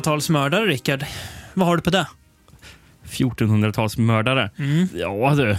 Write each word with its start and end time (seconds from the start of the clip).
1400-talsmördare, 0.00 0.66
Rickard. 0.66 1.04
Vad 1.54 1.66
har 1.68 1.76
du 1.76 1.82
på 1.82 1.90
det? 1.90 2.06
1400-talsmördare. 3.10 4.50
Mm. 4.58 4.88
Ja 4.94 5.34
du. 5.36 5.56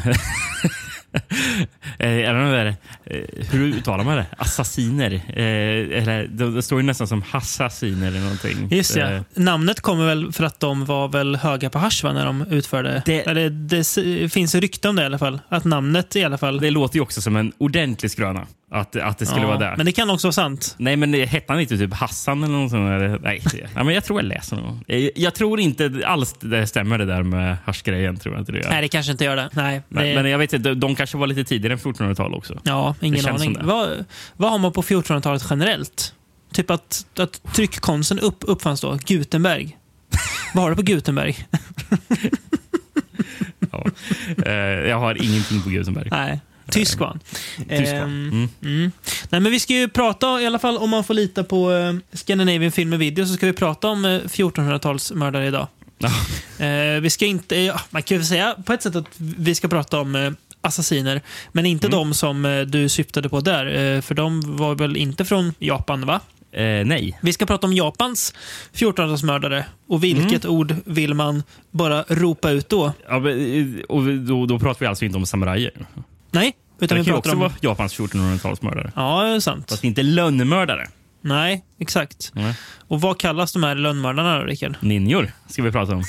Eh, 1.99 2.33
någon 2.33 2.51
där, 2.51 2.65
eh, 3.05 3.17
hur 3.51 3.61
uttalar 3.61 4.03
man 4.03 4.17
det? 4.17 4.25
Assassiner? 4.37 5.11
Eh, 5.13 6.01
eller, 6.01 6.27
det, 6.31 6.51
det 6.51 6.61
står 6.61 6.79
ju 6.79 6.85
nästan 6.85 7.07
som 7.07 7.23
assassiner 7.31 8.07
eller 8.07 8.19
någonting. 8.19 8.67
Just 8.71 8.95
ja. 8.95 9.11
Eh, 9.11 9.21
Namnet 9.35 9.81
kommer 9.81 10.05
väl 10.05 10.31
för 10.31 10.43
att 10.43 10.59
de 10.59 10.85
var 10.85 11.07
väl 11.07 11.35
höga 11.35 11.69
på 11.69 11.79
hasch 11.79 12.03
när 12.03 12.25
de 12.25 12.41
utförde... 12.51 13.01
Det- 13.05 13.27
Eller 13.27 13.49
det 13.49 14.29
finns 14.33 14.55
rykte 14.55 14.89
om 14.89 14.95
det 14.95 15.01
i 15.01 15.05
alla 15.05 15.17
fall. 15.17 15.39
Att 15.49 15.63
namnet 15.65 16.15
i 16.15 16.23
alla 16.23 16.37
fall... 16.37 16.59
Det 16.59 16.69
låter 16.71 16.95
ju 16.95 17.01
också 17.01 17.21
som 17.21 17.35
en 17.35 17.51
ordentlig 17.57 18.11
skröna. 18.11 18.47
Att, 18.73 18.95
att 18.95 19.17
det 19.17 19.25
skulle 19.25 19.41
Ja, 19.41 19.47
vara 19.47 19.57
det. 19.57 19.73
Men 19.77 19.85
det 19.85 19.91
kan 19.91 20.09
också 20.09 20.27
vara 20.27 20.33
sant. 20.33 20.75
Nej, 20.77 20.95
men 20.95 21.13
hette 21.13 21.53
han 21.53 21.61
inte 21.61 21.77
typ 21.77 21.93
Hassan 21.93 22.43
eller 22.43 22.53
något 22.53 22.71
sånt? 22.71 22.89
Eller? 22.91 23.19
Nej, 23.19 23.41
ja, 23.75 23.83
men 23.83 23.93
jag 23.95 24.03
tror 24.03 24.19
jag 24.19 24.25
läser 24.25 24.55
någon. 24.55 24.83
Jag, 24.87 25.09
jag 25.15 25.33
tror 25.35 25.59
inte 25.59 26.01
alls 26.05 26.35
det 26.39 26.67
stämmer 26.67 26.97
det 26.97 27.05
där 27.05 27.23
med 27.23 27.57
haschgrejen. 27.65 28.17
Tror 28.17 28.35
jag 28.35 28.41
inte 28.41 28.51
det 28.51 28.57
gör. 28.57 28.69
Nej, 28.69 28.81
det 28.81 28.87
kanske 28.87 29.11
inte 29.11 29.23
gör 29.25 29.35
det. 29.35 29.49
Nej, 29.53 29.81
Men, 29.89 30.03
det... 30.05 30.15
men 30.15 30.31
jag 30.31 30.37
vet 30.37 30.53
inte, 30.53 30.69
de, 30.69 30.79
de 30.79 30.95
kanske 31.01 31.17
var 31.17 31.27
lite 31.27 31.43
tidigare 31.43 31.73
än 31.73 31.79
1400-tal 31.79 32.33
också. 32.33 32.59
Ja, 32.63 32.95
ingen 33.01 33.25
aning. 33.27 33.57
Vad, 33.61 34.05
vad 34.37 34.51
har 34.51 34.57
man 34.57 34.71
på 34.73 34.81
1400-talet 34.81 35.43
generellt? 35.49 36.13
Typ 36.53 36.69
att, 36.69 37.05
att 37.17 37.53
tryckkonsten 37.53 38.19
upp, 38.19 38.37
uppfanns 38.41 38.81
då. 38.81 38.97
Gutenberg. 39.05 39.77
vad 40.53 40.63
har 40.63 40.69
du 40.69 40.75
på 40.75 40.81
Gutenberg? 40.81 41.35
Ja. 43.71 43.85
Eh, 44.45 44.53
jag 44.89 44.99
har 44.99 45.23
ingenting 45.23 45.61
på 45.61 45.69
Gutenberg. 45.69 46.07
Nej. 46.11 46.39
Tysk 46.71 46.99
var 46.99 47.07
han. 47.07 47.19
Tysk, 47.69 47.91
va? 47.91 47.97
Ehm, 47.97 48.29
Mm. 48.29 48.49
mm. 48.61 48.91
Nej, 49.29 49.41
men 49.41 49.51
vi 49.51 49.59
ska 49.59 49.73
ju 49.73 49.87
prata, 49.89 50.41
i 50.41 50.45
alla 50.45 50.59
fall 50.59 50.77
om 50.77 50.89
man 50.89 51.03
får 51.03 51.13
lita 51.13 51.43
på 51.43 51.71
eh, 51.71 51.93
Scandinavian 52.13 52.71
Film 52.71 52.93
and 52.93 52.99
Video, 52.99 53.25
så 53.25 53.33
ska 53.33 53.45
vi 53.45 53.53
prata 53.53 53.87
om 53.87 54.05
eh, 54.05 54.09
1400-talsmördare 54.09 55.43
idag. 55.47 55.67
Ja. 55.97 56.09
Eh, 56.65 57.01
vi 57.01 57.09
ska 57.09 57.25
inte, 57.25 57.55
ja, 57.55 57.81
man 57.89 58.03
kan 58.03 58.17
ju 58.17 58.23
säga 58.23 58.55
på 58.65 58.73
ett 58.73 58.83
sätt 58.83 58.95
att 58.95 59.05
vi 59.17 59.55
ska 59.55 59.67
prata 59.67 59.99
om 59.99 60.15
eh, 60.15 60.31
assassiner, 60.61 61.21
men 61.51 61.65
inte 61.65 61.87
Mm. 61.87 61.99
de 61.99 62.13
som 62.13 62.45
eh, 62.45 62.61
du 62.61 62.89
syftade 62.89 63.29
på 63.29 63.39
där, 63.39 63.65
eh, 63.95 64.01
för 64.01 64.15
de 64.15 64.57
var 64.57 64.75
väl 64.75 64.97
inte 64.97 65.25
från 65.25 65.53
Japan, 65.59 66.05
va? 66.05 66.19
Eh, 66.53 66.85
nej. 66.85 67.19
Vi 67.21 67.33
ska 67.33 67.45
prata 67.45 67.67
om 67.67 67.73
Japans 67.73 68.33
1400-talsmördare. 68.73 69.63
Och 69.87 70.03
vilket 70.03 70.45
Mm. 70.45 70.57
ord 70.57 70.75
vill 70.85 71.13
man 71.13 71.43
bara 71.71 72.03
ropa 72.07 72.49
ut 72.51 72.69
då? 72.69 72.93
Ja, 73.09 73.15
eh, 73.29 73.65
och 73.89 74.03
då, 74.03 74.45
då 74.45 74.59
pratar 74.59 74.79
vi 74.79 74.85
alltså 74.85 75.05
inte 75.05 75.17
om 75.17 75.25
samurajer. 75.25 75.71
Nej, 76.31 76.53
utan 76.79 76.95
Det 76.97 77.01
vi 77.01 77.05
kan 77.05 77.13
ju 77.13 77.17
också 77.17 77.31
om... 77.31 77.39
vara 77.39 77.51
Japans 77.61 77.99
1400-talsmördare. 77.99 78.91
Ja, 78.95 79.23
det 79.23 79.29
är 79.35 79.39
sant. 79.39 79.69
Fast 79.69 79.83
inte 79.83 80.03
lönnmördare. 80.03 80.87
Nej, 81.21 81.63
exakt. 81.79 82.31
Nej. 82.33 82.53
Och 82.87 83.01
vad 83.01 83.19
kallas 83.19 83.53
de 83.53 83.63
här 83.63 83.75
lönnmördarna 83.75 84.37
då, 84.39 84.43
Rickard? 84.45 84.75
Ninjor 84.79 85.31
ska 85.49 85.61
vi 85.63 85.71
prata 85.71 85.93
om. 85.95 86.03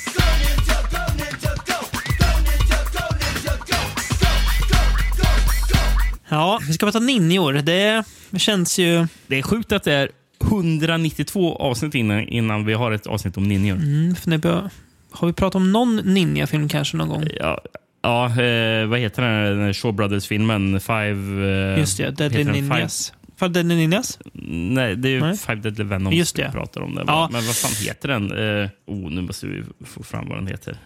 Ja, 6.33 6.59
vi 6.67 6.73
ska 6.73 6.85
prata 6.85 6.99
ninjor. 6.99 7.53
Det 7.53 8.03
känns 8.37 8.79
ju... 8.79 9.07
Det 9.27 9.39
är 9.39 9.41
sjukt 9.41 9.71
att 9.71 9.83
det 9.83 9.93
är 9.93 10.09
192 10.41 11.55
avsnitt 11.55 11.95
innan, 11.95 12.27
innan 12.27 12.65
vi 12.65 12.73
har 12.73 12.91
ett 12.91 13.07
avsnitt 13.07 13.37
om 13.37 13.43
ninjor. 13.43 13.75
Mm, 13.75 14.15
för 14.15 14.37
bör... 14.37 14.69
Har 15.11 15.27
vi 15.27 15.33
pratat 15.33 15.55
om 15.55 15.71
någon 15.71 15.95
ninjafilm 15.95 16.69
kanske 16.69 16.97
någon 16.97 17.09
gång? 17.09 17.27
Ja, 17.39 17.61
ja 18.01 18.25
eh, 18.25 18.85
vad 18.85 18.99
heter 18.99 19.21
den 19.21 19.59
den 19.59 19.73
Shaw 19.73 19.93
Brothers-filmen? 19.93 20.79
Five... 20.79 21.47
Eh, 21.73 21.79
Just 21.79 21.97
det, 21.97 22.11
Deadly? 22.11 22.43
Ninjas. 22.43 23.13
Fall 23.37 23.53
Deadly 23.53 23.75
Ninjas? 23.75 24.17
Five, 24.17 24.47
nej, 24.73 24.95
det 24.95 25.09
är 25.09 25.11
ju 25.11 25.19
Nej. 25.19 25.37
Five 25.37 25.55
Deadly 25.55 25.83
Venoms 25.83 26.15
Just 26.15 26.35
det. 26.35 26.45
vi 26.45 26.51
pratar 26.51 26.81
om. 26.81 26.95
Det. 26.95 27.03
Ja. 27.07 27.29
Men 27.31 27.45
vad 27.45 27.55
fan 27.55 27.85
heter 27.87 28.07
den? 28.07 28.31
Eh, 28.61 28.69
oh, 28.85 29.11
nu 29.11 29.21
måste 29.21 29.47
vi 29.47 29.63
få 29.85 30.03
fram 30.03 30.29
vad 30.29 30.37
den 30.37 30.47
heter. 30.47 30.77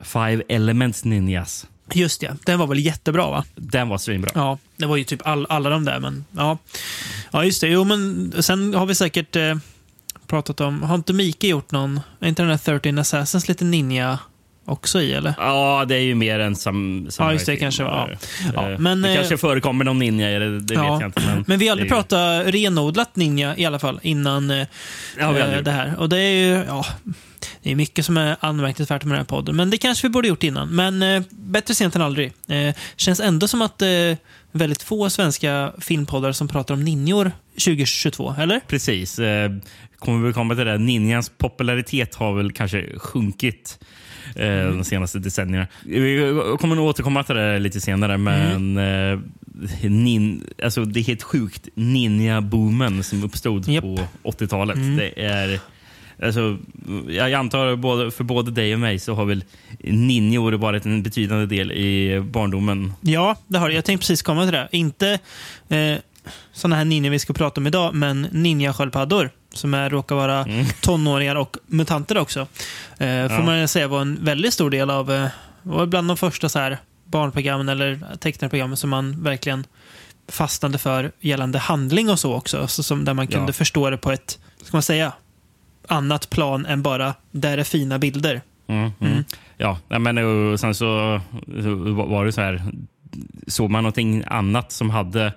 Five 0.00 0.42
Elements 0.48 1.04
Ninjas. 1.04 1.66
Just 1.92 2.20
det, 2.20 2.36
den 2.44 2.58
var 2.58 2.66
väl 2.66 2.78
jättebra 2.78 3.30
va? 3.30 3.44
Den 3.54 3.88
var 3.88 3.98
svinbra. 3.98 4.30
Ja, 4.34 4.58
det 4.76 4.86
var 4.86 4.96
ju 4.96 5.04
typ 5.04 5.26
all, 5.26 5.46
alla 5.48 5.70
de 5.70 5.84
där, 5.84 6.00
men 6.00 6.24
ja. 6.32 6.58
Ja, 7.30 7.44
just 7.44 7.60
det. 7.60 7.68
Jo, 7.68 7.84
men 7.84 8.32
sen 8.42 8.74
har 8.74 8.86
vi 8.86 8.94
säkert 8.94 9.36
eh, 9.36 9.56
pratat 10.26 10.60
om... 10.60 10.82
Har 10.82 10.94
inte 10.94 11.12
Mika 11.12 11.46
gjort 11.46 11.70
någon... 11.70 12.00
Är 12.20 12.28
inte 12.28 12.42
den 12.42 12.48
där 12.48 12.58
13 12.58 12.98
Assassins 12.98 13.48
lite 13.48 13.64
ninja 13.64 14.18
också 14.64 15.00
i, 15.00 15.12
eller? 15.12 15.34
Ja, 15.38 15.84
det 15.88 15.94
är 15.94 16.00
ju 16.00 16.14
mer 16.14 16.38
än 16.38 16.56
sam, 16.56 17.08
Ja, 17.18 17.32
just 17.32 17.46
det, 17.46 17.56
kanske 17.56 17.82
Eh, 17.82 17.88
ja. 18.54 18.70
eh, 18.70 18.78
Men, 18.78 19.02
det 19.02 19.08
eh, 19.10 19.14
kanske 19.16 19.36
förekommer 19.38 19.84
någon 19.84 19.98
ninja, 19.98 20.38
det, 20.38 20.60
det 20.60 20.74
Ja. 20.74 20.92
vet 20.92 21.00
jag 21.00 21.08
inte. 21.08 21.20
Men, 21.26 21.44
Men 21.46 21.58
vi 21.58 21.66
har 21.68 21.72
aldrig 21.72 21.90
ju- 21.90 21.94
pratat 21.94 22.46
renodlat 22.46 23.16
ninja 23.16 23.56
i 23.56 23.64
alla 23.64 23.78
fall 23.78 24.00
innan 24.02 24.50
Ja, 25.18 25.54
gjort. 25.56 25.64
det 25.64 25.70
här. 25.70 25.94
Och 25.98 26.08
det 26.08 26.18
är 26.18 26.30
ju... 26.46 26.64
Ja, 26.68 26.84
det 27.62 27.70
är 27.70 27.74
mycket 27.76 28.06
som 28.06 28.16
är 28.16 28.36
anmärkningsvärt 28.40 29.04
med 29.04 29.10
den 29.12 29.18
här 29.18 29.24
podden, 29.24 29.56
men 29.56 29.70
det 29.70 29.76
kanske 29.78 30.06
vi 30.06 30.10
borde 30.10 30.28
gjort 30.28 30.42
innan. 30.44 30.68
Men 30.68 31.02
eh, 31.02 31.22
bättre 31.30 31.74
sent 31.74 31.96
än 31.96 32.02
aldrig. 32.02 32.32
Eh, 32.48 32.74
känns 32.96 33.20
ändå 33.20 33.48
som 33.48 33.62
att 33.62 33.82
eh, 33.82 33.88
väldigt 34.52 34.82
få 34.82 35.10
svenska 35.10 35.72
filmpoddar 35.80 36.32
som 36.32 36.48
pratar 36.48 36.74
om 36.74 36.84
ninjor 36.84 37.32
2022, 37.64 38.34
eller? 38.38 38.60
Precis. 38.68 39.18
Eh, 39.18 39.50
kommer 39.98 40.26
vi 40.26 40.32
komma 40.32 40.54
till 40.54 40.64
det. 40.64 40.78
Ninjans 40.78 41.30
popularitet 41.38 42.14
har 42.14 42.34
väl 42.34 42.52
kanske 42.52 42.98
sjunkit 42.98 43.78
Mm. 44.36 44.76
de 44.78 44.84
senaste 44.84 45.18
decennierna. 45.18 45.66
Vi 45.84 46.56
kommer 46.60 46.76
nog 46.76 46.86
återkomma 46.88 47.22
till 47.24 47.34
det 47.34 47.58
lite 47.58 47.80
senare, 47.80 48.18
men 48.18 48.78
Mm. 48.78 50.04
nin, 50.04 50.44
alltså, 50.62 50.84
det 50.84 51.00
är 51.00 51.04
helt 51.04 51.22
sjukt. 51.22 51.68
Ninja-boomen 51.74 53.02
som 53.02 53.24
uppstod 53.24 53.68
Japp. 53.68 53.84
på 53.84 53.98
80-talet. 54.22 54.76
Mm. 54.76 54.96
Det 54.96 55.22
är... 55.24 55.60
Alltså, 56.22 56.58
jag 57.08 57.32
antar 57.32 57.76
både, 57.76 58.10
för 58.10 58.24
både 58.24 58.50
dig 58.50 58.74
och 58.74 58.80
mig 58.80 58.98
så 58.98 59.14
har 59.14 59.24
väl 59.24 59.44
ninjor 59.80 60.52
varit 60.52 60.84
en 60.86 61.02
betydande 61.02 61.46
del 61.56 61.72
i 61.72 62.20
barndomen. 62.20 62.92
Ja, 63.00 63.36
det 63.46 63.58
har 63.58 63.68
det. 63.68 63.74
Jag 63.74 63.84
tänkte 63.84 64.02
precis 64.02 64.22
komma 64.22 64.44
till 64.44 64.52
det. 64.52 64.68
Inte 64.72 65.18
eh, 65.68 65.94
sådana 66.52 66.76
här 66.76 66.84
ninjor 66.84 67.10
vi 67.10 67.18
ska 67.18 67.32
prata 67.32 67.60
om 67.60 67.66
idag, 67.66 67.94
men 67.94 68.26
ninjasköldpaddor 68.32 69.30
som 69.54 69.74
är, 69.74 69.90
råkar 69.90 70.14
vara 70.16 70.46
tonåringar 70.80 71.34
och 71.36 71.56
mutanter 71.66 72.18
också. 72.18 72.40
Eh, 72.40 73.28
får 73.28 73.38
Ja. 73.38 73.42
man 73.42 73.68
säga 73.68 73.88
var 73.88 74.00
en 74.00 74.18
väldigt 74.24 74.54
stor 74.54 74.70
del 74.70 74.90
av, 74.90 75.12
eh, 75.12 75.26
var 75.62 75.86
bland 75.86 76.08
de 76.08 76.16
första 76.16 76.48
så 76.48 76.58
här 76.58 76.78
barnprogrammen 77.04 77.68
eller 77.68 78.00
tecknarprogrammen 78.20 78.76
som 78.76 78.90
man 78.90 79.22
verkligen 79.22 79.64
fastnade 80.28 80.78
för 80.78 81.12
gällande 81.20 81.58
handling 81.58 82.10
och 82.10 82.18
så 82.18 82.34
också. 82.34 82.66
Så 82.68 82.82
som, 82.82 83.04
där 83.04 83.14
man 83.14 83.26
kunde 83.26 83.48
Ja. 83.48 83.52
förstå 83.52 83.90
det 83.90 83.96
på 83.96 84.12
ett, 84.12 84.38
ska 84.62 84.76
man 84.76 84.82
säga, 84.82 85.12
annat 85.88 86.30
plan 86.30 86.66
än 86.66 86.82
bara 86.82 87.14
där 87.30 87.58
är 87.58 87.64
fina 87.64 87.98
bilder. 87.98 88.40
Mm, 88.66 88.90
mm. 89.00 89.24
Ja, 89.56 89.78
nej, 89.88 89.98
men 89.98 90.18
och 90.18 90.60
sen 90.60 90.74
så, 90.74 91.20
så 91.62 91.74
var 92.04 92.24
det 92.24 92.32
så 92.32 92.40
här. 92.40 92.62
Såg 93.46 93.70
man 93.70 93.82
någonting 93.82 94.24
annat 94.26 94.72
som 94.72 94.90
hade 94.90 95.32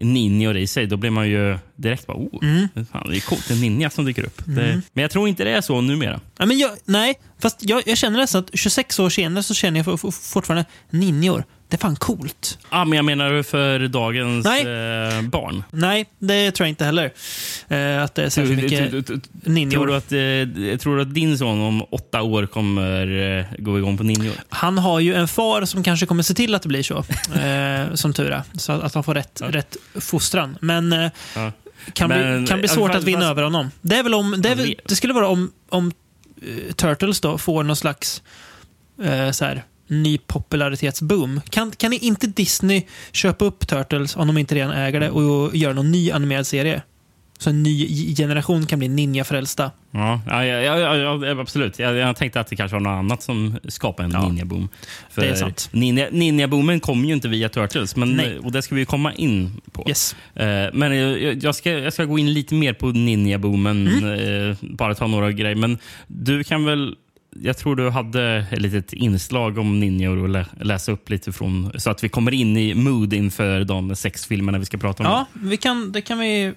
ninjor 0.00 0.56
i 0.56 0.66
sig, 0.66 0.86
då 0.86 0.96
blir 0.96 1.10
man 1.10 1.28
ju 1.28 1.58
direkt 1.76 2.06
bara 2.06 2.16
oh, 2.16 2.38
Mm. 2.42 2.68
fan, 2.92 3.10
det 3.10 3.16
är 3.16 3.20
coolt, 3.20 3.50
en 3.50 3.60
ninja 3.60 3.90
som 3.90 4.04
dyker 4.04 4.24
upp. 4.24 4.42
Det, 4.44 4.82
men 4.92 5.02
jag 5.02 5.10
tror 5.10 5.28
inte 5.28 5.44
det 5.44 5.50
är 5.50 5.60
så 5.60 5.80
numera. 5.80 6.20
Ja, 6.38 6.46
men 6.46 6.58
jag, 6.58 6.70
nej, 6.84 7.14
fast 7.38 7.56
jag, 7.64 7.82
jag 7.86 7.98
känner 7.98 8.18
nästan 8.18 8.40
att 8.44 8.50
26 8.58 8.98
år 9.00 9.10
senare 9.10 9.42
så 9.42 9.54
känner 9.54 9.78
jag 9.78 9.84
for, 9.84 9.96
for, 9.96 10.10
fortfarande 10.10 10.64
ninjor. 10.90 11.44
Det 11.68 11.76
är 11.76 11.78
fan 11.78 11.96
coolt. 11.96 12.58
Ja, 12.70 12.84
men 12.84 12.96
jag 12.96 13.04
menar 13.04 13.42
för 13.42 13.88
dagens 13.88 14.44
Nej. 14.44 14.60
eh, 14.60 15.22
barn. 15.22 15.62
Nej, 15.70 16.06
det 16.18 16.50
tror 16.50 16.64
jag 16.64 16.68
inte 16.70 16.84
heller. 16.84 17.04
Eh, 17.68 18.02
att 18.02 18.14
det 18.14 18.22
är 18.24 18.28
särskilt 18.28 18.62
mycket 18.62 19.20
ninjor. 19.46 19.70
Tror 19.70 19.86
du, 19.86 19.94
att, 19.96 20.12
eh, 20.12 20.78
tror 20.78 20.96
du 20.96 21.02
att 21.02 21.14
din 21.14 21.38
son 21.38 21.60
om 21.60 21.82
åtta 21.90 22.22
år 22.22 22.46
kommer 22.46 23.38
eh, 23.38 23.44
gå 23.58 23.78
igång 23.78 23.96
på 23.98 24.02
ninjor? 24.04 24.34
Han 24.48 24.78
har 24.78 25.00
ju 25.00 25.14
en 25.14 25.28
far 25.28 25.64
som 25.64 25.82
kanske 25.82 26.06
kommer 26.06 26.22
se 26.22 26.34
till 26.34 26.54
att 26.54 26.62
det 26.62 26.68
blir 26.68 26.82
så. 26.82 26.98
eh, 27.40 27.94
som 27.94 28.12
tur 28.12 28.30
är. 28.30 28.42
Så 28.58 28.72
att 28.72 28.94
han 28.94 29.04
får 29.04 29.14
rätt, 29.14 29.38
Ja. 29.40 29.50
rätt 29.50 29.76
fostran. 29.94 30.58
Men 30.60 30.92
eh, 30.92 31.10
Ja. 31.34 31.52
kan, 31.92 32.08
Men, 32.08 32.38
bli, 32.38 32.48
kan 32.48 32.58
bli 32.58 32.68
ja, 32.68 32.74
svårt 32.74 32.88
fast- 32.90 32.98
att 32.98 33.04
vinna 33.04 33.20
fast- 33.20 33.30
över 33.30 33.42
honom. 33.42 33.70
Det, 33.80 33.96
är 33.96 34.02
väl 34.02 34.14
om, 34.14 34.34
det, 34.42 34.54
väl, 34.54 34.74
det 34.84 34.96
skulle 34.96 35.12
vara 35.12 35.28
om, 35.28 35.52
om 35.68 35.92
eh, 36.42 36.72
Turtles 36.72 37.20
då 37.20 37.38
får 37.38 37.62
någon 37.62 37.76
slags 37.76 38.22
eh, 39.02 39.30
så 39.30 39.44
här, 39.44 39.62
ny 39.88 40.18
popularitetsboom. 40.18 41.40
Kan, 41.50 41.70
kan 41.70 41.92
inte 41.92 42.26
Disney 42.26 42.82
köpa 43.12 43.44
upp 43.44 43.66
Turtles, 43.66 44.16
om 44.16 44.26
de 44.26 44.38
inte 44.38 44.54
redan 44.54 44.70
äger 44.70 45.00
det, 45.00 45.10
och 45.10 45.56
göra 45.56 45.72
någon 45.72 45.92
ny 45.92 46.10
animerad 46.10 46.46
serie? 46.46 46.82
Så 47.38 47.50
en 47.50 47.62
ny 47.62 48.14
generation 48.14 48.66
kan 48.66 48.78
bli 48.78 48.88
ninjafrälsta. 48.88 49.70
Ja, 49.90 50.20
ja, 50.26 50.44
ja, 50.44 50.96
ja, 50.96 51.40
absolut. 51.40 51.78
Jag, 51.78 51.96
jag 51.96 52.16
tänkte 52.16 52.40
att 52.40 52.46
det 52.48 52.56
kanske 52.56 52.74
var 52.74 52.80
något 52.80 52.90
annat 52.98 53.22
som 53.22 53.58
skapade 53.68 54.06
en 54.06 54.12
Ja, 54.12 54.28
ninja-boom. 54.28 54.68
För 55.10 55.22
det 55.22 55.28
är 55.28 55.34
sant. 55.34 55.68
Ninja, 55.72 56.08
ninja-boomen 56.10 56.80
kom 56.80 57.04
ju 57.04 57.14
inte 57.14 57.28
via 57.28 57.48
Turtles, 57.48 57.96
men, 57.96 58.12
Nej. 58.16 58.38
och 58.38 58.52
det 58.52 58.62
ska 58.62 58.74
vi 58.74 58.84
komma 58.84 59.12
in 59.12 59.60
på. 59.72 59.84
Yes. 59.88 60.16
Eh, 60.34 60.46
men 60.72 60.96
jag, 60.96 61.42
jag, 61.44 61.54
ska, 61.54 61.70
jag 61.70 61.92
ska 61.92 62.04
gå 62.04 62.18
in 62.18 62.32
lite 62.32 62.54
mer 62.54 62.72
på 62.72 62.86
ninja-boomen, 62.92 63.88
Mm. 63.88 64.50
eh, 64.50 64.56
bara 64.60 64.94
ta 64.94 65.06
några 65.06 65.32
grejer. 65.32 65.56
Men 65.56 65.78
du 66.06 66.44
kan 66.44 66.64
väl... 66.64 66.94
Jag 67.42 67.56
tror 67.58 67.76
du 67.76 67.90
hade 67.90 68.46
ett 68.52 68.60
litet 68.60 68.92
inslag 68.92 69.58
om 69.58 69.80
ninjor 69.80 70.16
och 70.16 70.28
lä, 70.28 70.46
läsa 70.60 70.92
upp 70.92 71.10
lite 71.10 71.32
från 71.32 71.72
så 71.80 71.90
att 71.90 72.04
vi 72.04 72.08
kommer 72.08 72.34
in 72.34 72.56
i 72.56 72.74
mood 72.74 73.12
inför 73.12 73.64
de 73.64 73.96
sex 73.96 74.26
filmerna 74.26 74.58
vi 74.58 74.64
ska 74.64 74.76
prata 74.78 75.02
om. 75.02 75.08
Ja, 75.10 75.26
vi 75.32 75.56
kan, 75.56 75.92
det 75.92 76.00
kan 76.00 76.18
vi, 76.18 76.52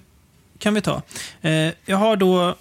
kan 0.58 0.74
vi 0.74 0.80
ta. 0.80 1.02
Eh, 1.42 1.68
jag 1.86 1.96
har 1.96 2.16
då 2.16 2.54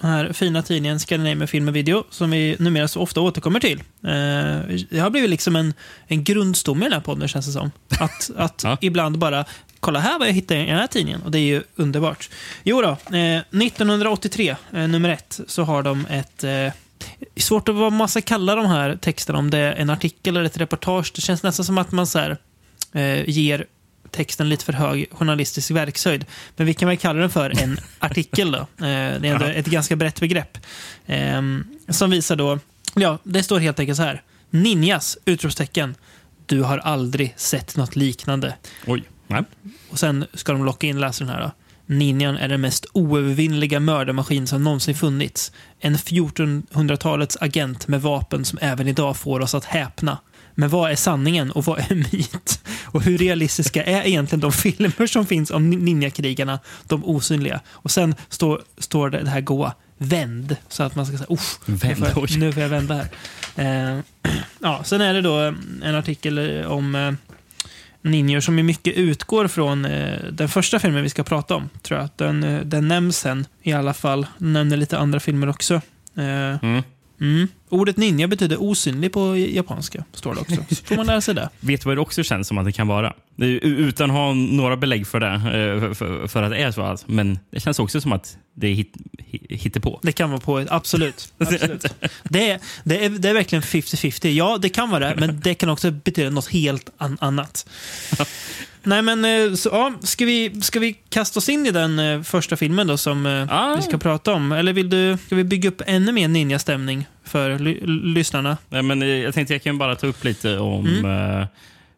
den 0.00 0.10
här 0.10 0.32
fina 0.32 0.62
tidningen 0.62 1.00
Scandinavian 1.00 1.48
Film 1.48 1.68
och 1.68 1.76
Video, 1.76 2.04
som 2.10 2.30
vi 2.30 2.56
numera 2.58 2.88
så 2.88 3.00
ofta 3.00 3.20
återkommer 3.20 3.60
till. 3.60 3.78
Eh, 4.02 4.76
det 4.90 4.98
har 4.98 5.10
blivit 5.10 5.30
liksom 5.30 5.56
en, 5.56 5.74
en 6.06 6.24
grundstomme 6.24 6.80
i 6.80 6.88
den 6.88 6.92
här 6.92 7.00
podden, 7.00 7.28
känns 7.28 7.46
det 7.46 7.52
som. 7.52 7.70
Att, 8.00 8.30
att 8.36 8.60
Ja. 8.64 8.78
ibland 8.80 9.18
bara, 9.18 9.44
kolla 9.80 9.98
här 10.00 10.18
vad 10.18 10.28
jag 10.28 10.32
hittade 10.32 10.60
i 10.60 10.66
den 10.66 10.78
här 10.78 10.86
tidningen. 10.86 11.22
Och 11.22 11.30
det 11.30 11.38
är 11.38 11.42
ju 11.46 11.62
underbart. 11.76 12.30
Jo 12.64 12.82
då, 12.82 13.16
eh, 13.16 13.40
1983, 13.50 14.56
eh, 14.72 14.88
nummer 14.88 15.08
ett, 15.08 15.40
så 15.46 15.62
har 15.62 15.82
de 15.82 16.06
ett... 16.06 16.44
Eh, 16.44 16.72
svårt 17.36 17.68
att 17.68 17.74
vad 17.74 17.92
man 17.92 18.08
ska 18.08 18.20
kalla 18.20 18.54
de 18.54 18.66
här 18.66 18.96
texterna, 18.96 19.38
om 19.38 19.50
det 19.50 19.58
är 19.58 19.72
en 19.72 19.90
artikel 19.90 20.36
eller 20.36 20.46
ett 20.46 20.58
reportage. 20.58 21.12
Det 21.14 21.20
känns 21.20 21.42
nästan 21.42 21.64
som 21.64 21.78
att 21.78 21.92
man 21.92 22.06
så 22.06 22.18
här, 22.18 22.36
eh, 22.92 23.28
ger 23.28 23.66
texten 24.10 24.48
lite 24.48 24.64
för 24.64 24.72
hög 24.72 25.08
journalistisk 25.12 25.70
verkshöjd. 25.70 26.24
Men 26.56 26.66
vi 26.66 26.74
kan 26.74 26.88
väl 26.88 26.96
kalla 26.96 27.20
den 27.20 27.30
för 27.30 27.62
en 27.62 27.78
artikel 27.98 28.52
då. 28.52 28.58
Eh, 28.58 28.66
det 28.78 28.88
är 28.88 29.24
ändå 29.24 29.44
ett 29.44 29.66
ganska 29.66 29.96
brett 29.96 30.20
begrepp. 30.20 30.58
Eh, 31.06 31.42
som 31.88 32.10
visar 32.10 32.36
då, 32.36 32.58
ja, 32.94 33.18
det 33.22 33.42
står 33.42 33.60
helt 33.60 33.80
enkelt 33.80 33.96
så 33.96 34.02
här. 34.02 34.22
Ninjas! 34.50 35.18
Utropstecken. 35.24 35.94
Du 36.46 36.62
har 36.62 36.78
aldrig 36.78 37.34
sett 37.36 37.76
något 37.76 37.96
liknande. 37.96 38.54
Oj. 38.86 39.02
Nej. 39.26 39.42
Och 39.90 39.98
sen 39.98 40.26
ska 40.34 40.52
de 40.52 40.64
locka 40.64 40.86
in 40.86 41.00
läsaren 41.00 41.28
här 41.28 41.40
då. 41.40 41.50
Ninjan 41.86 42.36
är 42.36 42.48
den 42.48 42.60
mest 42.60 42.86
oövervinnliga 42.92 43.80
mördarmaskin 43.80 44.46
som 44.46 44.64
någonsin 44.64 44.94
funnits. 44.94 45.52
En 45.80 45.96
1400-talets 45.96 47.36
agent 47.40 47.88
med 47.88 48.02
vapen 48.02 48.44
som 48.44 48.58
även 48.62 48.88
idag 48.88 49.16
får 49.16 49.40
oss 49.40 49.54
att 49.54 49.64
häpna. 49.64 50.18
Men 50.54 50.68
vad 50.68 50.90
är 50.90 50.96
sanningen 50.96 51.50
och 51.50 51.64
vad 51.64 51.78
är 51.78 51.94
myt? 51.94 52.60
Och 52.84 53.02
hur 53.02 53.18
realistiska 53.18 53.84
är 53.84 54.06
egentligen 54.06 54.40
de 54.40 54.52
filmer 54.52 55.06
som 55.06 55.26
finns 55.26 55.50
om 55.50 55.70
ninjakrigarna, 55.70 56.58
de 56.84 57.04
osynliga? 57.04 57.60
Och 57.68 57.90
sen 57.90 58.14
står, 58.28 58.62
står 58.78 59.10
det, 59.10 59.28
här 59.28 59.40
goa, 59.40 59.72
vänd, 59.98 60.56
så 60.68 60.82
att 60.82 60.94
man 60.94 61.06
ska 61.06 61.16
säga, 61.16 61.26
usch, 61.30 61.58
nu 61.64 61.74
Vänd, 61.74 61.98
får, 61.98 62.08
jag, 62.08 62.38
nu 62.38 62.52
får 62.52 62.62
jag 62.62 62.68
vända 62.68 62.94
här. 62.94 63.94
Eh, 63.96 64.00
ja, 64.58 64.84
sen 64.84 65.00
är 65.00 65.14
det 65.14 65.20
då 65.20 65.38
en 65.82 65.94
artikel 65.94 66.64
om 66.64 66.94
eh, 66.94 67.12
ninjor 68.10 68.40
som 68.40 68.58
i 68.58 68.62
mycket 68.62 68.94
utgår 68.96 69.48
från 69.48 69.84
eh, 69.84 70.18
den 70.32 70.48
första 70.48 70.78
filmen 70.78 71.02
vi 71.02 71.08
ska 71.08 71.22
prata 71.24 71.54
om. 71.54 71.68
Tror 71.82 72.00
jag. 72.00 72.08
Den, 72.16 72.44
eh, 72.44 72.60
den 72.60 72.88
nämns 72.88 73.18
sen 73.18 73.46
i 73.62 73.72
alla 73.72 73.94
fall. 73.94 74.26
Den 74.38 74.52
nämner 74.52 74.76
lite 74.76 74.98
andra 74.98 75.20
filmer 75.20 75.48
också. 75.48 75.74
Eh, 76.16 76.56
Mm. 76.62 76.82
mm. 77.20 77.48
Ordet 77.68 77.96
ninja 77.96 78.28
betyder 78.28 78.62
osynlig 78.62 79.12
på 79.12 79.36
japanska, 79.36 80.04
står 80.12 80.34
det 80.34 80.40
också. 80.40 80.56
Så 80.68 80.84
får 80.84 80.96
man 80.96 81.06
lära 81.06 81.20
sig 81.20 81.34
det. 81.34 81.50
Vet 81.60 81.80
du 81.80 81.88
vad 81.88 81.96
det 81.96 82.00
också 82.00 82.22
känns 82.22 82.48
som 82.48 82.58
att 82.58 82.64
det 82.64 82.72
kan 82.72 82.86
vara? 82.86 83.14
Utan 83.38 84.10
att 84.10 84.16
ha 84.16 84.32
några 84.34 84.76
belägg 84.76 85.06
för 85.06 85.20
det, 85.20 85.32
eh, 85.34 85.94
för, 85.94 86.26
för 86.26 86.42
att 86.42 86.50
det 86.50 86.56
är 86.56 86.70
så. 86.70 86.82
Alltså. 86.82 87.06
Men 87.08 87.38
det 87.50 87.60
känns 87.60 87.78
också 87.78 88.00
som 88.00 88.12
att 88.12 88.38
det 88.54 88.66
är 88.66 88.74
hit, 88.74 88.92
hi- 89.18 89.56
hittepå. 89.56 90.00
Det 90.02 90.12
kan 90.12 90.30
vara 90.30 90.40
på 90.40 90.64
absolut. 90.68 91.32
absolut. 91.38 91.84
Det, 92.22 92.50
är, 92.50 92.60
det, 92.84 93.04
är, 93.04 93.10
det 93.10 93.28
är 93.28 93.34
verkligen 93.34 93.62
50-50. 93.62 94.28
Ja, 94.28 94.58
det 94.62 94.68
kan 94.68 94.90
vara 94.90 95.08
det, 95.08 95.20
men 95.20 95.40
det 95.40 95.54
kan 95.54 95.68
också 95.68 95.90
betyda 95.90 96.30
något 96.30 96.48
helt 96.48 96.90
an 96.98 97.16
annat. 97.20 97.66
Nej, 98.86 99.02
men 99.02 99.24
eh, 99.24 99.54
så, 99.54 99.68
ja, 99.72 99.92
ska, 100.02 100.24
vi, 100.24 100.60
ska 100.60 100.80
vi 100.80 100.92
kasta 101.08 101.38
oss 101.38 101.48
in 101.48 101.66
i 101.66 101.70
den 101.70 101.98
eh, 101.98 102.22
första 102.22 102.56
filmen 102.56 102.86
då 102.86 102.96
som 102.96 103.46
Ah. 103.50 103.76
vi 103.76 103.82
ska 103.82 103.98
prata 103.98 104.32
om? 104.32 104.52
Eller 104.52 104.72
vill 104.72 104.90
du, 104.90 105.18
ska 105.26 105.36
vi 105.36 105.44
bygga 105.44 105.68
upp 105.68 105.82
ännu 105.86 106.12
mer 106.12 106.28
ninja-stämning 106.28 107.06
för 107.24 107.58
ly 107.58 107.80
lyssnarna? 107.86 108.56
Nej, 108.68 108.82
men 108.82 109.00
jag 109.20 109.34
tänkte 109.34 109.54
jag 109.54 109.62
kan 109.62 109.78
bara 109.78 109.94
ta 109.96 110.06
upp 110.06 110.24
lite 110.24 110.58
om 110.58 110.86
Mm. 110.86 111.40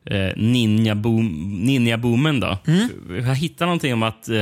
eh, 0.05 0.32
ninja-boom, 0.37 1.29
ninja-boomen. 1.67 2.40
Då. 2.40 2.58
Mm. 2.67 2.88
Jag 3.26 3.35
hittade 3.35 3.67
någonting 3.67 3.93
om 3.93 4.02
att 4.02 4.29
eh, 4.29 4.35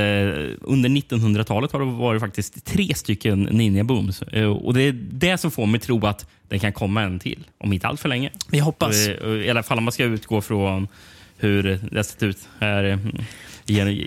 under 0.61 0.89
1900-talet 0.89 1.71
har 1.71 1.79
det 1.79 1.85
varit 1.85 2.21
faktiskt 2.21 2.65
tre 2.65 2.93
stycken 2.95 3.49
ninja-booms. 3.49 4.23
Eh, 4.33 4.45
och 4.51 4.73
det 4.73 4.81
är 4.81 4.91
det 5.11 5.37
som 5.37 5.51
får 5.51 5.65
mig 5.65 5.79
tro 5.79 6.05
att 6.05 6.27
det 6.49 6.59
kan 6.59 6.73
komma 6.73 7.01
en 7.01 7.19
till, 7.19 7.43
om 7.57 7.73
inte 7.73 7.87
allt 7.87 7.99
för 8.01 8.09
länge. 8.09 8.29
Vi 8.51 8.59
hoppas. 8.59 8.95
I 9.45 9.49
alla 9.49 9.63
fall 9.63 9.77
om 9.77 9.83
man 9.83 9.91
ska 9.91 10.03
utgå 10.03 10.41
från 10.41 10.87
hur 11.37 11.63
det 11.63 11.95
har 11.97 12.03
sett 12.03 12.23
ut 12.23 12.37
här 12.59 12.83
eh, 12.83 12.97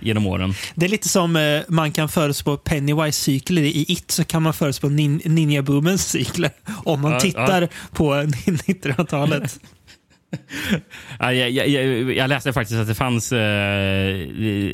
genom, 0.03 0.27
åren. 0.27 0.55
Det 0.75 0.87
är 0.87 0.91
lite 0.91 1.09
som 1.09 1.37
eh, 1.37 1.61
man 1.69 1.93
kan 1.93 2.09
förutspå 2.09 2.57
Pennywise-cykler 2.57 3.63
i 3.63 3.85
It, 3.89 4.11
så 4.11 4.25
kan 4.25 4.43
man 4.43 4.55
förutspå 4.55 4.89
nin 4.89 5.21
ninja-boomens 5.25 6.09
cykler 6.09 6.51
om 6.85 7.01
man 7.01 7.13
Ja, 7.13 7.21
tittar 7.21 7.69
på 7.93 8.15
1900-talet. 8.23 9.61
Ja, 11.19 11.33
jag, 11.33 11.51
jag, 11.51 11.69
jag, 11.69 12.13
jag 12.17 12.29
läste 12.29 12.53
faktiskt 12.53 12.81
att 12.81 12.87
det 12.89 12.95
fanns 12.95 13.33
eh, 13.33 14.15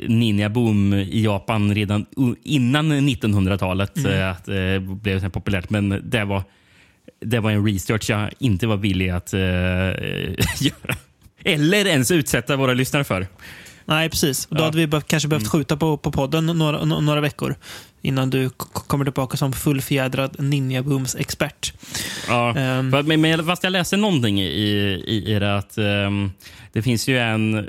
ninja-boom 0.08 0.94
i 0.94 1.24
Japan 1.24 1.74
redan 1.74 2.06
innan 2.44 2.92
1900-talet. 2.92 4.04
eh, 4.06 4.30
Att 4.30 4.44
det 4.44 4.80
blev 4.80 5.20
så 5.20 5.30
populärt. 5.30 5.70
Men 5.70 6.02
det 6.10 6.24
var, 6.24 6.42
det 7.24 7.40
var 7.40 7.50
en 7.50 7.66
research 7.66 8.10
jag 8.10 8.30
inte 8.38 8.66
var 8.66 8.76
villig 8.76 9.08
att 9.08 9.32
eh, 9.32 9.40
göra. 10.60 10.96
Eller 11.46 11.86
ens 11.86 12.10
utsätta 12.10 12.56
våra 12.56 12.74
lyssnare 12.74 13.04
för. 13.04 13.26
Nej, 13.84 14.10
precis. 14.10 14.46
Och 14.46 14.56
då 14.56 14.60
Ja. 14.62 14.64
hade 14.64 14.76
vi 14.78 14.86
be- 14.86 15.00
kanske 15.06 15.28
behövt 15.28 15.48
skjuta 15.48 15.76
på, 15.76 15.96
på 15.96 16.12
podden 16.12 16.46
några, 16.46 16.84
några 16.84 17.20
veckor 17.20 17.54
innan 18.02 18.30
du 18.30 18.50
kommer 18.70 19.04
tillbaka 19.04 19.36
som 19.36 19.52
fullfjädrad 19.52 20.36
ninja-booms-expert. 20.38 21.72
Ja. 22.28 22.56
Ehm. 22.56 22.90
För- 22.90 23.02
Men, 23.02 23.20
men 23.20 23.46
fast 23.46 23.64
jag 23.64 23.70
läste 23.70 23.96
någonting 23.96 24.40
i, 24.40 24.44
i, 24.46 25.34
i 25.34 25.38
det 25.38 25.56
att 25.56 25.78
ehm, 25.78 26.30
det 26.72 26.82
finns 26.82 27.08
ju 27.08 27.18
en 27.18 27.68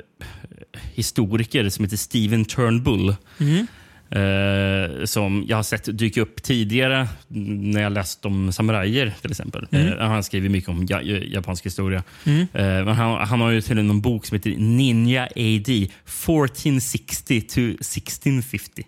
historiker 0.94 1.68
som 1.68 1.84
heter 1.84 1.96
Steven 1.96 2.44
Turnbull. 2.44 3.16
Mm. 3.40 3.66
Eh, 4.10 5.04
som 5.04 5.44
jag 5.48 5.56
har 5.56 5.62
sett 5.62 5.98
dyka 5.98 6.20
upp 6.20 6.42
tidigare 6.42 7.08
när 7.28 7.82
jag 7.82 7.92
läst 7.92 8.24
om 8.24 8.52
samurajer 8.52 9.14
till 9.20 9.30
exempel. 9.30 9.66
Mm. 9.70 9.98
Eh, 9.98 10.08
han 10.08 10.24
skriver 10.24 10.48
mycket 10.48 10.70
om 10.70 10.86
ja, 10.88 11.02
japansk 11.02 11.66
historia. 11.66 12.02
Mm. 12.24 12.40
Eh, 12.40 12.84
men 12.84 12.88
han, 12.88 13.28
han 13.28 13.40
har 13.40 13.50
ju 13.50 13.60
till 13.60 13.78
en 13.78 14.00
bok 14.00 14.26
som 14.26 14.34
heter 14.34 14.54
Ninja 14.58 15.22
AD 15.22 15.68
1460 15.70 17.40
to 17.40 17.60
1650. 17.60 18.86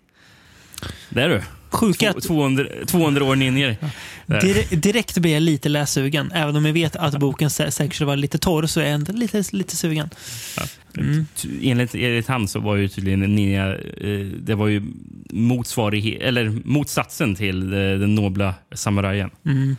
Där 1.08 1.28
du. 1.28 1.42
Sjukt 1.70 2.00
Två- 2.00 2.20
200, 2.20 2.64
200 2.86 3.24
år. 3.24 3.36
Där. 3.36 4.40
Dire- 4.40 4.76
direkt 4.76 5.18
blir 5.18 5.32
jag 5.32 5.42
lite 5.42 5.68
lässugen. 5.68 6.32
Även 6.34 6.56
om 6.56 6.66
jag 6.66 6.72
vet 6.72 6.96
att 6.96 7.18
boken 7.18 7.48
sä- 7.48 7.70
säkert 7.70 8.00
vara 8.00 8.16
lite 8.16 8.38
torr 8.38 8.66
så 8.66 8.80
är 8.80 8.84
jag 8.84 8.92
ändå 8.94 9.12
lite, 9.12 9.42
lite 9.52 9.76
sugen. 9.76 10.10
Mm. 10.96 11.26
T- 11.36 11.48
Enligt, 11.62 11.94
enligt 11.94 12.26
han 12.26 12.48
så 12.48 12.60
var 12.60 12.76
ju 12.76 12.88
tydligen 12.88 13.22
en 13.22 13.34
ninja 13.34 13.74
eh, 13.76 14.26
det 14.42 14.54
var 14.54 14.68
ju 14.68 14.82
motsvarighet, 15.30 16.22
eller 16.22 16.60
motsatsen 16.64 17.34
till 17.34 17.72
eh, 17.72 17.78
den 17.78 18.14
nobla 18.14 18.54
samurajen. 18.74 19.30
Mm. 19.46 19.76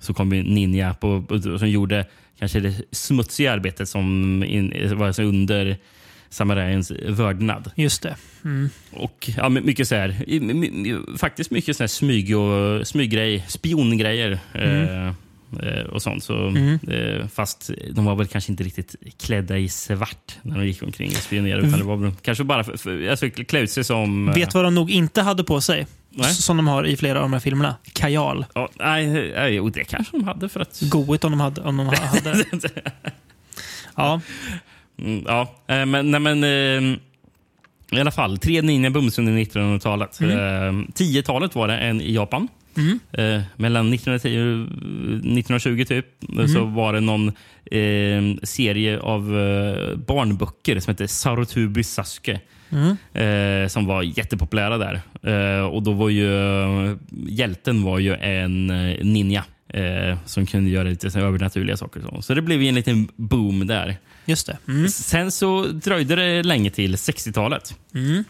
Så 0.00 0.14
kom 0.14 0.32
ju 0.32 0.42
ninja 0.42 0.94
på, 0.94 1.24
som 1.58 1.68
gjorde 1.70 2.06
kanske 2.38 2.60
det 2.60 2.74
smutsiga 2.92 3.52
arbetet 3.52 3.88
som 3.88 4.42
in, 4.44 4.96
var 4.98 5.06
alltså 5.06 5.22
under 5.22 5.76
samurajens 6.34 6.90
vördnad. 7.08 7.70
Just 7.74 8.02
det. 8.02 8.16
Mm. 8.44 8.70
Och 8.92 9.30
ja, 9.36 9.48
my- 9.48 9.60
mycket 9.60 9.88
så 9.88 9.94
här, 9.94 11.16
faktiskt 11.18 11.50
mycket 11.50 11.76
så 11.76 11.82
här 11.82 11.88
smyg 11.88 12.36
och 12.38 12.86
smyggrej, 12.86 13.44
spiongrejer. 13.48 14.38
Eh, 14.52 15.06
eh, 15.06 15.84
och 15.92 16.02
sånt. 16.02 16.24
Så, 16.24 16.48
Mm. 16.48 16.78
eh, 16.88 17.26
fast 17.28 17.70
de 17.92 18.04
var 18.04 18.14
väl 18.14 18.26
kanske 18.26 18.52
inte 18.52 18.64
riktigt 18.64 18.94
klädda 19.22 19.58
i 19.58 19.68
svart 19.68 20.36
när 20.42 20.58
de 20.58 20.66
gick 20.66 20.82
omkring 20.82 21.08
och 21.08 21.16
spionerade. 21.22 21.66
Utan 21.66 21.78
det 21.78 21.84
var 21.84 21.96
väl 21.96 22.12
kanske 22.22 22.44
bara 22.44 22.64
för, 22.64 22.76
för, 22.76 23.08
alltså, 23.10 23.26
ut 23.26 23.70
sig 23.70 23.84
som... 23.84 24.28
eh, 24.28 24.34
Vet 24.34 24.50
du 24.50 24.58
vad 24.58 24.64
de 24.64 24.74
nog 24.74 24.90
inte 24.90 25.22
hade 25.22 25.44
på 25.44 25.60
sig? 25.60 25.86
Nej. 26.10 26.34
Som 26.34 26.56
de 26.56 26.66
har 26.68 26.86
i 26.86 26.96
flera 26.96 27.18
av 27.18 27.22
de 27.22 27.32
här 27.32 27.40
filmerna. 27.40 27.76
Kajal. 27.92 28.46
Ja, 28.54 28.68
nej, 28.78 29.06
nej, 29.34 29.54
jo, 29.54 29.68
det 29.68 29.84
kanske 29.84 30.16
de 30.16 30.24
hade 30.24 30.48
för 30.48 30.60
att... 30.60 30.80
Goigt 30.80 31.24
om 31.24 31.30
de 31.32 31.40
hade. 31.40 31.60
Om 31.60 31.76
de 31.76 31.86
hade. 31.86 32.44
ja. 33.96 34.20
Mm, 34.98 35.24
ja, 35.26 35.54
eh, 35.66 35.86
men, 35.86 36.10
nej, 36.10 36.20
men 36.20 36.44
eh, 36.44 36.98
i 37.98 38.00
alla 38.00 38.10
fall. 38.10 38.38
Tre 38.38 38.62
ninja-booms 38.62 39.18
under 39.18 39.32
1900-talet. 39.32 40.20
Eh, 40.20 40.26
10-talet 40.26 41.54
var 41.54 41.68
det 41.68 41.78
en 41.78 42.00
i 42.00 42.14
Japan. 42.14 42.48
Mm. 42.76 42.98
Eh, 43.12 43.42
mellan 43.56 43.92
1910 43.92 44.38
och 44.38 44.66
1920 45.38 45.84
typ, 45.84 46.06
så 46.48 46.64
var 46.64 46.92
det 46.92 47.00
någon 47.00 47.28
eh, 47.64 48.42
serie 48.42 48.98
av 49.00 49.38
eh, 49.38 49.96
barnböcker 49.96 50.80
som 50.80 50.90
hette 50.90 51.08
Sarutubi 51.08 51.84
Sasuke. 51.84 52.40
Mm. 52.70 52.96
Eh, 53.14 53.68
som 53.68 53.86
var 53.86 54.02
jättepopulära 54.02 54.78
där. 54.78 55.00
Eh, 55.22 55.66
och 55.66 55.82
då 55.82 55.92
var 55.92 56.08
ju 56.08 56.34
eh, 56.90 56.96
hjälten 57.28 57.82
var 57.82 57.98
ju 57.98 58.14
en 58.14 58.70
eh, 58.70 59.04
ninja. 59.04 59.44
Eh, 59.68 60.18
som 60.26 60.46
kunde 60.46 60.70
göra 60.70 60.88
lite 60.88 61.20
övernaturliga 61.20 61.76
saker. 61.76 62.00
Så. 62.00 62.22
så 62.22 62.34
det 62.34 62.42
blev 62.42 62.62
ju 62.62 62.68
en 62.68 62.74
liten 62.74 63.08
boom 63.16 63.66
där. 63.66 63.96
Just 64.24 64.46
det. 64.46 64.58
Mm. 64.68 64.88
Sen 64.88 65.30
så 65.30 65.62
dröjde 65.66 66.14
det 66.16 66.42
länge 66.42 66.70
till 66.70 66.94
60-talet. 66.96 67.74
Mm. 67.94 68.24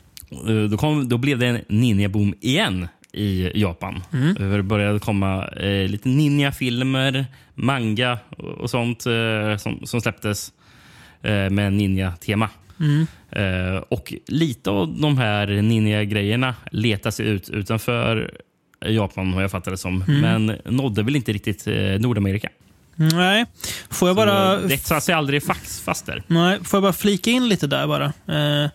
Eh, 0.48 0.70
Då, 0.70 0.76
kom, 0.76 1.08
då 1.08 1.18
blev 1.18 1.38
det 1.38 1.46
en 1.46 1.60
ninja-boom 1.68 2.34
igen 2.40 2.88
i 3.12 3.60
Japan. 3.60 4.02
Mm. 4.12 4.36
Eh, 4.36 4.56
Det 4.56 4.62
började 4.62 4.98
komma 4.98 5.48
eh, 5.48 5.88
lite 5.88 6.08
ninja-filmer, 6.08 7.26
manga 7.54 8.18
och, 8.36 8.44
och 8.44 8.70
sånt 8.70 9.06
eh, 9.06 9.56
som, 9.56 9.80
som 9.86 10.00
släpptes 10.00 10.52
eh, 11.22 11.50
med 11.50 11.72
ninja-tema. 11.72 12.48
Mm. 12.80 13.06
Eh, 13.30 13.76
och 13.76 14.14
lite 14.26 14.70
av 14.70 15.00
de 15.00 15.18
här 15.18 15.46
ninja-grejerna 15.46 16.54
letar 16.72 17.10
sig 17.10 17.26
ut 17.26 17.48
utanför 17.50 18.34
Japan, 18.86 19.32
vad 19.32 19.44
jag 19.44 19.50
fattar 19.50 19.70
det 19.70 19.76
som. 19.76 20.02
Mm. 20.08 20.20
Men 20.46 20.56
nådde 20.76 21.02
väl 21.02 21.16
inte 21.16 21.32
riktigt 21.32 21.66
Nordamerika. 22.00 22.48
Nej, 22.96 23.46
får 23.90 24.08
jag 24.08 24.16
bara... 24.16 24.56
Det 24.56 24.78
satte 24.78 25.00
sig 25.00 25.14
aldrig 25.14 25.42
fax 25.44 26.02
där. 26.06 26.22
Nej, 26.26 26.58
får 26.64 26.76
jag 26.76 26.82
bara 26.82 26.92
flika 26.92 27.30
in 27.30 27.48
lite 27.48 27.66
där 27.66 27.86
bara. 27.86 28.04
Eh, 28.64 28.70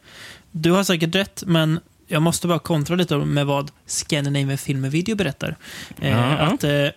du 0.51 0.71
har 0.71 0.83
säkert 0.83 1.15
rätt, 1.15 1.43
men 1.47 1.79
jag 2.07 2.21
måste 2.21 2.47
bara 2.47 2.59
kontra 2.59 2.95
lite 2.95 3.17
med 3.17 3.45
vad 3.45 3.71
Scandinavian 3.85 4.57
Film 4.57 4.83
and 4.83 4.91
Video 4.93 5.15
berättar. 5.15 5.55
Eh, 6.01 6.09
Ja. 6.11 6.25
Att, 6.37 6.63
eh, 6.63 6.87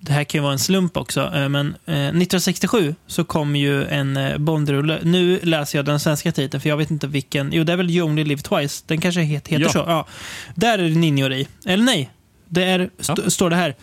det 0.00 0.12
här 0.12 0.24
kan 0.24 0.38
ju 0.38 0.42
vara 0.42 0.52
en 0.52 0.58
slump 0.58 0.96
också, 0.96 1.20
eh, 1.34 1.48
men 1.48 1.66
eh, 1.86 1.94
1967 1.94 2.94
så 3.06 3.24
kom 3.24 3.56
ju 3.56 3.84
en 3.84 4.16
eh, 4.16 4.38
Bondrulle. 4.38 4.98
Nu 5.02 5.40
läser 5.42 5.78
jag 5.78 5.84
den 5.84 6.00
svenska 6.00 6.32
titeln, 6.32 6.60
för 6.60 6.68
jag 6.68 6.76
vet 6.76 6.90
inte 6.90 7.06
vilken. 7.06 7.52
Jo, 7.52 7.64
det 7.64 7.72
är 7.72 7.76
väl 7.76 7.90
You 7.90 8.06
Only 8.08 8.24
Live 8.24 8.42
Twice. 8.42 8.84
Den 8.86 9.00
kanske 9.00 9.20
het, 9.20 9.48
heter 9.48 9.62
Ja. 9.64 9.68
så. 9.72 9.78
Ja. 9.86 10.06
Där 10.54 10.78
är 10.78 10.82
det 10.88 10.94
ninjor 10.98 11.32
i. 11.32 11.48
Eller 11.66 11.84
nej, 11.84 12.10
det 12.48 12.64
är, 12.64 12.90
st- 13.00 13.22
Ja. 13.24 13.30
står 13.30 13.50
det 13.50 13.56
här. 13.56 13.74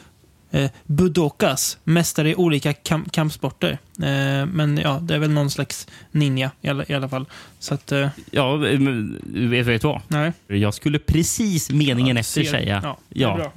Eh, 0.53 0.71
Budokas, 0.85 1.77
mästare 1.83 2.29
i 2.29 2.35
olika 2.35 2.71
kam- 2.73 3.09
kampsporter. 3.11 3.71
Eh, 4.03 4.45
men 4.45 4.77
ja, 4.83 4.99
det 5.01 5.15
är 5.15 5.19
väl 5.19 5.29
någon 5.31 5.51
slags 5.51 5.87
ninja 6.11 6.51
i 6.61 6.67
alla, 6.69 6.85
i 6.87 6.93
alla 6.93 7.09
fall. 7.09 7.25
Så 7.59 7.73
att, 7.73 7.91
eh, 7.91 8.07
Ja, 8.31 8.57
men 8.57 9.19
vet 9.49 9.81
du 9.81 9.87
vad? 9.87 10.01
nej. 10.07 10.31
Jag 10.47 10.73
skulle 10.73 10.99
precis 10.99 11.69
meningen 11.69 12.15
Ja, 12.15 12.19
efter 12.19 12.43
säga. 12.43 12.81
ja, 12.83 12.97
Ja, 13.09 13.51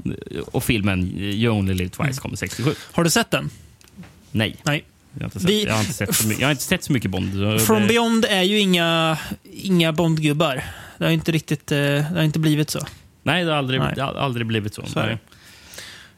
och 0.52 0.64
filmen 0.64 1.18
You 1.18 1.58
Only 1.58 1.74
Live 1.74 1.90
Twice 1.90 2.02
Mm. 2.02 2.14
kom 2.16 2.36
67. 2.36 2.74
Har 2.92 3.04
du 3.04 3.10
sett 3.10 3.30
den? 3.30 3.50
Nej, 4.32 4.56
Nej. 4.62 4.84
jag 5.12 5.20
har 5.20 5.24
inte 5.24 5.40
sett, 5.40 5.50
Vi- 5.50 5.64
jag 5.64 5.72
har 5.74 5.80
inte 5.80 5.92
sett, 5.92 6.14
så, 6.14 6.26
mycket, 6.26 6.40
jag 6.40 6.46
har 6.48 6.52
inte 6.52 6.62
sett 6.64 6.84
så 6.84 6.92
mycket 6.92 7.10
Bond. 7.10 7.60
From 7.60 7.80
det- 7.82 7.88
Beyond 7.88 8.24
är 8.24 8.42
ju 8.42 8.58
inga, 8.58 9.18
inga 9.52 9.92
Bondgubbar. 9.92 10.64
Det 10.98 11.04
har 11.04 11.10
inte 11.12 11.32
riktigt 11.32 11.72
eh, 11.72 11.78
det 11.78 12.06
har 12.14 12.22
inte 12.22 12.38
blivit 12.38 12.70
så. 12.70 12.80
Nej, 13.22 13.44
det 13.44 13.50
har 13.50 13.58
aldrig, 13.58 13.80
Nej. 13.80 13.92
det 13.96 14.02
har 14.02 14.14
aldrig 14.14 14.46
blivit 14.46 14.74
så. 14.74 14.86
Så. 14.86 15.02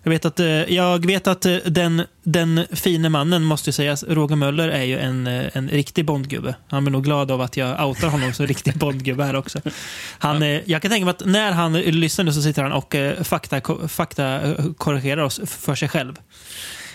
Jag 0.09 0.11
vet 0.11 0.25
att, 0.25 0.41
eh, 0.41 0.75
jag 0.75 1.07
vet 1.07 1.27
att 1.27 1.47
eh, 1.47 1.57
den, 1.67 2.03
den 2.23 2.67
fine 2.73 3.13
mannen, 3.13 3.45
måste 3.45 3.73
sägas, 3.73 4.05
Roger 4.09 4.37
Möller, 4.37 4.69
är 4.69 4.83
ju 4.83 4.99
en, 4.99 5.27
eh, 5.27 5.45
en 5.53 5.69
riktig 5.69 6.05
Bondgubbe. 6.05 6.55
Han 6.69 6.85
blir 6.85 6.93
nog 6.93 7.05
glad 7.05 7.31
av 7.31 7.41
att 7.41 7.57
jag 7.57 7.89
outar 7.89 8.09
honom 8.09 8.33
som 8.33 8.47
riktig 8.55 8.79
Bondgubbe 8.79 9.25
här 9.25 9.37
också. 9.37 9.61
Han, 10.19 10.43
eh, 10.43 10.61
jag 10.65 10.83
kan 10.83 10.91
tänka 10.91 11.05
mig 11.05 11.11
att 11.11 11.27
när 11.27 11.53
han 11.53 11.73
lyssnar 11.73 12.25
nu 12.25 12.33
så 12.33 12.43
sitter 12.43 12.63
han 12.63 12.73
och 12.73 12.97
fakta, 13.23 13.61
fakta 13.89 14.41
korrigerar 14.77 15.23
oss 15.23 15.41
för 15.45 15.75
sig 15.75 15.89
själv. 15.89 16.15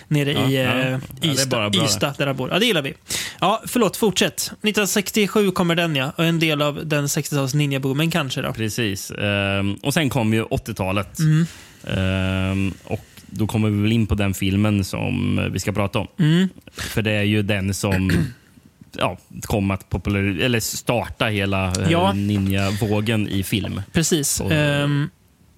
Nere 0.08 0.32
Ja, 0.32 0.48
i 0.48 0.56
ja. 0.56 1.00
Ja, 1.20 1.30
Ystad. 1.30 1.76
Ystad, 1.76 2.14
där 2.18 2.26
han 2.26 2.36
bor. 2.36 2.50
Ja, 2.50 2.58
det 2.58 2.66
gillar 2.66 2.82
vi. 2.82 2.94
Ja, 3.40 3.62
förlåt, 3.66 3.96
fortsätt. 3.96 4.40
1967 4.40 5.50
kommer 5.50 5.74
den 5.74 5.96
ja. 5.96 6.12
Och 6.16 6.24
en 6.24 6.38
del 6.38 6.62
av 6.62 6.86
den 6.86 7.06
60-tals 7.06 7.54
ninjaboomen 7.54 8.10
kanske 8.10 8.42
då. 8.42 8.52
Precis. 8.52 9.10
Ehm, 9.10 9.74
och 9.74 9.94
sen 9.94 10.10
kom 10.10 10.34
ju 10.34 10.44
80-talet. 10.44 11.18
Mm. 11.18 11.46
Ehm, 11.86 12.72
och 12.84 13.04
då 13.26 13.46
kommer 13.46 13.70
vi 13.70 13.82
väl 13.82 13.92
in 13.92 14.06
på 14.06 14.14
den 14.14 14.34
filmen 14.34 14.84
som 14.84 15.40
vi 15.52 15.60
ska 15.60 15.72
prata 15.72 15.98
om. 15.98 16.06
Mm. 16.18 16.48
För 16.76 17.02
det 17.02 17.10
är 17.12 17.22
ju 17.22 17.42
den 17.42 17.74
som 17.74 18.10
ja, 18.98 19.18
kom 19.42 19.70
att 19.70 19.88
populär, 19.90 20.40
eller 20.40 20.60
starta 20.60 21.26
hela 21.26 21.66
eh, 21.82 21.90
Ja. 21.90 22.12
ninja-vågen 22.12 23.28
i 23.28 23.42
film. 23.42 23.82
Precis. 23.92 24.28
Så- 24.30 24.50
Ehm, 24.50 25.10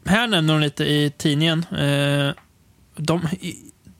här 0.07 0.27
nämner 0.27 0.55
de 0.55 0.61
lite 0.61 0.85
i 0.85 1.13
tidningen. 1.19 1.59
Eh, 1.79 2.31
de, 2.97 3.29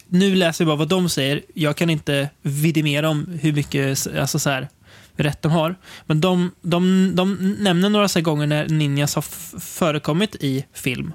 nu 0.09 0.35
läser 0.35 0.65
vi 0.65 0.67
bara 0.67 0.77
vad 0.77 0.89
de 0.89 1.09
säger. 1.09 1.43
Jag 1.55 1.77
kan 1.77 1.91
inte 1.91 2.29
vidimera 2.43 3.09
om 3.09 3.39
hur 3.43 3.53
mycket 3.53 4.07
alltså 4.19 4.39
så 4.39 4.51
här, 4.51 4.69
rätt 5.17 5.43
de 5.43 5.53
har. 5.53 5.75
Men 6.07 6.21
de, 6.21 6.51
de, 6.63 7.11
de 7.15 7.55
nämner 7.61 7.89
några 7.89 8.09
så 8.09 8.21
gånger 8.21 8.47
när 8.47 8.69
ninjas 8.69 9.15
har 9.15 9.23
förekommit 9.61 10.35
i 10.41 10.65
film. 10.75 11.13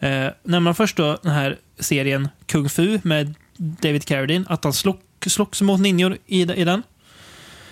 Eh, 0.00 0.26
när 0.44 0.60
man 0.60 0.74
först 0.74 0.96
då 0.96 1.18
den 1.22 1.32
här 1.32 1.58
serien 1.78 2.28
Kung 2.46 2.68
Fu 2.68 2.98
med 3.02 3.34
David 3.56 4.04
Carradine, 4.04 4.44
att 4.48 4.64
han 4.64 4.72
slock, 4.72 5.00
slogs 5.26 5.62
mot 5.62 5.80
ninjor 5.80 6.18
i, 6.26 6.40
i 6.42 6.64
den. 6.64 6.82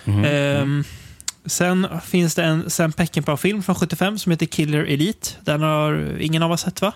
Mhm. 0.05 0.25
Ehm, 0.25 0.83
sen 1.45 1.87
finns 2.05 2.35
det 2.35 2.43
en 2.43 2.69
Sam 2.69 2.91
Peckinpah-film 2.91 3.63
från 3.63 3.75
75 3.75 4.17
som 4.19 4.31
heter 4.31 4.45
Killer 4.45 4.83
Elite. 4.83 5.29
Den 5.41 5.61
har 5.61 6.17
ingen 6.19 6.43
av 6.43 6.51
oss 6.51 6.61
sett 6.61 6.81
va? 6.81 6.93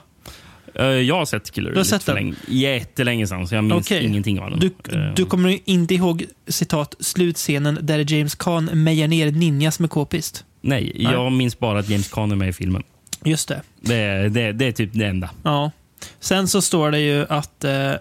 Eh, 0.75 0.85
jag 0.85 1.15
har 1.15 1.25
sett 1.25 1.51
Killer 1.51 1.69
har 1.69 1.75
Elite 1.75 1.89
sett 1.89 2.05
den? 2.05 2.15
länge, 2.15 2.35
jättelänge 2.47 3.27
sedan, 3.27 3.47
så 3.47 3.55
jag 3.55 3.63
minns 3.63 3.85
Okej. 3.85 4.05
ingenting 4.05 4.39
av 4.39 4.49
den. 4.51 4.59
Du, 4.59 4.71
Eh, 4.93 5.13
du 5.15 5.25
kommer 5.25 5.59
inte 5.69 5.95
ihåg 5.95 6.25
citat 6.47 6.95
slutscenen 6.99 7.79
där 7.81 8.13
James 8.13 8.35
Caan 8.35 8.65
mejar 8.83 9.07
ner 9.07 9.31
ninjas 9.31 9.79
med 9.79 9.89
k-pist? 9.89 10.43
nej, 10.61 10.91
jag 11.03 11.31
minns 11.31 11.59
bara 11.59 11.79
att 11.79 11.89
James 11.89 12.07
Caan 12.09 12.31
är 12.31 12.35
med 12.35 12.49
i 12.49 12.53
filmen. 12.53 12.83
Just 13.23 13.47
det. 13.47 13.61
Det, 13.81 13.95
är- 13.95 14.29
det, 14.29 14.51
det 14.51 14.65
är 14.65 14.71
typ 14.71 14.89
det 14.93 15.05
enda. 15.05 15.29
Ja. 15.43 15.71
Sen 16.19 16.47
så 16.47 16.61
står 16.61 16.91
det 16.91 16.99
ju 16.99 17.25
att 17.29 17.63
eh, 17.63 17.93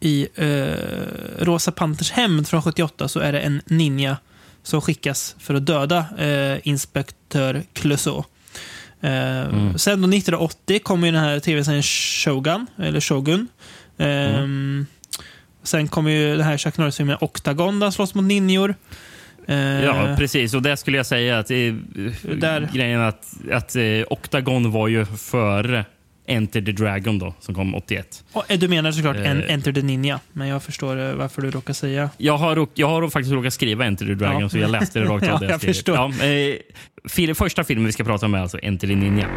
i 0.00 0.28
eh, 0.34 1.44
Rosa 1.44 1.72
Panters 1.72 2.10
hämnd 2.10 2.48
från 2.48 2.62
78 2.62 3.08
så 3.08 3.20
är 3.20 3.32
det 3.32 3.40
en 3.40 3.62
ninja 3.66 4.16
som 4.62 4.80
skickas 4.80 5.36
för 5.38 5.54
att 5.54 5.66
döda 5.66 6.06
eh, 6.18 6.58
inspektör 6.64 7.62
Clouseau. 7.72 8.18
Eh, 9.00 9.40
Mm. 9.42 9.78
Sen 9.78 10.00
då 10.02 10.08
1980 10.08 10.78
kommer 10.82 11.06
ju 11.06 11.12
den 11.12 11.22
här 11.22 11.40
tv-serien 11.40 11.82
Shogun, 11.82 12.66
eller 12.78 13.00
Shogun. 13.00 13.48
Eh, 13.98 14.46
Sen 15.64 15.88
kommer 15.88 16.10
ju 16.10 16.36
den 16.36 16.46
här 16.46 16.58
Chuck 16.58 16.76
Norris-filmen 16.78 17.16
Octagon 17.20 17.78
där 17.80 17.86
han 17.86 17.92
slåss 17.92 18.14
mot 18.14 18.24
ninjor. 18.24 18.74
Eh, 19.48 19.84
Ja, 19.84 20.14
precis. 20.18 20.54
Och 20.54 20.62
det 20.62 20.76
skulle 20.76 20.96
jag 20.96 21.06
säga 21.06 21.38
att 21.38 21.50
eh, 21.50 21.56
Där. 22.36 22.68
grejen 22.74 23.00
att, 23.00 23.26
att 23.52 23.76
eh, 23.76 23.82
Octagon 24.10 24.70
var 24.72 24.88
ju 24.88 25.04
före 25.04 25.84
Enter 26.26 26.62
the 26.62 26.72
Dragon 26.72 27.18
då, 27.18 27.34
som 27.40 27.54
kom 27.54 27.74
81. 27.74 28.24
och, 28.32 28.44
du 28.58 28.68
menar 28.68 28.92
såklart 28.92 29.16
Eh. 29.16 29.52
Enter 29.52 29.72
the 29.72 29.82
Ninja, 29.82 30.20
men 30.32 30.48
jag 30.48 30.62
förstår 30.62 31.12
varför 31.14 31.42
du 31.42 31.50
råkar 31.50 31.72
säga 31.74 32.10
Jag 32.16 32.36
har, 32.36 32.66
jag 32.74 32.88
har 32.88 33.08
faktiskt 33.08 33.32
råkat 33.34 33.52
skriva 33.52 33.84
Enter 33.84 34.06
the 34.06 34.14
Dragon, 34.14 34.40
Ja. 34.40 34.48
så 34.48 34.58
jag 34.58 34.70
läste 34.70 34.98
det 34.98 35.04
rakt 35.04 35.28
av. 35.28 35.42
Ja, 35.44 35.50
jag 35.50 35.60
skrev. 35.60 35.72
förstår. 35.72 35.94
Ja, 35.96 37.28
eh, 37.28 37.34
första 37.34 37.64
filmen 37.64 37.86
vi 37.86 37.92
ska 37.92 38.04
prata 38.04 38.26
om 38.26 38.34
är 38.34 38.38
alltså 38.38 38.58
Enter 38.62 38.88
the 38.88 38.94
Ninja. 38.96 39.28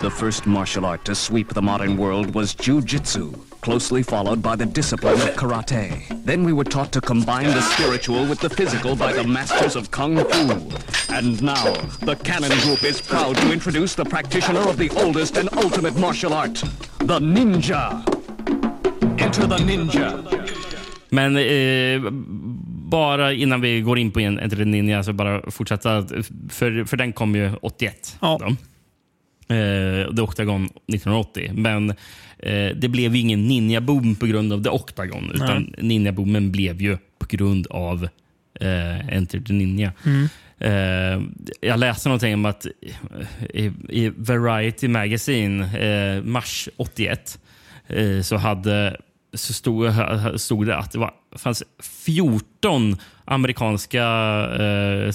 The 0.00 0.10
first 0.10 0.46
martial 0.46 0.84
art 0.84 1.04
to 1.04 1.14
sweep 1.14 1.54
the 1.54 1.62
modern 1.62 1.96
world 1.96 2.34
was 2.34 2.56
jujitsu, 2.56 3.38
closely 3.60 4.02
followed 4.02 4.42
by 4.42 4.56
the 4.56 4.66
discipline 4.66 5.14
of 5.14 5.28
karate. 5.36 6.24
Then 6.24 6.42
we 6.42 6.52
were 6.52 6.64
taught 6.64 6.90
to 6.92 7.00
combine 7.00 7.46
the 7.46 7.62
spiritual 7.62 8.26
with 8.26 8.40
the 8.40 8.50
physical 8.50 8.96
by 8.96 9.12
the 9.12 9.22
masters 9.22 9.76
of 9.76 9.92
kung 9.92 10.16
fu. 10.16 11.14
And 11.14 11.40
now, 11.40 11.72
the 12.00 12.16
Cannon 12.16 12.58
Group 12.62 12.82
is 12.82 13.00
proud 13.00 13.36
to 13.36 13.52
introduce 13.52 13.94
the 13.94 14.04
practitioner 14.04 14.68
of 14.68 14.78
the 14.78 14.90
oldest 14.96 15.36
and 15.36 15.48
ultimate 15.56 15.94
martial 15.94 16.32
art, 16.34 16.54
the 16.98 17.20
ninja. 17.20 18.02
Enter 19.20 19.46
the 19.46 19.58
ninja. 19.58 20.20
Men 21.12 21.36
eh, 21.36 21.98
bara 22.92 23.32
innan 23.32 23.60
vi 23.60 23.80
går 23.80 23.98
in 23.98 24.10
på 24.10 24.20
en 24.20 24.38
Enter 24.38 24.64
Ninja, 24.64 25.02
så 25.02 25.12
bara 25.12 25.50
fortsätta. 25.50 26.06
För, 26.48 26.84
för 26.84 26.96
den 26.96 27.12
kom 27.12 27.34
ju 27.36 27.50
81. 27.62 28.16
Ja. 28.20 28.38
Då. 28.40 28.46
Eh, 29.54 30.14
The 30.14 30.22
Octagon 30.22 30.64
1980. 30.64 31.50
Men 31.54 31.90
eh, 32.38 32.76
det 32.76 32.88
blev 32.88 33.14
ju 33.14 33.20
ingen 33.20 33.50
ninja-boom 33.50 34.14
på 34.14 34.26
grund 34.26 34.52
av 34.52 34.62
The 34.62 34.68
Octagon. 34.68 35.30
Utan 35.34 35.74
ninja-boomen 35.78 36.50
blev 36.50 36.82
ju 36.82 36.98
på 37.18 37.26
grund 37.28 37.66
av 37.66 38.08
eh, 38.60 39.16
Enter 39.16 39.40
the 39.40 39.52
Ninja. 39.52 39.92
Eh, 40.58 41.22
jag 41.60 41.78
läste 41.78 42.08
någonting 42.08 42.34
om 42.34 42.44
att 42.44 42.66
i, 43.50 43.72
i 43.88 44.12
Variety 44.16 44.88
Magazine, 44.88 45.78
eh, 45.78 46.22
mars 46.22 46.68
81, 46.76 47.38
eh, 47.86 48.20
så 48.20 48.36
hade 48.36 48.96
så 49.34 49.52
stod, 49.52 49.92
stod 50.40 50.66
det 50.66 50.76
att 50.76 50.92
det 50.92 50.98
var, 50.98 51.10
fanns 51.36 51.62
14 52.04 52.96
amerikanska 53.24 54.04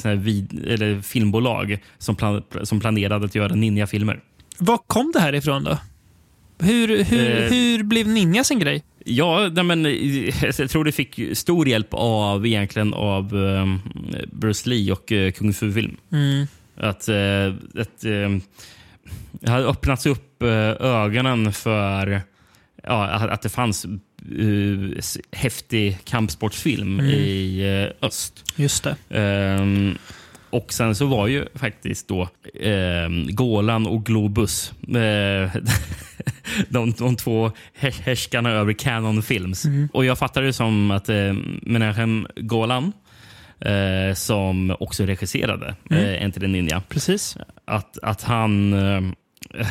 eh, 0.03 0.11
vid, 0.11 0.67
eller 0.67 1.01
filmbolag 1.01 1.79
som, 1.97 2.15
plan, 2.15 2.43
som 2.63 2.79
planerade 2.79 3.25
att 3.25 3.35
göra 3.35 3.55
ninja-filmer. 3.55 4.19
Var 4.59 4.77
kom 4.77 5.11
det 5.13 5.19
här 5.19 5.35
ifrån 5.35 5.63
då? 5.63 5.77
Hur, 6.59 7.03
hur, 7.03 7.43
Eh. 7.43 7.51
hur 7.51 7.83
blev 7.83 8.07
ninjas 8.07 8.51
en 8.51 8.59
grej? 8.59 8.83
Ja, 9.05 9.49
nej, 9.53 9.63
men, 9.63 9.85
eh, 9.85 10.45
jag 10.59 10.69
tror 10.69 10.83
det 10.83 10.91
fick 10.91 11.19
stor 11.37 11.67
hjälp 11.67 11.87
av 11.91 12.45
egentligen 12.45 12.93
av 12.93 13.33
um, 13.33 13.81
Bruce 14.31 14.69
Lee 14.69 14.91
och 14.91 15.11
uh, 15.11 15.31
kung 15.31 15.53
fu-film. 15.53 15.97
Att, 16.75 17.09
uh, 17.09 17.55
att 17.81 18.05
uh, 18.05 18.37
det 19.31 19.49
hade 19.49 19.65
öppnats 19.65 20.05
upp 20.05 20.43
ögonen 20.79 21.53
för 21.53 22.21
ja, 22.83 23.05
att 23.05 23.41
det 23.41 23.49
fanns 23.49 23.85
uh, 24.39 24.97
häftig 25.31 25.97
kampsportsfilm 26.05 26.99
i 27.01 27.61
uh, 28.01 28.07
öst. 28.07 28.43
Just 28.55 28.83
det. 28.83 28.95
Ehm, 29.19 29.97
och 30.49 30.73
sen 30.73 30.95
så 30.95 31.05
var 31.05 31.27
ju 31.27 31.45
faktiskt 31.55 32.07
då 32.07 32.29
ehm, 32.61 33.27
Golan 33.35 33.87
och 33.87 34.05
Globus. 34.05 34.71
eh, 34.87 35.51
de, 36.69 36.91
de 36.91 37.15
två 37.15 37.51
härs- 37.79 38.01
härskarna 38.01 38.49
över 38.51 38.73
Canon 38.73 39.21
Films. 39.23 39.65
Och 39.93 40.05
Jag 40.05 40.17
fattar 40.17 40.41
det 40.41 40.53
som 40.53 40.91
att 40.91 41.09
eh, 41.09 41.33
Menachem 41.61 42.27
Golan, 42.35 42.91
eh, 43.59 44.13
som 44.15 44.75
också 44.79 45.03
regisserade 45.05 45.75
eh, 45.89 46.23
Enter 46.23 46.47
Ninja, 46.47 46.81
Precis. 46.89 47.37
att, 47.65 47.97
att, 48.01 48.23
han, 48.23 48.73
eh, 48.73 49.03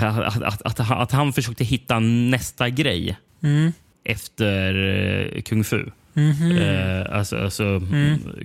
att, 0.00 0.42
att, 0.42 0.62
att, 0.62 0.80
att 0.90 1.12
han 1.12 1.32
försökte 1.32 1.64
hitta 1.64 1.98
nästa 1.98 2.68
grej 2.70 3.16
Mm. 3.42 3.72
Efter 4.06 4.75
eh, 5.36 5.42
Kung 5.42 5.64
Fu. 5.64 5.84
Mhm. 6.14 6.56
Eh, 6.56 7.16
alltså, 7.16 7.36
alltså 7.36 7.82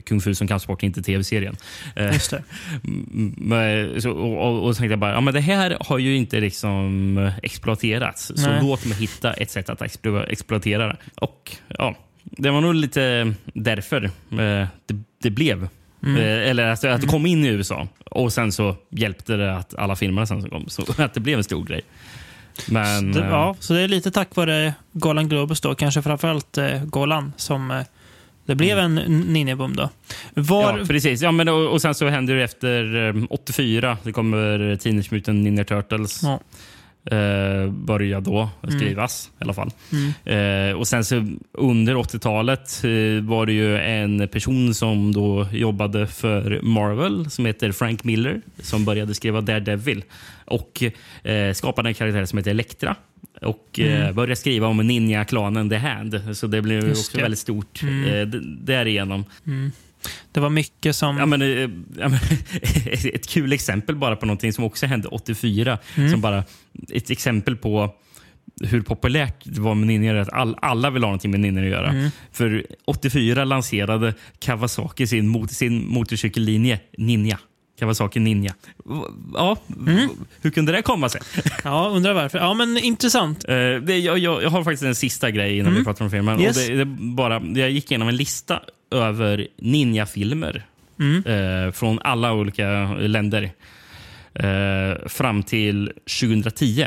Kung 0.05 0.21
Fu 0.21 0.35
som 0.35 0.47
kampsport, 0.47 0.83
inte 0.83 1.01
tv-serien. 1.01 1.55
Eh. 1.95 2.15
Mm, 2.83 3.33
men, 3.37 4.01
så, 4.01 4.11
och, 4.11 4.47
och, 4.47 4.65
och 4.65 4.75
så 4.75 4.79
tänkte 4.79 4.93
jag 4.93 4.99
bara, 4.99 5.11
ja, 5.11 5.21
men 5.21 5.33
det 5.33 5.41
här 5.41 5.77
har 5.79 5.97
ju 5.97 6.15
inte 6.15 6.39
liksom 6.39 7.31
exploaterats. 7.43 8.31
Så 8.35 8.49
Nej. 8.49 8.59
låt 8.61 8.85
mig 8.85 8.97
hitta 8.97 9.33
ett 9.33 9.51
sätt 9.51 9.69
att 9.69 9.81
explo, 9.81 10.23
exploatera 10.23 10.87
det. 10.87 10.97
Och 11.15 11.55
ja, 11.67 11.95
det 12.23 12.49
var 12.49 12.61
nog 12.61 12.75
lite 12.75 13.33
därför 13.53 14.03
eh, 14.03 14.67
det, 14.85 15.03
det 15.21 15.29
blev. 15.29 15.67
Mm. 16.03 16.17
Eh, 16.17 16.49
eller 16.49 16.67
alltså, 16.67 16.87
att 16.87 17.01
det 17.01 17.07
kom 17.07 17.25
in 17.25 17.45
i 17.45 17.47
USA. 17.47 17.87
Och 18.05 18.33
sen 18.33 18.51
så 18.51 18.75
hjälpte 18.89 19.37
det 19.37 19.55
att 19.55 19.75
alla 19.75 19.95
filmerna 19.95 20.25
sen 20.25 20.41
så 20.41 20.49
kom. 20.49 20.69
Så 20.69 20.85
att 20.97 21.13
det 21.13 21.19
blev 21.19 21.37
en 21.37 21.43
stor 21.43 21.65
grej. 21.65 21.81
Men, 22.67 23.11
Det, 23.11 23.19
eh, 23.19 23.29
ja, 23.29 23.55
så 23.59 23.73
det 23.73 23.81
är 23.81 23.87
lite 23.87 24.11
tack 24.11 24.35
vare 24.35 24.73
Golan 24.91 25.29
Globus 25.29 25.61
då, 25.61 25.75
kanske 25.75 26.01
framförallt 26.01 26.57
eh, 26.57 26.83
Golan, 26.83 27.33
som 27.37 27.71
eh, 27.71 27.81
det 28.45 28.55
blev 28.55 28.77
en 28.79 28.95
ninjaboom 29.27 29.75
då. 29.75 29.89
Var, 30.33 30.79
Ja, 30.79 30.85
precis. 30.85 31.21
Ja, 31.21 31.31
men, 31.31 31.49
och, 31.49 31.71
och 31.71 31.81
sen 31.81 31.95
så 31.95 32.07
händer 32.07 32.35
det 32.35 32.43
efter 32.43 33.07
eh, 33.07 33.23
84. 33.29 33.97
Det 34.03 34.11
kommer 34.11 34.75
Teenage 34.75 35.11
Mutant 35.11 35.43
Ninja 35.43 35.63
Turtles. 35.63 36.23
Ja. 36.23 36.39
Eh, 37.05 37.71
börja 37.71 38.19
då 38.19 38.49
skrivas 38.77 39.31
i 39.39 39.43
alla 39.43 39.53
fall. 39.53 39.71
Mm. 39.91 40.69
Eh, 40.69 40.75
och 40.77 40.87
sen 40.87 41.05
så 41.05 41.27
under 41.53 41.95
80-talet 41.95 42.83
eh, 42.83 43.23
var 43.29 43.45
det 43.45 43.53
ju 43.53 43.77
en 43.77 44.27
person 44.27 44.73
som 44.73 45.11
då 45.13 45.47
jobbade 45.51 46.07
för 46.07 46.59
Marvel 46.63 47.29
som 47.29 47.45
heter 47.45 47.71
Frank 47.71 48.03
Miller 48.03 48.41
som 48.59 48.85
började 48.85 49.13
skriva 49.15 49.41
Daredevil 49.41 50.03
och 50.45 50.83
eh, 51.23 51.53
skapade 51.53 51.89
en 51.89 51.93
karaktär 51.93 52.25
som 52.25 52.37
heter 52.37 52.51
Elektra. 52.51 52.95
Och 53.41 53.79
eh, 53.79 54.11
började 54.13 54.35
skriva 54.35 54.67
om 54.67 54.77
ninja-klanen 54.77 55.69
The 55.69 55.77
Hand. 55.77 56.21
Så 56.33 56.47
det 56.47 56.61
blev 56.61 56.81
ju 56.83 56.87
Just 56.87 57.01
också 57.07 57.17
det. 57.17 57.23
väldigt 57.23 57.39
stort 57.39 57.83
eh, 57.83 58.27
d- 58.27 58.39
därigenom. 58.61 59.25
Det 60.31 60.39
var 60.39 60.49
mycket 60.49 60.95
som... 60.95 61.17
Ja, 61.17 61.25
men, 61.25 61.41
eh, 61.41 61.47
ja, 61.99 62.09
men, 62.09 62.19
ett 63.13 63.27
kul 63.27 63.53
exempel 63.53 63.95
bara 63.95 64.15
på 64.15 64.25
någonting 64.25 64.53
som 64.53 64.63
också 64.63 64.85
hände 64.85 65.07
84. 65.07 65.77
Som 66.11 66.21
bara 66.21 66.43
ett 66.93 67.09
exempel 67.09 67.55
på 67.57 67.95
hur 68.63 68.81
populärt 68.81 69.35
det 69.43 69.61
var 69.61 69.75
med 69.75 69.87
ninjor. 69.87 70.15
Att 70.15 70.29
all, 70.33 70.55
alla 70.61 70.89
vill 70.89 71.03
ha 71.03 71.07
någonting 71.07 71.31
med 71.31 71.39
ninjor 71.39 71.63
att 71.63 71.69
göra. 71.69 72.09
För 72.31 72.65
84 72.85 73.45
lanserade 73.45 74.13
Kawasaki 74.39 75.07
sin, 75.07 75.27
mot, 75.27 75.51
sin 75.51 75.87
motorcykellinje 75.87 76.79
Ninja. 76.97 77.39
Kawasaki 77.79 78.19
Ninja. 78.19 78.53
Ja, 79.33 79.57
v- 79.67 80.07
hur 80.41 80.51
kunde 80.51 80.71
det 80.71 80.81
komma 80.81 81.09
sig? 81.09 81.21
Ja, 81.63 81.89
undrar 81.89 82.13
varför. 82.13 82.37
Ja, 82.39 82.53
men 82.53 82.77
intressant. 82.77 83.43
Eh, 83.49 83.55
det, 83.55 83.97
jag, 83.97 84.17
jag, 84.17 84.43
jag 84.43 84.49
har 84.49 84.63
faktiskt 84.63 84.83
en 84.83 84.95
sista 84.95 85.31
grej 85.31 85.57
innan 85.57 85.75
vi 85.75 85.83
pratar 85.83 86.05
om 86.05 86.11
filmen. 86.11 86.39
Yes. 86.41 86.57
Och 86.69 86.75
det, 86.75 86.77
det 86.77 86.85
bara, 86.99 87.41
jag 87.55 87.71
gick 87.71 87.91
igenom 87.91 88.07
en 88.07 88.15
lista 88.15 88.59
över 88.91 89.47
ninjafilmer 89.57 90.65
eh, 91.25 91.71
från 91.71 91.99
alla 91.99 92.33
olika 92.33 92.93
länder 92.93 93.51
eh, 94.33 95.07
fram 95.07 95.43
till 95.43 95.91
2010. 96.21 96.85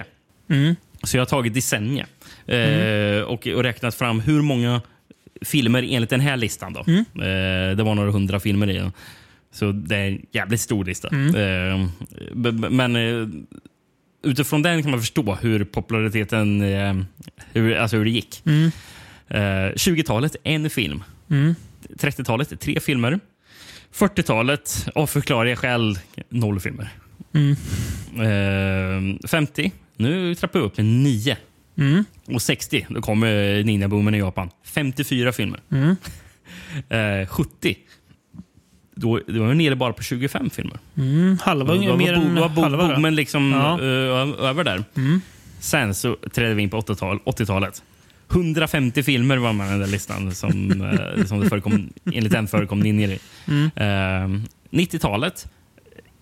Mm. 0.50 0.76
Så 1.02 1.16
jag 1.16 1.20
har 1.20 1.26
tagit 1.26 1.54
decennier 1.54 2.06
eh, 2.46 3.20
och, 3.22 3.46
och 3.46 3.62
räknat 3.62 3.94
fram 3.94 4.20
hur 4.20 4.42
många 4.42 4.80
filmer 5.42 5.86
enligt 5.90 6.10
den 6.10 6.20
här 6.20 6.36
listan. 6.36 6.72
Då. 6.72 6.80
Eh, 6.80 7.76
det 7.76 7.82
var 7.82 7.94
några 7.94 8.10
hundra 8.10 8.40
filmer 8.40 8.70
i 8.70 8.76
den. 8.76 8.92
Så 9.52 9.72
det 9.72 9.96
är 9.96 10.08
en 10.08 10.26
jävligt 10.32 10.60
stor 10.60 10.84
lista. 10.84 11.08
Eh, 11.08 11.86
b- 12.34 12.52
b- 12.52 12.68
men 12.70 12.96
eh, 12.96 13.28
utifrån 14.22 14.62
den 14.62 14.82
kan 14.82 14.90
man 14.90 15.00
förstå 15.00 15.34
hur 15.34 15.64
populariteten, 15.64 16.62
eh, 16.62 16.94
hur, 17.52 17.74
alltså 17.76 17.96
hur 17.96 18.04
det 18.04 18.10
gick. 18.10 18.42
Mm. 18.46 18.70
Eh, 19.28 19.72
20-talet, 19.74 20.36
en 20.44 20.70
film. 20.70 21.02
Mm. 21.30 21.54
30-talet, 21.98 22.60
tre 22.60 22.80
filmer. 22.80 23.20
40-talet, 23.94 24.86
av 24.94 25.06
förklarliga 25.06 25.56
skäl, 25.56 25.98
noll 26.28 26.60
filmer. 26.60 26.88
Mm. 27.34 27.56
Eh, 29.22 29.28
50, 29.28 29.72
nu 29.96 30.34
trappar 30.34 30.58
vi 30.60 30.64
upp 30.66 30.74
till 30.74 30.84
nio. 30.84 31.36
Mm. 31.78 32.04
Och 32.26 32.42
60, 32.42 32.86
då 32.88 33.02
kommer 33.02 33.62
ninjaboomen 33.64 34.14
i 34.14 34.18
Japan. 34.18 34.50
54 34.64 35.32
filmer. 35.32 35.60
Mm. 35.72 35.96
Eh, 36.88 37.26
70, 37.28 37.76
då, 38.94 39.20
då 39.26 39.40
var 39.40 39.48
vi 39.48 39.54
nere 39.54 39.76
bara 39.76 39.92
på 39.92 40.02
25 40.02 40.50
filmer. 40.50 40.78
Mm. 40.96 41.38
Halva, 41.42 41.74
Då 41.74 41.86
var, 41.88 41.96
mer 41.96 42.12
än 42.12 42.34
var 42.34 42.48
halva. 42.48 42.82
då. 42.82 42.88
boomen 42.94 43.14
liksom 43.14 43.52
Ja. 43.52 43.80
ö- 43.80 44.34
över 44.48 44.64
där. 44.64 44.84
Mm. 44.96 45.20
Sen 45.60 45.94
så 45.94 46.16
trädde 46.32 46.54
vi 46.54 46.62
in 46.62 46.70
på 46.70 46.80
80-tal 46.80 47.18
80-talet. 47.24 47.82
150 48.30 49.02
filmer 49.02 49.37
var 49.37 49.52
med 49.52 49.66
i 49.66 49.70
den 49.70 49.80
där 49.80 49.87
listan 49.87 50.34
som, 50.34 50.82
eh, 51.18 51.24
som 51.24 51.40
det 51.40 51.48
förekom, 51.48 51.92
enligt 52.12 52.32
den 52.32 52.48
förekom 52.48 52.80
ninjor 52.80 53.10
i. 53.10 53.18
Mm. 53.46 53.70
Eh, 53.76 54.40
90-talet, 54.70 55.48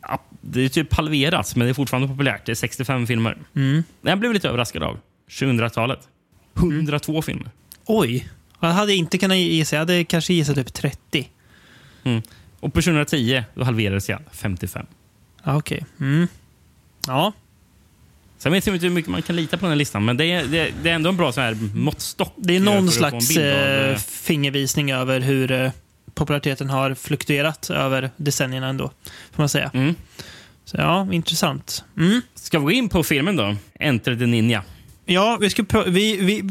ja, 0.03 0.23
det 0.41 0.61
är 0.61 0.69
typ 0.69 0.95
halverats, 0.95 1.57
men 1.57 1.67
det 1.67 1.71
är 1.71 1.75
fortfarande 1.75 2.09
populärt. 2.09 2.47
Det 2.47 2.53
är 2.53 2.57
65 2.57 3.07
filmer. 3.07 3.39
Mm. 3.55 3.83
Jag 4.03 4.19
blev 4.19 4.33
lite 4.33 4.49
överraskad 4.49 4.83
av 4.83 4.99
2000-talet. 5.29 6.09
102 6.57 7.23
filmer. 7.23 7.51
Oj. 7.87 8.29
Jag 8.61 8.69
hade 8.69 8.95
inte 8.95 9.19
kunnat 9.19 9.37
gissa. 9.37 9.77
Jag 9.77 9.81
hade 9.81 10.05
kanske 10.05 10.35
gissat 10.35 10.57
typ 10.57 10.75
30. 10.75 11.29
Mm. 12.05 12.23
Och 12.61 12.75
på 12.75 12.83
2010 12.83 13.45
då 13.55 13.65
halverades 13.65 14.09
jag 14.09 14.21
55. 14.33 14.87
Ja, 15.45 15.57
Okej. 15.57 15.85
Mm. 16.01 16.29
Ja. 17.07 17.33
Sen 18.43 18.53
vet 18.53 18.67
jag 18.67 18.77
inte 18.77 18.87
hur 18.87 18.95
mycket 18.95 19.11
man 19.11 19.23
kan 19.23 19.37
lita 19.37 19.57
på 19.57 19.61
den 19.61 19.71
här 19.71 19.77
listan, 19.77 20.05
men 20.05 20.17
det 20.17 20.27
är, 20.27 20.47
det 20.47 20.73
det 20.83 20.91
är 20.91 20.95
ändå 20.95 21.11
en 21.11 21.17
bra 21.17 21.33
så 21.33 21.41
här 21.41 21.57
måttstock. 21.75 22.35
Det 22.37 22.57
är 22.57 22.61
någon 22.61 22.91
slags 22.91 23.37
av, 23.37 23.43
eh, 23.43 23.91
eh, 23.91 23.97
fingervisning 23.97 24.93
över 24.93 25.21
hur 25.21 25.53
eh, 25.53 25.71
populariteten 26.15 26.71
har 26.71 26.95
fluktuerat 26.95 27.71
över 27.71 28.11
decennierna 28.17 28.69
ändå. 28.69 28.91
Får 29.33 29.43
man 29.43 29.49
säga. 29.49 29.71
Mm. 29.75 29.95
Så 30.65 30.77
ja, 30.77 31.09
intressant. 31.13 31.85
Mm. 31.97 32.21
Ska 32.35 32.59
vi 32.59 32.65
gå 32.65 32.71
in 32.71 32.89
på 32.89 33.03
filmen 33.03 33.37
då? 33.37 33.57
Enter 33.81 34.17
the 34.17 34.27
Ninja. 34.27 34.63
Ja, 35.05 35.39
vi 35.41 35.51
ska 35.51 35.65
vi, 35.87 36.17
vi, 36.17 36.43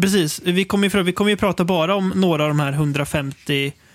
precis. 0.00 0.40
Vi 0.44 0.64
kommer, 0.64 0.96
ju, 0.96 1.02
vi 1.02 1.12
kommer 1.12 1.30
ju 1.30 1.36
prata 1.36 1.64
bara 1.64 1.94
om 1.94 2.12
några 2.14 2.42
av 2.42 2.48
de 2.48 2.60
här 2.60 2.72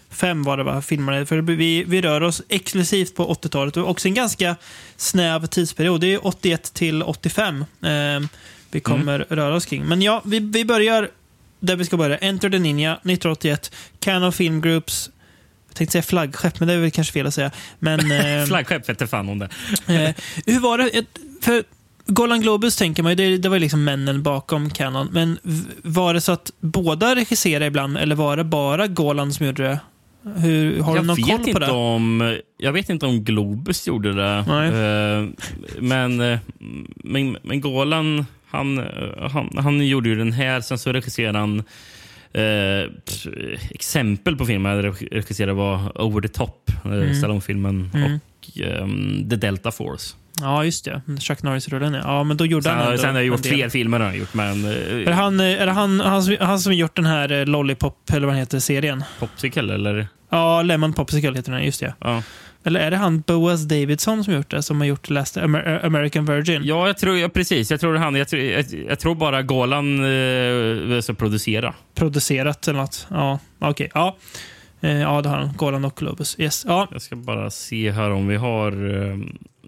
155 0.09 0.43
var 0.43 0.57
det 0.57 0.63
va, 0.63 0.81
filmerna. 0.81 1.25
För 1.25 1.41
vi, 1.41 1.83
vi 1.83 2.01
rör 2.01 2.23
oss 2.23 2.41
exklusivt 2.49 3.15
på 3.15 3.33
80-talet 3.33 3.77
och 3.77 3.89
också 3.89 4.07
en 4.07 4.13
ganska 4.13 4.55
snäv 4.97 5.45
tidsperiod. 5.45 6.01
Det 6.01 6.13
är 6.13 6.27
81 6.27 6.73
till 6.73 7.03
85 7.03 7.65
eh, 7.83 8.29
vi 8.71 8.79
kommer 8.79 9.19
röra 9.19 9.55
oss 9.55 9.65
kring. 9.65 9.85
Men 9.85 10.01
ja, 10.01 10.21
vi, 10.25 10.39
vi 10.39 10.65
börjar 10.65 11.09
där 11.59 11.75
vi 11.75 11.85
ska 11.85 11.97
börja. 11.97 12.17
Enter 12.17 12.49
the 12.49 12.59
Ninja 12.59 12.93
1981. 12.93 13.75
Canon 13.99 14.33
Film 14.33 14.61
Groups 14.61 15.09
jag 15.67 15.75
tänkte 15.75 15.91
säga 15.91 16.03
flaggskepp, 16.03 16.59
men 16.59 16.67
det 16.67 16.73
är 16.73 16.77
väl 16.77 16.91
kanske 16.91 17.13
fel 17.13 17.27
att 17.27 17.33
säga. 17.33 17.51
Men, 17.79 18.11
eh, 18.39 18.45
Flaggskepp 18.45 18.89
vete 18.89 19.07
fan 19.07 19.29
om 19.29 19.39
det. 19.39 19.49
Eh, 19.87 20.15
hur 20.45 20.59
var 20.59 20.77
det? 20.77 21.05
För 21.41 21.63
Golan 22.05 22.41
Globus 22.41 22.75
tänker 22.75 23.03
man 23.03 23.11
ju, 23.11 23.15
det, 23.15 23.37
det 23.37 23.49
var 23.49 23.55
ju 23.55 23.59
liksom 23.59 23.83
männen 23.83 24.23
bakom 24.23 24.69
Canon. 24.69 25.09
Men 25.11 25.39
var 25.83 26.13
det 26.13 26.21
så 26.21 26.31
att 26.31 26.51
båda 26.59 27.15
regisserade 27.15 27.65
ibland, 27.65 27.97
eller 27.97 28.15
var 28.15 28.37
det 28.37 28.43
bara 28.43 28.87
Golan 28.87 29.33
som 29.33 29.45
gjorde 29.45 29.63
det? 29.63 29.79
Hur, 30.23 30.81
har 30.81 30.95
jag 30.95 31.03
du 31.03 31.07
någon 31.07 31.15
koll 31.43 31.53
på 31.53 31.59
det? 31.59 31.71
Om, 31.71 32.37
jag 32.57 32.71
vet 32.73 32.89
inte 32.89 33.05
om 33.05 33.23
Globus 33.23 33.87
gjorde 33.87 34.13
det. 34.13 34.43
Eh, 34.67 35.45
men, 35.81 36.21
eh, 36.21 36.39
men, 37.03 37.37
men 37.43 37.61
Golan, 37.61 38.25
han, 38.47 38.77
eh, 38.77 39.29
han, 39.31 39.49
han 39.57 39.87
gjorde 39.87 40.09
ju 40.09 40.15
den 40.15 40.31
här. 40.31 40.61
Sen 40.61 40.77
så 40.77 40.93
regisserade 40.93 41.39
han 41.39 41.63
t- 43.05 43.57
exempel 43.71 44.35
på 44.35 44.45
filmer 44.45 44.69
han 44.69 44.93
regisserade 44.93 45.53
var 45.53 46.01
Over 46.01 46.21
the 46.21 46.27
Top, 46.27 46.71
mm. 46.85 47.15
Stallone-filmen, 47.15 47.91
Mm. 47.93 48.13
och 48.13 48.59
ehm, 48.61 49.29
The 49.29 49.35
Delta 49.35 49.71
Force. 49.71 50.15
Ja, 50.41 50.65
just 50.65 50.85
det. 50.85 51.01
Chuck 51.19 51.43
Norris-rullen, 51.43 51.93
ja. 51.93 52.01
ja. 52.03 52.23
men 52.23 52.37
då 52.37 52.45
gjorde 52.45 52.63
Sen, 52.63 52.77
han 52.77 52.85
ändå 52.85 52.97
sen 52.97 53.09
har 53.09 53.15
jag 53.15 53.25
gjort 53.25 53.45
fler 53.45 53.69
filmer. 53.69 53.99
Har 53.99 54.07
jag 54.07 54.17
gjort, 54.17 54.33
men, 54.33 54.65
eh, 54.65 54.71
Är 54.71 55.05
det 55.05 55.13
han, 55.13 55.39
eh, 55.39 55.61
är 55.61 55.65
det 55.65 55.71
han, 55.71 55.99
han, 55.99 56.23
som, 56.23 56.37
han 56.39 56.59
som 56.59 56.73
gjort 56.73 56.95
den 56.95 57.05
här 57.05 57.31
eh, 57.31 57.45
Lollipop, 57.45 57.95
eller 58.13 58.27
vad 58.27 58.35
den 58.35 58.39
heter, 58.39 58.59
serien? 58.59 59.03
Popsicle, 59.19 59.73
eller? 59.73 60.07
Ja, 60.29 60.61
Lemon 60.61 60.93
Popsicle 60.93 61.35
heter 61.35 61.51
den, 61.51 61.65
just 61.65 61.79
det. 61.79 61.93
Ja. 61.99 62.23
Eller 62.63 62.79
är 62.79 62.91
det 62.91 62.97
han 62.97 63.21
Boaz 63.21 63.67
Davidson 63.67 64.23
som 64.23 64.33
gjort 64.33 64.51
det, 64.51 64.63
som 64.63 64.81
har 64.81 64.87
gjort 64.87 65.09
Last 65.09 65.37
Amer 65.37 65.85
American 65.85 66.25
Virgin? 66.25 66.61
Ja, 66.65 66.87
jag 66.87 66.97
tror, 66.97 67.17
ja, 67.17 67.29
precis. 67.29 67.71
Jag 67.71 67.79
tror, 67.79 67.95
han, 67.95 68.15
jag, 68.15 68.27
tror, 68.27 68.41
jag, 68.41 68.65
jag 68.87 68.99
tror 68.99 69.15
bara 69.15 69.41
Golan 69.41 69.99
eh, 70.95 71.01
ska 71.01 71.13
producera. 71.13 71.73
Producerat 71.95 72.67
eller 72.67 72.79
något. 72.79 73.07
Ja, 73.09 73.39
okej. 73.59 73.89
Ja. 73.93 74.17
Eh, 74.81 74.99
ja, 75.01 75.21
det 75.21 75.29
har 75.29 75.37
han. 75.37 75.53
Golan 75.55 75.85
och 75.85 75.95
Globus. 75.95 76.39
Yes. 76.39 76.65
Ja. 76.67 76.87
Jag 76.91 77.01
ska 77.01 77.15
bara 77.15 77.49
se 77.49 77.91
här 77.91 78.11
om 78.11 78.27
vi 78.27 78.35
har... 78.35 78.71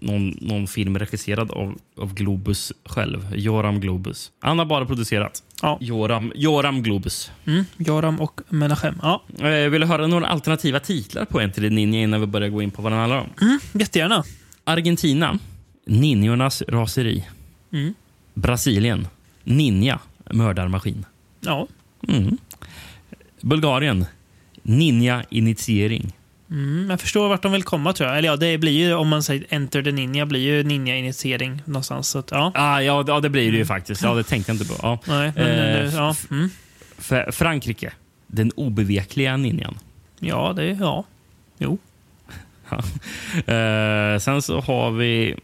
någon, 0.02 0.28
någon 0.40 0.66
film 0.66 0.98
regisserad 0.98 1.50
av, 1.50 1.78
av 1.96 2.14
Globus 2.14 2.72
själv. 2.84 3.34
Joram 3.34 3.80
Globus. 3.80 4.30
Han 4.40 4.58
har 4.58 4.66
bara 4.66 4.86
producerat. 4.86 5.42
Ja. 5.62 5.78
Joram, 5.80 6.32
Joram 6.34 6.82
Globus. 6.82 7.30
Mm, 7.46 7.64
Joram 7.76 8.20
och 8.20 8.40
Menachem. 8.48 8.94
Ja, 9.02 9.22
Eh, 9.38 9.70
vill 9.70 9.80
du 9.80 9.86
höra 9.86 10.06
några 10.06 10.26
alternativa 10.26 10.80
titlar 10.80 11.24
på 11.24 11.40
Enter 11.40 11.62
the 11.62 11.70
Ninja 11.70 12.00
innan 12.00 12.20
vi 12.20 12.26
börjar 12.26 12.48
gå 12.48 12.62
in 12.62 12.70
på 12.70 12.82
vad 12.82 12.92
den 12.92 12.98
handlar 12.98 13.18
om? 13.18 13.28
mm, 13.40 13.58
jättegärna. 13.72 14.24
Argentina. 14.64 15.38
Ninjornas 15.86 16.62
raseri. 16.68 17.24
Mm. 17.72 17.94
Brasilien. 18.34 19.08
Ninja. 19.44 19.98
Mördarmaskin. 20.30 21.04
Ja. 21.40 21.66
Mm. 22.08 22.38
Bulgarien. 23.40 24.06
Ninja-initiering. 24.62 26.12
Mm, 26.52 26.90
jag 26.90 27.00
förstår 27.00 27.28
vart 27.28 27.42
de 27.42 27.52
vill 27.52 27.62
komma 27.62 27.92
tror 27.92 28.08
jag. 28.08 28.18
Eller 28.18 28.28
ja, 28.28 28.36
det 28.36 28.58
blir 28.58 28.72
ju 28.72 28.94
om 28.94 29.08
man 29.08 29.22
säger 29.22 29.46
Enter 29.48 29.82
the 29.82 29.92
Ninja 29.92 30.26
blir 30.26 30.40
ju 30.40 30.62
Ninja-initiering 30.62 31.62
någonstans. 31.64 32.08
Så 32.08 32.18
att, 32.18 32.30
ja. 32.30 32.52
Ah, 32.54 32.80
ja, 32.80 33.04
ja, 33.06 33.20
det 33.20 33.30
blir 33.30 33.52
det 33.52 33.58
ju 33.58 33.66
faktiskt. 33.66 34.02
Ja, 34.02 34.14
det 34.14 34.22
tänkte 34.24 34.52
jag 34.52 34.54
inte 34.60 34.74
på. 34.74 34.80
Ja. 34.82 34.98
Nej, 35.06 35.32
men, 35.36 35.46
Eh, 35.46 35.84
eh, 35.84 35.94
ja. 35.94 36.14
Mm. 36.30 36.50
Frankrike. 37.32 37.92
Den 38.26 38.50
obevekliga 38.50 39.36
ninjan. 39.36 39.78
ja, 40.18 40.52
det 40.56 40.64
ja. 40.64 41.04
Jo. 41.58 41.78
Eh, 43.46 44.18
sen 44.18 44.42
så 44.42 44.60
har 44.60 44.90
vi 44.90 45.34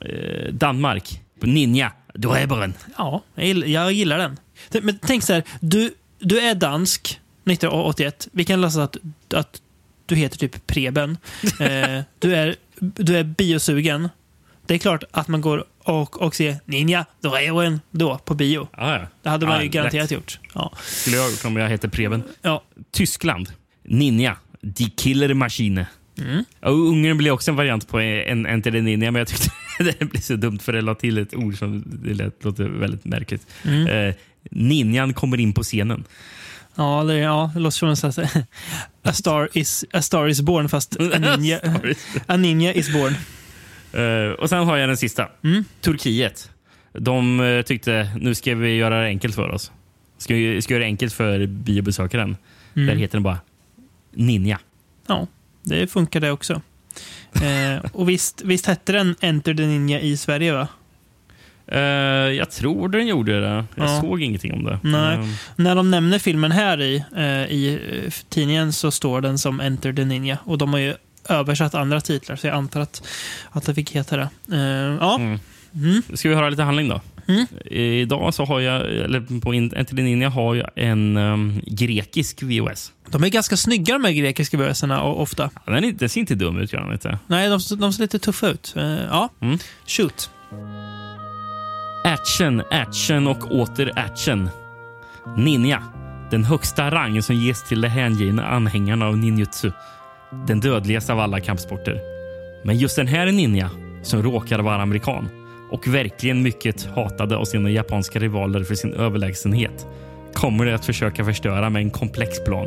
eh, 0.00 0.52
Danmark. 0.52 1.20
Ninja. 1.40 1.92
Dräberen. 2.14 2.74
Ja, 2.98 3.22
jag 3.34 3.46
gillar, 3.46 3.66
jag 3.66 3.92
gillar 3.92 4.18
den. 4.18 4.36
Men 4.82 4.98
tänk 5.06 5.22
så 5.22 5.32
här, 5.32 5.42
du, 5.60 5.94
du 6.18 6.40
är 6.40 6.54
dansk 6.54 7.20
1981. 7.44 8.28
Vi 8.32 8.44
kan 8.44 8.60
läsa 8.60 8.82
att, 8.82 8.96
att 9.34 9.62
du 10.06 10.14
heter 10.14 10.38
typ 10.38 10.66
Preben. 10.66 11.16
Eh, 11.60 12.02
du, 12.18 12.34
är, 12.36 12.56
du 12.78 13.16
är 13.16 13.24
biosugen. 13.24 14.08
Det 14.66 14.74
är 14.74 14.78
klart 14.78 15.04
att 15.10 15.28
man 15.28 15.40
går 15.40 15.64
och, 15.78 16.22
och 16.22 16.34
ser 16.34 16.56
Ninja, 16.64 17.06
en 17.22 17.80
då 17.90 18.18
på 18.18 18.34
bio. 18.34 18.68
Ah, 18.72 18.92
ja. 18.92 19.06
Det 19.22 19.28
hade 19.28 19.46
man 19.46 19.56
Ja, 19.56 19.62
ju 19.62 19.68
garanterat 19.68 20.10
lätt. 20.10 20.18
gjort. 20.18 20.38
Ja. 20.54 20.72
Skulle 20.82 21.16
jag 21.16 21.30
gjort 21.30 21.44
om 21.44 21.56
jag 21.56 21.68
heter 21.68 21.88
Preben. 21.88 22.22
Ja. 22.42 22.62
Tyskland. 22.90 23.48
Ninja. 23.82 24.36
Die 24.60 24.90
Killer 24.96 25.34
Machine. 25.34 25.86
Mm. 26.18 26.44
Ja, 26.60 26.68
Ungern 26.68 27.16
blir 27.18 27.30
också 27.30 27.50
en 27.50 27.56
variant 27.56 27.88
på 27.88 28.00
en 28.00 28.46
Enter 28.46 28.70
the 28.70 28.80
Ninja, 28.80 29.10
men 29.10 29.18
jag 29.18 29.28
tyckte 29.28 29.50
det 29.98 30.04
blir 30.04 30.20
så 30.20 30.36
dumt 30.36 30.58
för 30.58 30.72
det 30.72 30.80
la 30.80 30.94
till 30.94 31.18
ett 31.18 31.34
ord 31.34 31.58
som 31.58 31.82
det 31.86 32.14
lät, 32.14 32.44
låter 32.44 32.64
väldigt 32.64 33.04
märkligt. 33.04 33.46
Mm. 33.64 33.86
Eh, 34.08 34.14
ninjan 34.50 35.14
kommer 35.14 35.40
in 35.40 35.52
på 35.52 35.62
scenen. 35.62 36.04
Ja, 36.74 37.04
det, 37.04 37.16
ja, 37.16 37.50
det 37.54 37.60
låter 37.60 37.76
som 37.76 37.88
en 37.88 37.96
sån 37.96 38.12
här, 38.12 38.44
a, 39.02 39.12
star 39.12 39.48
is, 39.52 39.84
a 39.92 40.02
star 40.02 40.28
is 40.28 40.40
born 40.40 40.68
fast 40.68 40.96
a 41.14 41.18
ninja, 41.18 41.60
a 42.26 42.36
ninja 42.36 42.72
is 42.72 42.92
born. 42.92 43.14
Eh, 43.92 44.32
och 44.32 44.48
sen 44.48 44.66
har 44.66 44.76
jag 44.76 44.88
den 44.88 44.96
sista. 44.96 45.28
Mm. 45.44 45.64
Turkiet. 45.80 46.50
De 46.92 47.40
eh, 47.40 47.62
tyckte 47.62 48.10
nu 48.20 48.34
ska 48.34 48.54
vi 48.54 48.76
göra 48.76 49.00
det 49.00 49.06
enkelt 49.06 49.34
för 49.34 49.48
oss. 49.48 49.72
Ska 50.18 50.34
vi 50.34 50.62
ska 50.62 50.74
göra 50.74 50.84
det 50.84 50.88
enkelt 50.88 51.12
för 51.12 51.46
biobesökaren. 51.46 52.36
Mm. 52.76 52.86
Där 52.86 52.94
heter 52.94 53.16
den 53.16 53.22
bara 53.22 53.38
Ninja. 54.12 54.58
Ja, 55.06 55.26
det 55.62 55.86
funkar 55.86 56.20
det 56.20 56.30
också. 56.30 56.62
Eh, 57.34 57.84
och 57.92 58.08
visst, 58.08 58.42
visst 58.42 58.66
hette 58.66 58.92
den 58.92 59.16
Enter 59.20 59.54
the 59.54 59.66
Ninja 59.66 60.00
i 60.00 60.16
Sverige 60.16 60.52
va? 60.52 60.68
Eh, 61.66 61.78
jag 62.36 62.50
tror 62.50 62.88
den 62.88 63.06
gjorde 63.06 63.40
det. 63.40 63.64
Jag 63.74 63.88
Ja. 63.88 64.00
såg 64.00 64.22
ingenting 64.22 64.52
om 64.52 64.64
det. 64.64 64.78
Nej. 64.82 65.14
Eh, 65.18 65.24
När 65.56 65.74
de 65.74 65.90
nämner 65.90 66.18
filmen 66.18 66.52
här 66.52 66.80
i, 66.82 67.04
eh, 67.16 67.24
i 67.52 67.80
tidningen 68.28 68.72
så 68.72 68.90
står 68.90 69.20
den 69.20 69.38
som 69.38 69.60
Enter 69.60 69.92
the 69.92 70.04
Ninja. 70.04 70.38
Och 70.44 70.58
de 70.58 70.72
har 70.72 70.80
ju 70.80 70.94
översatt 71.28 71.74
andra 71.74 72.00
titlar 72.00 72.36
så 72.36 72.46
jag 72.46 72.54
antar 72.56 72.80
att, 72.80 73.08
att 73.50 73.66
det 73.66 73.74
fick 73.74 73.90
heta 73.92 74.16
det. 74.16 74.28
Eh, 74.52 74.96
ja, 75.00 75.16
mm. 75.18 75.38
mm. 75.74 76.02
Ska 76.14 76.28
vi 76.28 76.34
höra 76.34 76.50
lite 76.50 76.62
handling 76.62 76.88
då? 76.88 77.00
Mm. 77.28 77.46
Idag 77.70 78.34
så 78.34 78.44
har 78.44 78.60
jag, 78.60 78.80
eller 78.94 79.40
på 79.40 79.52
Enter 79.52 79.84
the 79.96 80.02
Ninja 80.02 80.28
har 80.28 80.54
jag 80.54 80.70
en 80.76 81.16
um, 81.16 81.60
grekisk 81.66 82.42
VOS. 82.42 82.92
de 83.08 83.24
är 83.24 83.28
ganska 83.28 83.56
snygga 83.56 83.94
de 83.94 84.04
här 84.04 84.12
grekiska 84.12 84.56
bössorna 84.56 85.02
ofta. 85.02 85.50
Ja, 85.66 85.72
Den, 85.72 85.84
är, 85.84 85.92
den 85.92 86.08
ser 86.08 86.20
inte 86.20 86.34
dum 86.34 86.58
ut, 86.58 86.72
gör 86.72 86.80
den 86.80 86.92
inte? 86.92 87.18
Nej, 87.26 87.48
de, 87.48 87.60
de 87.78 87.92
ser 87.92 88.02
lite 88.02 88.18
tuffa 88.18 88.48
ut. 88.48 88.72
Ja, 89.10 89.28
Mm. 89.40 89.58
shoot. 89.86 90.30
Action, 92.06 92.62
action 92.70 93.26
och 93.26 93.52
åter 93.52 93.92
action. 93.96 94.50
Ninja. 95.36 95.82
Den 96.30 96.44
högsta 96.44 96.90
rang 96.90 97.22
som 97.22 97.36
ges 97.36 97.68
till 97.68 97.80
de 97.80 97.88
hängivna 97.88 98.46
anhängarna 98.46 99.06
av 99.06 99.18
ninjutsu. 99.18 99.72
Den 100.46 100.60
dödligaste 100.60 101.12
av 101.12 101.20
alla 101.20 101.40
kampsporter. 101.40 102.00
Men 102.64 102.78
just 102.78 102.96
den 102.96 103.06
här 103.06 103.26
ninja, 103.26 103.70
som 104.02 104.22
råkar 104.22 104.58
vara 104.58 104.82
amerikan 104.82 105.28
och 105.70 105.86
verkligen 105.86 106.42
mycket 106.42 106.88
hatade 106.94 107.36
av 107.36 107.44
sina 107.44 107.70
japanska 107.70 108.18
rivaler 108.18 108.64
för 108.64 108.74
sin 108.74 108.94
överlägsenhet 108.94 109.86
kommer 110.34 110.64
det 110.64 110.74
att 110.74 110.84
försöka 110.84 111.24
förstöra 111.24 111.70
med 111.70 111.82
en 111.82 111.90
komplex 111.90 112.44
plan 112.44 112.66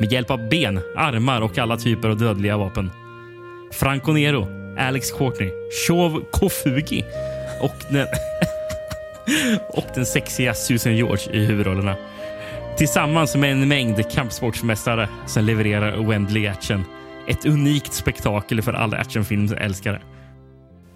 med 0.00 0.12
hjälp 0.12 0.30
av 0.30 0.48
ben, 0.48 0.80
armar 0.96 1.40
och 1.40 1.58
alla 1.58 1.76
typer 1.76 2.08
av 2.08 2.16
dödliga 2.16 2.56
vapen. 2.56 2.90
Franco 3.72 4.12
Nero, 4.12 4.46
Alex 4.78 5.10
Courtney, 5.10 5.50
Shov 5.86 6.24
Kofugi 6.30 7.04
och 7.60 7.74
den, 7.90 8.06
och 9.68 9.86
den 9.94 10.06
sexiga 10.06 10.54
Susan 10.54 10.96
George 10.96 11.32
i 11.32 11.44
huvudrollerna. 11.44 11.96
Tillsammans 12.76 13.36
med 13.36 13.52
en 13.52 13.68
mängd 13.68 14.10
kampsportsmästare 14.10 15.08
som 15.26 15.44
levererar 15.44 16.06
oändlig 16.06 16.46
action. 16.46 16.84
Ett 17.28 17.46
unikt 17.46 17.92
spektakel 17.92 18.62
för 18.62 18.72
alla 18.72 18.96
actionfilmsälskare. 18.96 20.00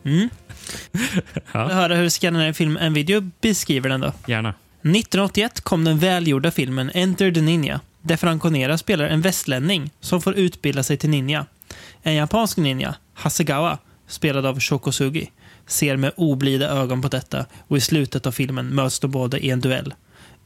Mm. 0.05 0.29
Ja. 1.53 1.69
Jag 1.69 1.77
höra 1.77 1.95
hur 1.95 2.09
Scandinavian 2.09 2.55
Film 2.55 2.77
en 2.77 2.95
video 2.95 3.31
beskriver 3.41 3.89
den 3.89 4.01
då. 4.01 4.13
Gärna. 4.27 4.49
1981 4.49 5.61
kom 5.61 5.85
den 5.85 5.99
välgjorda 5.99 6.51
filmen 6.51 6.91
Enter 6.95 7.33
the 7.33 7.41
Ninja, 7.41 7.81
där 8.01 8.17
Franco 8.17 8.49
Nero 8.49 8.79
spelar 8.79 9.05
en 9.05 9.21
västlänning 9.21 9.91
som 10.01 10.23
får 10.23 10.35
utbilda 10.35 10.83
sig 10.83 10.97
till 10.97 11.11
ninja. 11.11 11.47
En 12.03 12.15
japansk 12.15 12.57
ninja, 12.57 12.95
Hasegawa, 13.15 13.79
spelad 14.07 14.47
av 14.47 14.61
Shokosugi, 14.61 15.31
ser 15.73 15.97
med 15.97 16.13
oblida 16.17 16.69
ögon 16.69 17.03
på 17.03 17.09
detta 17.09 17.47
och 17.69 17.77
i 17.77 17.81
slutet 17.81 18.27
av 18.27 18.33
filmen 18.33 18.75
möts 18.75 19.01
de 19.01 19.11
båda 19.11 19.39
i 19.39 19.51
en 19.51 19.61
duell. 19.61 19.95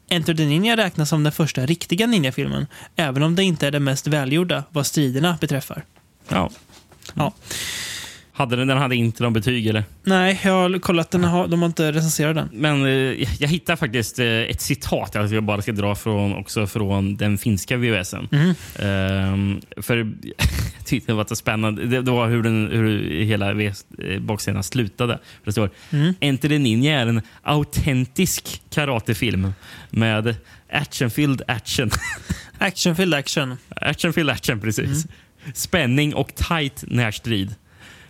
Enter 0.09 0.35
the 0.35 0.47
Ninja 0.47 0.77
räknas 0.77 1.09
som 1.09 1.23
den 1.23 1.33
första 1.33 1.67
riktiga 1.67 2.07
ninjafilmen, 2.07 2.67
även 2.97 3.23
om 3.23 3.37
det 3.37 3.45
inte 3.45 3.67
är 3.67 3.71
den 3.71 3.85
mest 3.85 4.07
välgjorda 4.07 4.65
vad 4.71 4.87
striderna 4.87 5.39
beträffar. 5.41 5.85
Ja. 6.29 6.51
Ja. 7.15 7.33
Hade 8.37 8.57
den, 8.57 8.69
den 8.69 8.79
hade 8.79 8.97
inte 8.97 9.23
någon 9.23 9.33
betyg 9.33 9.67
eller? 9.67 9.85
Nej, 10.05 10.41
jag 10.45 10.53
har 10.53 10.79
kollat 10.79 11.11
den, 11.11 11.25
har- 11.25 11.49
de 11.49 11.61
har 11.63 11.67
inte 11.67 11.93
recenserat 11.93 12.35
den. 12.35 12.49
Men 12.53 12.85
eh, 12.87 13.43
jag 13.43 13.49
hittar 13.49 13.77
faktiskt 13.77 14.19
eh, 14.19 14.27
ett 14.27 14.61
citat 14.61 15.17
alltså 15.17 15.35
jag 15.35 15.45
bara 15.45 15.63
ska 15.63 15.73
dra 15.73 15.95
från, 15.95 16.35
också 16.37 16.67
från 16.67 17.17
den 17.17 17.39
finska 17.39 17.77
VHSen. 17.77 18.29
Mhm. 18.31 18.55
Ehm, 18.79 19.61
för 19.77 19.97
jag 20.77 20.87
tyckte 20.87 21.13
det 21.13 21.17
var 21.17 21.25
så 21.29 21.37
spännande. 21.37 21.87
Det, 21.87 22.03
det 22.03 22.11
var 22.11 22.29
hur, 22.29 22.43
den, 22.43 22.69
hur 22.73 23.11
hela 23.25 23.53
VHS 23.55 23.87
eh, 24.03 24.21
baksidan 24.21 24.63
slutade. 24.63 25.19
Det 25.45 25.53
står 25.53 25.71
Mm. 25.93 26.15
Enter 26.21 26.49
the 26.49 26.59
Ninja 26.59 27.01
är 27.01 27.07
en 27.07 27.23
autentisk 27.43 28.63
karatefilm 28.71 29.53
med 29.91 30.37
actionfylld 30.73 31.43
action. 31.49 31.91
Actionfylld 32.59 33.15
action. 33.15 33.57
actionfylld 33.77 34.31
action, 34.31 34.61
precis. 34.61 35.07
Spänning 35.55 36.15
och 36.15 36.35
tight 36.35 36.85
närstrid. 36.87 37.55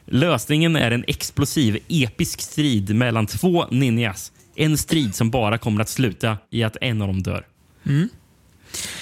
Lösningen 0.06 0.76
är 0.76 0.90
en 0.90 1.04
explosiv, 1.06 1.78
episk 1.88 2.40
strid 2.40 2.94
mellan 2.94 3.26
två 3.26 3.66
ninjas. 3.70 4.32
En 4.54 4.78
strid 4.78 5.14
som 5.14 5.30
bara 5.30 5.58
kommer 5.58 5.80
att 5.80 5.88
sluta 5.88 6.38
i 6.50 6.62
att 6.62 6.76
en 6.80 7.02
av 7.02 7.08
dem 7.08 7.22
dör. 7.22 7.46
Mm. 7.86 8.08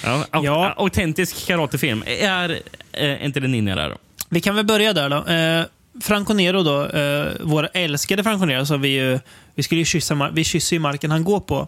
Ja, 0.03 0.25
Ja. 0.31 0.73
Autentisk 0.77 1.47
karatefilm. 1.47 2.03
Är 2.05 2.59
eh, 2.91 3.25
inte 3.25 3.39
det 3.39 3.47
ninja 3.47 3.75
där 3.75 3.89
då? 3.89 3.97
Vi 4.29 4.41
kan 4.41 4.55
väl 4.55 4.65
börja 4.65 4.93
där 4.93 5.09
då. 5.09 5.25
Eh, 5.33 5.65
Franco 6.01 6.33
Nero 6.33 6.63
då, 6.63 6.85
eh, 6.85 7.27
vår 7.41 7.69
älskade 7.73 8.23
Franco 8.23 8.45
Nero 8.45 8.65
som 8.65 8.81
vi 8.81 8.89
ju, 8.89 9.19
vi 9.55 9.63
skulle 9.63 9.79
ju 9.81 9.85
kyssa, 9.85 10.29
vi 10.33 10.43
kysser 10.43 10.75
ju 10.75 10.79
marken 10.79 11.11
han 11.11 11.23
går 11.23 11.39
på. 11.39 11.67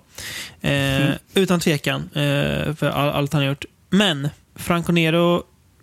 Eh, 0.62 1.10
Utan 1.34 1.60
tvekan, 1.60 2.10
eh, 2.14 2.76
för 2.76 2.90
all, 2.90 3.10
allt 3.10 3.34
han 3.34 3.42
har 3.42 3.50
gjort. 3.50 3.66
Men 3.90 4.30
Franco 4.56 4.92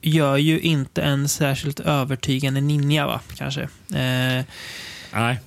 gör 0.04 0.36
ju 0.36 0.60
inte 0.60 1.02
en 1.02 1.28
särskilt 1.28 1.80
övertygande 1.80 2.60
ninja, 2.60 3.06
va? 3.06 3.20
Kanske. 3.36 3.62
Eh, 3.62 4.44
Nej. 5.12 5.40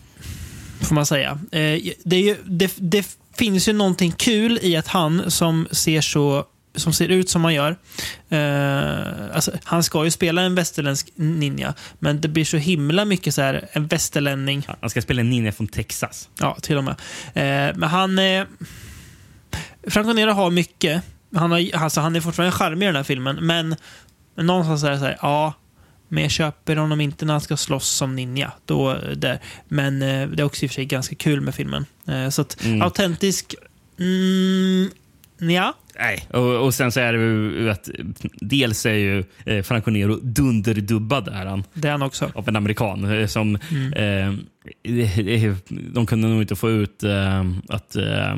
får 0.82 0.96
man 0.96 1.06
säga. 1.06 1.40
Eh, 1.52 1.82
det, 2.04 2.16
är 2.16 2.22
ju, 2.22 2.36
det, 2.46 2.74
det 2.78 3.18
finns 3.38 3.68
ju 3.68 3.74
någonting 3.74 4.12
kul 4.12 4.60
i 4.62 4.76
att 4.76 4.88
han 4.88 5.32
som 5.32 5.68
ser 5.72 6.02
så 6.02 6.46
som 6.80 6.94
ser 6.94 7.10
ut 7.10 7.30
som 7.30 7.44
han 7.44 7.54
gör. 7.54 7.78
Eh, 8.30 9.36
alltså, 9.36 9.52
han 9.64 9.84
ska 9.84 10.04
ju 10.04 10.12
spela 10.12 10.42
en 10.42 10.56
västerländsk 10.56 11.10
ninja, 11.16 11.74
men 12.00 12.22
det 12.22 12.28
blir 12.28 12.46
så 12.46 12.58
himla 12.58 13.06
mycket 13.06 13.36
så 13.36 13.42
här 13.42 13.68
en 13.72 13.88
västerlänning. 13.88 14.68
Han 14.82 14.90
ska 14.90 15.02
spela 15.02 15.22
en 15.22 15.30
ninja 15.30 15.52
från 15.52 15.68
Texas. 15.68 16.30
Ja, 16.40 16.58
till 16.62 16.78
och 16.78 16.84
med. 16.84 16.96
Eh, 17.34 17.76
men 17.76 17.90
han... 17.90 18.20
Eh, 18.20 18.46
Franco 19.88 20.14
Nero 20.14 20.32
har 20.32 20.52
mycket. 20.52 21.04
Han, 21.36 21.52
har, 21.52 21.76
alltså, 21.76 22.02
han 22.02 22.16
är 22.16 22.22
fortfarande 22.22 22.52
charmig 22.52 22.86
i 22.86 22.88
den 22.88 22.96
här 22.96 23.04
filmen, 23.04 23.36
men, 23.36 23.76
men 24.38 24.46
någonstans 24.46 24.84
är 24.84 24.92
det 24.92 25.00
så 25.00 25.06
här, 25.06 25.18
ja, 25.22 25.54
Men 26.08 26.24
jag 26.24 26.32
köper 26.32 26.76
honom 26.76 27.02
inte 27.02 27.26
när 27.26 27.34
han 27.34 27.42
ska 27.42 27.58
slåss 27.58 27.88
som 27.90 28.16
ninja. 28.16 28.52
Då, 28.66 28.94
där. 29.16 29.40
Men 29.68 30.02
eh, 30.02 30.28
det 30.30 30.42
är 30.42 30.46
också 30.46 30.66
i 30.66 30.68
och 30.68 30.72
för 30.72 30.76
sig 30.76 30.86
ganska 30.86 31.16
kul 31.16 31.42
med 31.42 31.56
filmen. 31.56 31.86
Eh, 32.08 32.30
så 32.30 32.42
att 32.42 32.64
Mm. 32.66 32.82
autentisk... 32.82 33.56
Mm, 34.00 34.90
ja. 35.40 35.74
Nej, 36.00 36.28
och, 36.34 36.66
och 36.66 36.74
sen 36.74 36.92
så 36.92 37.00
är 37.00 37.14
det 37.14 37.20
ju 37.20 37.70
att 37.70 37.90
dels 38.42 38.86
är 38.86 38.94
ju 38.94 39.24
eh, 39.46 39.64
Franco 39.64 39.92
Nero 39.92 40.16
dunderdubbad 40.16 41.28
är 41.28 41.46
han 41.46 41.64
Det 41.74 41.88
är 41.88 41.92
han 41.92 42.02
också. 42.02 42.32
av 42.36 42.50
en 42.50 42.56
amerikan. 42.56 43.20
eh, 43.20 43.28
Som, 43.28 43.58
Mm. 43.72 43.94
eh, 43.94 44.40
de 45.94 46.06
kunde 46.06 46.28
nog 46.28 46.42
inte 46.42 46.56
få 46.56 46.70
ut 46.70 47.04
eh, 47.04 47.46
att 47.70 47.96
eh, 47.96 48.36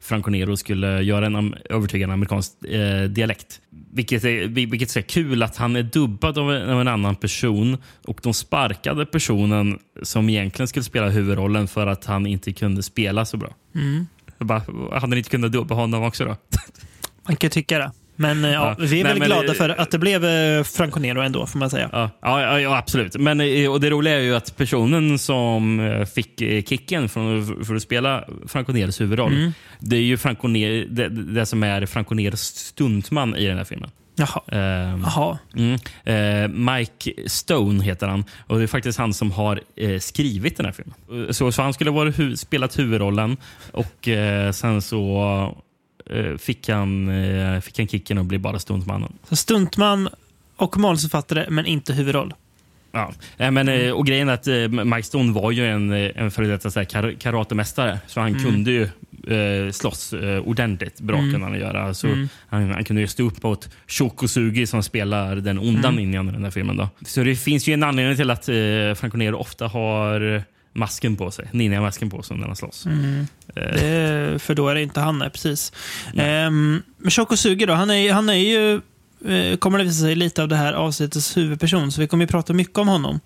Franco 0.00 0.30
Nero 0.30 0.56
skulle 0.56 1.02
göra 1.02 1.26
en 1.26 1.54
övertygande 1.70 2.12
amerikansk 2.14 2.64
eh, 2.64 3.02
dialekt. 3.04 3.60
Vilket 3.92 4.24
är, 4.24 4.28
vil- 4.44 4.70
vilket 4.70 4.96
är 4.96 5.02
kul 5.02 5.42
att 5.42 5.56
han 5.56 5.76
är 5.76 5.82
dubbad 5.82 6.38
av 6.38 6.52
en, 6.52 6.70
av 6.70 6.80
en 6.80 6.88
annan 6.88 7.16
person 7.16 7.76
och 8.06 8.20
de 8.22 8.34
sparkade 8.34 9.06
personen 9.06 9.78
som 10.02 10.28
egentligen 10.28 10.68
skulle 10.68 10.82
spela 10.84 11.08
huvudrollen 11.08 11.68
för 11.68 11.86
att 11.86 12.04
han 12.04 12.26
inte 12.26 12.52
kunde 12.52 12.82
spela 12.82 13.24
så 13.24 13.36
bra. 13.36 13.54
Mm. 13.74 14.06
Jag 14.40 14.46
Bara, 14.46 14.62
hade 15.00 15.06
ni 15.10 15.16
inte 15.18 15.30
kunnat 15.30 15.52
dubba 15.52 15.74
honom 15.74 16.02
också 16.04 16.24
då? 16.24 16.36
Man 17.28 17.36
kan 17.36 17.50
tycka 17.50 17.78
det. 17.78 17.92
Men 18.16 18.44
eh, 18.44 18.50
ja, 18.50 18.74
Ja. 18.78 18.84
vi 18.86 19.00
är 19.00 19.04
Nej, 19.04 19.12
väl 19.14 19.22
glada 19.28 19.42
det- 19.48 19.54
för 19.54 19.68
att 19.68 19.90
det 19.90 19.98
blev 19.98 20.24
eh, 20.24 20.62
Franco 20.64 21.00
Nero 21.00 21.20
ändå, 21.20 21.46
får 21.46 21.58
man 21.58 21.70
säga. 21.70 21.88
Ja, 21.92 22.10
ja, 22.22 22.60
ja, 22.60 22.76
absolut. 22.78 23.16
Men, 23.16 23.40
eh, 23.40 23.70
och 23.70 23.80
det 23.80 23.90
roliga 23.90 24.14
är 24.16 24.20
ju 24.20 24.34
att 24.36 24.56
personen 24.56 25.18
som 25.18 26.04
fick 26.14 26.38
kicken 26.68 27.08
från, 27.08 27.64
för 27.64 27.74
att 27.74 27.82
spela 27.82 28.24
Franco 28.46 28.72
Neros 28.72 29.00
huvudroll, 29.00 29.32
Mm. 29.32 29.52
det 29.78 29.96
är 29.96 30.00
ju 30.00 30.16
Franco 30.16 30.48
Ner, 30.48 30.86
det, 30.90 31.08
det 31.08 31.46
som 31.46 31.62
är 31.62 31.86
Franco 31.86 32.14
Neros 32.14 32.40
stuntman 32.40 33.36
i 33.36 33.46
den 33.46 33.56
här 33.56 33.64
filmen. 33.64 33.90
Jaha. 34.20 34.40
Ehm, 34.52 35.02
Jaha. 35.02 35.38
Mm. 35.56 35.78
Eh, 36.04 36.72
Mike 36.74 37.12
Stone 37.26 37.84
heter 37.84 38.08
han. 38.08 38.24
Och 38.46 38.58
Det 38.58 38.62
är 38.62 38.66
faktiskt 38.66 38.98
han 38.98 39.14
som 39.14 39.30
har 39.32 39.60
eh, 39.76 39.98
skrivit 39.98 40.56
den 40.56 40.66
här 40.66 40.72
filmen. 40.72 41.26
Eh, 41.28 41.32
Så, 41.32 41.52
så 41.52 41.62
han 41.62 41.72
skulle 41.72 41.90
ha 41.90 42.04
hu 42.10 42.36
spelat 42.36 42.78
huvudrollen 42.78 43.36
och 43.72 44.08
eh, 44.08 44.52
sen 44.52 44.82
så 44.82 45.54
eh, 46.10 46.36
fick, 46.38 46.68
han, 46.68 47.08
eh, 47.08 47.60
fick 47.60 47.78
han 47.78 47.88
kicken 47.88 48.18
och 48.18 48.24
blev 48.24 48.40
bara 48.40 48.58
stuntmannen. 48.58 49.12
Så 49.28 49.36
stuntman 49.36 50.08
och 50.56 50.76
manusförfattare, 50.78 51.46
men 51.50 51.66
inte 51.66 51.92
huvudroll. 51.92 52.34
Ja. 52.92 53.12
Eh, 53.38 53.50
Men, 53.50 53.68
eh, 53.68 53.90
och 53.92 54.06
grejen 54.06 54.28
är 54.28 54.32
att 54.32 54.46
eh, 54.46 54.68
Mike 54.68 55.02
Stone 55.02 55.32
var 55.32 55.50
ju 55.50 55.66
en, 55.66 55.92
eh, 55.92 56.10
en 56.14 56.30
före 56.30 56.46
detta 56.46 56.84
kar 56.84 57.12
karatemästare. 57.20 57.98
Så 58.06 58.20
han 58.20 58.34
kunde 58.44 58.70
ju 58.70 58.88
eh, 59.28 59.72
slåss 59.72 60.12
eh, 60.12 60.38
ordentligt 60.38 61.00
bra. 61.00 61.16
Kunde 61.18 61.40
han 61.40 61.58
göra. 61.58 61.94
Så 61.94 62.26
han, 62.48 62.70
han 62.70 62.84
kunde 62.84 63.02
ju 63.02 63.08
stå 63.08 63.22
upp 63.22 63.42
mot 63.42 63.68
Shokosugi 63.86 64.66
som 64.66 64.82
spelar 64.82 65.36
den 65.36 65.58
onda 65.58 65.90
ninjan 65.90 66.28
i 66.28 66.32
den 66.32 66.44
här 66.44 66.50
filmen. 66.50 66.76
Då. 66.76 66.88
Så 67.06 67.22
det 67.22 67.36
finns 67.36 67.68
ju 67.68 67.74
en 67.74 67.82
anledning 67.82 68.16
till 68.16 68.30
att 68.30 68.48
eh, 68.48 68.54
Franco 68.96 69.16
Nero 69.16 69.36
ofta 69.36 69.66
har 69.66 70.42
masken 70.72 71.16
på 71.16 71.30
sig. 71.30 71.48
Ninja-masken 71.52 72.10
på 72.10 72.22
sig 72.22 72.36
när 72.36 72.46
han 72.46 72.56
slåss. 72.56 72.86
Mm. 72.86 73.26
Eh, 73.56 74.38
för 74.38 74.54
då 74.54 74.68
är 74.68 74.74
det 74.74 74.82
inte 74.82 75.00
han, 75.00 75.18
nej, 75.18 75.30
precis. 75.30 75.72
Um, 76.14 76.82
men 76.98 77.10
Shokosugi 77.10 77.66
då, 77.66 77.72
han 77.72 77.90
är, 77.90 78.12
han 78.12 78.28
är 78.28 78.34
ju, 78.34 78.74
eh, 79.28 79.56
kommer 79.56 79.78
det 79.78 79.84
visa 79.84 80.00
sig, 80.00 80.14
lite 80.14 80.42
av 80.42 80.48
det 80.48 80.56
här 80.56 80.72
avsnittets 80.72 81.36
huvudperson. 81.36 81.92
Så 81.92 82.00
vi 82.00 82.06
kommer 82.06 82.24
ju 82.24 82.28
prata 82.28 82.52
mycket 82.52 82.78
om 82.78 82.88
honom. 82.88 83.20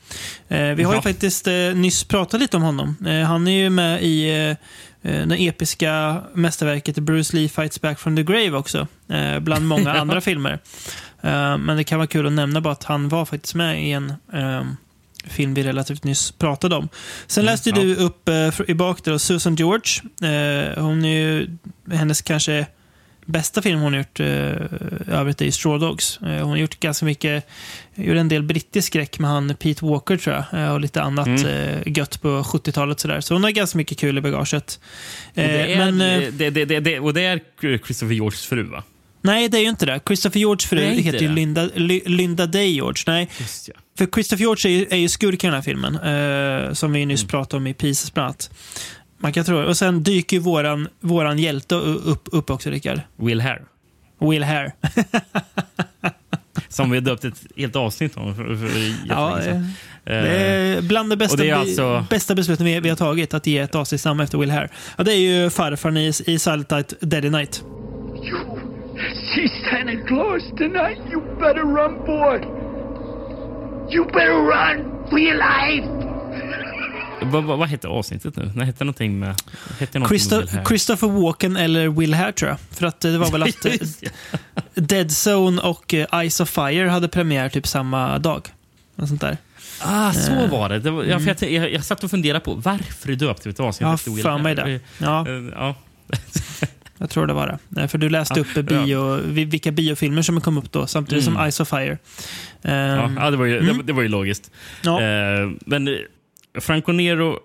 Eh, 0.49 0.59
vi 0.59 0.83
har 0.83 0.93
ju 0.93 0.99
Ja. 0.99 1.03
faktiskt 1.03 1.47
eh, 1.47 1.55
nyss 1.75 2.05
pratat 2.05 2.41
lite 2.41 2.57
om 2.57 2.63
honom. 2.63 2.97
Eh, 3.07 3.21
han 3.21 3.49
är 3.49 3.63
ju 3.63 3.71
med 3.71 4.03
i 4.03 4.57
eh, 5.05 5.21
eh, 5.21 5.27
det 5.27 5.47
episka 5.47 6.23
mästerverket 6.35 6.99
Bruce 6.99 7.37
Lee 7.37 7.49
Fights 7.49 7.81
Back 7.81 7.99
from 7.99 8.17
the 8.17 8.23
Grave 8.23 8.53
också. 8.53 8.87
Eh, 9.09 9.41
bland 9.41 9.67
många 9.67 9.93
andra 10.01 10.21
filmer. 10.21 10.59
Eh, 11.23 11.59
men 11.59 11.77
det 11.77 11.85
kan 11.85 11.99
vara 11.99 12.07
kul 12.07 12.27
att 12.27 12.33
nämna 12.33 12.61
bara 12.61 12.73
att 12.73 12.85
han 12.85 13.09
var 13.09 13.25
faktiskt 13.25 13.55
med 13.55 13.85
i 13.85 13.93
en 13.93 14.13
ehm, 14.33 14.77
film 15.25 15.55
vi 15.55 15.63
relativt 15.63 16.05
nyss 16.05 16.33
pratade 16.33 16.77
om. 16.77 16.89
Sen 17.27 17.45
läste 17.45 17.71
ja. 17.71 17.77
du 17.77 17.97
upp 17.97 18.29
eh, 18.29 18.51
i 18.69 18.75
bak 18.75 19.05
där, 19.05 19.19
Susan 19.19 19.55
George. 19.55 20.03
Eh, 20.23 20.83
hon 20.83 21.05
är 21.05 21.19
ju, 21.19 21.57
hennes 21.91 22.23
kanske 22.23 22.67
bästa 23.27 23.63
film 23.63 23.81
hon 23.81 23.93
har 23.93 23.99
gjort 24.01 24.21
eh, 24.21 25.17
övrigt 25.21 25.41
är 25.41 25.45
ju 25.45 25.53
Straw 25.53 25.87
Dogs. 25.87 26.19
Eh, 26.23 26.29
hon 26.29 26.49
har 26.51 26.57
gjort 26.57 26.81
ganska 26.81 27.07
mycket, 27.07 27.47
gjorde 27.95 28.21
en 28.21 28.29
del 28.29 28.43
brittisk 28.43 28.87
skräck 28.87 29.19
med 29.19 29.31
han 29.31 29.55
Pete 29.55 29.85
Walker 29.85 30.17
tror 30.17 30.37
jag. 30.51 30.61
Eh, 30.65 30.73
och 30.73 30.81
lite 30.81 31.03
annat 31.03 31.27
Mm. 31.27 31.47
eh, 31.47 31.79
gött 31.87 32.23
på 32.23 32.29
70-talet 32.43 33.01
sådär. 33.01 33.21
Så 33.21 33.35
hon 33.35 33.43
har 33.45 33.51
ganska 33.51 33.79
mycket 33.79 33.99
kul 33.99 34.19
i 34.19 34.21
bagaget. 34.21 34.81
och, 35.29 35.33
det 35.35 35.73
är, 35.75 35.79
men, 35.93 35.99
det, 35.99 36.51
det, 36.51 36.65
det, 36.65 36.81
det, 36.81 37.01
och 37.01 37.15
det 37.15 37.23
är 37.23 37.41
Christopher 37.85 38.15
Georges 38.15 38.47
fru, 38.47 38.63
va? 38.63 38.83
nej, 39.21 39.49
det 39.49 39.59
är 39.59 39.63
ju 39.63 39.69
inte 39.69 39.87
det. 39.87 40.01
Christopher 40.07 40.39
Georges 40.41 40.65
fru 40.67 40.83
inte 40.85 41.03
heter 41.03 41.19
ju. 41.23 41.29
Linda, 41.29 41.69
Linda 42.07 42.47
Day 42.47 42.75
George. 42.75 43.03
Nej. 43.07 43.29
För 43.99 44.07
Christopher 44.15 44.41
George 44.43 44.71
är 44.71 44.79
ju, 44.79 44.87
är 44.91 44.97
ju 44.97 45.09
skurken 45.09 45.49
i 45.49 45.51
den 45.51 45.55
här 45.55 45.63
filmen. 45.63 45.95
eh, 46.69 46.73
som 46.73 46.93
vi 46.93 47.07
nyss 47.07 47.21
Mm. 47.23 47.29
pratade 47.29 47.57
om 47.57 47.67
i 47.67 47.75
Pieces 47.75 48.15
bland 48.15 48.27
annat. 48.27 48.51
Man 49.25 49.33
kan 49.33 49.45
tro 49.45 49.61
det. 49.61 49.67
Och 49.67 49.77
sen 49.77 50.03
dyker 50.03 50.37
ju 50.37 50.43
våran, 50.43 50.89
våran 51.01 51.39
hjälte 51.39 51.75
upp, 51.75 52.29
upp 52.33 52.51
också, 52.51 52.71
Rickard. 52.71 53.01
Will 53.17 53.41
Hare. 53.41 53.63
Will 54.21 54.45
Hare. 54.45 54.73
Som 56.69 56.91
vi 56.91 56.97
har 56.97 57.03
döpt 57.03 57.25
ett 57.25 57.43
helt 57.57 57.77
avsnitt 57.77 58.17
om. 58.17 58.37
För, 58.37 58.45
för, 58.45 58.69
ja, 59.09 59.41
eh, 59.41 59.61
det 60.05 60.13
är 60.13 60.83
bland 60.83 61.11
de 61.11 61.17
bästa, 61.17 61.37
det 61.37 61.51
alltså- 61.51 62.07
bästa 62.11 62.35
besluten 62.35 62.67
vi, 62.67 62.81
vi 62.81 62.89
har 62.89 62.97
tagit, 62.97 63.35
att 63.35 63.47
ge 63.47 63.59
ett 63.59 63.75
avsnittsnamn 63.75 64.21
efter 64.21 64.39
Will 64.39 64.51
Hare. 64.51 64.69
Ja, 64.99 65.05
det 65.05 65.13
är 65.13 65.19
ju 65.19 65.51
farfarn 65.51 65.97
i, 65.97 66.13
i 66.27 66.39
Silent 66.39 66.71
Night, 66.71 66.95
Dead 67.01 67.33
Night. 67.33 67.65
You 68.25 68.59
see 69.35 69.49
Santa 69.71 70.07
Claus 70.07 70.43
tonight? 70.59 70.99
You 71.13 71.21
better 71.39 71.65
run, 71.65 71.95
boy. 72.07 72.41
You 73.95 74.05
better 74.05 74.41
run 74.53 75.09
for 75.11 75.19
your 75.19 75.35
life. 75.35 76.05
Vad, 77.25 77.45
vad, 77.45 77.59
vad 77.59 77.69
hette 77.69 77.89
avsnittet 77.89 78.37
nu? 78.37 78.51
Det 78.55 78.65
hette 78.65 78.85
någonting 78.85 79.19
med... 79.19 79.35
Hette 79.81 79.99
någonting 79.99 80.19
Christo- 80.19 80.51
Hare. 80.51 80.65
Christopher 80.69 81.09
Walken 81.09 81.57
eller 81.57 81.89
Will 81.89 82.15
Hare 82.15 82.33
tror 82.33 82.49
jag. 82.51 82.59
För 82.71 82.87
att 82.87 83.05
eh, 83.05 83.13
det 83.13 83.19
var 83.19 83.31
väl 83.31 83.43
att 83.49 83.65
eh, 83.65 83.73
ja. 84.01 84.11
Dead 84.75 85.11
Zone 85.27 85.63
och 85.63 85.95
eh, 85.95 86.07
Eyes 86.21 86.41
of 86.41 86.49
Fire 86.51 86.89
hade 86.89 87.09
premiär 87.09 87.49
typ 87.49 87.67
samma 87.67 88.19
dag. 88.19 88.49
Något 88.97 89.09
sånt 89.09 89.21
där. 89.21 89.37
Ah, 89.81 90.13
så 90.13 90.47
var 90.47 90.69
det. 90.69 90.79
det 90.79 90.91
var, 90.91 91.05
ja, 91.05 91.19
för 91.21 91.37
jag, 91.41 91.53
jag, 91.53 91.73
jag 91.73 91.85
satt 91.85 92.05
och 92.05 92.11
funderade 92.11 92.41
på 92.45 92.55
varför 92.55 93.13
döpte 93.13 93.49
vi 93.49 93.53
ett 93.53 93.61
avsnitt 93.61 93.87
Ja, 93.89 93.95
efter 93.95 94.11
Will 94.11 94.23
för 94.23 94.39
mig 94.39 94.57
Hare? 94.57 94.71
det. 94.73 94.81
Ja, 94.99 95.27
ja. 95.57 95.75
jag 96.99 97.11
tror 97.11 97.27
det 97.27 97.33
var 97.33 97.47
det. 97.47 97.59
Nej, 97.69 97.89
För 97.89 97.99
du 97.99 98.09
läste 98.09 98.35
Ja, 98.41 98.61
upp 98.61 98.67
bio, 98.69 99.17
vi- 99.27 99.45
vilka 99.45 99.73
biofilmer 99.73 100.23
som 100.23 100.41
kom 100.41 100.59
upp 100.59 100.73
då, 100.73 100.87
samtidigt 100.87 101.25
som 101.25 101.33
Mm. 101.33 101.43
Eyes 101.45 101.61
of 101.61 101.69
Fire. 101.69 101.99
Ja, 102.63 102.71
Ehm, 102.71 103.17
ja, 103.17 103.31
det, 103.31 103.37
var 103.37 103.45
ju, 103.45 103.61
det, 103.61 103.83
det 103.83 103.93
var 103.93 104.03
ju 104.03 104.09
logiskt. 104.09 104.51
ja. 104.83 105.03
Eh, 105.03 105.51
men 105.67 105.89
Franco 106.61 106.93
Nero... 106.93 107.39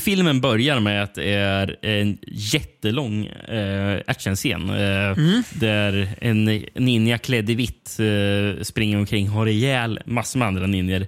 Filmen 0.00 0.40
börjar 0.40 0.80
med 0.80 1.02
att 1.02 1.14
det 1.14 1.32
är 1.32 1.76
en 1.82 2.18
jättelång 2.26 3.26
eh, 3.26 4.00
actionscen 4.06 4.70
eh, 4.70 5.10
Mm. 5.18 5.42
där 5.54 6.08
en 6.20 6.44
ninja 6.74 7.18
klädd 7.18 7.50
i 7.50 7.54
vitt 7.54 7.98
eh, 8.00 8.62
springer 8.62 8.98
omkring 8.98 9.28
och 9.28 9.34
har 9.34 9.46
ihjäl 9.46 10.00
massor 10.06 10.38
med 10.38 10.48
andra 10.48 10.66
ninjor. 10.66 11.06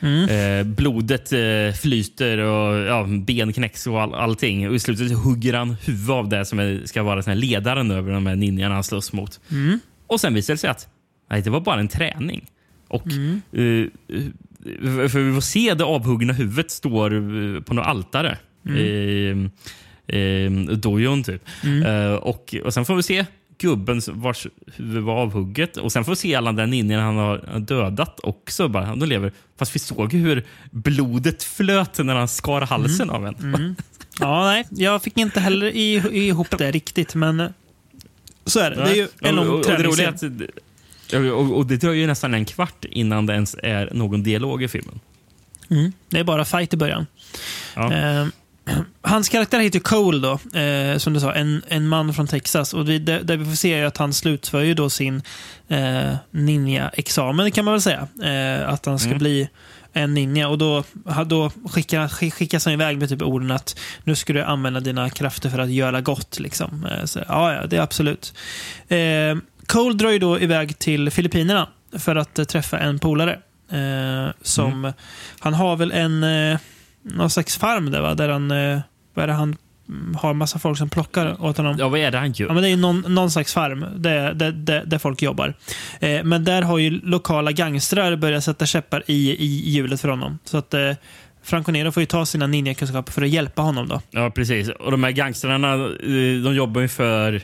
Mm. 0.00 0.28
Eh, 0.28 0.66
blodet 0.74 1.32
eh, 1.32 1.72
flyter 1.82 2.38
och 2.38 2.78
ja, 2.78 3.06
ben 3.26 3.52
knäcks 3.52 3.86
och 3.86 4.02
all, 4.02 4.14
allting. 4.14 4.68
Och 4.68 4.74
I 4.74 4.78
slutet 4.78 5.18
hugger 5.18 5.54
han 5.54 5.76
huvudet 5.84 6.10
av 6.10 6.28
det 6.28 6.44
som 6.44 6.58
är, 6.58 6.80
ska 6.84 7.02
vara 7.02 7.22
här 7.26 7.34
ledaren 7.34 7.90
över 7.90 8.12
de 8.12 8.26
här 8.26 8.36
ninjarna 8.36 8.74
han 8.74 8.84
slåss 8.84 9.12
mot. 9.12 9.40
Mm. 9.50 9.80
Och 10.06 10.20
sen 10.20 10.34
visar 10.34 10.54
det 10.54 10.58
sig 10.58 10.70
att 10.70 10.88
nej, 11.30 11.42
det 11.42 11.50
var 11.50 11.60
bara 11.60 11.80
en 11.80 11.88
träning. 11.88 12.46
Och 12.88 13.06
Mm. 13.06 13.40
eh, 13.52 13.86
För 15.08 15.18
vi 15.18 15.34
får 15.34 15.40
se 15.40 15.74
det 15.74 15.84
avhuggna 15.84 16.32
huvudet 16.32 16.70
står 16.70 17.14
eh, 17.14 17.60
på 17.60 17.74
något 17.74 17.86
altare. 17.86 18.38
Mm. 18.68 19.50
Eh, 20.06 20.76
dojon 20.76 21.22
typ. 21.24 21.42
Eh, 21.86 22.14
och, 22.14 22.54
och 22.64 22.74
sen 22.74 22.84
får 22.84 22.96
vi 22.96 23.02
se 23.02 23.26
gubben 23.58 24.00
vars 24.08 24.46
huvud 24.76 25.02
var 25.02 25.14
avhugget. 25.14 25.76
Och 25.76 25.92
sen 25.92 26.04
får 26.04 26.12
vi 26.12 26.16
se 26.16 26.34
alla 26.34 26.52
den 26.52 26.70
ninjorna 26.70 27.02
han 27.02 27.16
har 27.16 27.58
dödat 27.60 28.20
också. 28.22 28.68
Bara, 28.68 28.96
de 28.96 29.06
lever. 29.06 29.32
Fast 29.58 29.74
vi 29.76 29.78
såg 29.80 30.12
hur 30.12 30.44
blodet 30.70 31.42
flöt 31.42 31.98
när 31.98 32.14
han 32.14 32.28
skar 32.28 32.60
halsen 32.60 33.10
av 33.10 33.26
en. 33.26 33.76
ja, 34.20 34.44
nej. 34.44 34.64
Jag 34.70 35.02
fick 35.02 35.16
inte 35.18 35.40
heller 35.40 35.66
i- 35.66 36.26
ihop 36.26 36.58
det 36.58 36.70
riktigt, 36.70 37.14
men 37.14 37.52
så 38.46 38.60
är 38.60 38.70
det. 38.70 38.76
Det 38.76 38.90
är 38.90 38.94
ju 38.94 39.08
en 39.20 39.34
lång 39.36 39.62
träningsscen. 39.62 40.48
Och, 41.16 41.56
och 41.56 41.66
det 41.66 41.76
dröjer 41.76 42.00
ju 42.00 42.06
nästan 42.06 42.34
en 42.34 42.44
kvart 42.44 42.84
innan 42.90 43.26
det 43.26 43.32
ens 43.34 43.56
är 43.62 43.88
någon 43.92 44.22
dialog 44.22 44.62
i 44.62 44.68
filmen. 44.68 45.00
Mm. 45.70 45.92
Det 46.08 46.18
är 46.18 46.24
bara 46.24 46.44
fight 46.44 46.74
i 46.74 46.76
början. 46.76 47.06
Ja. 47.76 47.92
Eh, 47.92 48.26
hans 49.02 49.28
karaktär 49.28 49.60
heter 49.60 49.78
Cole 49.78 50.18
då, 50.18 50.58
eh, 50.60 50.98
som 50.98 51.12
du 51.14 51.20
sa, 51.20 51.32
en, 51.34 51.62
en 51.68 51.88
man 51.88 52.14
från 52.14 52.26
Texas. 52.26 52.74
Och 52.74 52.84
det, 52.84 52.98
det 52.98 53.36
vi 53.36 53.44
får 53.44 53.52
se 53.54 53.72
är 53.74 53.84
att 53.84 53.96
han 53.96 54.12
slutför 54.12 54.60
ju 54.62 54.74
då 54.74 54.90
sin 54.90 55.22
eh, 55.68 56.14
ninja-examen 56.30 57.50
kan 57.50 57.64
man 57.64 57.74
väl 57.74 57.80
säga. 57.82 58.08
Eh, 58.24 58.68
att 58.68 58.86
han 58.86 58.98
ska 58.98 59.08
Mm. 59.08 59.18
bli 59.18 59.48
en 59.96 60.14
ninja 60.14 60.48
och 60.48 60.58
då, 60.58 60.84
då 61.26 61.50
skickar, 61.70 62.08
skick- 62.08 62.34
skickas 62.34 62.64
han 62.64 62.74
iväg 62.74 62.98
med 62.98 63.08
typ 63.08 63.22
orden 63.22 63.50
att 63.50 63.78
nu 64.04 64.14
ska 64.16 64.32
du 64.32 64.42
använda 64.42 64.80
dina 64.80 65.10
krafter 65.10 65.50
för 65.50 65.58
att 65.58 65.70
göra 65.70 66.00
gott. 66.00 66.38
Liksom. 66.40 66.86
Eh, 66.86 67.04
så, 67.04 67.18
ja, 67.28 67.52
ja, 67.54 67.66
det 67.66 67.76
är 67.76 67.80
absolut. 67.80 68.34
Cole 69.66 69.94
drar 69.94 70.10
ju 70.10 70.18
då 70.18 70.40
iväg 70.40 70.78
till 70.78 71.10
Filippinerna 71.10 71.68
för 71.98 72.16
att 72.16 72.38
eh, 72.38 72.44
träffa 72.44 72.78
en 72.78 72.98
polare. 72.98 73.38
Eh, 73.70 74.32
som, 74.42 74.92
Han 75.38 75.54
har 75.54 75.76
väl 75.76 75.92
en 75.92 76.24
eh, 76.24 76.58
någon 77.02 77.30
slags 77.30 77.58
farm 77.58 77.90
där, 77.90 78.00
va? 78.00 78.14
där 78.14 78.28
han, 78.28 78.50
eh, 78.50 78.80
vad 79.14 79.22
är 79.22 79.26
det, 79.26 79.32
han 79.32 79.56
mm, 79.88 80.14
har 80.14 80.34
massa 80.34 80.58
folk 80.58 80.78
som 80.78 80.88
plockar 80.88 81.44
åt 81.44 81.56
honom. 81.56 81.76
Ja, 81.78 81.88
vad 81.88 82.00
är 82.00 82.10
det 82.10 82.18
han 82.18 82.32
gör? 82.32 82.46
Ja, 82.46 82.54
men 82.54 82.62
det 82.62 82.68
är 82.68 82.76
någon, 82.76 83.04
någon 83.08 83.30
slags 83.30 83.54
farm 83.54 83.86
där, 83.96 84.34
där, 84.34 84.52
där, 84.52 84.84
där 84.84 84.98
folk 84.98 85.22
jobbar. 85.22 85.54
Eh, 86.00 86.24
men 86.24 86.44
där 86.44 86.62
har 86.62 86.78
ju 86.78 86.90
lokala 86.90 87.52
gangstrar 87.52 88.16
börjat 88.16 88.44
sätta 88.44 88.66
käppar 88.66 89.02
i, 89.06 89.36
i 89.44 89.70
hjulet 89.70 90.00
för 90.00 90.08
honom. 90.08 90.38
Så 90.44 90.56
att 90.56 90.74
eh, 90.74 90.92
Franco 91.42 91.72
Nero 91.72 91.92
får 91.92 92.00
ju 92.00 92.06
ta 92.06 92.26
sina 92.26 92.46
ninjakunskaper 92.46 93.12
för 93.12 93.22
att 93.22 93.28
hjälpa 93.28 93.62
honom. 93.62 93.88
då. 93.88 94.00
Ja, 94.10 94.30
precis. 94.30 94.68
Och 94.68 94.90
de 94.90 95.04
här 95.04 95.10
gangstrarna, 95.10 95.74
eh, 95.74 96.42
de 96.44 96.54
jobbar 96.54 96.80
ju 96.80 96.88
för 96.88 97.42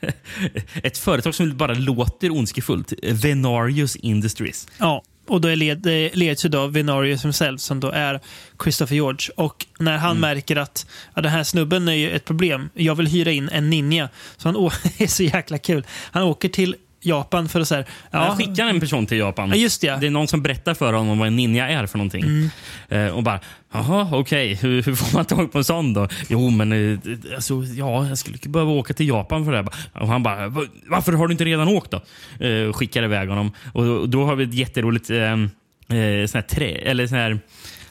ett 0.82 0.98
företag 0.98 1.34
som 1.34 1.56
bara 1.56 1.74
låter 1.74 2.30
ondskefullt. 2.30 2.92
Venarius 3.02 3.96
Industries. 3.96 4.68
Ja, 4.78 5.02
och 5.30 5.40
då 5.40 5.48
är 5.48 5.56
led, 5.56 5.78
det 5.78 6.16
leds 6.16 6.44
ju 6.44 6.48
då 6.48 6.60
av 6.60 6.72
Venarius 6.72 7.24
himself 7.24 7.60
som 7.60 7.80
då 7.80 7.90
är 7.90 8.20
Christopher 8.62 8.94
George. 8.94 9.30
Och 9.36 9.66
när 9.78 9.98
han 9.98 10.20
märker 10.20 10.56
att 10.56 10.86
ja, 11.14 11.22
den 11.22 11.32
här 11.32 11.44
snubben 11.44 11.88
är 11.88 11.92
ju 11.92 12.10
ett 12.10 12.24
problem, 12.24 12.70
jag 12.74 12.94
vill 12.94 13.06
hyra 13.06 13.30
in 13.30 13.48
en 13.48 13.70
ninja. 13.70 14.08
Så 14.36 14.48
han 14.48 14.56
det 14.98 15.04
är 15.04 15.08
så 15.08 15.22
jäkla 15.22 15.58
kul. 15.58 15.86
Han 15.90 16.22
åker 16.22 16.48
till 16.48 16.76
Japan 17.02 17.48
för 17.48 17.60
att 17.60 17.68
säga, 17.68 17.84
Ja. 17.88 18.06
ja, 18.10 18.18
Han 18.18 18.36
skickar 18.36 18.66
en 18.66 18.80
person 18.80 19.06
till 19.06 19.18
Japan. 19.18 19.48
Ja, 19.48 19.54
just 19.56 19.80
det. 19.80 19.88
Mm. 19.88 20.00
Det 20.00 20.06
är 20.06 20.10
någon 20.10 20.28
som 20.28 20.42
berättar 20.42 20.74
för 20.74 20.92
honom 20.92 21.18
vad 21.18 21.28
en 21.28 21.36
ninja 21.36 21.68
är 21.68 21.86
för 21.86 21.98
någonting. 21.98 22.50
Eh, 22.88 23.06
och 23.06 23.22
bara, 23.22 23.40
jaha, 23.72 24.08
okej, 24.12 24.54
hur, 24.54 24.82
hur 24.82 24.94
får 24.94 25.16
man 25.16 25.24
tag 25.24 25.52
på 25.52 25.58
en 25.58 25.64
sån 25.64 25.94
då? 25.94 26.08
Jo, 26.28 26.50
men 26.50 26.92
eh, 26.92 26.98
alltså, 27.34 27.54
ja, 27.76 28.08
jag 28.08 28.18
skulle 28.18 28.38
behöva 28.46 28.70
åka 28.70 28.94
till 28.94 29.08
Japan 29.08 29.44
för 29.44 29.52
det. 29.52 29.58
här." 29.58 29.68
Och 30.02 30.08
han 30.08 30.22
bara, 30.22 30.48
"Va- 30.48 30.66
varför 30.90 31.12
har 31.12 31.28
du 31.28 31.32
inte 31.32 31.44
redan 31.44 31.68
åkt 31.68 31.90
då? 31.90 32.00
Eh, 32.46 32.64
och 32.68 32.76
skickar 32.76 33.02
iväg 33.02 33.28
honom. 33.28 33.52
Och 33.72 33.84
då, 33.84 34.06
då 34.06 34.24
har 34.24 34.36
vi 34.36 34.44
ett 34.44 34.54
jätteroligt 34.54 35.10
eh, 35.10 35.18
eh, 35.22 36.26
sån 36.26 36.38
här 36.38 36.42
trä, 36.42 36.66
eller 36.70 37.06
sån 37.06 37.18
här 37.18 37.38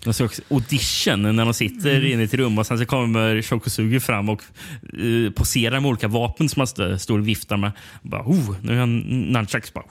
någon 0.05 0.13
slags 0.13 0.41
audition 0.51 1.35
när 1.35 1.45
de 1.45 1.53
sitter 1.53 1.89
Mm. 1.95 2.11
inne 2.11 2.21
i 2.21 2.25
ett 2.25 2.33
rum 2.33 2.57
och 2.57 2.65
sen 2.67 2.77
så 2.79 2.85
kommer 2.85 3.41
Shokosugi 3.41 3.99
fram 3.99 4.29
och 4.29 4.41
eh, 4.99 5.31
poserar 5.31 5.79
med 5.79 5.89
olika 5.89 6.07
vapen 6.07 6.49
som 6.49 6.59
han 6.59 6.67
stå- 6.67 6.97
står 6.97 7.19
och 7.19 7.27
viftar 7.27 7.57
med. 7.57 7.71
Och 8.01 8.09
bara, 8.09 8.21
oh, 8.25 8.55
nu 8.61 8.73
är 8.75 8.79
han 8.79 8.99
nunchucks. 9.31 9.73
Bara, 9.73 9.85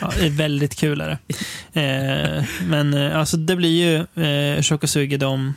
Ja, 0.00 0.12
det 0.18 0.26
är 0.26 0.30
väldigt 0.30 0.76
kul. 0.76 1.00
Är 1.00 1.18
det. 1.72 1.80
Eh, 1.80 2.44
men 2.68 2.94
eh, 2.94 3.18
alltså, 3.18 3.36
det 3.36 3.56
blir 3.56 4.06
ju 4.16 4.24
eh, 4.24 4.62
Shokosugi 4.62 5.16
de, 5.16 5.54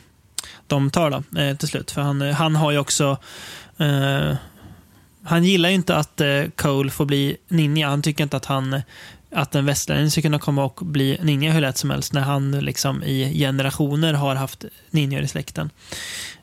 de 0.66 0.90
tar 0.90 1.10
då, 1.10 1.40
eh, 1.40 1.56
till 1.56 1.68
slut. 1.68 1.90
För 1.90 2.00
han, 2.02 2.22
eh, 2.22 2.34
han 2.34 2.56
har 2.56 2.70
ju 2.70 2.78
också... 2.78 3.18
Eh, 3.78 4.34
han 5.28 5.44
gillar 5.44 5.68
ju 5.68 5.74
inte 5.74 5.96
att 5.96 6.20
Cole 6.56 6.90
får 6.90 7.04
bli 7.04 7.36
ninja. 7.48 7.88
Han 7.88 8.02
tycker 8.02 8.24
inte 8.24 8.36
att 8.36 8.44
han 8.44 8.80
att 9.30 9.54
en 9.54 9.66
västlänning 9.66 10.10
ska 10.10 10.22
kunna 10.22 10.38
komma 10.38 10.64
och 10.64 10.80
bli 10.86 11.18
ninja 11.22 11.52
hur 11.52 11.60
lätt 11.60 11.78
som 11.78 11.90
helst 11.90 12.12
när 12.12 12.20
han 12.20 12.50
liksom 12.52 13.02
i 13.02 13.38
generationer 13.38 14.12
har 14.12 14.34
haft 14.34 14.64
ninjor 14.90 15.22
i 15.22 15.28
släkten. 15.28 15.70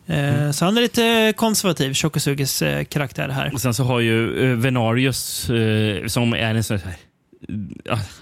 Eh, 0.06 0.52
Så 0.52 0.66
han 0.66 0.78
är 0.78 0.82
lite 0.82 1.34
konservativ, 1.38 1.94
Shokosugis 1.94 2.62
eh, 2.62 2.84
karaktär 2.84 3.30
här. 3.30 3.54
Och 3.54 3.62
sen 3.62 3.74
så 3.74 3.84
har 3.84 4.00
ju 4.00 4.52
eh, 4.52 4.58
Venarius, 4.58 5.50
som 6.08 6.34
är 6.34 6.56
en 6.56 6.64
sån 6.64 6.78
här 6.78 6.96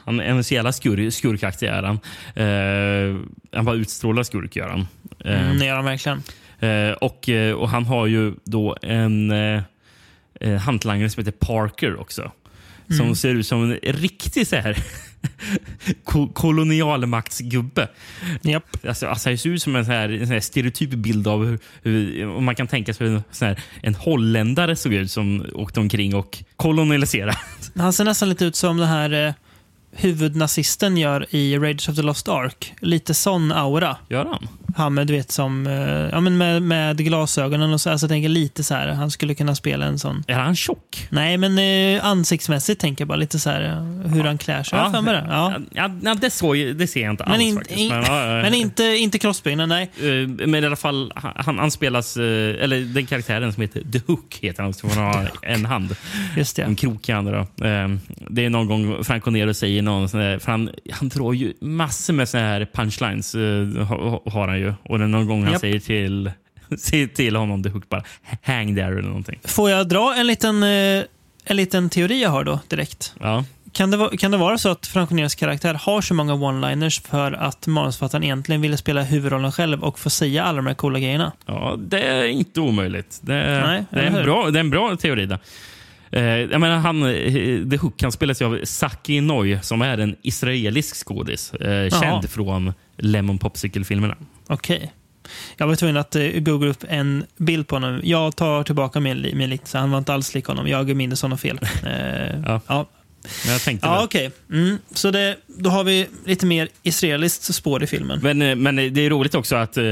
han 0.06 0.20
är 0.20 0.24
en 0.24 0.44
så 0.44 0.54
jävla 0.54 0.72
skur, 0.72 1.10
skurkaktig 1.10 1.68
är 1.68 1.84
han. 1.84 2.00
Han 3.54 3.66
bara 3.66 3.76
utstrålar 3.76 4.24
skurk 4.24 4.56
gör 4.56 4.70
han. 4.70 4.88
Mm, 5.26 5.60
det 5.60 5.66
gör 5.66 5.76
han 5.76 5.86
verkligen. 5.86 6.24
Och, 7.02 7.30
och 7.62 7.70
han 7.70 7.86
har 7.86 8.08
ju 8.08 8.34
då 8.44 8.78
en 8.82 9.32
eh, 10.42 10.58
hantlangare 10.58 11.10
som 11.10 11.26
heter 11.26 11.38
Parker 11.46 12.00
också. 12.00 12.32
Som 12.98 13.16
ser 13.16 13.36
ut 13.36 13.48
som 13.48 13.64
en 13.72 13.78
riktig 13.94 14.48
så 14.48 14.56
här 14.56 14.78
ko- 16.04 16.28
kolonialmaktsgubbe. 16.34 17.88
Japp. 18.42 18.78
Alltså, 18.88 19.08
alltså, 19.08 19.28
han 19.30 19.38
ser 19.38 19.50
ut 19.50 19.62
som 19.62 19.76
en, 19.76 19.86
så 19.86 19.92
här, 19.92 20.10
en 20.10 20.28
så 20.28 20.34
här 20.34 20.40
stereotyp 20.40 20.90
bild 20.90 21.28
av 21.28 21.46
hur, 21.46 21.60
hur 21.84 22.26
man 22.42 22.56
kan 22.56 22.68
tänka 22.68 22.94
sig 22.94 23.08
en, 23.08 23.24
så 23.32 23.46
här, 23.46 23.60
en 23.82 23.96
holländare 23.96 24.76
såg 24.76 24.94
ut 24.94 25.12
som 25.12 25.46
åkte 25.54 25.80
omkring 25.80 26.16
och 26.16 26.44
kolonialiserade. 26.56 27.38
Han 27.76 27.94
ser 27.94 28.06
nästan 28.06 28.30
lite 28.30 28.46
ut 28.46 28.56
som 28.56 28.78
den 28.78 28.88
här 28.88 29.28
eh, 29.28 29.34
huvudnazisten 29.92 30.98
gör 30.98 31.26
i 31.30 31.58
Raiders 31.58 31.90
of 31.90 31.96
the 31.96 32.02
Lost 32.02 32.28
Ark. 32.30 32.74
Lite 32.82 33.14
sån 33.14 33.52
aura. 33.52 33.98
Gör 34.10 34.26
han? 34.26 34.48
Han 34.78 34.94
med, 34.94 35.08
du 35.08 35.14
vet, 35.14 35.32
som, 35.32 35.68
eh, 35.68 35.74
ja, 36.12 36.20
men 36.20 36.38
med, 36.38 36.62
med 36.62 36.98
glasögonen 36.98 37.74
och 37.74 37.82
så. 37.82 37.90
Alltså, 37.90 38.06
jag 38.06 38.10
tänker 38.12 38.30
lite 38.30 38.64
så 38.64 38.74
här, 38.74 38.88
han 38.88 39.12
skulle 39.12 39.34
kunna 39.36 39.56
spela 39.56 39.86
en 39.86 40.00
sån. 40.00 40.24
Är 40.28 40.34
han 40.34 40.56
tjock? 40.56 41.08
Nej, 41.10 41.38
men 41.38 41.58
eh, 41.60 42.06
ansiktsmässigt 42.06 42.82
tänker 42.82 43.02
jag 43.02 43.08
bara 43.08 43.18
lite 43.18 43.40
så 43.40 43.50
här 43.50 43.62
eh, 43.64 44.12
hur 44.12 44.24
han 44.24 44.38
klär 44.38 44.64
sig. 44.64 44.80
Ja, 44.80 44.92
ja. 44.94 45.02
det. 45.02 45.26
Ja. 45.30 45.54
ja, 45.72 45.90
ja, 46.04 46.14
det, 46.16 46.30
såg, 46.30 46.58
det 46.58 46.88
ser 46.88 47.02
jag 47.02 47.12
inte 47.14 47.24
Men, 47.24 47.34
alls 47.34 47.44
in, 47.44 47.56
faktiskt. 47.56 47.80
in, 47.80 47.90
Men, 47.90 48.04
ja, 48.04 48.26
ja, 48.36 48.42
men 48.42 48.54
inte, 48.54 48.84
inte 48.84 49.20
crossbenen, 49.20 49.70
nej. 49.70 49.92
Eh, 50.02 50.28
Men 50.48 50.64
i 50.64 50.66
alla 50.68 50.76
fall, 50.76 51.12
han, 51.16 51.60
han 51.60 51.72
spelas, 51.72 52.18
eller 52.18 52.94
den 52.94 53.06
karaktären 53.06 53.54
som 53.54 53.62
heter 53.62 53.82
The 53.92 54.02
Hook 54.08 54.38
heter 54.42 54.64
han, 54.64 54.74
som 54.74 54.90
har 54.90 55.32
en 55.42 55.66
hand. 55.66 55.96
Just 56.38 56.60
En 56.60 56.70
det. 56.70 56.76
krokig 56.76 57.14
hand. 57.14 57.28
Då. 57.32 57.66
Eh, 57.66 57.88
Det 58.30 58.46
är 58.46 58.50
någon 58.50 58.68
gång 58.68 59.04
Franco 59.04 59.32
Nero 59.32 59.54
säger 59.54 59.82
någon 59.82 60.10
för 60.10 60.42
han, 60.46 60.70
han 60.92 61.10
drar 61.10 61.34
ju 61.34 61.54
massor 61.62 62.14
med 62.14 62.30
såna 62.30 62.44
här 62.44 62.68
punchlines, 62.74 63.36
ha- 63.90 64.22
har 64.26 64.48
han 64.48 64.60
ju. 64.62 64.74
Och 64.84 64.98
det 65.00 65.04
är 65.06 65.08
någon 65.08 65.28
gång 65.28 65.44
han 65.44 65.52
Japp. 65.52 65.62
säger 65.62 65.80
till, 65.80 66.32
säger 66.78 67.08
till 67.08 67.36
honom, 67.36 67.64
The 67.64 67.70
Hook, 67.70 67.90
bara 67.90 68.04
hang 68.44 68.76
there 68.76 68.88
eller 69.00 69.02
någonting. 69.02 69.40
Får 69.44 69.70
jag 69.70 69.88
dra 69.90 70.16
en 70.18 70.28
liten, 70.28 70.64
eh, 70.64 71.04
en 71.46 71.56
liten 71.58 71.90
teori 71.90 72.22
jag 72.22 72.30
har 72.30 72.44
då 72.44 72.60
direkt? 72.68 73.14
Ja. 73.20 73.46
Kan 73.74 73.92
det, 73.92 74.18
kan 74.18 74.32
det 74.32 74.38
vara 74.38 74.58
så 74.58 74.70
att 74.70 74.88
Franco 74.88 75.16
Neros 75.16 75.36
karaktär 75.36 75.74
har 75.74 76.02
så 76.02 76.14
många 76.14 76.34
one-liners 76.34 77.08
för 77.08 77.32
att 77.32 77.68
manusförfattaren 77.68 78.24
egentligen 78.24 78.62
ville 78.62 78.78
spela 78.78 79.04
huvudrollen 79.04 79.52
själv 79.52 79.84
och 79.84 80.00
få 80.00 80.10
säga 80.10 80.44
alla 80.44 80.56
de 80.58 80.68
här 80.68 80.74
coola 80.74 81.00
grejerna? 81.00 81.32
ja, 81.46 81.76
det 81.80 82.02
är 82.02 82.24
inte 82.28 82.60
omöjligt. 82.62 83.20
Det, 83.22 83.36
är- 83.36 83.68
Nej, 83.68 83.86
det, 83.90 84.00
är, 84.00 84.04
en 84.06 84.24
bra, 84.24 84.50
det 84.50 84.60
är 84.60 84.64
en 84.64 84.70
bra 84.70 84.96
teori. 84.96 85.26
Då. 85.26 85.38
Eh, 86.12 86.24
jag 86.24 86.62
menar, 86.62 86.78
han, 86.78 87.04
eh, 87.04 87.70
The 87.70 87.78
Hook 87.78 88.04
han 88.04 88.12
spelas 88.12 88.42
av 88.42 88.60
Saki 88.64 89.22
Noy 89.22 89.60
som 89.62 89.82
är 89.82 89.98
en 89.98 90.16
israelisk 90.22 90.96
skådis. 91.08 91.54
Eh, 91.54 91.90
känd 92.02 92.30
från 92.30 92.74
Lemon 92.98 93.38
Popsicle-filmerna. 93.40 94.16
Okej. 94.54 94.94
Jag 95.58 95.68
var 95.68 95.76
tvungen 95.76 95.98
att 95.98 96.16
uh, 96.16 96.40
googla 96.40 96.70
upp 96.70 96.84
en 96.90 97.26
bild 97.38 97.68
på 97.68 97.76
honom. 97.76 98.02
Jag 98.04 98.36
tar 98.36 98.64
tillbaka 98.64 99.00
min, 99.00 99.22
min 99.22 99.50
liknelse. 99.50 99.78
Han 99.78 99.92
var 99.92 99.98
inte 99.98 100.14
alls 100.14 100.36
lik 100.36 100.46
honom. 100.46 100.68
Jag 100.68 100.96
minns 100.96 101.22
honom 101.22 101.38
fel. 101.38 101.60
Eh, 101.86 102.40
Ja. 102.46 102.62
ja. 102.68 102.90
Men 103.44 103.54
jag 103.54 103.62
tänkte 103.62 103.88
Ja, 103.88 104.04
okej. 104.04 104.32
Mm. 104.52 104.78
Så 104.94 105.12
det, 105.12 105.38
då 105.48 105.70
har 105.70 105.84
vi 105.84 106.08
lite 106.26 106.46
mer 106.46 106.68
israeliskt 106.84 107.56
spår 107.56 107.84
i 107.84 107.88
filmen. 107.88 108.20
Men, 108.24 108.42
eh, 108.42 108.56
men 108.56 108.76
det 108.76 109.02
är 109.02 109.10
roligt 109.10 109.36
också 109.36 109.56
att 109.56 109.78
eh, 109.78 109.84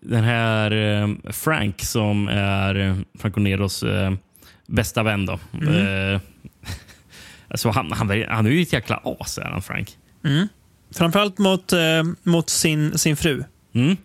den 0.00 0.24
här 0.24 0.70
eh, 1.02 1.32
Frank 1.32 1.82
som 1.82 2.28
är 2.28 2.74
eh, 2.74 2.96
Franco 3.18 3.40
Neros 3.40 3.82
eh, 3.82 4.12
bästa 4.66 5.02
vän. 5.02 5.26
Då, 5.26 5.38
Mm. 5.54 6.14
eh, 6.14 6.20
alltså 7.48 7.68
han, 7.70 7.92
han, 7.92 8.24
han 8.28 8.46
är 8.46 8.50
ju 8.50 8.62
ett 8.62 8.72
jäkla 8.72 9.00
as, 9.20 9.38
är 9.38 9.42
han 9.44 9.62
Frank. 9.62 9.88
Mm. 10.24 10.48
Framförallt 10.94 11.38
mot, 11.38 11.72
eh, 11.72 11.78
mot 12.22 12.50
sin, 12.50 12.98
sin 12.98 13.16
fru. 13.16 13.42
Mm. 13.76 13.96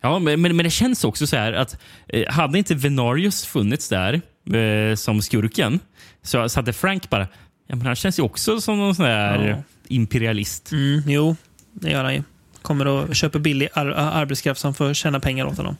Ja, 0.00 0.18
men, 0.18 0.40
men 0.40 0.56
det 0.56 0.70
känns 0.70 1.04
också 1.04 1.26
så 1.26 1.36
här 1.36 1.52
att 1.52 1.78
eh, 2.08 2.28
hade 2.32 2.58
inte 2.58 2.74
Venarius 2.74 3.46
funnits 3.46 3.88
där 3.88 4.20
eh, 4.56 4.94
som 4.94 5.22
skurken 5.22 5.80
så, 6.22 6.48
så 6.48 6.58
hade 6.58 6.72
Frank 6.72 7.10
bara... 7.10 7.28
Ja, 7.70 7.76
men 7.76 7.86
han 7.86 7.96
känns 7.96 8.18
ju 8.18 8.22
också 8.22 8.60
som 8.60 8.78
någon 8.78 8.94
sån 8.94 9.04
där 9.04 9.48
Ja. 9.48 9.56
imperialist. 9.88 10.72
Mm, 10.72 11.02
jo, 11.06 11.36
det 11.72 11.90
gör 11.90 12.04
han 12.04 12.14
ju. 12.14 12.22
Kommer 12.62 12.86
och 12.86 13.16
köper 13.16 13.38
billig 13.38 13.68
ar 13.74 13.86
arbetskraft 13.86 14.60
som 14.60 14.74
får 14.74 14.94
tjäna 14.94 15.20
pengar 15.20 15.46
åt 15.46 15.56
honom. 15.56 15.76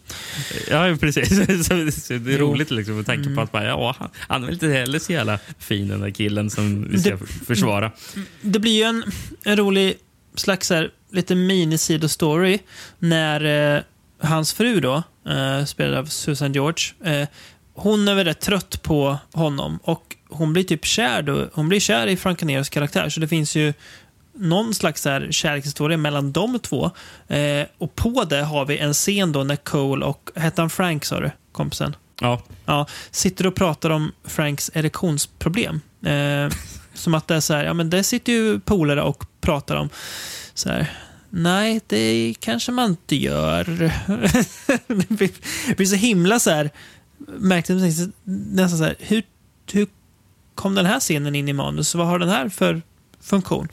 Ja, 0.71 0.97
precis. 1.01 1.29
så, 1.67 2.13
det 2.13 2.35
är 2.35 2.39
roligt 2.39 2.71
liksom, 2.71 2.97
med 2.97 3.07
tanke 3.07 3.35
på 3.35 3.41
att 3.41 3.53
bara, 3.53 3.65
ja, 3.65 3.97
han- 4.29 4.45
är 4.45 4.53
inte 4.53 4.69
heller 4.69 4.99
så 4.99 5.13
jävla 5.13 5.39
fin 5.59 5.89
den 5.89 6.01
där 6.01 6.11
killen 6.11 6.51
som 6.51 6.89
vi 6.91 6.99
ska 6.99 7.11
Det- 7.11 7.27
försvara. 7.47 7.93
Det 8.41 8.59
blir 8.59 8.73
ju 8.77 8.83
en, 8.83 9.05
en 9.45 9.57
rolig 9.57 9.95
slags 10.41 10.67
så 10.67 10.75
här, 10.75 10.91
lite 11.11 11.35
mini-sidostory 11.35 12.59
när 12.99 13.75
eh, 13.77 13.83
hans 14.21 14.53
fru 14.53 14.81
då, 14.81 15.03
eh, 15.29 15.65
spelad 15.65 15.99
av 15.99 16.05
Susan 16.05 16.53
George, 16.53 16.85
eh, 17.05 17.29
hon 17.75 18.09
är 18.09 18.15
väl 18.15 18.25
rätt 18.25 18.41
trött 18.41 18.83
på 18.83 19.19
honom 19.33 19.79
och 19.83 20.17
hon 20.29 20.53
blir 20.53 20.65
typ 20.65 20.85
kär 20.85 21.23
då, 21.23 21.49
hon 21.53 21.69
blir 21.69 21.81
kär 21.81 22.07
i 22.07 22.17
Frank 22.17 22.39
Caneros 22.39 22.69
karaktär. 22.69 23.09
Så 23.09 23.21
det 23.21 23.29
finns 23.29 23.57
ju 23.57 23.73
någon 24.35 24.75
slags 24.75 25.05
här 25.05 25.29
kärlekshistoria 25.31 25.97
mellan 25.97 26.33
de 26.33 26.59
två. 26.59 26.91
Eh, 27.29 27.67
och 27.79 27.95
på 27.95 28.25
det 28.25 28.43
har 28.43 28.65
vi 28.65 28.79
en 28.79 28.95
scen 28.95 29.33
då 29.33 29.45
när 29.45 29.57
Cole 29.57 30.05
och, 30.05 30.31
hette 30.35 30.63
han 30.63 30.71
Frank 30.71 31.05
sa 31.05 31.21
du, 31.21 31.31
kompisen? 31.53 31.97
Ja, 32.21 32.43
Ja, 32.69 32.87
sitter 33.11 33.47
och 33.47 33.55
pratar 33.55 33.91
om 33.91 34.13
Franks 34.25 34.71
erektionsproblem. 34.75 35.81
Eh, 36.05 36.53
som 36.95 37.15
att 37.15 37.29
det 37.29 37.35
är 37.35 37.41
så 37.41 37.55
här, 37.55 37.65
ja 37.65 37.75
men 37.75 37.91
det 37.91 38.03
sitter 38.03 38.33
ju 38.33 38.61
polare 38.61 39.03
och 39.03 39.25
pratar 39.49 39.77
om. 39.77 39.89
Så 40.55 40.69
här, 40.69 40.91
nej, 41.31 41.81
det 41.87 42.35
kanske 42.41 42.73
man 42.73 42.91
inte 42.91 43.17
gör. 43.17 43.65
det 44.87 45.09
blir- 45.77 45.87
så 45.87 45.97
himla 45.97 46.39
så 46.39 46.51
här, 46.51 46.71
märkligt, 47.27 48.13
nästan 48.25 48.79
så 48.79 48.85
här, 48.85 48.95
hur, 48.99 49.23
hur 49.73 49.87
kom 50.55 50.75
den 50.75 50.87
här 50.87 51.01
scenen 51.01 51.35
in 51.35 51.49
i 51.49 51.53
manus? 51.53 51.95
Vad 51.95 52.07
har 52.07 52.19
den 52.19 52.29
här 52.29 52.49
för 52.49 52.83
funktion. 53.21 53.69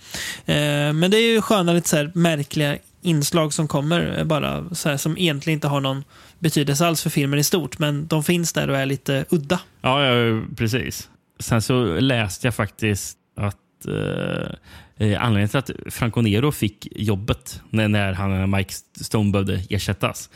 Eh, 0.45 0.93
men 0.93 1.11
det 1.11 1.17
är 1.17 1.33
ju 1.33 1.41
sköna 1.41 1.73
lite 1.73 1.89
så 1.89 1.95
här 1.95 2.11
märkliga 2.13 2.77
inslag 3.01 3.53
som 3.53 3.67
kommer 3.67 4.17
eh, 4.17 4.23
bara 4.23 4.75
så 4.75 4.89
här, 4.89 4.97
som 4.97 5.17
egentligen 5.17 5.57
inte 5.57 5.67
har 5.67 5.81
någon 5.81 6.03
betydelse 6.39 6.87
alls 6.87 7.03
för 7.03 7.09
filmen 7.09 7.39
i 7.39 7.43
stort, 7.43 7.79
men 7.79 8.07
de 8.07 8.23
finns 8.23 8.53
där 8.53 8.69
och 8.69 8.77
är 8.77 8.85
lite 8.85 9.25
udda. 9.29 9.59
Ja, 9.81 10.05
ja 10.05 10.41
precis. 10.57 11.09
Sen 11.39 11.61
så 11.61 11.99
läste 11.99 12.47
jag 12.47 12.55
faktiskt 12.55 13.17
att 13.37 13.85
eh, 13.87 14.55
eh, 14.97 15.23
anledningen 15.23 15.49
till 15.49 15.57
att 15.57 15.93
Franco 15.93 16.21
Nero 16.21 16.51
fick 16.51 16.87
jobbet 16.91 17.61
när, 17.69 17.87
när 17.87 18.13
han, 18.13 18.51
Mike 18.51 18.73
Stone 19.01 19.31
behövde 19.31 19.61
ersättas 19.69 20.29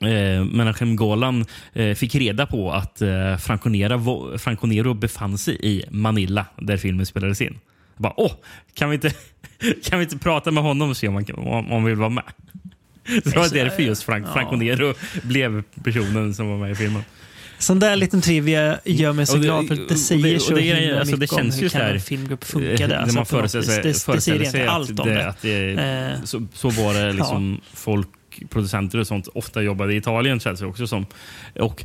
eh, 0.00 0.44
Menachem 0.44 0.96
Golan 0.96 1.44
eh, 1.72 1.94
fick 1.94 2.14
reda 2.14 2.46
på 2.46 2.72
att 2.72 3.02
eh, 3.02 3.36
Franco, 3.36 3.68
Nero, 3.68 4.38
Franco 4.38 4.66
Nero 4.66 4.94
befann 4.94 5.38
sig 5.38 5.58
i 5.62 5.84
Manila 5.90 6.46
där 6.56 6.76
filmen 6.76 7.06
spelades 7.06 7.40
in. 7.40 7.58
Jag 7.94 8.02
bara, 8.02 8.14
Åh, 8.16 8.32
kan, 8.74 8.90
vi 8.90 8.94
inte, 8.94 9.10
kan 9.84 9.98
vi 9.98 10.04
inte 10.04 10.18
prata 10.18 10.50
med 10.50 10.62
honom 10.62 10.90
och 10.90 10.96
se 10.96 11.08
om 11.08 11.14
han 11.14 11.24
om, 11.34 11.72
om 11.72 11.84
vill 11.84 11.96
vara 11.96 12.08
med? 12.08 12.24
Så 13.24 13.30
det 13.30 13.36
var 13.36 13.54
därför 13.54 13.82
just 13.82 14.02
Frank, 14.02 14.26
ja. 14.26 14.32
Franco 14.32 14.56
Nero 14.56 14.94
blev 15.22 15.62
personen 15.84 16.34
som 16.34 16.48
var 16.48 16.58
med 16.58 16.70
i 16.70 16.74
filmen. 16.74 17.02
Sån 17.62 17.78
där 17.78 17.96
liten 17.96 18.20
trivia 18.20 18.80
gör 18.84 19.12
mig 19.12 19.26
så 19.26 19.36
det, 19.36 19.42
glad 19.42 19.68
för 19.68 19.76
det 19.88 19.96
säger 19.96 20.38
så 20.38 20.56
himla 20.56 20.80
mycket 20.80 20.98
alltså, 20.98 21.16
det 21.16 21.26
känns 21.26 21.56
om 21.56 21.62
hur 21.62 21.68
kan 21.68 21.80
en 21.80 22.00
filmgrupp 22.00 22.44
funkade. 22.44 22.98
Alltså, 22.98 23.16
man 23.16 23.26
föreställer 23.26 23.64
sig, 23.64 23.82
det, 23.82 24.12
det 24.14 24.20
säger 24.20 24.40
egentligen 24.40 24.68
allt 24.68 25.00
om 25.00 25.08
det. 25.08 25.28
Att 25.28 25.42
det 25.42 25.72
eh, 25.72 26.24
så, 26.24 26.46
så, 26.54 26.68
var 26.70 26.94
det 26.94 27.12
liksom 27.12 27.60
ja. 27.62 27.68
folk 27.74 28.08
producenter 28.50 28.98
och 28.98 29.06
sånt 29.06 29.28
ofta 29.34 29.62
jobbade 29.62 29.94
i 29.94 29.96
Italien 29.96 30.40
känns 30.40 30.60
det 30.60 30.66
också 30.66 30.86
som. 30.86 31.06
Och, 31.60 31.84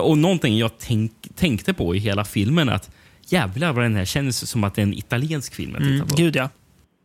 och 0.00 0.18
någonting 0.18 0.58
jag 0.58 0.70
tänk, 0.78 1.12
tänkte 1.36 1.74
på 1.74 1.94
i 1.94 1.98
hela 1.98 2.24
filmen 2.24 2.68
att 2.68 2.90
jävlar 3.28 3.72
vad 3.72 3.84
den 3.84 3.96
här 3.96 4.04
känns 4.04 4.50
som 4.50 4.64
att 4.64 4.74
det 4.74 4.80
är 4.80 4.86
en 4.86 4.94
italiensk 4.94 5.54
film 5.54 5.72
jag 5.74 5.82
mm, 5.82 6.08
på. 6.08 6.16
Gud 6.16 6.36
ja. 6.36 6.48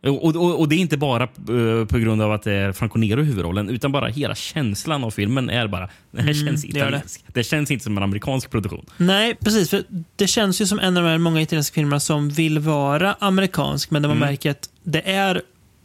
Och, 0.06 0.24
och, 0.36 0.60
och, 0.60 0.68
det 0.68 0.74
är 0.74 0.78
inte 0.78 0.96
bara 0.96 1.28
uh, 1.50 1.84
på 1.84 1.98
grund 1.98 2.22
av 2.22 2.32
att 2.32 2.42
det 2.42 2.52
är 2.52 2.72
Franco 2.72 2.98
Nero 2.98 3.20
i 3.20 3.24
huvudrollen, 3.24 3.70
utan 3.70 3.92
bara 3.92 4.08
hela 4.08 4.34
känslan 4.34 5.04
av 5.04 5.10
filmen 5.10 5.50
är 5.50 5.68
bara, 5.68 5.88
den 6.10 6.24
här 6.24 6.32
mm, 6.32 6.46
känns 6.46 6.64
italiensk. 6.64 7.24
Det. 7.26 7.32
det. 7.40 7.44
känns 7.44 7.70
inte 7.70 7.84
som 7.84 7.96
en 7.96 8.02
amerikansk 8.02 8.50
produktion. 8.50 8.86
Nej, 8.96 9.34
precis. 9.34 9.70
För 9.70 9.84
Det 10.16 10.26
känns 10.26 10.60
ju 10.60 10.66
som 10.66 10.78
en 10.78 10.96
av 10.96 11.02
de 11.02 11.08
här 11.08 11.18
många 11.18 11.42
italienska 11.42 11.74
filmerna 11.74 12.00
som 12.00 12.30
vill 12.30 12.58
vara 12.58 13.16
amerikansk, 13.18 13.90
men 13.90 14.02
där 14.02 14.08
man 14.08 14.16
mm. 14.16 14.28
märker 14.28 14.50
att 14.50 14.70
det 14.82 15.10
är 15.10 15.42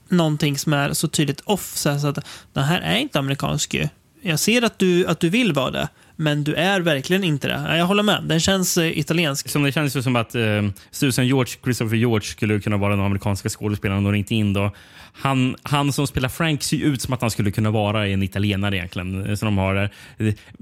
någonting 0.09 0.57
som 0.57 0.73
är 0.73 0.93
så 0.93 1.07
tydligt 1.07 1.41
off, 1.45 1.75
så 1.75 1.89
att 1.89 2.25
den 2.53 2.63
här 2.63 2.81
är 2.81 2.97
inte 2.97 3.19
amerikansk 3.19 3.73
ju. 3.73 3.87
Jag 4.21 4.39
ser 4.39 4.61
att 4.61 4.79
du, 4.79 5.07
att 5.07 5.19
du 5.19 5.29
vill 5.29 5.53
vara 5.53 5.71
det, 5.71 5.89
men 6.21 6.43
du 6.43 6.53
är 6.53 6.79
verkligen 6.79 7.23
inte 7.23 7.47
det. 7.47 7.77
Jag 7.77 7.85
håller 7.85 8.03
med. 8.03 8.23
Den 8.23 8.39
känns 8.39 8.77
uh, 8.77 8.97
italiensk. 8.97 9.49
Som 9.49 9.63
det 9.63 9.71
känns 9.71 9.95
ju 9.95 10.01
som 10.01 10.15
att 10.15 10.35
uh, 10.35 10.69
Susan 10.91 11.27
George, 11.27 11.53
Christopher 11.63 11.95
George 11.95 12.27
skulle 12.27 12.59
kunna 12.59 12.77
vara 12.77 12.95
den 12.95 13.05
amerikanska 13.05 13.49
skådespelaren 13.49 14.05
och 14.05 14.11
ringt 14.11 14.31
in. 14.31 14.53
Då. 14.53 14.71
Han, 15.13 15.55
han 15.63 15.93
som 15.93 16.07
spelar 16.07 16.29
Frank 16.29 16.63
ser 16.63 16.77
ut 16.77 17.01
som 17.01 17.13
att 17.13 17.21
han 17.21 17.31
skulle 17.31 17.51
kunna 17.51 17.71
vara 17.71 18.07
en 18.07 18.23
italienare 18.23 18.77
egentligen. 18.77 19.25
Eh, 19.25 19.35
som 19.35 19.45
de 19.45 19.57
har 19.57 19.89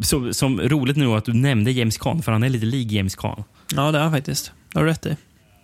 Så, 0.02 0.34
som 0.34 0.62
roligt 0.62 0.98
nu 0.98 1.08
att 1.08 1.26
du 1.26 1.34
nämnde 1.34 1.72
James 1.72 1.98
Caan, 1.98 2.22
för 2.22 2.32
han 2.32 2.44
är 2.44 2.50
lite 2.50 2.66
lik 2.66 2.92
James 2.92 3.16
Caan. 3.16 3.44
Ja, 3.76 3.92
det 3.92 3.98
är 3.98 4.04
han 4.04 4.12
faktiskt. 4.12 4.52
Det 4.74 4.80
har 4.80 4.86
du 4.86 4.92
rätt 4.92 5.06
i. 5.06 5.16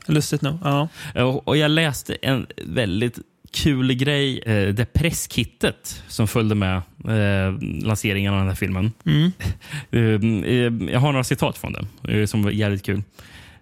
Lustigt 0.08 0.42
nog. 0.42 0.58
Ja. 0.64 0.88
Och, 1.16 1.48
och 1.48 1.58
jag 1.58 1.72
läste 1.72 2.16
en 2.22 2.46
väldigt 2.66 3.20
kul 3.56 3.94
grej. 3.94 4.40
Eh, 4.40 4.74
det 4.74 4.94
presskittet 4.94 6.04
som 6.08 6.28
följde 6.28 6.56
med 6.56 6.76
eh, 7.08 7.62
lanseringen 7.84 8.34
av 8.34 8.40
den 8.40 8.48
här 8.48 8.56
filmen. 8.56 8.92
Mm. 9.06 9.32
eh, 9.92 10.92
jag 10.94 11.00
har 11.00 11.12
några 11.12 11.24
citat 11.24 11.58
från 11.58 11.74
den 11.74 11.88
eh, 12.08 12.26
som 12.26 12.44
var 12.44 12.52
jävligt 12.52 12.86
kul. 12.86 13.04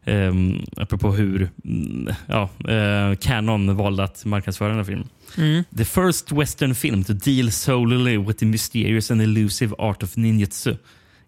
Um, 0.06 0.66
apropå 0.78 1.12
hur 1.12 1.50
mm, 1.66 2.14
ja, 2.28 2.50
uh, 2.70 3.16
Canon 3.16 3.76
valde 3.76 4.04
att 4.04 4.26
marknadsföra 4.26 4.68
den 4.68 4.78
här 4.78 4.84
filmen. 4.84 5.10
Mm. 5.38 5.64
The 5.78 5.86
first 5.86 6.32
western 6.32 6.76
film 6.76 7.04
to 7.04 7.14
deal 7.14 7.52
solely 7.52 8.18
with 8.18 8.39
the 8.39 8.46
mysterious 8.46 9.12
and 9.12 9.22
elusive 9.22 9.76
art 9.78 10.04
of 10.04 10.18
ninjutsu. 10.18 10.76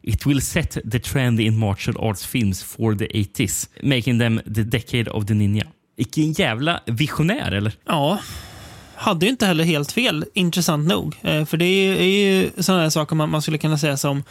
It 0.01 0.25
will 0.25 0.41
set 0.41 0.77
the 0.91 0.99
trend 0.99 1.39
in 1.39 1.57
martial 1.57 1.97
arts 1.97 2.25
films 2.25 2.63
for 2.63 2.95
the 2.95 3.05
80s, 3.05 3.69
making 3.83 4.19
them 4.19 4.41
the 4.45 4.63
decade 4.63 5.09
of 5.09 5.25
the 5.25 5.33
ninja. 5.33 5.67
Vilken 5.97 6.31
jävla 6.31 6.81
visionär, 6.85 7.51
eller? 7.51 7.73
Ja, 7.85 8.19
hade 8.95 9.25
ju 9.25 9.29
inte 9.29 9.45
heller 9.45 9.63
helt 9.63 9.91
fel, 9.91 10.25
intressant 10.33 10.87
nog. 10.87 11.15
Eh, 11.21 11.45
för 11.45 11.57
det 11.57 11.65
är, 11.65 11.95
är 11.95 12.03
ju 12.03 12.51
sådana 12.57 12.91
saker 12.91 13.15
man, 13.15 13.29
man 13.29 13.41
skulle 13.41 13.57
kunna 13.57 13.77
säga 13.77 13.97
som 13.97 14.23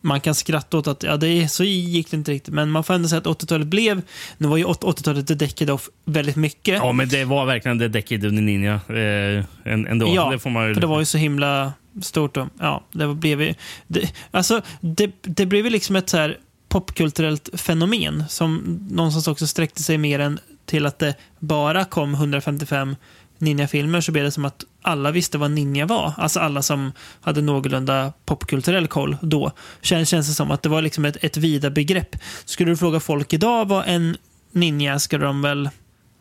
man 0.00 0.20
kan 0.20 0.34
skratta 0.34 0.78
åt 0.78 0.86
att 0.86 1.02
ja, 1.02 1.16
det, 1.16 1.48
så 1.48 1.64
gick 1.64 2.10
det 2.10 2.16
inte 2.16 2.32
riktigt. 2.32 2.54
Men 2.54 2.70
man 2.70 2.84
får 2.84 2.94
ändå 2.94 3.08
säga 3.08 3.18
att 3.18 3.26
80-talet 3.26 3.66
blev... 3.66 4.02
Nu 4.38 4.48
var 4.48 4.56
ju 4.56 4.64
80-talet 4.64 5.26
the 5.26 5.34
decade 5.34 5.72
of 5.72 5.88
väldigt 6.04 6.36
mycket. 6.36 6.74
Ja, 6.74 6.92
men 6.92 7.08
det 7.08 7.24
var 7.24 7.46
verkligen 7.46 7.78
the 7.78 7.88
decade 7.88 8.26
of 8.26 8.34
the 8.34 8.40
ninja 8.40 8.80
eh, 8.88 9.44
ändå. 9.64 10.14
Ja, 10.14 10.30
det 10.30 10.38
får 10.38 10.50
man 10.50 10.68
ju... 10.68 10.74
för 10.74 10.80
det 10.80 10.86
var 10.86 10.98
ju 10.98 11.04
så 11.04 11.18
himla 11.18 11.72
stort. 12.02 12.36
Och, 12.36 12.46
ja, 12.58 12.84
det 12.92 13.14
blev 13.14 13.42
ju... 13.42 13.54
Det, 13.86 14.14
alltså, 14.30 14.62
det, 14.80 15.10
det 15.22 15.46
blev 15.46 15.64
ju 15.64 15.70
liksom 15.70 15.96
ett 15.96 16.08
så 16.08 16.16
här 16.16 16.38
popkulturellt 16.68 17.48
fenomen 17.52 18.24
som 18.28 18.78
någonstans 18.90 19.28
också 19.28 19.46
sträckte 19.46 19.82
sig 19.82 19.98
mer 19.98 20.18
än 20.18 20.38
till 20.66 20.86
att 20.86 20.98
det 20.98 21.14
bara 21.38 21.84
kom 21.84 22.14
155 22.14 22.96
ninjafilmer 23.40 24.00
så 24.00 24.12
blev 24.12 24.24
det 24.24 24.30
som 24.30 24.44
att 24.44 24.64
alla 24.82 25.10
visste 25.10 25.38
vad 25.38 25.50
ninja 25.50 25.86
var. 25.86 26.12
Alltså 26.16 26.40
alla 26.40 26.62
som 26.62 26.92
hade 27.20 27.42
någorlunda 27.42 28.12
popkulturell 28.24 28.86
koll 28.86 29.16
då. 29.22 29.52
Känns, 29.82 30.08
känns 30.08 30.28
det 30.28 30.34
som 30.34 30.50
att 30.50 30.62
det 30.62 30.68
var 30.68 30.82
liksom 30.82 31.04
ett, 31.04 31.16
ett 31.20 31.36
vida 31.36 31.70
begrepp. 31.70 32.16
Skulle 32.44 32.70
du 32.70 32.76
fråga 32.76 33.00
folk 33.00 33.32
idag 33.32 33.68
vad 33.68 33.84
en 33.86 34.16
ninja 34.52 34.98
skulle 34.98 35.24
de 35.24 35.42
väl... 35.42 35.70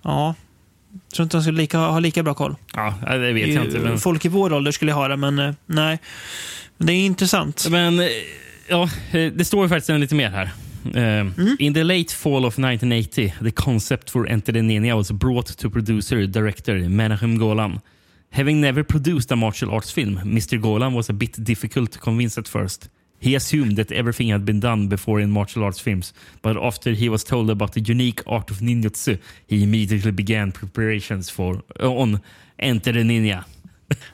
Ja, 0.01 0.35
tror 1.13 1.23
inte 1.23 1.37
de 1.37 1.43
skulle 1.43 1.57
lika, 1.57 1.77
ha 1.77 1.99
lika 1.99 2.23
bra 2.23 2.33
koll. 2.33 2.55
Ja, 2.73 2.93
det 3.01 3.33
vet 3.33 3.53
jag 3.53 3.65
inte. 3.65 3.79
Men... 3.79 3.99
Folk 3.99 4.25
i 4.25 4.27
vår 4.27 4.53
ålder 4.53 4.71
skulle 4.71 4.91
ha 4.91 5.07
det, 5.07 5.17
men 5.17 5.39
eh, 5.39 5.53
nej. 5.65 5.99
Det 6.77 6.93
är 6.93 7.05
intressant. 7.05 7.67
Men, 7.69 7.99
eh, 7.99 8.07
ja, 8.67 8.89
eh, 9.11 9.31
det 9.31 9.45
står 9.45 9.65
ju 9.65 9.69
faktiskt 9.69 9.99
lite 9.99 10.15
mer 10.15 10.29
här. 10.29 10.49
Uh, 10.95 11.29
mm. 11.35 11.55
In 11.59 11.73
the 11.73 11.83
late 11.83 12.11
fall 12.11 12.45
of 12.45 12.57
1980, 12.57 13.33
the 13.41 13.51
concept 13.51 14.09
for 14.09 14.25
Enter 14.25 14.51
the 14.51 14.59
Ninja 14.59 14.95
was 14.95 15.11
brought 15.11 15.47
to 15.47 15.69
producer 15.69 16.25
director 16.25 16.75
Menachem 16.79 17.37
Golan. 17.37 17.81
Having 18.31 18.61
never 18.61 18.83
produced 18.83 19.31
a 19.31 19.35
martial 19.35 19.71
arts 19.71 19.91
film, 19.91 20.17
Mr. 20.17 20.61
Golan 20.61 20.93
was 20.93 21.09
a 21.09 21.13
bit 21.13 21.43
difficult 21.43 21.91
to 21.91 21.99
convince 21.99 22.37
at 22.37 22.47
first. 22.47 22.89
He 23.19 23.35
assumed 23.35 23.75
that 23.75 23.91
everything 23.91 24.29
had 24.29 24.45
been 24.45 24.59
done 24.59 24.87
before 24.87 25.19
in 25.19 25.31
martial 25.31 25.63
arts 25.63 25.79
films, 25.79 26.13
but 26.41 26.55
after 26.55 26.91
he 26.91 27.09
was 27.09 27.23
told 27.23 27.49
about 27.49 27.73
the 27.73 27.81
unique 27.81 28.23
art 28.25 28.49
of 28.49 28.59
ninjutsu, 28.59 29.19
he 29.45 29.63
immediately 29.63 30.11
began 30.11 30.51
preparations 30.51 31.29
for 31.29 31.61
uh, 31.81 31.91
on 31.91 32.21
Enter 32.59 32.93
the 32.93 33.03
Ninja. 33.03 33.45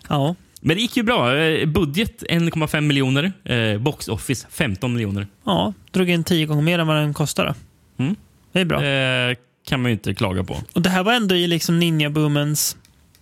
Ja. 0.10 0.36
Men 0.68 0.76
det 0.76 0.82
gick 0.82 0.98
ju 0.98 1.04
bra. 1.04 1.38
Eh, 1.38 1.66
budget 1.68 2.24
1,5 2.30 2.82
miljoner. 2.82 3.34
Eh, 3.44 3.78
box 3.78 4.08
office 4.08 4.48
15 4.50 4.94
miljoner. 4.94 5.28
Ja, 5.44 5.74
drog 5.92 6.10
in 6.10 6.24
tio 6.24 6.46
gånger 6.46 6.62
mer 6.62 6.80
än 6.80 6.88
vad 6.88 6.98
den 6.98 7.14
kostade. 7.14 7.54
Mm. 7.98 8.16
Det 8.52 8.60
är 8.60 8.66
bra. 8.66 8.84
Eh, 8.84 9.36
kan 9.68 9.82
man 9.82 9.92
ju 9.92 9.94
inte 9.94 10.14
klaga 10.14 10.44
på. 10.44 10.58
Och 10.74 10.82
Det 10.82 10.90
här 10.90 11.04
var 11.04 11.14
ändå 11.14 11.36
i 11.36 11.48
liksom 11.48 11.80
ninja-boomens 11.80 12.78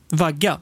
vagga. 0.09 0.57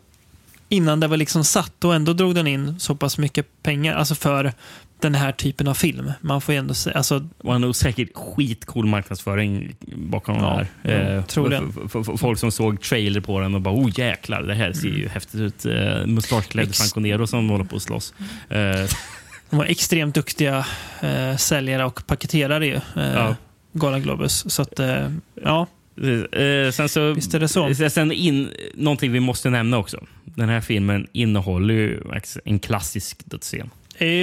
Innan 0.69 0.99
det 0.99 1.07
var 1.07 1.17
liksom 1.17 1.43
satt 1.43 1.84
och 1.84 1.95
ändå 1.95 2.13
drog 2.13 2.36
den 2.36 2.47
in 2.47 2.79
så 2.79 2.95
pass 2.95 3.17
mycket 3.17 3.63
pengar. 3.63 3.95
Alltså 3.95 4.15
för 4.15 4.53
den 5.02 5.16
här 5.16 5.32
typen 5.32 5.68
av 5.68 5.74
film. 5.74 6.12
Man 6.22 6.41
får 6.41 6.54
ändå 6.54 6.74
säga... 6.74 6.97
Alltså, 6.97 7.28
och 7.38 7.54
han 7.54 7.64
har 7.64 7.74
säkert 7.74 8.10
skitcool 8.16 8.86
marknadsföring 8.86 9.76
bakom 9.95 10.36
ja, 10.36 10.66
den 10.84 10.93
här. 10.93 11.18
Eh, 11.18 11.24
troligen. 11.24 11.74
Folk 12.18 12.39
som 12.39 12.52
såg 12.52 12.82
trailer 12.82 13.22
på 13.22 13.39
den 13.39 13.56
och 13.56 13.62
bara 13.62 13.76
oh 13.76 13.99
jäklar, 13.99 14.41
det 14.41 14.54
här 14.54 14.74
ser 14.74 14.88
ju 14.88 14.95
mm. 14.95 15.10
häftigt 15.10 15.41
ut. 15.41 15.66
Eh, 15.66 16.06
Mustaschklädd 16.06 16.76
Franco 16.76 16.99
Nero 16.99 17.28
som 17.28 17.49
håller 17.49 17.66
på 17.66 17.76
att 17.76 17.82
slåss. 17.82 18.14
Eh. 18.49 18.58
De 19.49 19.58
var 19.58 19.66
extremt 19.66 20.16
duktiga 20.16 20.66
eh, 21.02 21.38
säljare 21.38 21.86
och 21.86 22.08
paketerare 22.08 22.66
ju. 22.66 22.76
Eh, 22.76 23.14
ja. 23.14 23.36
Golan 23.74 24.02
Globus. 24.02 24.54
Så 24.54 24.62
att, 24.62 24.80
eh, 24.80 25.10
ja. 25.43 25.68
Eh, 26.32 26.72
sen 26.72 26.89
så, 26.89 27.14
Visst 27.14 27.34
är 27.34 27.39
det 27.39 27.47
så. 27.47 27.76
Sen 27.89 28.12
in, 28.12 28.49
någonting 28.76 29.12
vi 29.12 29.20
måste 29.20 29.49
nämna 29.49 29.78
också. 29.78 30.06
Den 30.26 30.49
här 30.49 30.62
filmen 30.62 31.08
innehåller 31.12 31.74
ju 31.74 32.02
en 32.45 32.60
klassisk 32.60 33.22
dödsscen. 33.26 33.70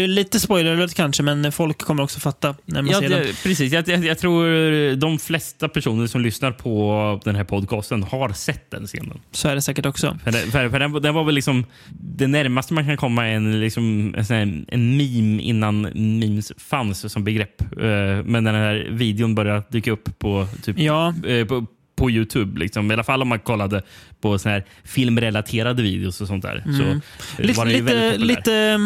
Lite 0.07 0.41
spoiler 0.41 0.89
kanske, 0.89 1.23
men 1.23 1.53
folk 1.53 1.79
kommer 1.79 2.03
också 2.03 2.21
fatta 2.21 2.55
när 2.65 2.83
man 2.83 2.93
ja, 2.93 3.01
ser 3.01 3.09
det, 3.09 3.15
den. 3.15 3.35
Precis. 3.43 3.73
Jag, 3.73 3.89
jag, 3.89 4.05
jag, 4.05 4.19
tror 4.19 4.97
de 4.97 5.19
flesta 5.19 5.69
personer 5.69 6.07
som 6.07 6.21
lyssnar 6.21 6.53
på 6.53 7.21
den 7.25 7.37
här 7.37 7.45
podcasten 7.45 8.03
har 8.03 8.29
sett 8.33 8.71
den 8.71 8.87
scenen. 8.87 9.21
Så 9.31 9.49
är 9.49 9.55
det 9.55 9.63
säkert 9.63 9.87
också. 9.87 10.19
För, 10.25 10.33
det, 10.33 10.39
för, 10.39 10.69
för 10.69 10.79
den, 10.79 11.03
den, 11.03 11.15
var 11.15 11.25
väl 11.25 11.35
liksom 11.35 11.65
det 11.91 12.27
närmaste 12.27 12.75
man 12.75 12.87
kan 12.87 12.97
komma 12.97 13.27
en, 13.27 13.61
liksom, 13.61 14.15
en, 14.19 14.37
en, 14.37 14.65
en 14.69 14.97
meme 14.97 15.43
innan 15.43 15.81
memes 16.19 16.53
fanns 16.57 17.13
som 17.13 17.25
begrepp. 17.25 17.61
Eh, 17.61 18.25
men 18.25 18.45
den 18.45 18.55
här 18.55 18.89
videon 18.91 19.35
började 19.35 19.63
dyka 19.71 19.91
upp 19.91 20.19
på, 20.19 20.47
typ, 20.63 20.79
ja. 20.79 21.15
Eh, 21.27 21.47
på, 21.47 21.67
på 21.99 22.11
Youtube. 22.11 22.61
Liksom. 22.61 22.91
I 22.91 22.95
alla 22.95 23.05
fall 23.05 23.23
om 23.23 23.29
man 23.29 23.39
kollade 23.39 23.83
på 24.21 24.39
såna 24.39 24.55
här 24.55 24.65
filmrelaterade 24.85 25.83
videos 25.83 26.21
och 26.21 26.27
sånt 26.27 26.43
där. 26.43 26.63
Mm. 26.67 27.01
Så 27.37 27.43
lite, 27.43 27.65
lite, 27.65 28.19
lite, 28.19 28.79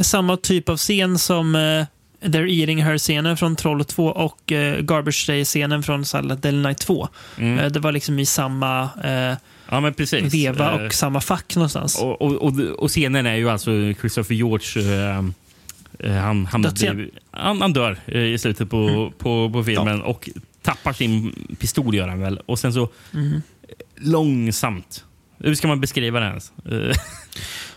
samma 0.00 0.36
typ 0.36 0.68
av 0.68 0.76
scen 0.76 1.18
som 1.18 1.54
eh, 1.54 1.86
They're 2.20 2.60
Eating 2.60 2.82
Her-scenen 2.84 3.36
från 3.36 3.56
Troll 3.56 3.84
2 3.84 4.06
och 4.06 4.52
eh, 4.52 4.80
Garbage 4.80 5.26
Day-scenen 5.26 5.82
från 5.82 6.04
Silent 6.04 6.46
Hill 6.46 6.58
Night 6.62 6.78
2. 6.78 7.08
Mm. 7.38 7.58
Eh, 7.58 7.66
det 7.66 7.80
var 7.80 7.92
liksom 7.92 8.18
i 8.18 8.26
samma 8.26 8.88
eh, 9.04 9.36
Ja, 9.70 9.80
men 9.80 9.94
precis. 9.94 10.34
veva 10.34 10.80
Eh, 10.80 10.86
och 10.86 10.94
samma 10.94 11.20
fack 11.20 11.56
någonstans. 11.56 11.98
och, 11.98 12.22
och, 12.22 12.32
och, 12.32 12.60
och 12.60 12.88
scenen 12.88 13.26
är 13.26 13.34
ju 13.34 13.50
alltså 13.50 13.70
Christopher 14.00 14.34
George. 14.34 14.82
eh, 14.82 15.18
eh, 15.98 16.12
han, 16.12 16.46
han, 16.46 16.66
han, 17.30 17.60
han 17.60 17.72
dör 17.72 17.98
eh, 18.06 18.22
i 18.22 18.38
slutet 18.38 18.70
på, 18.70 19.12
på, 19.18 19.50
på 19.50 19.64
filmen 19.64 20.02
och 20.02 20.28
tappar 20.68 20.92
sin 20.92 21.32
pistol, 21.60 21.94
gör 21.94 22.08
han 22.08 22.20
väl. 22.20 22.40
Och 22.46 22.58
sen 22.58 22.72
så 22.72 22.88
långsamt. 23.96 25.04
Hur 25.38 25.54
ska 25.54 25.68
man 25.68 25.80
beskriva 25.80 26.20
det 26.20 26.26
ens? 26.26 26.52
Eh, 26.70 26.96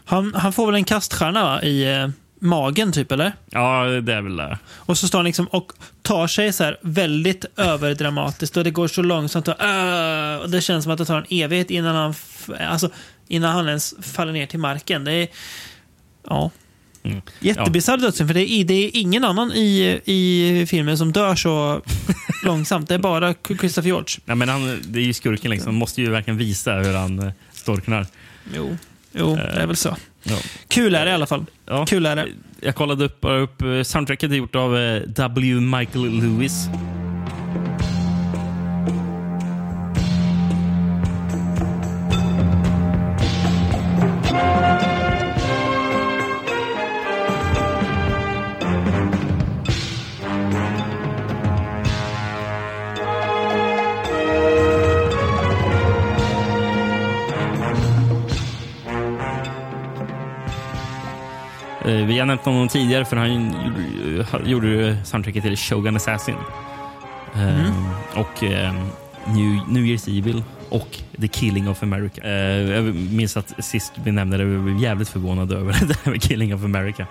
Han, 0.06 0.34
han 0.36 0.54
får 0.54 0.66
väl 0.66 0.76
en 0.76 0.84
kaststjärna 0.84 1.44
va? 1.44 1.62
i 1.64 1.94
eh, 1.94 2.10
magen, 2.40 2.92
typ, 2.92 3.12
eller? 3.12 3.34
ja, 3.52 3.84
det 3.86 4.14
är 4.14 4.22
väl 4.22 4.36
det. 4.36 4.58
Och 4.70 4.98
så 4.98 5.08
står 5.08 5.20
han 5.20 5.26
liksom 5.26 5.46
och 5.48 5.72
tar 6.02 6.28
sig 6.28 6.54
så 6.54 6.64
här 6.64 6.78
väldigt 6.82 7.46
överdramatiskt 7.58 8.58
och 8.58 8.64
det 8.64 8.72
går 8.72 8.88
så 8.88 9.02
långsamt. 9.02 9.48
Och, 9.48 9.56
"Åh!" 9.60 10.36
och 10.36 10.50
det 10.50 10.62
känns 10.62 10.84
som 10.84 10.92
att 10.94 10.98
det 10.98 11.06
tar 11.06 11.18
en 11.18 11.26
evighet 11.44 11.72
innan 11.72 11.96
han, 11.96 12.14
alltså, 12.70 12.90
innan 13.28 13.52
han 13.56 13.68
ens 13.68 13.94
faller 14.02 14.34
ner 14.34 14.46
till 14.48 14.60
marken. 14.60 15.04
Det 15.04 15.14
är, 15.14 15.28
ja. 16.28 16.52
Mm. 17.04 17.22
Jättebisarr 17.40 17.98
dödsscen, 17.98 18.28
för 18.28 18.34
det 18.34 18.52
är, 18.52 18.64
det 18.64 18.74
är 18.74 18.92
ingen 18.94 19.24
annan 19.24 19.52
i, 19.52 20.02
i 20.06 20.66
filmen 20.70 20.98
som 20.98 21.12
dör 21.12 21.36
så 21.36 21.82
långsamt. 22.44 22.88
Det 22.90 22.94
är 22.94 23.00
bara 23.00 23.36
Christopher 23.60 23.88
George. 23.88 24.20
Nej, 24.26 24.36
men 24.36 24.50
han, 24.50 24.82
det 24.84 25.00
är 25.00 25.04
ju 25.04 25.14
skurken. 25.14 25.52
Liksom. 25.52 25.68
Han 25.68 25.76
måste 25.76 26.02
ju 26.02 26.10
verkligen 26.10 26.38
visa 26.38 26.74
hur 26.74 26.94
han 26.94 27.20
eh, 27.20 27.32
storknar. 27.52 28.06
Jo, 28.56 28.78
jo 29.12 29.36
det 29.36 29.42
är 29.42 29.68
väl 29.68 29.76
så. 29.76 29.98
Ja. 30.24 30.38
Kul 30.68 30.96
är 30.96 31.06
det 31.06 31.12
i 31.12 31.14
alla 31.14 31.28
fall. 31.28 31.46
Ja. 31.66 31.86
Kul 31.86 32.06
är 32.06 32.16
det. 32.16 32.28
Jag 32.62 32.76
kollade 32.76 33.06
upp, 33.06 33.18
upp 33.22 33.62
eh, 33.62 33.82
soundtracket 33.84 34.32
är 34.32 34.36
gjort 34.36 34.56
av 34.56 34.78
eh, 34.78 35.02
W. 35.02 35.60
Michael 35.60 36.20
Lewis. 36.20 36.68
Har 62.22 62.26
nämnt 62.28 62.42
honom 62.46 62.68
tidigare 62.68 63.06
för 63.06 63.16
han 63.16 63.56
gjorde- 64.46 64.98
soundtracket 65.06 65.44
till 65.44 65.58
Shogun 65.58 65.96
Assassin. 65.96 66.36
Eh, 67.36 68.20
Och 68.20 68.44
eh, 68.44 68.74
New, 69.28 69.60
New 69.70 69.84
Year's 69.84 70.20
Evil 70.20 70.44
och 70.70 70.98
The 71.22 71.28
Killing 71.28 71.70
of 71.70 71.84
America. 71.84 72.22
Eh, 72.24 72.72
Jag 72.72 72.84
minns 72.96 73.38
att 73.38 73.54
sist 73.66 73.94
vi 74.04 74.12
nämnde 74.12 74.38
det, 74.38 74.46
vi 74.46 74.58
blev 74.58 74.78
jävligt 74.78 75.10
förvånade 75.10 75.56
över 75.56 75.72
det 75.88 75.96
här 76.04 76.12
med 76.12 76.22
Killing 76.24 76.56
of 76.56 76.64
America. 76.64 77.08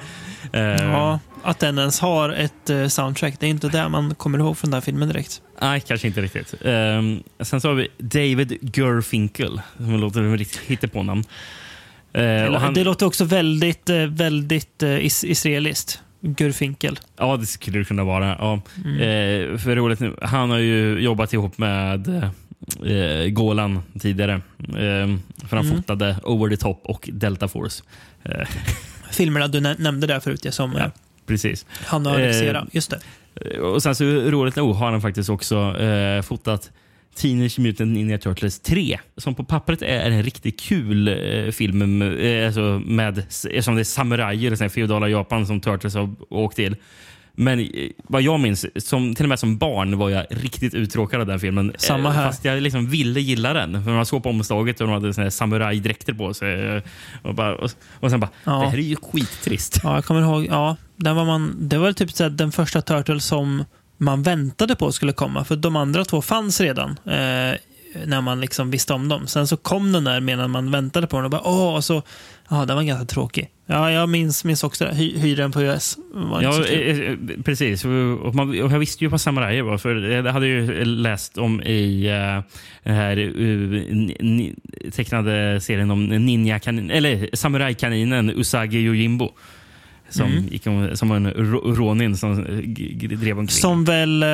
Eh, 0.53 0.61
Ja, 0.63 1.19
att 1.43 1.59
den 1.59 1.79
ens 1.79 2.01
har 2.01 2.31
ett 2.31 2.71
eh, 2.71 2.87
soundtrack. 2.87 3.35
Det 3.41 3.47
är 3.47 3.51
inte 3.51 3.69
det 3.69 3.89
man 3.89 4.15
kommer 4.15 4.39
ihåg 4.39 4.59
från 4.59 4.71
den 4.71 4.77
här 4.77 4.81
filmen 4.85 5.09
direkt. 5.09 5.43
Nej, 5.61 5.81
kanske 5.81 6.07
inte 6.07 6.21
riktigt. 6.21 6.55
Um, 6.65 7.23
sen 7.41 7.61
så 7.61 7.69
har 7.69 7.75
vi 7.75 7.89
David 7.99 8.59
Gerfinkel, 8.77 9.61
som 9.77 10.01
låter 10.01 10.21
som 10.21 10.33
ett 10.35 10.39
riktigt 10.39 10.61
hittepånamn. 10.61 11.25
Och 12.13 12.61
han, 12.61 12.75
Det 12.75 12.85
låter 12.85 13.07
också 13.07 13.25
väldigt, 13.25 13.91
eh, 13.91 13.97
väldigt 13.97 14.83
eh, 14.83 15.05
is 15.05 15.25
israeliskt. 15.25 16.01
Gurfinkel. 16.23 16.99
Ja, 17.17 17.37
det 17.37 17.47
skulle 17.47 17.79
det 17.79 17.85
kunna 17.85 18.05
vara. 18.05 18.37
Ja. 18.39 18.61
Mm. 18.85 18.95
Eh, 18.97 19.59
för 19.59 19.77
roligt 19.77 20.01
nu, 20.01 20.17
han 20.23 20.51
har 20.51 20.59
ju 20.59 20.99
jobbat 21.01 21.33
ihop 21.33 21.59
med 21.59 22.09
eh, 22.87 23.29
Golan 23.31 23.83
tidigare. 24.01 24.33
Eh, 24.59 25.17
för 25.49 25.57
han 25.57 25.67
Mm. 25.67 25.77
fotade 25.77 26.17
Over 26.23 26.51
the 26.51 26.57
Top 26.57 26.81
och 26.85 27.09
Delta 27.13 27.49
Force. 27.49 27.83
Eh, 28.25 28.49
Filmerna 29.11 29.49
du 29.49 29.61
nä- 29.61 29.77
nämnde 29.79 30.07
där 30.07 30.21
förut, 30.21 30.45
ja, 30.45 30.53
som 30.53 30.77
eh, 30.77 30.83
ja, 30.83 30.91
precis. 31.27 31.67
han 31.87 32.07
har 32.07 32.15
Eh, 32.15 32.19
regisserat. 32.23 32.69
Just 32.73 32.91
det. 32.91 33.01
Eh, 33.55 33.61
Och 33.61 33.83
sen 33.83 33.95
så 33.95 34.05
roligt 34.05 34.57
nog 34.57 34.75
har 34.75 34.91
han 34.91 35.01
faktiskt 35.01 35.31
också 35.31 35.77
eh, 35.81 36.23
fotat 36.23 36.71
Teenage 37.17 37.59
Mutant 37.59 37.93
Ninja 37.93 38.19
Turtles 38.19 38.61
3. 38.61 38.99
Som 39.17 39.35
på 39.35 39.45
pappret 39.45 39.83
är 39.83 40.11
en 40.11 40.23
riktigt 40.23 40.61
kul 40.61 41.09
eh, 41.09 41.51
film 41.53 41.99
med, 41.99 42.41
eh, 42.41 42.47
alltså 42.47 42.83
med, 42.87 43.19
eftersom 43.19 43.75
det 43.75 43.83
är 43.83 43.85
samurajer 43.85 44.65
i 44.65 44.69
feodala 44.69 45.09
Japan 45.09 45.47
som 45.47 45.61
Turtles 45.61 45.95
har 45.95 46.11
åkt 46.31 46.57
till. 46.57 46.77
Men 47.33 47.61
eh, 47.61 47.67
vad 48.09 48.23
jag 48.23 48.41
minns, 48.41 48.67
som, 48.89 49.15
till 49.15 49.25
och 49.25 49.29
med 49.29 49.39
som 49.39 49.59
barn 49.59 49.99
var 49.99 50.11
jag 50.11 50.27
riktigt 50.31 50.75
uttråkad 50.75 51.21
av 51.21 51.27
den 51.27 51.41
filmen. 51.41 51.73
Samma 51.79 52.09
Eh, 52.09 52.15
här. 52.15 52.27
Fast 52.27 52.45
jag 52.45 52.63
liksom 52.63 52.87
ville 52.87 53.21
gilla 53.21 53.53
den. 53.53 53.85
För 53.85 53.91
man 53.91 54.07
såg 54.07 54.23
på 54.23 54.29
omslaget 54.29 54.81
och 54.81 54.87
de 54.87 54.93
hade 54.93 55.15
såna 55.15 55.31
samurajdräkter 55.31 56.13
på 56.13 56.35
sig. 56.35 56.67
eh, 56.77 56.83
Och, 57.23 57.35
bara, 57.35 57.55
och, 57.55 57.71
och 58.01 58.11
sen 58.11 58.21
bara, 58.21 58.31
Ja. 58.45 58.53
det 58.61 58.67
här 58.69 58.79
är 58.79 58.83
ju 58.83 58.97
skittrist. 58.97 59.81
Ja, 59.83 59.95
jag 59.95 60.05
kommer 60.05 60.21
ihåg. 60.23 60.47
Ja, 60.51 60.77
den 60.97 61.17
var 61.17 61.25
man, 61.25 61.57
det 61.69 61.79
var 61.79 61.93
typ 61.93 62.11
så 62.13 62.29
den 62.29 62.53
första 62.53 62.83
Turtle 62.83 63.21
som 63.21 63.65
man 64.01 64.23
väntade 64.23 64.77
på 64.77 64.93
skulle 64.93 65.13
komma. 65.13 65.45
För 65.45 65.57
de 65.57 65.77
andra 65.77 66.05
två 66.05 66.23
fanns 66.23 66.61
redan. 66.61 66.91
Eh, 66.91 67.59
när 68.07 68.21
man 68.21 68.41
liksom 68.41 68.71
visste 68.71 68.93
om 68.93 69.09
dem. 69.09 69.27
Sen 69.27 69.47
så 69.47 69.57
kom 69.57 69.93
den 69.93 70.05
där 70.05 70.21
medan 70.21 70.51
man 70.51 70.71
väntade 70.71 71.07
på 71.07 71.17
den 71.17 71.25
och 71.25 71.31
bara 71.31 71.43
åh, 71.45 71.75
och 71.75 71.85
så, 71.85 72.03
ja, 72.49 72.65
den 72.65 72.77
var 72.77 72.83
ganska 72.83 73.07
tråkig. 73.07 73.51
Ja, 73.67 73.93
jag 73.93 74.09
minns, 74.09 74.45
minns 74.45 74.65
också 74.65 74.85
det. 74.85 74.95
Hy, 74.95 75.19
hyra 75.19 75.43
den 75.43 75.53
på 75.53 75.63
US. 75.63 75.99
Ja, 76.43 76.65
eh, 76.67 76.99
eh, 76.99 77.17
precis. 77.45 77.85
Och, 77.85 78.35
man, 78.35 78.49
och 78.49 78.73
jag 78.73 78.79
visste 78.79 79.05
ju 79.05 79.11
vad 79.11 79.21
samurajer 79.21 79.63
var. 79.63 79.79
För 79.79 79.95
jag 79.95 80.25
hade 80.25 80.47
ju 80.47 80.85
läst 80.85 81.39
om 81.39 81.63
i 81.63 82.09
uh, 82.09 82.43
den 82.83 82.95
här 82.95 83.19
uh, 83.19 83.85
ni, 84.21 84.55
tecknade 84.93 85.61
serien 85.61 85.91
om 85.91 86.07
ninja 86.07 86.59
kanin, 86.59 86.91
eller 86.91 87.31
samurajkaninen 87.33 88.31
Usagi 88.31 88.79
Yojimbo. 88.79 89.33
Som, 90.11 90.27
Mm. 90.33 90.45
gick 90.51 90.67
om, 90.67 90.91
som 90.97 91.09
var 91.09 91.17
en 91.17 91.31
ro, 91.31 91.75
ronin 91.75 92.17
som 92.17 92.33
eh, 92.33 93.09
drev 93.19 93.39
omkring. 93.39 93.49
Som 93.61 93.85
väl 93.85 94.23
eh, 94.23 94.29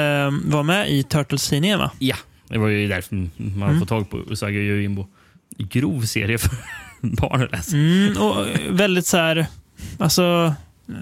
var 0.44 0.62
med 0.62 0.90
i 0.90 1.02
Turtles-tidningen, 1.02 1.78
va? 1.78 1.90
Ja, 1.98 2.16
det 2.48 2.58
var 2.58 2.68
ju 2.68 2.88
därför 2.88 3.14
man 3.14 3.30
Mm. 3.68 3.78
får 3.78 3.86
tag 3.86 4.10
på 4.10 4.18
Usagi 4.30 4.58
Yojimbo. 4.58 5.06
Grov 5.58 6.00
serie 6.02 6.38
för 6.38 6.50
barn 7.00 7.42
att 7.42 7.52
läsa. 7.52 7.76
Mm, 7.76 8.16
och 8.16 8.48
eh, 8.48 8.58
väldigt 8.70 9.06
så 9.06 9.16
här, 9.16 9.46
alltså, 9.98 10.54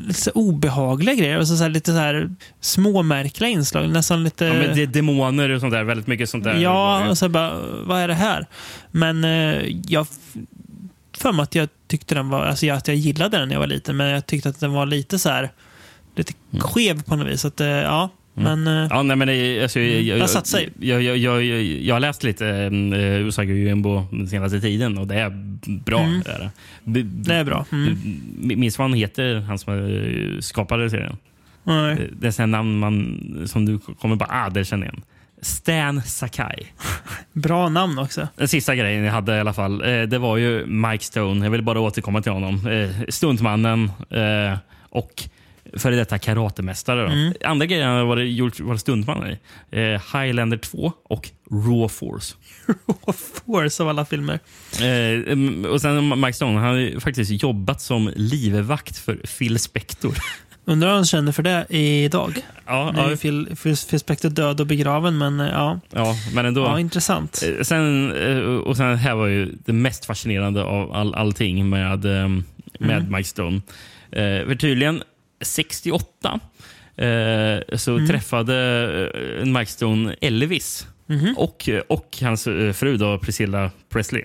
lite 0.07 0.21
så 0.21 0.31
obehagliga 0.31 1.15
grejer. 1.15 1.39
Alltså 1.39 1.57
så 1.57 1.63
här, 1.63 1.71
lite 1.71 1.93
så 1.93 1.99
här 1.99 2.31
småmärkliga 2.61 3.51
inslag. 3.51 3.89
Nästan 3.91 4.25
lite... 4.25 4.45
Ja, 4.45 4.53
men 4.55 4.77
det 4.77 4.83
är 4.83 4.87
demoner 4.87 5.51
och 5.51 5.61
sånt 5.61 5.73
där. 5.73 5.85
Väldigt 5.85 6.07
mycket 6.07 6.31
sånt 6.31 6.45
där. 6.45 6.55
Ja, 6.61 7.09
och 7.09 7.19
så 7.19 7.29
bara, 7.29 7.53
vad 7.85 8.01
är 8.01 8.09
det 8.09 8.15
här? 8.15 8.47
Men 8.91 9.25
eh, 9.25 9.63
jag 9.89 10.07
för 11.25 11.33
mig 11.33 11.43
att 11.43 11.55
jag 11.55 11.69
tyckte 11.89 12.15
den 12.15 12.29
var, 12.29 12.45
alltså 12.45 12.67
jag, 12.67 12.77
att 12.77 12.89
jag 12.89 12.97
gillade 12.97 13.39
den 13.39 13.49
när 13.49 13.55
jag 13.55 13.61
var 13.61 13.67
liten, 13.67 13.97
men 13.97 14.07
jag 14.11 14.27
tyckte 14.27 14.49
att 14.49 14.61
den 14.61 14.73
var 14.73 14.87
lite 14.87 15.19
så 15.19 15.29
här, 15.29 15.51
lite 16.17 16.33
skev 16.59 17.03
på 17.03 17.17
något 17.17 17.27
vis. 17.27 17.45
Att, 17.45 17.61
eh, 17.61 17.67
ja, 17.69 18.11
men 18.35 18.67
eh, 18.67 18.87
Ja, 18.91 19.03
nej, 19.03 19.17
men 19.17 19.29
det, 19.29 19.63
alltså, 19.63 19.81
jag, 19.81 20.03
jag, 20.03 20.19
jag, 20.19 20.31
satt 20.31 20.47
sig. 20.47 20.69
jag, 20.81 21.03
jag, 21.03 21.17
jag, 21.17 21.45
jag, 21.45 21.63
jag 21.63 21.95
har 21.95 22.01
läst 22.01 22.23
lite 22.23 22.45
uh, 22.45 23.27
Usagi 23.29 23.53
Yojimbo 23.53 24.07
den 24.11 24.29
senaste 24.29 24.61
tiden 24.61 24.99
och 24.99 25.07
det 25.07 25.15
är 25.15 25.31
bra. 25.67 26.01
Mm. 26.01 26.23
Det 26.25 26.31
är 26.33 26.39
det. 26.39 26.51
B- 26.85 27.03
det 27.05 27.35
är 27.35 27.45
bra. 27.45 27.67
Mm. 27.73 27.97
Minns 28.61 28.79
vad 28.79 28.89
han 28.91 28.99
heter, 28.99 29.35
han 29.41 29.59
som 29.59 29.75
eh, 29.75 30.41
skapade 30.41 30.91
serien? 30.91 31.17
Nej. 31.65 32.11
Det 32.21 32.27
är 32.27 32.31
sådana 32.31 32.57
namn 32.57 32.79
man, 32.79 33.21
som 33.47 33.67
du 33.67 33.79
kommer 33.79 34.17
bara, 34.17 34.29
ah, 34.33 34.51
det 34.51 34.65
känner 34.65 34.87
jag 34.87 34.95
igen. 34.95 35.05
Stan 35.45 36.03
Sakai. 36.03 36.67
Bra 37.33 37.69
namn 37.69 37.99
också. 37.99 38.29
Den 38.37 38.49
sista 38.49 38.75
grejen 38.75 39.05
jag 39.05 39.13
hade 39.13 39.37
i 39.37 39.41
alla 39.41 39.53
fall, 39.53 39.83
eh, 39.83 40.03
det 40.03 40.19
var 40.19 40.37
ju 40.37 40.67
Mike 40.67 41.05
Stone. 41.05 41.47
Jag 41.47 41.51
vill 41.51 41.63
bara 41.63 41.81
återkomma 41.81 42.23
till 42.23 42.33
honom. 42.33 42.67
Eh, 42.67 42.91
stuntmannen 43.09 43.93
eh, 44.11 44.59
och 44.91 45.29
före 45.77 45.97
detta 45.97 46.19
karatemästare. 46.19 47.03
Då. 47.03 47.07
Mm. 47.07 47.35
Andra 47.45 47.67
grejer 47.67 47.87
han 47.87 48.09
var 48.09 48.17
gjort 48.17 48.61
var 48.61 48.77
stuntman 48.77 49.27
i. 49.27 49.39
Eh, 49.71 50.21
Highlander 50.21 50.57
2 50.57 50.93
och 51.05 51.31
Raw 51.51 51.89
Force. 51.89 52.35
Force 53.47 53.83
av 53.83 53.89
alla 53.89 54.05
filmer. 54.05 54.39
Eh, 54.81 55.33
mm, 55.33 55.65
och 55.65 55.81
sen 55.81 56.21
Mike 56.21 56.33
Stone, 56.33 56.61
han 56.61 56.69
har 56.69 57.01
faktiskt 57.01 57.43
jobbat 57.43 57.81
som 57.81 58.13
livvakt 58.17 58.99
för 58.99 59.17
Phil 59.39 59.59
Spector. 59.59 60.19
Undrar 60.67 60.89
vad 60.89 60.97
han 60.97 61.05
känner 61.05 61.33
för 61.33 61.43
det 61.43 61.67
idag. 61.77 62.39
ja, 62.67 62.91
Nu 62.95 63.01
är 63.01 63.05
ju 63.05 63.11
ja, 63.11 63.17
Phil, 63.17 63.47
Phil, 63.63 63.77
Phil 63.91 63.99
Spector 64.01 64.29
död 64.31 64.61
och 64.61 64.67
begraven, 64.67 65.19
men 65.19 65.41
eh, 65.41 65.47
ja, 65.47 65.81
ja, 65.91 66.15
men 66.35 66.47
ändå. 66.47 66.61
ja 66.63 66.81
intressant. 66.81 67.43
Eh, 67.59 67.63
Sen, 67.63 68.13
eh, 68.17 68.39
och 68.39 68.77
sen 68.77 68.97
här 68.97 69.15
var 69.15 69.27
ju 69.27 69.53
det 69.65 69.73
mest 69.73 70.05
fascinerande 70.05 70.63
av 70.65 70.93
all, 70.93 71.15
allting 71.15 71.69
med, 71.71 72.05
med 72.05 72.97
Mm. 73.01 73.13
Mike 73.13 73.29
Stone. 73.29 73.61
För 74.47 74.55
tydligen 74.55 75.03
68 75.41 76.41
eh, 76.97 77.77
så 77.77 77.95
Mm. 77.95 78.09
träffade 78.09 79.43
Mike 79.45 79.71
Stone 79.71 80.15
Elvis 80.21 80.87
och, 81.37 81.69
och 81.89 82.19
hans 82.23 82.45
fru 82.75 82.97
då, 82.97 83.19
Priscilla 83.19 83.71
Presley. 83.89 84.25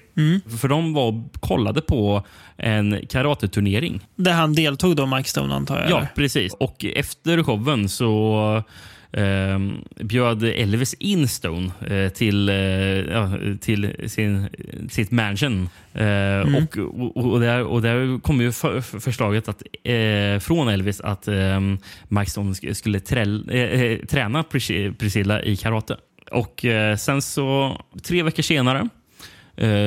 För 0.62 0.68
de 0.68 0.94
var 0.94 1.24
kollade 1.40 1.82
på 1.82 2.24
en 2.60 3.00
karateturnering. 3.10 4.00
Där 4.16 4.34
han 4.34 4.54
deltog 4.56 4.96
då, 4.96 5.06
Mike 5.06 5.30
Stone, 5.30 5.54
antar 5.56 5.80
jag? 5.80 5.90
Ja, 5.90 6.08
precis. 6.16 6.54
Och 6.54 6.86
efter 6.96 7.44
showen 7.44 7.90
så 7.90 8.64
eh, 9.12 9.60
bjöd 10.06 10.44
Elvis 10.44 10.94
in 10.94 11.28
Stone 11.28 11.72
eh, 11.90 12.10
till, 12.10 12.50
eh, 12.50 12.56
ja, 12.56 13.32
till 13.62 13.96
sin, 14.08 14.50
sitt 14.90 15.12
mansion. 15.12 15.70
Eh, 15.94 16.56
och, 16.56 16.78
och, 17.18 17.32
och, 17.34 17.40
där, 17.40 17.64
och 17.64 17.82
där 17.82 18.20
kom 18.22 18.42
ju 18.42 18.52
för, 18.52 18.82
för- 18.82 19.00
förslaget 19.00 19.50
att, 19.50 19.64
eh, 19.84 20.40
från 20.40 20.68
Elvis 20.68 21.02
att 21.02 21.28
eh, 21.28 21.60
Mike 22.08 22.32
Stone 22.32 22.52
sk- 22.54 22.74
skulle 22.74 23.00
träll, 23.00 23.50
eh, 23.52 23.60
eh, 23.62 23.98
träna 24.00 24.42
Pris- 24.44 24.94
Priscilla 25.00 25.42
i 25.44 25.56
karate. 25.56 25.98
Och 26.32 26.66
sen 26.98 27.22
så, 27.22 27.78
tre 28.04 28.24
veckor 28.24 28.44
senare, 28.44 28.90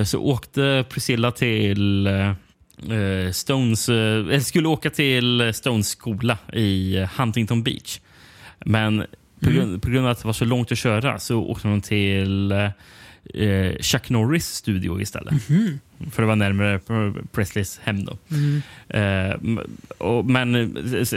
så 0.07 0.19
åkte 0.21 0.85
Priscilla 0.89 1.31
till 1.31 2.09
Stones, 3.33 3.89
eh, 3.89 4.41
skulle 4.41 4.69
åka 4.69 4.91
till 4.91 5.51
Stones 5.55 5.89
skola 5.89 6.39
i 6.53 7.07
Huntington 7.17 7.63
Beach. 7.63 8.01
Men 8.65 9.05
på, 9.41 9.51
grund, 9.51 9.83
på 9.83 9.91
grund 9.91 10.07
av 10.07 10.13
att 10.13 10.19
det 10.19 10.27
var 10.27 10.33
så 10.33 10.45
långt 10.45 10.73
att 10.73 10.79
köra 10.79 11.19
så 11.19 11.41
åkte 11.41 11.69
de 11.69 11.81
till 11.81 12.53
eh, 12.53 13.77
Chuck 13.81 14.11
Norris 14.11 14.47
studio 14.47 15.01
istället. 15.01 15.35
För 16.11 16.23
att 16.23 16.27
vara 16.27 16.37
närmare 16.37 16.81
Presleys 17.33 17.81
hem. 17.83 18.05
Då. 18.05 18.13
Eh, 18.89 19.31
m- 19.31 19.61
och, 19.99 20.25
men, 20.25 20.53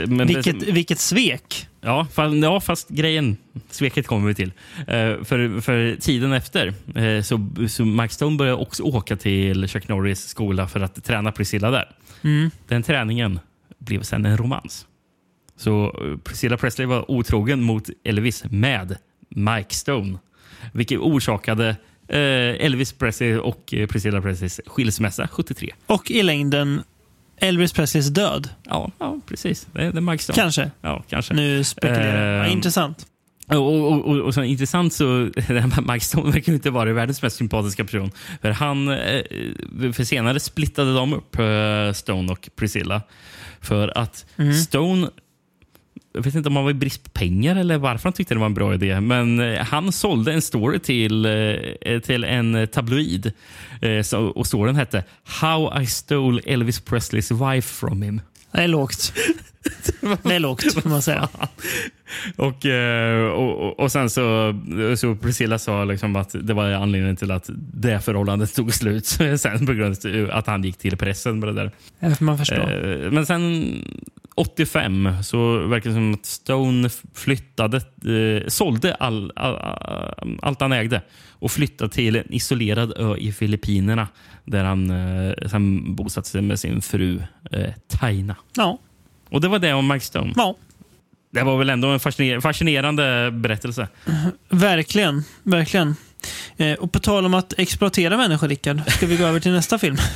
men, 0.06 0.26
Vilket, 0.26 0.62
vilket 0.62 0.98
svek! 0.98 1.68
Ja, 1.80 2.06
fast, 2.12 2.36
ja, 2.36 2.60
fast 2.60 2.88
grejen, 2.88 3.36
sveket 3.70 4.06
kommer 4.06 4.28
vi 4.28 4.34
till. 4.34 4.52
Eh, 4.78 5.24
för, 5.24 5.60
för 5.60 5.96
tiden 6.00 6.32
efter 6.32 6.74
eh, 6.94 7.22
så, 7.22 7.48
så 7.68 7.84
Mike 7.84 8.14
Stone 8.14 8.36
började 8.36 8.56
också 8.62 8.82
åka 8.82 9.16
till 9.16 9.68
Chuck 9.68 9.88
Norris 9.88 10.28
skola 10.28 10.68
för 10.68 10.80
att 10.80 11.04
träna 11.04 11.32
Priscilla 11.32 11.70
där. 11.70 11.90
Den 12.68 12.82
träningen 12.82 13.38
blev 13.78 14.02
sen 14.02 14.26
en 14.26 14.36
romans. 14.36 14.86
Så 15.56 15.84
eh, 15.84 16.18
Priscilla 16.18 16.56
Presley 16.56 16.86
var 16.86 17.10
otrogen 17.10 17.62
mot 17.62 17.88
Elvis 18.04 18.44
med 18.50 18.96
Mike 19.28 19.74
Stone. 19.74 20.18
Vilket 20.72 20.98
orsakade 20.98 21.68
eh, 21.68 21.76
Elvis 22.08 22.92
Presley 22.92 23.36
och 23.36 23.74
eh, 23.74 23.86
Priscilla 23.86 24.22
Presleys 24.22 24.60
skilsmässa 24.66 25.28
73. 25.28 25.72
Och 25.86 26.10
i 26.10 26.22
längden 26.22 26.82
Elvis 27.40 27.72
Presleys 27.72 28.06
död. 28.08 28.48
Ja, 28.64 28.90
ja 28.98 29.20
precis. 29.26 29.66
Det 29.72 29.82
är, 29.82 29.92
det 29.92 29.98
är. 29.98 30.32
Kanske. 30.32 30.70
Ja, 30.80 31.04
kanske. 31.08 31.34
Nu 31.34 31.64
spekulerar 31.64 32.32
jag. 32.32 32.38
Ja, 32.38 32.44
Ehm, 32.44 32.52
Intressant. 32.52 33.06
Och, 33.48 33.56
och, 33.56 34.04
och, 34.08 34.16
och 34.18 34.34
så 34.34 34.42
intressant 34.42 34.92
så 34.92 35.04
det 35.34 35.42
här 35.60 35.66
med 35.80 35.92
Mike 35.92 36.04
Stone 36.04 36.32
verkar 36.32 36.52
inte 36.52 36.70
vara 36.70 36.92
världens 36.92 37.22
mest 37.22 37.36
sympatiska 37.36 37.84
person. 37.84 38.10
För 38.42 38.50
han, 38.50 38.88
eh, 38.88 39.22
för 39.92 40.04
senare 40.04 40.40
splittade 40.40 40.94
de 40.94 41.12
upp 41.12 41.38
eh, 41.38 41.92
Stone 41.92 42.32
och 42.32 42.48
Priscilla. 42.56 43.02
För 43.60 43.98
att 43.98 44.26
Stone, 44.64 45.10
jag 46.16 46.22
vet 46.22 46.34
inte 46.34 46.48
om 46.48 46.56
han 46.56 46.64
var 46.64 46.70
i 46.70 46.74
brist 46.74 47.04
på 47.04 47.10
pengar 47.10 47.56
eller 47.56 47.78
varför 47.78 48.04
han 48.04 48.12
tyckte 48.12 48.34
det 48.34 48.40
var 48.40 48.46
en 48.46 48.54
bra 48.54 48.74
idé. 48.74 49.00
Men 49.00 49.40
eh, 49.40 49.64
han 49.64 49.92
sålde 49.92 50.32
en 50.32 50.42
story 50.42 50.78
till, 50.78 51.26
eh, 51.80 52.00
till 52.00 52.24
en 52.24 52.68
tabloid. 52.68 53.32
Eh, 53.80 54.02
så, 54.02 54.26
och 54.26 54.46
storyn 54.46 54.76
hette 54.76 55.04
How 55.24 55.80
I 55.82 55.86
stole 55.86 56.42
Elvis 56.46 56.80
Presleys 56.80 57.30
wife 57.30 57.74
from 57.74 58.02
him. 58.02 58.20
Det 58.52 58.62
är 58.62 58.68
lågt. 58.68 59.12
Det 60.22 60.34
är 60.34 60.38
lågt, 60.38 60.72
får 60.82 60.88
man 60.88 61.02
säga. 61.02 61.28
Och, 62.36 62.66
eh, 62.66 63.26
och, 63.26 63.80
och, 63.80 63.92
sen 63.92 64.10
så, 64.10 64.54
så 64.96 65.16
Priscilla 65.16 65.58
sa 65.58 65.84
liksom 65.84 66.16
att 66.16 66.34
det 66.40 66.54
var 66.54 66.70
anledningen 66.70 67.16
till 67.16 67.30
att 67.30 67.50
det 67.56 68.00
förhållandet 68.00 68.54
tog 68.54 68.74
slut. 68.74 69.06
sen 69.36 69.66
på 69.66 69.72
grund 69.72 69.96
av 70.06 70.30
att 70.38 70.46
han 70.46 70.64
gick 70.64 70.78
till 70.78 70.96
pressen 70.96 71.38
med 71.38 71.48
det 71.48 71.52
där. 71.52 71.70
Man 72.20 72.38
förstå. 72.38 72.54
Eh, 72.54 73.10
Men 73.10 73.26
sen 73.26 73.72
85 74.36 75.08
så 75.24 75.58
verkar 75.66 75.90
det 75.90 75.94
som 75.96 76.14
att 76.14 76.26
Stone 76.26 76.88
flyttade, 77.14 77.76
eh, 77.76 78.48
sålde 78.48 78.94
all, 78.94 79.32
all, 79.36 79.56
all, 79.56 80.38
allt 80.42 80.60
han 80.60 80.72
ägde 80.72 81.02
och 81.30 81.52
flyttade 81.52 81.90
till 81.92 82.16
en 82.16 82.32
isolerad 82.32 82.92
ö 82.96 83.16
i 83.16 83.32
Filippinerna 83.32 84.08
där 84.44 84.64
han 84.64 84.90
eh, 84.90 85.48
sen 85.50 85.94
bosatte 85.94 86.28
sig 86.28 86.42
med 86.42 86.60
sin 86.60 86.82
fru 86.82 87.22
eh, 87.50 87.70
Taina. 87.88 88.36
Ja. 88.56 88.78
Och 89.30 89.40
det 89.40 89.48
var 89.48 89.58
det 89.58 89.72
om 89.72 89.88
Mike 89.88 90.04
Stone. 90.04 90.32
ja, 90.36 90.56
Det 91.32 91.42
var 91.42 91.58
väl 91.58 91.70
ändå 91.70 91.88
en 91.88 91.98
fasciner- 92.00 92.40
fascinerande 92.40 93.30
berättelse. 93.32 93.88
verkligen. 94.48 95.24
Verkligen. 95.42 95.96
Eh, 96.56 96.72
och 96.74 96.92
på 96.92 96.98
tal 96.98 97.24
om 97.26 97.34
att 97.34 97.54
exploatera 97.58 98.16
människor, 98.16 98.48
Rickard, 98.48 98.80
ska 98.92 99.06
vi 99.06 99.16
gå 99.16 99.24
över 99.24 99.40
till 99.40 99.52
nästa 99.52 99.78
film. 99.78 99.96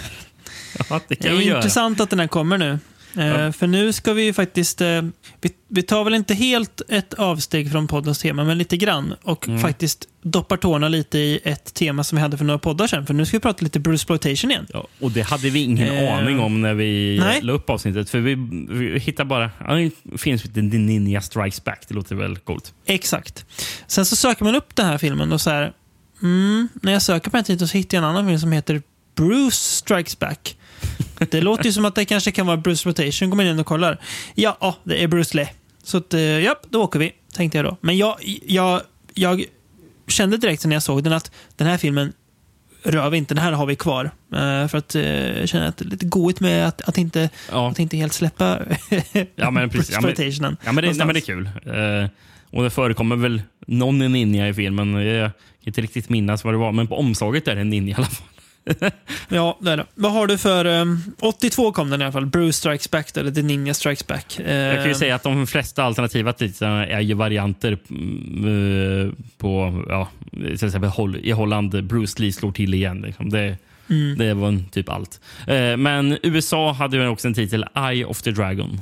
Ja, 0.79 0.85
det 0.91 1.05
Det 1.09 1.17
kan 1.17 1.37
vi 1.37 1.43
är 1.45 1.47
göra. 1.49 1.59
intressant 1.59 2.01
att 2.01 2.11
den 2.11 2.21
här 2.21 2.27
kommer 2.27 2.59
nu. 2.59 2.79
Eh, 3.17 3.27
Ja. 3.27 3.53
För 3.53 3.67
nu 3.67 3.93
ska 3.93 4.13
vi 4.13 4.23
ju 4.25 4.33
faktiskt... 4.33 4.81
Eh, 4.81 5.03
vi, 5.41 5.51
vi 5.69 5.83
tar 5.83 6.05
väl 6.05 6.15
inte 6.15 6.35
helt 6.35 6.83
ett 6.89 7.15
avsteg 7.15 7.73
från 7.73 7.87
poddens 7.89 8.19
tema, 8.19 8.45
men 8.45 8.59
lite 8.59 8.77
grann. 8.77 9.15
Och 9.23 9.49
Mm. 9.49 9.61
faktiskt 9.61 10.09
doppar 10.23 10.57
tårna 10.57 10.89
lite 10.89 11.19
i 11.19 11.41
ett 11.45 11.75
tema 11.75 12.05
som 12.05 12.17
vi 12.17 12.23
hade 12.23 12.39
för 12.39 12.45
några 12.45 12.59
poddar 12.59 12.87
sedan. 12.87 13.07
För 13.07 13.15
nu 13.15 13.27
ska 13.27 13.37
vi 13.37 13.41
prata 13.41 13.65
lite 13.65 13.81
Bruce 13.81 13.95
Exploitation 13.95 14.51
igen. 14.51 14.67
Ja, 14.73 14.87
och 15.01 15.11
det 15.11 15.23
hade 15.23 15.51
vi 15.51 15.59
ingen 15.63 15.89
Eh, 15.89 16.17
aning 16.19 16.41
om 16.41 16.61
när 16.63 16.75
vi 16.75 17.19
nej. 17.21 17.41
la 17.43 17.53
upp 17.53 17.71
avsnittet. 17.71 18.11
För 18.11 18.19
vi, 18.21 18.35
vi 18.71 18.99
hittar 18.99 19.25
bara... 19.25 19.51
Ja, 19.69 19.75
det 19.75 20.19
finns 20.19 20.43
The 20.43 20.63
Ninja 20.63 21.21
Strikes 21.21 21.65
Back. 21.65 21.85
Det 21.89 21.95
låter 21.95 22.15
väl 22.17 22.37
coolt? 22.39 22.75
Exakt. 22.87 23.45
Sen 23.87 24.07
så 24.07 24.17
söker 24.17 24.45
man 24.45 24.55
upp 24.55 24.77
den 24.77 24.87
här 24.87 24.99
filmen 24.99 25.33
och 25.33 25.41
så 25.41 25.51
här... 25.51 25.73
Mm, 26.23 26.69
när 26.83 26.93
jag 26.93 27.03
söker 27.03 27.31
på 27.31 27.37
den 27.37 27.45
titeln 27.45 27.69
så 27.69 27.77
hittar 27.77 27.99
jag 27.99 28.03
en 28.05 28.11
annan 28.11 28.27
film 28.27 28.39
som 28.39 28.53
heter 28.53 28.83
Bruce 29.17 29.57
Strikes 29.57 30.19
Back. 30.19 30.57
Det 31.31 31.41
låter 31.41 31.65
ju 31.65 31.73
som 31.73 31.85
att 31.85 31.95
det 31.95 32.05
kanske 32.05 32.31
kan 32.31 32.47
vara 32.47 32.57
Bruce 32.57 32.89
Rotation. 32.89 33.31
Går 33.31 33.37
man 33.37 33.47
in 33.47 33.59
och 33.59 33.67
kollar. 33.67 33.99
Ja, 34.35 34.77
det 34.85 35.03
är 35.03 35.09
Bruce 35.09 35.37
Lee. 35.37 35.49
Så 35.83 35.97
att, 35.97 36.15
eh, 36.15 36.21
ja, 36.21 36.61
då 36.71 36.83
åker 36.83 36.99
vi, 36.99 37.13
tänkte 37.35 37.59
jag 37.59 37.65
då. 37.65 37.77
Men 37.81 37.97
jag, 37.97 38.17
jag, 38.47 38.81
jag 39.15 39.45
kände 40.09 40.37
direkt 40.37 40.65
när 40.67 40.77
jag 40.77 40.83
såg 40.83 41.05
den 41.05 41.13
att 41.13 41.31
den 41.57 41.67
här 41.67 41.79
filmen 41.79 42.13
rör 42.83 43.11
vi 43.11 43.19
inte. 43.19 43.35
Den 43.35 43.45
här 43.45 43.53
har 43.53 43.67
vi 43.67 43.77
kvar. 43.77 44.05
Eh, 44.05 44.69
för 44.69 44.77
att 44.79 44.95
eh, 44.95 45.47
känner 45.47 45.69
att 45.69 45.77
det 45.77 45.85
är 45.85 45.89
lite 45.89 46.07
goigt 46.07 46.41
med 46.41 46.69
att, 46.69 46.83
att, 46.83 46.99
inte, 46.99 47.31
Ja, 47.51 47.71
att 47.71 47.79
inte 47.79 47.97
helt 47.97 48.13
släppa 48.13 48.59
ja 49.37 49.51
men 49.51 49.71
precis. 49.71 49.91
Ja, 49.95 50.01
men, 50.01 50.57
ja, 50.65 50.73
men, 50.73 50.85
det, 50.85 50.93
nej, 50.93 51.07
men 51.07 51.15
det 51.15 51.21
är 51.21 51.21
kul. 51.21 51.47
Eh, 51.47 52.11
och 52.51 52.63
det 52.63 52.71
förekommer 52.71 53.17
väl 53.17 53.43
någon 53.67 53.99
ninja 53.99 54.49
i 54.49 54.55
filmen. 54.55 54.95
Jag 54.95 55.31
kan 55.31 55.33
inte 55.65 55.81
riktigt 55.81 56.09
minnas 56.09 56.45
vad 56.45 56.55
det 56.55 56.59
var, 56.59 56.73
men 56.73 56.87
på 56.87 56.97
omslaget 56.97 57.49
är 57.49 57.55
det 57.55 57.61
en 57.61 57.71
ninja 57.71 57.93
i 57.93 57.95
alla 57.95 58.07
fall. 58.07 58.27
Ja, 59.29 59.59
det 59.61 59.71
är 59.71 59.77
det. 59.77 59.87
Vad 59.95 60.13
har 60.13 60.27
du 60.27 60.39
för... 60.39 60.65
Um, 60.67 61.03
82 61.21 61.73
kom 61.73 61.91
den 61.91 62.01
i 62.01 62.05
alla 62.05 62.13
fall. 62.13 62.27
Bruce 62.27 62.53
Strikes 62.53 62.91
Back, 62.91 63.17
eller 63.17 63.31
The 63.31 63.43
Ninja 63.43 63.75
Strikes 63.75 64.07
Back. 64.07 64.27
Jag 64.39 64.75
kan 64.77 64.85
ju 64.85 64.91
Eh, 64.91 64.97
säga 64.97 65.15
att 65.15 65.23
de 65.23 65.47
flesta 65.47 65.85
alternativa 65.85 66.33
titlarna 66.33 66.87
är 66.87 67.01
ju 67.01 67.15
varianter 67.15 67.73
eh, 67.73 69.13
på, 69.39 69.83
ja, 69.89 70.09
till 70.31 70.67
exempel 70.67 71.17
i 71.23 71.31
Holland, 71.31 71.85
Bruce 71.85 72.23
Lee 72.23 72.33
slår 72.33 72.53
till 72.53 72.75
igen. 72.75 73.01
Liksom. 73.01 73.31
Det, 73.31 73.57
Mm. 73.91 74.19
det 74.19 74.35
var 74.35 74.49
en 74.49 74.65
typ 74.69 74.89
allt. 74.89 75.21
Eh, 75.47 75.77
Men 75.77 76.19
USA 76.23 76.73
hade 76.73 76.97
ju 76.97 77.09
också 77.09 77.29
en 77.29 77.35
titel, 77.35 77.65
Eye 77.77 78.05
of 78.05 78.23
the 78.23 78.31
Dragon. 78.31 78.81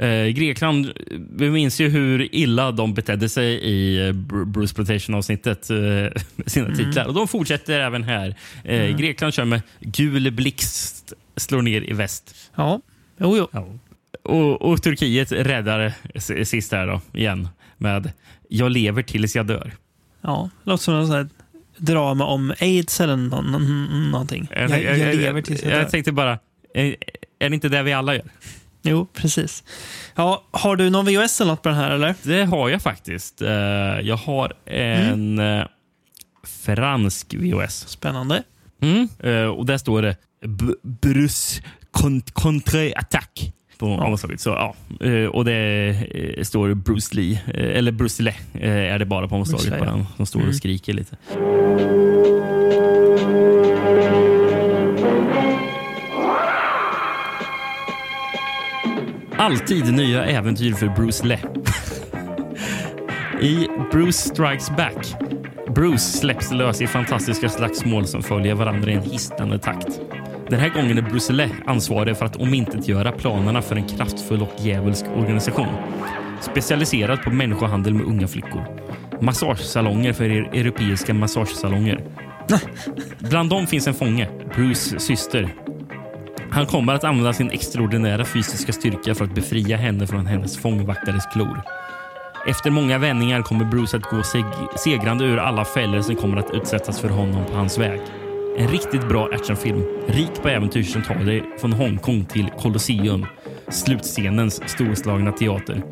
Eh, 0.00 0.26
Grekland, 0.26 0.92
vi 1.30 1.50
minns 1.50 1.80
ju 1.80 1.88
hur 1.88 2.34
illa 2.34 2.72
de 2.72 2.94
betedde 2.94 3.28
sig 3.28 3.54
i 3.54 4.06
eh, 4.08 4.12
Br- 4.12 4.44
Bruce 4.44 4.74
Protection-avsnittet 4.74 5.70
eh, 5.70 5.76
med 6.36 6.44
sina 6.46 6.66
Mm. 6.66 6.78
titlar. 6.78 7.04
Och 7.04 7.14
de 7.14 7.28
fortsätter 7.28 7.80
även 7.80 8.02
här. 8.02 8.34
Eh, 8.64 8.96
Grekland 8.96 9.34
kör 9.34 9.44
med 9.44 9.62
Gul 9.80 10.30
blixt 10.32 11.12
slår 11.36 11.62
ner 11.62 11.90
i 11.90 11.92
väst. 11.92 12.34
Ja, 12.56 12.80
jo, 13.20 13.48
jo. 13.52 13.78
Och, 14.22 14.62
och 14.62 14.82
Turkiet 14.82 15.32
räddar 15.32 15.92
sist 16.44 16.72
här 16.72 16.86
då, 16.86 17.00
igen 17.14 17.48
med 17.76 18.12
Jag 18.48 18.70
lever 18.72 19.02
tills 19.02 19.36
jag 19.36 19.46
dör. 19.46 19.72
Ja, 20.20 20.50
låter 20.64 20.84
som 20.84 20.94
något 20.94 21.10
här 21.10 21.28
drama 21.76 22.24
om 22.24 22.52
aids 22.60 23.00
eller 23.00 23.16
nå- 23.16 23.42
nå- 23.42 23.58
någonting. 24.10 24.48
Jag, 24.56 24.70
jag, 24.82 25.16
lever 25.16 25.42
tills 25.42 25.62
jag 25.62 25.72
jag 25.72 25.82
dör. 25.82 25.88
tänkte 25.90 26.12
bara, 26.12 26.38
är, 26.74 26.96
är 27.38 27.48
det 27.48 27.54
inte 27.54 27.68
det 27.68 27.82
vi 27.82 27.92
alla 27.92 28.14
gör? 28.14 28.24
Jo, 28.82 29.06
precis. 29.14 29.64
Ja, 30.14 30.44
har 30.50 30.76
du 30.76 30.90
någon 30.90 31.06
VHS 31.06 31.40
eller 31.40 31.50
något 31.52 31.62
på 31.62 31.68
den 31.68 31.78
här, 31.78 31.90
eller? 31.90 32.14
Det 32.22 32.44
har 32.44 32.68
jag 32.68 32.82
faktiskt. 32.82 33.42
Eh, 33.42 33.48
jag 34.02 34.16
har 34.16 34.52
en 34.66 35.38
Mm. 35.38 35.68
fransk 36.64 37.34
VHS. 37.34 37.88
Spännande. 37.88 38.42
Mm. 38.82 39.08
Eh, 39.18 39.44
och 39.44 39.66
där 39.66 39.78
står 39.78 40.02
det 40.02 40.16
Bruce 40.82 41.62
Con- 41.92 42.32
Contre-Attack 42.32 43.52
på 43.78 43.86
omslaget. 43.86 44.40
Så, 44.40 44.50
ja. 44.50 44.74
Och 45.32 45.44
det 45.44 46.46
står 46.48 46.74
Bruce 46.74 47.14
Lee, 47.16 47.40
eller 47.54 47.92
Bruce 47.92 48.22
Lee 48.22 48.34
är 48.60 48.98
det 48.98 49.04
bara 49.06 49.28
på 49.28 49.34
omslaget. 49.34 49.78
På 49.78 49.84
ja. 49.84 49.90
den, 49.90 50.06
som 50.16 50.26
står 50.26 50.48
och 50.48 50.54
skriker 50.54 50.92
lite. 50.92 51.16
Alltid 59.40 59.94
nya 59.94 60.24
äventyr 60.24 60.72
för 60.72 60.88
Bruce 60.88 61.26
Lee. 61.26 61.40
I 63.40 63.68
Bruce 63.92 64.12
Strikes 64.12 64.70
Back. 64.70 65.14
Bruce 65.74 65.98
släpps 65.98 66.52
lös 66.52 66.80
i 66.80 66.86
fantastiska 66.86 67.48
slagsmål 67.48 68.06
som 68.06 68.22
följer 68.22 68.54
varandra 68.54 68.90
i 68.90 68.94
en 68.94 69.02
hisnande 69.02 69.58
takt. 69.58 70.00
Den 70.48 70.60
här 70.60 70.68
gången 70.68 70.98
är 70.98 71.02
Bruce 71.02 71.32
Lee 71.32 71.50
ansvarig 71.66 72.16
för 72.16 72.26
att 72.26 72.36
omintetgöra 72.36 73.12
planerna 73.12 73.62
för 73.62 73.76
en 73.76 73.88
kraftfull 73.88 74.42
och 74.42 74.52
djävulsk 74.58 75.04
organisation. 75.16 75.74
Specialiserad 76.40 77.22
på 77.22 77.30
människohandel 77.30 77.94
med 77.94 78.06
unga 78.06 78.28
flickor. 78.28 78.64
Massagesalonger 79.20 80.12
för 80.12 80.24
er 80.24 80.50
europeiska 80.52 81.14
massagesalonger. 81.14 82.04
Bland 83.18 83.50
dem 83.50 83.66
finns 83.66 83.86
en 83.86 83.94
fånge, 83.94 84.28
Bruce 84.54 85.00
syster. 85.00 85.54
Han 86.52 86.66
kommer 86.66 86.94
att 86.94 87.04
använda 87.04 87.32
sin 87.32 87.50
extraordinära 87.50 88.24
fysiska 88.24 88.72
styrka 88.72 89.14
för 89.14 89.24
att 89.24 89.34
befria 89.34 89.76
henne 89.76 90.06
från 90.06 90.26
hennes 90.26 90.58
fångvaktares 90.58 91.26
klor. 91.26 91.62
Efter 92.46 92.70
många 92.70 92.98
vändningar 92.98 93.42
kommer 93.42 93.64
Bruce 93.64 93.96
att 93.96 94.02
gå 94.02 94.22
seg 94.22 94.44
segrande 94.78 95.24
ur 95.24 95.36
alla 95.36 95.64
fällor 95.64 96.00
som 96.00 96.16
kommer 96.16 96.36
att 96.36 96.54
utsättas 96.54 97.00
för 97.00 97.08
honom 97.08 97.46
på 97.46 97.52
hans 97.52 97.78
väg. 97.78 98.00
En 98.58 98.68
riktigt 98.68 99.08
bra 99.08 99.28
actionfilm, 99.32 99.84
rik 100.08 100.42
på 100.42 100.48
äventyr 100.48 100.82
som 100.82 101.02
tar 101.02 101.14
dig 101.14 101.44
från 101.60 101.72
Hongkong 101.72 102.24
till 102.24 102.50
Colosseum, 102.58 103.26
slutscenens 103.68 104.68
storslagna 104.68 105.32
teater. 105.32 105.82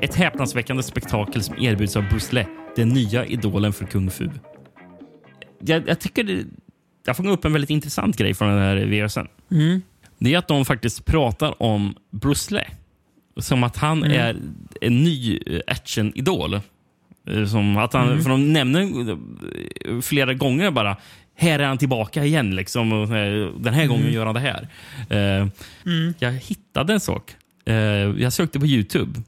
Ett 0.00 0.14
häpnadsväckande 0.14 0.82
spektakel 0.82 1.42
som 1.42 1.58
erbjuds 1.58 1.96
av 1.96 2.08
Bruce 2.08 2.34
Lee, 2.34 2.46
den 2.76 2.88
nya 2.88 3.26
idolen 3.26 3.72
för 3.72 3.86
kung 3.86 4.10
fu. 4.10 4.30
Jag, 5.60 5.88
jag 5.88 6.00
tycker 6.00 6.24
det, 6.24 6.44
jag 7.06 7.16
fångar 7.16 7.32
upp 7.32 7.44
en 7.44 7.52
väldigt 7.52 7.70
intressant 7.70 8.16
grej 8.16 8.34
från 8.34 8.48
den 8.48 8.58
här 8.58 8.76
VHSen. 8.76 9.28
Mm. 9.50 9.82
Det 10.24 10.34
är 10.34 10.38
att 10.38 10.48
de 10.48 10.64
faktiskt 10.64 11.04
pratar 11.04 11.62
om 11.62 11.94
Bruce 12.10 12.54
Lee 12.54 12.66
som 13.36 13.64
att 13.64 13.76
han 13.76 14.04
är 14.04 14.36
en 14.80 15.04
ny 15.04 15.38
eh, 15.46 15.60
actionidol. 15.66 16.54
Eh, 17.28 17.46
Som 17.46 17.76
att 17.76 17.92
han, 17.92 18.22
För 18.22 18.30
de 18.30 18.52
nämner 18.52 19.10
eh, 19.10 20.00
flera 20.00 20.34
gånger 20.34 20.70
bara 20.70 20.96
här 21.34 21.58
är 21.58 21.64
han 21.64 21.78
tillbaka 21.78 22.24
igen. 22.24 22.56
Liksom, 22.56 22.92
och 22.92 23.08
den 23.62 23.74
här 23.74 23.86
gången 23.86 24.12
gör 24.12 24.26
han 24.26 24.34
det 24.34 24.40
här. 24.40 24.68
Eh, 25.10 25.48
Jag 26.18 26.32
hittade 26.32 26.92
en 26.92 27.00
sak. 27.00 27.34
Eh, 27.64 27.74
jag 27.74 28.32
sökte 28.32 28.60
på 28.60 28.66
Youtube. 28.66 29.20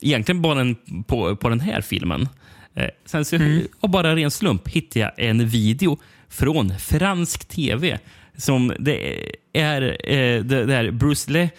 Egentligen 0.00 0.42
bara 0.42 0.60
en, 0.60 0.76
på, 1.06 1.36
på 1.36 1.48
den 1.48 1.60
här 1.60 1.80
filmen. 1.80 2.28
Eh, 2.74 2.88
sen 3.04 3.24
så, 3.24 3.38
av 3.80 3.90
bara 3.90 4.16
ren 4.16 4.30
slump 4.30 4.68
hittade 4.68 5.00
jag 5.00 5.12
en 5.16 5.48
video 5.48 5.98
från 6.28 6.78
fransk 6.78 7.48
tv 7.48 7.98
som 8.42 8.72
det 8.78 9.26
är 9.52 9.82
eh, 9.82 10.44
det 10.44 10.64
där 10.64 10.90
Bruce 10.90 11.30
Lee 11.30 11.50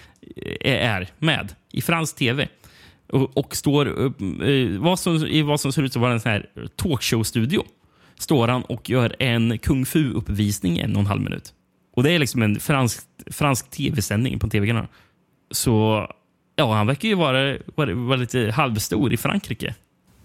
eh, 0.61 0.93
är 0.93 1.07
med 1.19 1.55
i 1.71 1.81
fransk 1.81 2.15
tv. 2.15 2.47
Och, 3.11 3.38
och 3.38 3.55
står 3.55 3.88
eh, 3.88 4.79
vad 4.79 4.99
som, 4.99 5.15
i 5.15 5.41
vad 5.41 5.59
som 5.59 5.73
ser 5.73 5.84
ut 5.84 5.95
att 5.95 6.01
vara 6.01 6.13
en 6.13 6.19
sån 6.19 6.31
här 6.31 6.49
talkshow-studio. 6.75 7.63
Står 8.19 8.47
han 8.47 8.63
och 8.63 8.89
gör 8.89 9.15
en 9.19 9.57
kung 9.57 9.86
fu-uppvisning 9.86 10.77
i 10.77 10.81
en 10.81 10.95
och 10.95 10.99
en 10.99 11.05
halv 11.05 11.21
minut. 11.21 11.53
Och 11.95 12.03
Det 12.03 12.11
är 12.11 12.19
liksom 12.19 12.41
en 12.41 12.59
fransk, 12.59 13.03
fransk 13.31 13.69
tv-sändning 13.71 14.39
på 14.39 14.45
en 14.45 14.49
tv-kanal. 14.49 14.88
Så 15.51 16.07
ja, 16.55 16.73
han 16.73 16.88
verkar 16.88 17.09
ju 17.09 17.15
vara, 17.15 17.57
vara, 17.75 17.93
vara 17.93 18.17
lite 18.17 18.51
halvstor 18.51 19.13
i 19.13 19.17
Frankrike, 19.17 19.75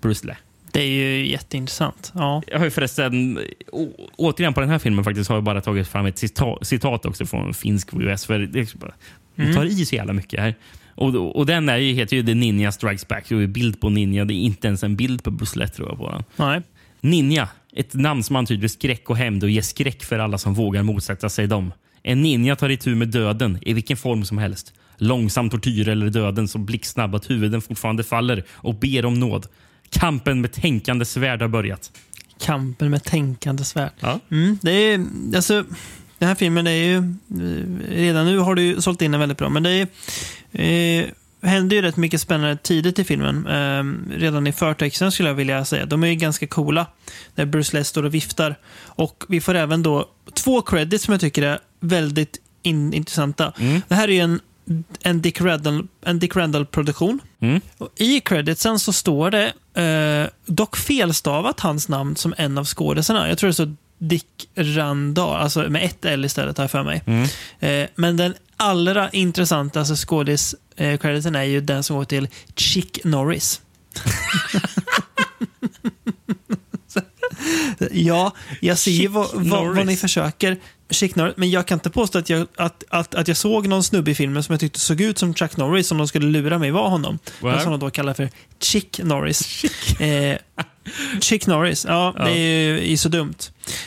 Bruce 0.01 0.27
Lee. 0.27 0.37
Det 0.73 0.81
är 0.81 0.87
ju 0.87 1.27
jätteintressant. 1.29 2.13
Ja. 2.15 2.43
Jag 2.47 2.59
har 2.59 2.65
ju 2.65 2.71
förresten, 2.71 3.41
å, 3.73 3.87
återigen 4.17 4.55
på 4.55 4.61
den 4.61 4.71
här 4.71 4.79
filmen 4.79 5.05
faktiskt, 5.05 5.29
har 5.29 5.37
jag 5.37 5.45
bara 5.45 5.61
tagit 5.61 5.89
fram 5.89 6.07
ett 6.07 6.19
cita, 6.19 6.59
citat 6.63 7.07
också 7.07 7.27
från 7.27 7.55
finsk 7.55 7.93
VHS. 7.93 8.27
För 8.27 8.39
det 8.39 8.61
är 8.61 8.79
bara, 8.79 8.95
de 9.35 9.55
tar 9.55 9.65
i 9.65 9.87
så 9.87 9.95
jävla 9.95 10.13
mycket 10.13 10.41
här. 10.41 10.55
Och, 10.95 11.37
och 11.37 11.47
den 11.47 11.69
är 11.69 11.77
ju, 11.77 11.93
heter 11.93 12.17
ju 12.17 12.23
The 12.23 12.35
Ninja 12.35 12.73
Strikes 12.73 13.09
Back. 13.09 13.29
Det 13.29 13.35
är 13.35 13.47
bild 13.47 13.81
på 13.81 13.89
Ninja. 13.89 14.25
Det 14.25 14.35
är 14.35 14.41
inte 14.41 14.67
ens 14.67 14.83
en 14.83 14.97
bild 14.97 15.23
på 15.23 15.31
Lee, 15.55 15.69
tror 15.69 15.89
jag 15.89 15.99
på 15.99 16.11
den. 16.11 16.25
Nej. 16.37 16.63
Ninja, 17.01 17.49
ett 17.73 17.95
namn 17.95 18.23
som 18.23 18.37
antyder 18.37 18.69
skräck 18.69 19.11
och 19.11 19.17
hämnd 19.17 19.45
och 19.45 19.51
ger 19.51 19.63
skräck 19.63 20.05
för 20.05 20.19
alla 20.19 20.39
som 20.39 20.55
vågar 20.55 20.83
motsätta 20.83 21.29
sig 21.29 21.47
dem. 21.47 21.73
En 22.03 22.23
ninja 22.23 22.57
tar 22.57 22.69
itu 22.69 22.95
med 22.95 23.09
döden 23.09 23.59
i 23.63 23.73
vilken 23.73 23.97
form 23.97 24.25
som 24.25 24.39
helst. 24.39 24.75
Långsam 24.97 25.51
tortyr 25.51 25.89
eller 25.89 26.11
döden 26.11 26.49
blixtsnabb 26.55 27.15
att 27.15 27.31
huvuden 27.31 27.61
fortfarande 27.61 28.05
faller 28.05 28.45
och 28.51 28.75
ber 28.75 29.05
om 29.05 29.15
nåd. 29.15 29.47
Kampen 29.91 30.41
med 30.41 30.53
tänkande 30.53 31.05
svärd 31.05 31.41
har 31.43 31.49
börjat. 31.49 31.93
Kampen 32.41 32.91
med 32.91 33.05
tänkande 33.05 33.65
svärd. 33.65 33.91
Ja. 34.01 34.21
Mm, 34.31 34.59
det 34.63 34.71
är, 34.71 35.07
alltså, 35.37 35.65
den 36.19 36.29
här 36.29 36.35
filmen 36.35 36.67
är 36.67 36.71
ju... 36.71 37.15
Redan 37.89 38.27
nu 38.27 38.39
har 38.39 38.55
du 38.55 38.63
ju 38.63 38.81
sålt 38.81 39.03
in 39.03 39.11
den 39.11 39.21
väldigt 39.21 39.39
bra, 39.39 39.49
men 39.49 39.63
det 39.63 39.71
är, 39.71 39.89
eh, 40.53 41.07
händer 41.43 41.77
ju 41.77 41.83
rätt 41.83 41.97
mycket 41.97 42.21
spännande 42.21 42.57
tidigt 42.57 42.99
i 42.99 43.05
filmen. 43.05 43.47
Eh, 43.47 44.15
redan 44.19 44.47
i 44.47 44.53
förtexten 44.53 45.13
skulle 45.13 45.29
jag 45.29 45.35
vilja 45.35 45.65
säga. 45.65 45.87
De 45.87 46.03
är 46.03 46.09
ju 46.09 46.15
ganska 46.15 46.47
coola. 46.47 46.87
Där 47.35 47.47
Bruce 47.47 47.77
Lee 47.77 47.85
står 47.85 48.03
och 48.03 48.15
viftar. 48.15 48.59
Och 48.85 49.25
vi 49.29 49.41
får 49.41 49.55
även 49.55 49.83
då 49.83 50.09
två 50.35 50.63
credits 50.63 51.05
som 51.05 51.13
jag 51.13 51.21
tycker 51.21 51.43
är 51.43 51.59
väldigt 51.81 52.41
in, 52.63 52.95
intressanta. 52.95 53.53
Det 53.89 53.95
här 53.95 54.11
är 54.11 54.23
en, 54.23 54.41
en 55.03 55.23
Dick 55.23 55.41
Randall, 55.41 55.87
en 56.05 56.19
Dick 56.19 56.37
Randall-produktion. 56.37 57.21
Mm. 57.41 57.61
Och 57.79 57.89
I 57.97 58.21
creditsen 58.21 58.79
så 58.79 58.93
står 58.93 59.31
det, 59.31 59.53
eh, 59.83 60.31
dock 60.47 60.77
felstavat 60.77 61.61
hans 61.61 61.89
namn 61.89 62.17
som 62.17 62.35
en 62.39 62.59
av 62.59 62.65
skådisarna. 62.65 63.29
Jag 63.29 63.39
tror 63.39 63.49
det 63.49 63.55
står 63.55 63.75
Dick 63.99 64.49
Randall, 64.55 65.37
alltså 65.37 65.71
med 65.71 65.85
ett 65.85 66.05
L 66.05 66.25
istället 66.25 66.59
jag 66.59 66.71
för 66.71 66.83
mig. 66.83 67.03
Eh, 67.61 67.89
men 67.95 68.17
den 68.17 68.35
allra 68.57 69.11
intressantaste 69.11 69.97
skådis-crediten 69.97 71.35
är 71.35 71.43
ju 71.43 71.61
den 71.61 71.83
som 71.83 71.97
går 71.97 72.05
till 72.05 72.29
Chick 72.57 73.05
Norris. 73.05 73.61
ja, 77.91 78.33
jag 78.61 78.79
ser 78.79 78.91
ju 78.91 79.09
vad, 79.09 79.29
vad, 79.33 79.77
vad 79.77 79.87
ni 79.87 79.97
försöker. 79.97 80.57
Chick 80.91 81.17
men 81.17 81.51
jag 81.51 81.67
kan 81.67 81.77
inte 81.77 81.91
påstå 81.91 82.19
att 82.19 82.31
jag, 82.31 82.47
att, 82.57 82.85
att, 82.89 83.15
att 83.15 83.29
jag 83.29 83.37
såg 83.37 83.67
någon 83.67 83.85
snubbe 83.85 84.11
i 84.11 84.15
filmen 84.15 84.43
som 84.43 84.53
jag 84.53 84.61
tyckte 84.61 84.81
såg 84.81 85.01
ut 85.01 85.19
som 85.19 85.35
Chuck 85.35 85.57
Norris 85.57 85.89
som 85.89 85.99
de 85.99 86.09
skulle 86.09 86.27
lura 86.27 86.59
mig 86.59 86.71
var 86.71 86.89
honom. 86.89 87.19
Wow. 87.41 87.59
Som 87.59 87.71
de 87.71 87.81
då 87.81 87.91
kallar 87.91 88.15
för 88.15 88.31
Chick 88.61 89.01
Norris. 89.05 89.65
Eh, 90.01 90.39
Chick 91.21 91.47
Norris, 91.47 91.85
ja, 91.89 92.15
det 92.17 92.31
är 92.31 92.79
ju 92.79 92.97
så 92.97 93.09
dumt. 93.09 93.35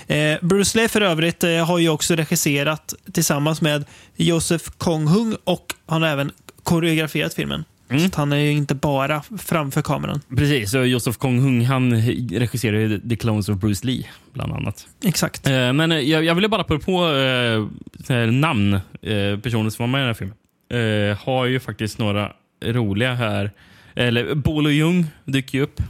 Eh, 0.08 0.38
Bruce 0.42 0.78
Lee 0.78 0.90
för 0.90 1.02
övrigt 1.02 1.44
eh, 1.44 1.66
har 1.66 1.78
ju 1.78 1.90
också 1.90 2.16
regisserat 2.16 2.94
tillsammans 3.14 3.62
med 3.62 3.86
Joseph 4.16 4.70
Kong-Hung 4.78 5.38
och 5.44 5.74
han 5.86 6.02
har 6.02 6.10
även 6.10 6.32
koreograferat 6.64 7.34
filmen. 7.34 7.64
Så 8.00 8.06
att 8.06 8.16
han 8.16 8.32
är 8.34 8.38
ju 8.38 8.52
inte 8.52 8.76
bara 8.76 9.24
framför 9.38 9.82
kameran. 9.82 10.22
Precis, 10.38 10.74
och 10.74 10.88
Joseph 10.88 11.18
Kong-Hung 11.18 11.66
han 11.66 12.02
regisserar 12.32 12.78
ju 12.78 13.00
The 13.10 13.16
Clones 13.16 13.50
of 13.50 13.58
Bruce 13.58 13.86
Lee, 13.88 14.06
bland 14.34 14.54
annat. 14.54 14.88
Exakt. 15.06 15.48
Eh, 15.48 15.74
men 15.74 15.92
eh, 15.92 16.00
jag, 16.00 16.24
jag 16.24 16.36
ville 16.36 16.50
bara 16.50 16.64
på, 16.64 16.80
på 16.80 17.12
eh, 17.12 17.68
så 18.08 18.14
namn, 18.26 18.74
eh, 19.02 19.40
personer 19.44 19.70
som 19.70 19.84
var 19.84 19.88
med 19.88 20.00
i 20.00 20.02
den 20.02 20.08
här 20.08 20.14
filmen. 20.14 20.36
Eh, 21.12 21.18
har 21.26 21.46
ju 21.46 21.60
faktiskt 21.60 21.98
några 22.00 22.32
roliga 22.66 23.14
här. 23.14 23.52
Eller 23.96 24.36
Bolo 24.36 24.70
Jung 24.70 25.06
dyker 25.26 25.58
ju 25.58 25.64
upp. 25.64 25.82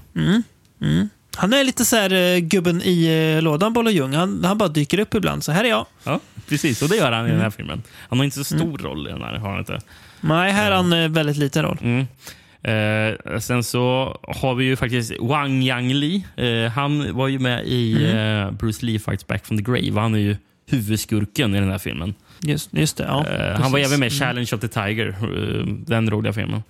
Han 1.35 1.53
är 1.53 1.63
lite 1.63 1.85
så 1.85 1.95
här 1.95 2.13
eh, 2.13 2.39
gubben 2.39 2.81
i 2.81 3.39
lådan, 3.41 3.73
Bolle 3.73 3.91
Ljung. 3.91 4.13
Han, 4.13 4.43
han 4.43 4.57
bara 4.57 4.69
dyker 4.69 4.99
upp 4.99 5.15
ibland. 5.15 5.43
Så 5.43 5.51
här 5.51 5.63
är 5.63 5.69
jag. 5.69 5.85
Ja, 6.03 6.19
precis. 6.49 6.81
Och 6.81 6.89
det 6.89 6.95
gör 6.95 7.11
han 7.11 7.27
i 7.27 7.31
den 7.31 7.41
här 7.41 7.49
filmen. 7.49 7.83
Han 8.09 8.17
har 8.19 8.25
inte 8.25 8.37
så 8.37 8.43
stor 8.43 8.77
roll 8.77 9.07
i 9.07 9.11
den 9.11 9.21
här. 9.21 9.33
Har 9.37 9.49
han 9.49 9.59
inte. 9.59 9.79
Nej, 10.21 10.51
här 10.51 10.71
har 10.71 10.77
han 10.77 10.93
eh, 10.93 11.09
väldigt 11.09 11.37
liten 11.37 11.63
roll. 11.63 11.77
Mm. 11.81 12.07
Eh, 12.63 13.39
sen 13.39 13.63
så 13.63 14.17
har 14.23 14.55
vi 14.55 14.65
ju 14.65 14.75
faktiskt 14.75 15.13
Wang 15.19 15.63
Yang 15.63 15.93
Li. 15.93 16.25
Eh, 16.35 16.71
han 16.71 17.15
var 17.15 17.27
ju 17.27 17.39
med 17.39 17.65
i 17.65 18.11
eh, 18.13 18.51
Bruce 18.51 18.85
Lee 18.85 18.99
Fights 18.99 19.27
Back 19.27 19.45
from 19.45 19.57
the 19.57 19.63
Grave. 19.63 20.01
Han 20.01 20.15
är 20.15 20.19
ju 20.19 20.35
huvudskurken 20.69 21.55
i 21.55 21.59
den 21.59 21.71
här 21.71 21.77
filmen. 21.77 22.13
Just, 22.41 22.73
just 22.73 22.97
det, 22.97 23.03
ja. 23.03 23.27
Eh, 23.27 23.61
han 23.61 23.71
var 23.71 23.79
även 23.79 23.99
med 23.99 24.07
i 24.07 24.09
Challenge 24.09 24.49
of 24.53 24.59
the 24.59 24.67
Tiger, 24.67 25.07
eh, 25.07 25.65
den 25.65 26.09
roliga 26.09 26.33
filmen. 26.33 26.63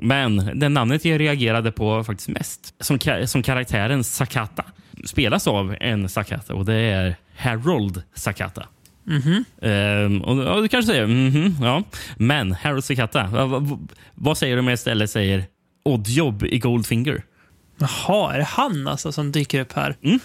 Men 0.00 0.50
den 0.60 0.74
namnet 0.74 1.04
jag 1.04 1.20
reagerade 1.20 1.72
på 1.72 2.04
faktiskt 2.04 2.28
mest, 2.28 2.74
som, 2.80 2.98
som 3.26 3.42
karaktären 3.42 4.04
Sakata, 4.04 4.64
spelas 5.04 5.46
av 5.46 5.76
en 5.80 6.08
Sakata 6.08 6.54
och 6.54 6.64
det 6.64 6.74
är 6.74 7.16
Harold 7.36 8.02
Sakata. 8.14 8.66
Ehm, 9.62 10.22
och, 10.22 10.44
ja, 10.44 10.60
du 10.60 10.68
kanske 10.68 10.92
säger 10.92 11.06
mhm, 11.06 11.56
ja. 11.60 11.82
Men 12.16 12.52
Harold 12.52 12.84
Sakata, 12.84 13.26
vad, 13.26 13.88
vad, 14.14 14.38
säger 14.38 14.56
du 14.56 14.60
om 14.60 14.66
jag 14.66 14.74
istället 14.74 15.10
säger 15.10 15.44
Oddjob 15.84 16.44
i 16.44 16.58
Goldfinger? 16.58 17.22
Jaha, 17.78 18.34
är 18.34 18.38
det 18.38 18.44
han 18.44 18.88
alltså 18.88 19.12
som 19.12 19.32
dyker 19.32 19.60
upp 19.60 19.72
här? 19.72 19.96
Mm. 20.02 20.18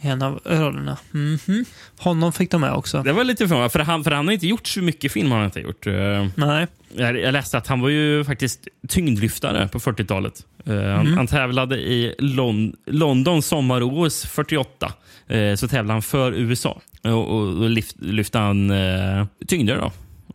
I 0.00 0.08
en 0.08 0.22
av 0.22 0.40
rollerna. 0.44 0.98
Mhm. 1.10 1.64
Honom 1.98 2.32
fick 2.32 2.50
de 2.50 2.60
med 2.60 2.72
också. 2.72 3.02
Det 3.02 3.12
var 3.12 3.24
lite 3.24 3.48
förvånande, 3.48 3.70
för 3.70 3.78
han, 3.78 4.04
för 4.04 4.10
han 4.10 4.26
har 4.26 4.32
inte 4.32 4.46
gjort 4.46 4.66
så 4.66 4.82
mycket 4.82 5.12
film. 5.12 5.30
Han 5.30 5.44
inte 5.44 5.60
gjort. 5.60 5.86
Eh, 5.86 6.26
Nej. 6.34 6.66
Jag, 6.96 7.20
jag 7.20 7.32
läste 7.32 7.58
att 7.58 7.66
han 7.66 7.80
var 7.80 7.88
ju 7.88 8.24
faktiskt 8.24 8.68
tyngdlyftare 8.88 9.68
på 9.68 9.78
40-talet. 9.78 10.46
Eh, 10.66 10.96
han, 10.96 11.06
han 11.06 11.26
tävlade 11.26 11.76
i 11.76 12.14
Lon 12.18 12.76
London 12.86 13.42
sommar-OS 13.42 14.26
48. 14.26 14.92
Eh, 15.26 15.54
så 15.54 15.68
tävlade 15.68 15.92
han 15.92 16.02
för 16.02 16.32
USA. 16.32 16.80
Och, 17.02 17.30
och 17.36 17.70
lyft, 17.70 17.96
lyfte 17.98 18.38
han 18.38 18.70
eh, 18.70 19.26
tyngder 19.46 19.76
då. 19.76 19.92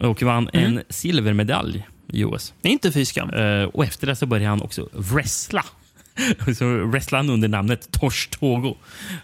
Och 0.07 0.23
vann 0.23 0.49
en 0.53 0.81
silvermedalj 0.89 1.87
i 2.13 2.23
OS. 2.23 2.53
Inte 2.61 2.91
fy 2.91 3.05
skam. 3.05 3.29
Eh, 3.29 3.63
och 3.63 3.83
efter 3.83 4.07
det 4.07 4.15
så 4.15 4.25
började 4.25 4.49
han 4.49 4.61
också 4.61 4.89
wrestla. 4.91 5.65
så 6.57 6.65
wrestlade 6.65 7.23
han 7.23 7.33
under 7.33 7.47
namnet 7.47 7.91
Tosh 7.91 8.29
Togo. 8.29 8.75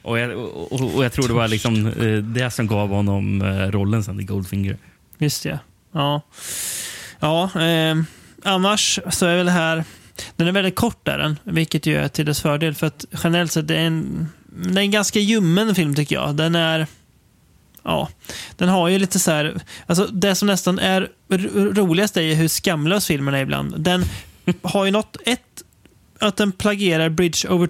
Och 0.01 0.20
jag, 0.20 0.38
och, 0.38 0.95
och 0.95 1.06
jag 1.06 1.14
tror 1.14 1.28
det 1.28 1.34
var 1.34 1.47
liksom 1.47 1.91
det 2.34 2.51
som 2.51 2.68
gav 2.68 2.89
honom 2.89 3.43
rollen 3.72 4.03
sen 4.03 4.20
i 4.20 4.24
Goldfinger. 4.24 4.78
Just 5.18 5.43
det. 5.43 5.60
Ja. 5.91 6.22
Ja, 7.20 7.62
eh, 7.62 7.95
annars 8.43 8.99
så 9.10 9.26
är 9.26 9.38
väl 9.38 9.45
det 9.45 9.51
här... 9.51 9.84
Den 10.36 10.47
är 10.47 10.51
väldigt 10.51 10.76
kort 10.76 11.07
är 11.07 11.18
den, 11.18 11.39
vilket 11.43 11.86
ju 11.86 11.97
är 11.97 12.07
till 12.07 12.26
dess 12.26 12.41
fördel. 12.41 12.76
För 12.76 12.88
att 12.88 13.05
generellt 13.24 13.51
sett, 13.51 13.68
det 13.68 13.76
är 13.76 13.86
en, 13.86 14.30
det 14.45 14.80
är 14.80 14.84
en 14.84 14.91
ganska 14.91 15.20
ljummen 15.20 15.76
film 15.76 15.95
tycker 15.95 16.16
jag. 16.16 16.36
Den 16.36 16.55
är... 16.55 16.88
Ja, 17.84 18.09
den 18.57 18.70
har 18.70 18.88
ju 18.88 18.99
lite 18.99 19.20
så 19.20 19.32
här... 19.32 19.61
Alltså 19.86 20.05
det 20.05 20.36
som 20.36 20.47
nästan 20.47 20.80
är 20.80 21.09
ro- 21.30 21.74
roligast 21.74 22.18
är 22.18 22.22
ju 22.22 22.34
hur 22.34 22.47
skamlös 22.47 23.07
filmen 23.07 23.34
är 23.34 23.41
ibland. 23.41 23.80
Den 23.80 24.05
har 24.61 24.86
ju 24.86 24.91
något, 24.91 25.18
ett, 25.26 25.63
att 26.20 26.38
den 26.38 26.51
plagierar 26.51 27.09
Bridge 27.09 27.49
over, 27.49 27.70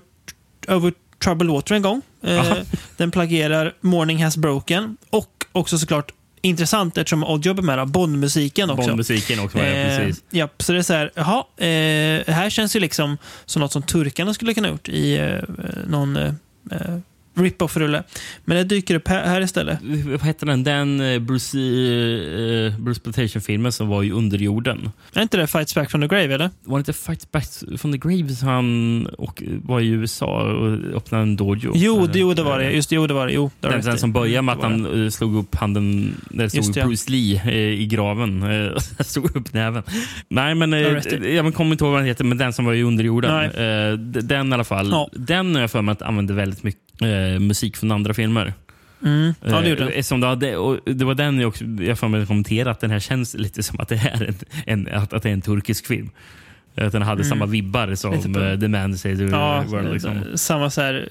over 0.67 0.93
Troubled 1.23 1.51
Water 1.51 1.75
en 1.75 1.81
gång. 1.81 2.01
Eh, 2.23 2.57
den 2.97 3.11
plagierar 3.11 3.73
Morning 3.81 4.23
Has 4.23 4.37
Broken 4.37 4.97
och 5.09 5.45
också 5.51 5.77
såklart 5.77 6.11
intressant 6.45 6.97
eftersom 6.97 7.23
Oddjob 7.23 7.59
är 7.59 7.63
med, 7.63 7.87
Bondmusiken 7.87 8.69
också. 8.69 8.87
Bondmusiken 8.87 9.39
också. 9.39 9.57
ja, 9.57 9.65
Eh, 9.65 9.97
precis. 9.97 10.23
ja, 10.29 10.49
så 10.57 10.71
det 10.71 10.77
är 10.77 10.81
så 10.83 10.93
här, 10.93 11.11
jaha, 11.15 11.43
eh, 11.57 12.33
här 12.35 12.49
känns 12.49 12.75
ju 12.75 12.79
liksom 12.79 13.17
som 13.45 13.59
något 13.61 13.71
som 13.71 13.81
turkarna 13.83 14.33
skulle 14.33 14.53
kunna 14.53 14.67
gjort 14.67 14.89
i 14.89 15.17
eh, 15.17 15.39
någon 15.87 16.15
eh, 16.17 16.33
eh, 16.71 16.97
rip-off-rulle. 17.36 18.03
Men 18.45 18.57
det 18.57 18.63
dyker 18.63 18.95
upp 18.95 19.07
här, 19.07 19.25
här 19.25 19.41
istället. 19.41 19.79
Vad 20.05 20.21
hette 20.21 20.45
den? 20.45 20.63
Den 20.63 21.01
eh, 21.01 21.19
Bruce, 21.19 21.57
uh, 21.57 22.79
Bruce 22.79 23.01
Plantation-filmen 23.01 23.71
som 23.71 23.88
var 23.88 24.03
i 24.03 24.11
Underjorden. 24.11 24.89
Är 25.13 25.21
inte 25.21 25.38
det 25.38 25.47
Fights 25.47 25.75
Back 25.75 25.91
from 25.91 26.01
the 26.01 26.07
Grave, 26.07 26.33
eller? 26.33 26.49
Var 26.63 26.77
det 26.77 26.81
inte 26.81 26.93
Fight 26.93 27.31
Back 27.31 27.45
from 27.77 27.91
the 27.91 27.97
Grave 27.97 28.29
som 28.29 28.47
han 28.47 29.05
och 29.07 29.43
var 29.45 29.79
i 29.79 29.88
USA 29.88 30.41
och 30.41 30.95
öppnade 30.95 31.23
en 31.23 31.36
dojo? 31.36 31.71
Jo, 31.75 32.07
det, 32.07 32.19
jo, 32.19 32.33
det 32.33 32.43
var 32.43 32.59
det. 32.59 32.71
Just 32.71 32.89
det, 32.89 32.95
jo, 32.95 33.07
det 33.07 33.13
var 33.13 33.27
det. 33.27 33.33
Jo, 33.33 33.51
det 33.59 33.67
Den, 33.67 33.81
den 33.81 33.97
som 33.97 34.13
börjar 34.13 34.41
med 34.41 34.55
att 34.55 34.61
han 34.61 35.03
eh, 35.03 35.09
slog 35.09 35.36
upp 35.36 35.55
handen 35.55 36.15
där 36.29 36.47
stod 36.47 36.73
det, 36.73 36.79
ja. 36.79 36.86
Bruce 36.86 37.11
Lee 37.11 37.41
eh, 37.45 37.81
i 37.81 37.86
graven. 37.86 38.43
Eh, 38.43 38.77
sen 38.77 39.05
slog 39.05 39.36
upp 39.36 39.53
näven. 39.53 39.83
Nej, 40.29 40.55
men 40.55 40.73
eh, 40.73 40.79
jag 41.36 41.53
kommer 41.53 41.71
inte 41.71 41.83
ihåg 41.83 41.91
vad 41.91 42.01
den 42.01 42.07
heter, 42.07 42.23
men 42.23 42.38
den 42.38 42.53
som 42.53 42.65
var 42.65 42.73
i 42.73 42.83
underjorden. 42.83 43.31
Eh, 43.31 43.93
den 43.97 44.51
i 44.51 44.53
alla 44.53 44.63
fall. 44.63 44.89
Ja. 44.91 45.09
Den 45.13 45.55
har 45.55 45.61
jag 45.61 45.71
för 45.71 45.81
mig 45.81 45.93
att 45.93 46.01
använde 46.01 46.33
väldigt 46.33 46.63
mycket 46.63 47.01
eh, 47.01 47.07
musik 47.39 47.78
från 47.78 47.91
andra 47.91 48.13
filmer. 48.13 48.53
Mm. 49.03 49.34
Ja, 49.41 49.61
det 49.61 49.69
gjorde 49.69 49.82
Eh, 49.82 49.88
den. 49.88 49.88
eftersom 49.99 50.19
det, 50.21 50.28
hade, 50.28 50.57
och 50.57 50.80
det 50.86 51.05
var 51.05 51.15
den 51.15 51.39
jag, 51.39 51.47
också, 51.47 51.65
jag 51.65 51.99
får 51.99 52.07
mig 52.07 52.26
kommentera 52.26 52.71
att 52.71 52.80
den 52.80 52.91
här 52.91 52.99
känns 52.99 53.34
lite 53.34 53.63
som 53.63 53.80
att 53.80 53.88
det 53.88 53.95
är 53.95 54.23
en, 54.67 54.86
en, 54.88 54.95
att, 54.95 55.13
att 55.13 55.23
det 55.23 55.30
är 55.30 55.34
en 55.34 55.41
turkisk 55.41 55.88
film. 55.88 56.09
Att 56.78 56.91
den 56.91 57.01
hade 57.01 57.23
samma 57.23 57.45
vibbar 57.45 57.95
som 57.95 58.13
Mm. 58.13 58.41
Uh, 58.41 58.59
The 58.59 58.67
Man 58.67 58.97
Says 58.97 59.17
the 59.19 59.23
Ja, 59.26 59.63
World. 59.67 59.93
Liksom. 59.93 60.21
samma 60.36 60.69
så 60.69 60.82
här 60.82 61.09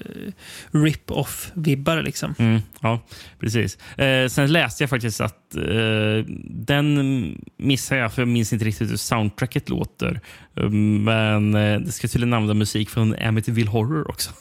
eh, 0.73 0.79
rip-off-vibbar 0.81 2.01
liksom. 2.03 2.35
Mm, 2.39 2.61
ja, 2.81 2.99
precis. 3.39 3.77
Eh, 3.97 4.27
sen 4.27 4.51
läste 4.51 4.83
jag 4.83 4.89
faktiskt 4.89 5.21
att 5.21 5.55
eh, 5.55 6.25
den 6.49 7.41
missar 7.57 7.95
jag, 7.95 8.13
för 8.13 8.21
jag 8.21 8.29
minns 8.29 8.53
inte 8.53 8.65
riktigt 8.65 8.91
hur 8.91 8.97
soundtracket 8.97 9.69
låter. 9.69 10.19
Eh, 10.57 10.69
Men 10.69 11.55
eh, 11.55 11.79
det 11.79 11.91
ska 11.91 12.07
tydligen 12.07 12.33
använda 12.33 12.53
musik 12.53 12.89
från 12.89 13.15
Amityville 13.15 13.69
Horror 13.69 14.09
också. 14.09 14.31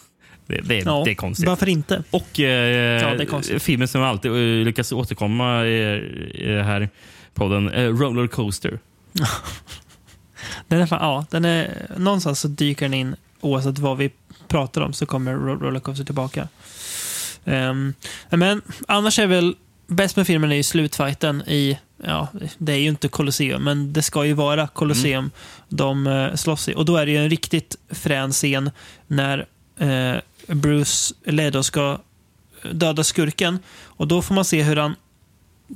Det, 0.46 0.60
det, 0.60 0.78
Ja, 0.78 1.02
det 1.04 1.10
är 1.10 1.14
konstigt. 1.14 1.46
Varför 1.46 1.68
inte? 1.68 2.02
Och 2.10 2.40
eh, 2.40 3.24
konstigt. 3.24 3.62
filmen 3.62 3.88
som 3.88 4.02
alltid 4.02 4.30
eh, 4.30 4.36
lyckas 4.64 4.92
återkomma 4.92 5.66
i, 5.66 5.80
i 6.34 6.46
den 6.46 6.64
här 6.64 6.88
podden, 7.34 7.68
eh, 7.68 7.88
Roller 7.88 8.26
Coaster. 8.26 8.78
Den 10.68 10.80
är, 10.80 10.86
fan, 10.86 10.98
ja, 11.02 11.26
den 11.30 11.44
är, 11.44 11.86
någonstans 11.96 12.40
så 12.40 12.48
dyker 12.48 12.84
den 12.84 12.94
in 12.94 13.16
oavsett 13.40 13.78
vad 13.78 13.96
vi 13.96 14.10
pratar 14.48 14.80
om 14.80 14.92
så 14.92 15.06
kommer 15.06 15.34
Ro- 15.34 15.58
Rollercoaster 15.60 16.04
tillbaka. 16.04 16.48
Ehm, 17.44 17.94
men 18.30 18.62
annars 18.88 19.18
är 19.18 19.26
väl 19.26 19.54
bäst 19.86 20.16
med 20.16 20.26
filmen 20.26 20.52
är 20.52 20.56
ju 20.56 20.62
slutfighten 20.62 21.42
i, 21.46 21.78
ja, 22.04 22.28
det 22.58 22.72
är 22.72 22.76
ju 22.76 22.88
inte 22.88 23.08
Colosseum, 23.08 23.64
men 23.64 23.92
det 23.92 24.02
ska 24.02 24.24
ju 24.24 24.32
vara 24.32 24.66
Colosseum 24.68 25.30
de 25.68 26.06
uh, 26.06 26.34
slåss 26.34 26.68
i. 26.68 26.74
Och 26.74 26.84
då 26.84 26.96
är 26.96 27.06
det 27.06 27.12
ju 27.12 27.18
en 27.18 27.30
riktigt 27.30 27.76
frän 27.90 28.32
scen 28.32 28.70
när 29.06 29.46
eh, 29.78 30.16
Bruce 30.46 31.14
Ledo 31.24 31.62
ska 31.62 31.98
döda 32.72 33.04
skurken. 33.04 33.58
Och 33.82 34.08
då 34.08 34.22
får 34.22 34.34
man 34.34 34.44
se 34.44 34.62
hur 34.62 34.76
han, 34.76 34.94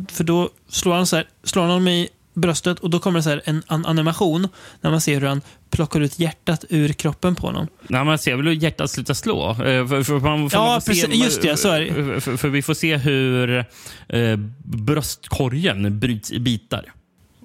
för 0.09 0.25
då 0.25 0.51
slår 0.69 0.95
han, 0.95 1.07
så 1.07 1.17
här, 1.17 1.27
slår 1.45 1.63
han 1.63 1.71
honom 1.71 1.89
i 1.89 2.09
bröstet 2.35 2.79
och 2.79 2.91
då 2.91 2.99
kommer 2.99 3.19
det 3.19 3.23
så 3.23 3.41
en, 3.45 3.63
en 3.69 3.87
animation 3.87 4.49
när 4.81 4.91
man 4.91 5.01
ser 5.01 5.21
hur 5.21 5.27
han 5.29 5.41
plockar 5.71 6.01
ut 6.01 6.19
hjärtat 6.19 6.65
ur 6.69 6.89
kroppen 6.93 7.35
på 7.35 7.47
honom. 7.47 7.67
Nej, 7.89 8.05
man 8.05 8.19
ser 8.19 8.37
väl 8.37 8.47
hur 8.47 8.53
hjärtat 8.55 8.91
slutar 8.91 9.15
slå. 9.15 9.51
Eh, 9.51 9.57
För, 9.89 10.03
för 10.03 10.21
man, 10.21 10.51
för 10.51 10.59
Ja, 10.59 10.81
får 10.81 10.93
se- 10.93 11.07
precis. 11.07 11.25
Just 11.25 11.43
det, 11.43 11.57
så 11.57 11.69
är 11.69 11.81
det. 11.81 12.21
För, 12.21 12.37
för 12.37 12.49
vi 12.49 12.63
får 12.63 12.75
se 12.75 12.97
hur 12.97 13.65
eh, 14.09 14.37
bröstkorgen 14.65 15.99
bryts 16.01 16.33
i 16.33 16.41
bitar. 16.41 16.93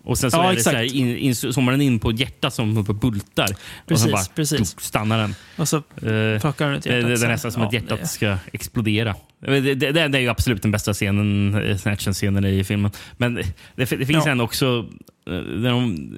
Och 0.06 0.18
sen 0.18 0.32
så 0.32 0.38
Ja, 0.38 0.52
är 0.52 0.56
det 0.56 0.62
så 0.64 0.70
här, 0.70 0.96
in, 0.96 1.18
in, 1.18 1.36
zoomar 1.36 1.72
den 1.72 1.82
in 1.82 2.00
på 2.00 2.10
ett 2.10 2.20
hjärta 2.20 2.52
som 2.52 2.78
uppe 2.78 2.94
bultar. 2.94 3.48
och 3.52 3.88
Precis, 3.88 4.06
så 4.06 4.12
bara 4.12 4.24
precis. 4.36 4.80
stannar 4.80 5.18
den. 5.18 5.36
Och 5.58 5.68
så 5.70 5.78
Eh, 5.78 6.42
plockar 6.42 6.66
han 6.66 6.76
ut 6.76 6.86
hjärtat. 6.86 7.10
det, 7.10 7.16
det 7.18 7.26
är 7.26 7.30
nästan 7.30 7.52
som 7.52 7.62
Ja, 7.62 7.68
att 7.68 7.74
hjärtat 7.74 8.10
ska 8.12 8.38
explodera. 8.54 9.16
Det, 9.40 9.60
det, 9.76 9.92
det, 9.92 10.02
är 10.02 10.20
ju 10.20 10.28
absolut 10.30 10.62
den 10.62 10.72
bästa 10.72 10.94
scenen, 10.94 11.56
eh, 11.86 11.92
actionscenen 11.94 12.46
i 12.46 12.64
filmen. 12.64 12.92
Men 13.18 13.34
det, 13.36 13.46
det 13.76 13.86
finns 13.86 14.26
Ja. 14.26 14.32
en 14.32 14.42
också 14.42 14.86
eh, 15.28 15.34
där 15.34 15.70
de, 15.70 16.18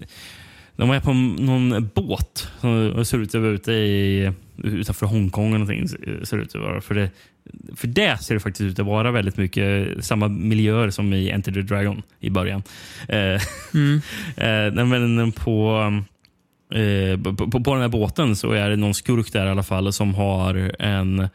de 0.75 0.91
är 0.91 0.99
på 0.99 1.13
någon 1.13 1.89
båt 1.95 2.47
som 2.61 3.05
ser 3.05 3.17
ut 3.17 3.35
att 3.35 3.41
vara 3.41 3.51
ute 3.51 3.71
i, 3.71 4.31
utanför 4.63 5.05
Hongkong. 5.05 5.47
eller 5.47 5.57
någonting, 5.65 5.87
ser 6.25 6.37
ut 6.37 6.55
att 6.55 6.61
vara. 6.61 6.81
För 6.81 6.95
det, 6.95 7.09
för 7.75 7.87
det 7.87 8.23
ser 8.23 8.33
det 8.33 8.39
faktiskt 8.39 8.71
ut 8.71 8.79
att 8.79 8.85
vara 8.85 9.11
väldigt 9.11 9.37
mycket 9.37 10.05
samma 10.05 10.27
miljöer 10.27 10.89
som 10.89 11.13
i 11.13 11.29
Enter 11.29 11.51
the 11.51 11.61
Dragon 11.61 12.01
i 12.19 12.29
början. 12.29 12.63
Eh, 13.09 13.41
Mm. 13.73 14.01
Eh, 14.37 14.85
men 14.85 15.31
på, 15.31 15.91
eh, 16.73 17.21
på, 17.21 17.35
på, 17.35 17.63
på 17.63 17.73
den 17.73 17.81
här 17.81 17.89
båten 17.89 18.35
så 18.35 18.51
är 18.51 18.69
det 18.69 18.75
någon 18.75 18.93
skurk 18.93 19.33
där 19.33 19.45
i 19.45 19.49
alla 19.49 19.63
fall 19.63 19.93
som 19.93 20.15
har 20.15 20.75
en 20.79 21.29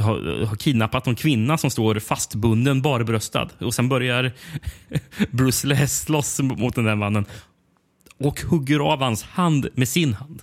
har, 0.00 0.46
har 0.46 0.56
kidnappat 0.56 1.06
någon 1.06 1.14
kvinna 1.14 1.58
som 1.58 1.70
står 1.70 1.98
fastbunden, 1.98 2.82
barbröstad. 2.82 3.48
Och 3.58 3.74
sen 3.74 3.88
börjar 3.88 4.32
Bruce 5.30 5.66
Lee 5.66 5.88
slåss 5.88 6.40
mot 6.40 6.74
den 6.74 6.84
där 6.84 6.94
mannen 6.94 7.24
och 8.18 8.40
hugger 8.40 8.78
av 8.78 9.02
hans 9.02 9.22
hand 9.22 9.68
med 9.74 9.88
sin 9.88 10.14
hand. 10.14 10.42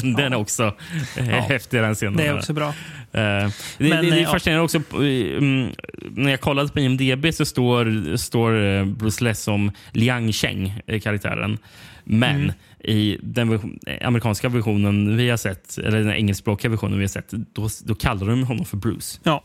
Den, 0.00 0.12
den 0.14 0.32
är 0.32 0.36
också 0.36 0.74
eh, 1.16 1.30
Ja. 1.30 1.40
häftig 1.40 1.80
den 1.80 1.94
scenen. 1.94 2.16
Det 2.16 2.26
är 2.26 2.38
också 2.38 2.52
bra. 2.52 2.68
Eh, 2.68 2.72
det, 3.12 3.50
Men, 3.78 3.90
det, 3.90 4.08
eh, 4.08 4.14
är 4.16 4.22
ja. 4.22 4.30
fascinerande 4.32 4.64
också. 4.64 4.78
eh, 4.78 5.36
mm, 5.38 5.70
när 6.10 6.30
jag 6.30 6.40
kollade 6.40 6.68
på 6.68 6.80
IMDB 6.80 7.34
så 7.34 7.44
står, 7.44 8.16
står 8.16 8.64
eh, 8.64 8.84
Bruce 8.84 9.24
Lee 9.24 9.34
som 9.34 9.70
Liang 9.92 10.32
Cheng, 10.32 10.80
eh, 10.86 11.00
karaktären. 11.00 11.58
Men 12.04 12.36
Mm. 12.40 12.52
i 12.84 13.18
den 13.22 13.52
eh, 13.86 14.08
amerikanska 14.08 14.48
versionen 14.48 15.16
vi 15.16 15.30
har 15.30 15.36
sett, 15.36 15.78
eller 15.78 15.98
den 15.98 16.12
engelskspråkiga 16.12 16.70
versionen 16.70 16.98
vi 16.98 17.04
har 17.04 17.08
sett, 17.08 17.30
då, 17.30 17.68
då 17.84 17.94
kallar 17.94 18.26
de 18.26 18.42
honom 18.44 18.64
för 18.64 18.76
Bruce. 18.76 19.18
Ja. 19.22 19.44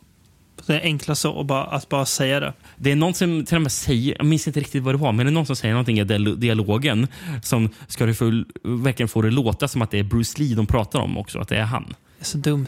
Det 0.67 0.73
är 0.75 0.81
enklast 0.83 1.21
så 1.21 1.39
att 1.39 1.45
bara, 1.45 1.63
att 1.63 1.89
bara 1.89 2.05
säga 2.05 2.39
det. 2.39 2.53
Det 2.77 2.91
är 2.91 2.95
någon 2.95 3.13
som 3.13 3.45
till 3.45 3.55
och 3.55 3.61
med 3.61 3.71
säger, 3.71 4.15
jag 4.17 4.25
minns 4.25 4.47
inte 4.47 4.59
riktigt 4.59 4.83
vad 4.83 4.93
det 4.93 4.97
var, 4.99 5.11
men 5.11 5.25
det 5.25 5.29
är 5.29 5.33
någon 5.33 5.45
som 5.45 5.55
säger 5.55 5.73
någonting 5.73 5.99
i 5.99 6.03
dial- 6.03 6.35
dialogen 6.39 7.07
som 7.43 7.69
ska 7.87 8.05
det 8.05 8.13
för, 8.13 8.45
verkligen 8.83 9.07
få 9.09 9.21
det 9.21 9.31
låta 9.31 9.67
som 9.67 9.81
att 9.81 9.91
det 9.91 9.99
är 9.99 10.03
Bruce 10.03 10.41
Lee 10.41 10.55
de 10.55 10.67
pratar 10.67 10.99
om 10.99 11.17
också, 11.17 11.39
att 11.39 11.47
det 11.47 11.57
är 11.57 11.63
han. 11.63 11.83
Det 12.17 12.23
är 12.23 12.25
så 12.25 12.37
dumt. 12.37 12.67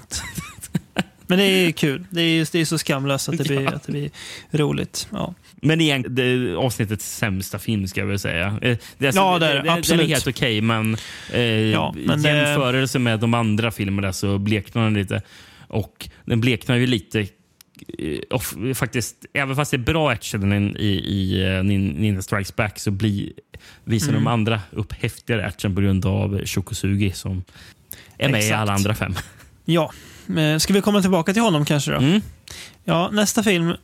Men 1.28 1.38
det 1.40 1.44
är 1.46 1.72
kul. 1.72 2.06
Det 2.10 2.22
är, 2.22 2.48
det 2.52 2.60
är 2.60 2.66
så 2.66 2.78
skamlöst 2.78 3.30
att 3.30 3.38
det 3.38 3.44
blir, 3.44 3.68
att 3.74 3.84
det 3.84 3.92
blir 3.92 4.10
roligt. 4.52 5.08
Ja. 5.12 5.34
Men 5.56 5.82
igen, 5.82 6.06
det 6.10 6.24
är 6.24 6.56
avsnittets 6.56 7.16
sämsta 7.18 7.60
film 7.60 7.88
ska 7.88 8.00
jag 8.00 8.08
väl 8.08 8.20
säga. 8.20 8.48
Eh, 8.62 8.78
Det 8.98 9.08
är, 9.08 9.16
Ja, 9.16 9.40
det 9.40 9.46
är 9.46 9.50
det. 9.56 9.62
det, 9.62 9.64
Den 9.70 9.78
Absolut. 9.78 10.04
är 10.04 10.08
helt 10.08 10.28
okej, 10.28 10.62
men, 10.62 10.98
eh, 11.34 11.42
Ja, 11.42 11.94
men 11.98 12.24
jämförelse 12.24 13.00
med 13.00 13.20
de 13.20 13.34
andra 13.34 13.72
filmerna 13.72 14.14
så 14.14 14.38
bleknar 14.38 14.84
den 14.84 14.94
lite. 14.94 15.22
Och 15.68 16.10
den 16.26 16.42
bleknar 16.42 16.76
ju 16.76 16.88
lite 16.88 17.28
och 18.30 18.44
faktiskt, 18.78 19.16
även 19.34 19.56
fast 19.56 19.72
det 19.72 19.78
är 19.78 19.80
bra 19.80 20.10
action 20.12 20.54
i, 20.78 20.86
i 21.08 21.44
uh, 21.58 21.64
Ninja 21.64 22.22
Strikes 22.22 22.56
Back 22.56 22.80
så 22.80 22.92
blir, 22.92 23.32
visar 23.84 24.10
Mm. 24.10 24.24
de 24.24 24.30
andra 24.32 24.62
upp 24.72 24.94
häftigare 24.94 25.46
action 25.46 25.76
på 25.76 25.82
grund 25.82 26.06
av 26.06 26.46
Shokosugi 26.46 27.12
som 27.12 27.44
är 28.18 28.30
med 28.30 28.42
i 28.42 28.44
Exakt. 28.44 28.60
alla 28.62 28.74
andra 28.74 28.96
fem. 28.96 29.14
ja. 29.66 29.92
Eh, 30.38 30.58
Ska 30.58 30.74
vi 30.74 30.82
komma 30.82 31.02
tillbaka 31.02 31.34
till 31.34 31.42
honom 31.42 31.66
kanske 31.66 31.92
då? 31.92 31.98
Mm. 31.98 32.22
Ja, 32.84 33.10
nästa 33.14 33.44
film 33.44 33.70
eh, 33.70 33.76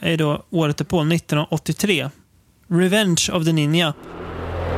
är 0.00 0.16
då 0.16 0.44
året 0.50 0.88
på 0.88 1.00
1983. 1.00 2.10
Revenge 2.68 3.28
of 3.32 3.44
the 3.44 3.52
Ninja. 3.52 3.94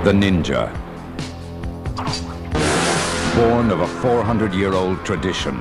The 0.05 0.13
Ninja. 0.13 0.69
Born 3.37 3.73
of 3.73 3.81
a 3.81 3.89
400 4.03 4.51
year 4.55 4.75
old 4.89 5.05
tradition. 5.07 5.59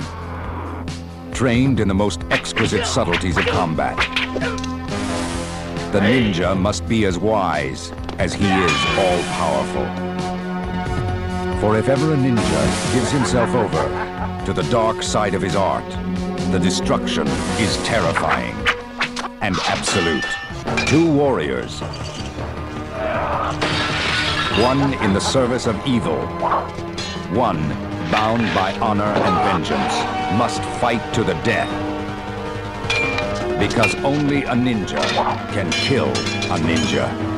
Trained 1.42 1.80
in 1.80 1.88
the 1.88 1.96
most 1.96 2.22
exquisite 2.30 2.86
subtleties 2.86 3.36
of 3.36 3.48
combat. 3.48 3.98
The 5.92 6.00
ninja 6.00 6.56
must 6.56 6.88
be 6.88 7.06
as 7.06 7.18
wise 7.18 7.92
as 8.20 8.32
he 8.32 8.46
is 8.46 8.72
all 9.00 9.24
powerful. 9.40 9.86
For 11.60 11.80
if 11.80 11.90
ever 11.90 12.14
a 12.14 12.16
ninja 12.16 12.94
gives 12.94 13.10
himself 13.10 13.56
over 13.56 14.46
to 14.46 14.54
the 14.54 14.62
dark 14.70 15.02
side 15.02 15.34
of 15.34 15.42
his 15.42 15.56
art, 15.56 15.90
the 16.52 16.60
destruction 16.60 17.28
is 17.58 17.76
terrifying 17.78 18.56
and 19.42 19.56
absolute. 19.66 20.28
Two 20.86 21.12
warriors. 21.12 21.80
One 24.62 24.94
in 25.04 25.12
the 25.16 25.20
service 25.20 25.66
of 25.66 25.76
evil. 25.88 26.22
One 27.34 27.68
bound 28.12 28.44
by 28.54 28.78
honor 28.80 29.06
and 29.06 29.66
vengeance 29.66 30.21
must 30.38 30.62
fight 30.80 31.14
to 31.14 31.24
the 31.24 31.36
death. 31.44 31.70
Because 33.60 33.96
only 34.04 34.44
a 34.44 34.56
ninja 34.56 35.02
can 35.54 35.72
kill 35.72 36.10
a 36.52 36.58
ninja. 36.58 37.32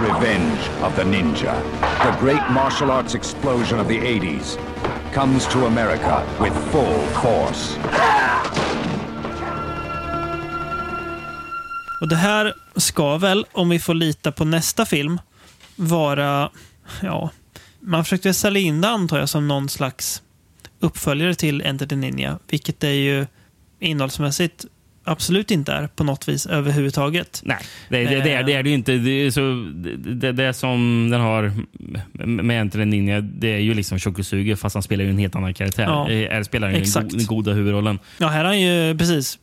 Revenge 0.00 0.60
of 0.82 0.96
the 0.96 1.04
Ninja. 1.04 1.54
The 2.02 2.20
great 2.20 2.50
martial 2.50 2.90
arts 2.90 3.14
explosion 3.14 3.80
of 3.80 3.88
the 3.88 3.98
80s 3.98 4.58
comes 5.12 5.46
to 5.46 5.66
America 5.66 6.22
with 6.40 6.54
full 6.70 7.00
force. 7.22 7.78
Och 12.00 12.08
det 12.08 12.16
här 12.16 12.54
ska 12.76 13.16
väl, 13.16 13.46
om 13.52 13.68
vi 13.68 13.78
får 13.78 13.94
lita 13.94 14.32
på 14.32 14.44
nästa 14.44 14.86
film, 14.86 15.20
vara... 15.76 16.50
Ja, 17.02 17.30
man 17.80 18.04
försökte 18.04 18.34
sälja 18.34 18.62
in 18.62 18.80
det 18.80 18.88
antar 18.88 19.18
jag 19.18 19.28
som 19.28 19.48
någon 19.48 19.68
slags 19.68 20.22
uppföljare 20.82 21.34
till 21.34 21.60
Enter 21.60 21.86
the 21.86 21.96
Ninja, 21.96 22.38
vilket 22.50 22.80
det 22.80 22.94
ju 22.94 23.26
innehållsmässigt 23.80 24.64
absolut 25.04 25.50
inte 25.50 25.72
är 25.72 25.86
på 25.86 26.04
något 26.04 26.28
vis 26.28 26.46
överhuvudtaget. 26.46 27.42
Nej, 27.44 27.58
det, 27.88 28.04
det, 28.04 28.20
det, 28.20 28.32
är, 28.32 28.42
det 28.42 28.52
är 28.52 28.62
det 28.62 28.68
ju 28.68 28.74
inte. 28.74 28.92
Det, 28.92 29.10
är 29.10 29.30
så, 29.30 29.72
det, 30.14 30.32
det 30.32 30.52
som 30.52 31.08
den 31.10 31.20
har 31.20 31.52
med 32.26 32.60
Enter 32.60 32.78
the 32.78 32.84
Ninja, 32.84 33.20
det 33.20 33.54
är 33.54 33.58
ju 33.58 33.74
liksom 33.74 33.98
Shokusugi 33.98 34.56
fast 34.56 34.74
han 34.74 34.82
spelar 34.82 35.04
ju 35.04 35.10
en 35.10 35.18
helt 35.18 35.36
annan 35.36 35.54
karaktär. 35.54 35.82
Ja, 35.82 36.10
Är 36.10 36.42
spelar 36.42 36.70
ju 36.70 36.76
exakt. 36.76 37.10
den 37.10 37.26
goda 37.26 37.52
huvudrollen. 37.52 37.98
Ja, 38.18 38.28
här 38.28 38.40
är 38.40 38.44
han 38.44 38.60
ju 38.60 38.98
precis 38.98 39.38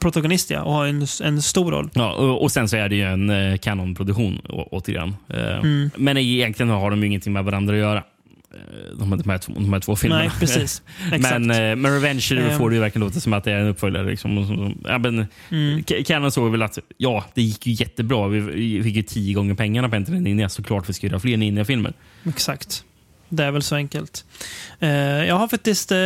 protagonist 0.00 0.50
ja, 0.50 0.62
och 0.62 0.72
har 0.72 0.86
en, 0.86 1.06
en 1.22 1.42
stor 1.42 1.72
roll. 1.72 1.90
Ja, 1.94 2.12
och, 2.12 2.42
och 2.42 2.52
sen 2.52 2.68
så 2.68 2.76
är 2.76 2.88
det 2.88 2.96
ju 2.96 3.02
en 3.02 3.30
eh, 3.30 3.56
kanonproduktion 3.56 4.38
återigen. 4.48 5.16
Eh, 5.28 5.88
Men 5.96 6.16
egentligen 6.16 6.70
har 6.70 6.90
de 6.90 7.00
ju 7.00 7.06
ingenting 7.06 7.32
med 7.32 7.44
varandra 7.44 7.74
att 7.74 7.80
göra. 7.80 8.02
Eh, 8.54 8.98
De, 8.98 9.10
de, 9.18 9.30
här, 9.30 9.38
två, 9.38 9.52
de 9.52 9.72
här 9.72 9.80
två 9.80 9.96
filmerna. 9.96 10.22
Nej, 10.22 10.32
precis. 10.40 10.82
Men 11.18 11.50
eh, 11.50 11.76
med 11.76 11.92
Revenge 11.92 12.28
Ehm. 12.32 12.58
får 12.58 12.70
det 12.70 12.74
ju 12.76 12.80
verkligen 12.80 13.06
låta 13.06 13.20
som 13.20 13.32
att 13.32 13.44
det 13.44 13.52
är 13.52 13.56
en 13.58 13.66
uppföljare. 13.68 14.10
Liksom. 14.10 14.74
Ja, 14.84 14.98
men, 14.98 15.26
Mm. 15.50 15.82
Canon 16.06 16.30
såg 16.30 16.50
väl 16.50 16.62
att 16.62 16.78
ja, 16.96 17.24
det 17.34 17.42
gick 17.42 17.66
ju 17.66 17.72
jättebra. 17.72 18.28
Vi 18.28 18.82
fick 18.82 18.96
ju 18.96 19.02
tio 19.02 19.34
gånger 19.34 19.54
pengarna 19.54 19.88
på 19.88 19.96
Enter 19.96 20.12
Ninja. 20.12 20.48
Såklart 20.48 20.88
vi 20.88 20.92
ska 20.92 21.06
göra 21.06 21.20
fler 21.20 21.36
Ninja-filmer. 21.36 21.92
Exakt. 22.28 22.84
Det 23.28 23.44
är 23.44 23.50
väl 23.50 23.62
så 23.62 23.74
enkelt. 23.76 24.24
Eh, 24.80 24.88
jag 25.24 25.34
har 25.34 25.48
faktiskt... 25.48 25.92
Eh, 25.92 25.98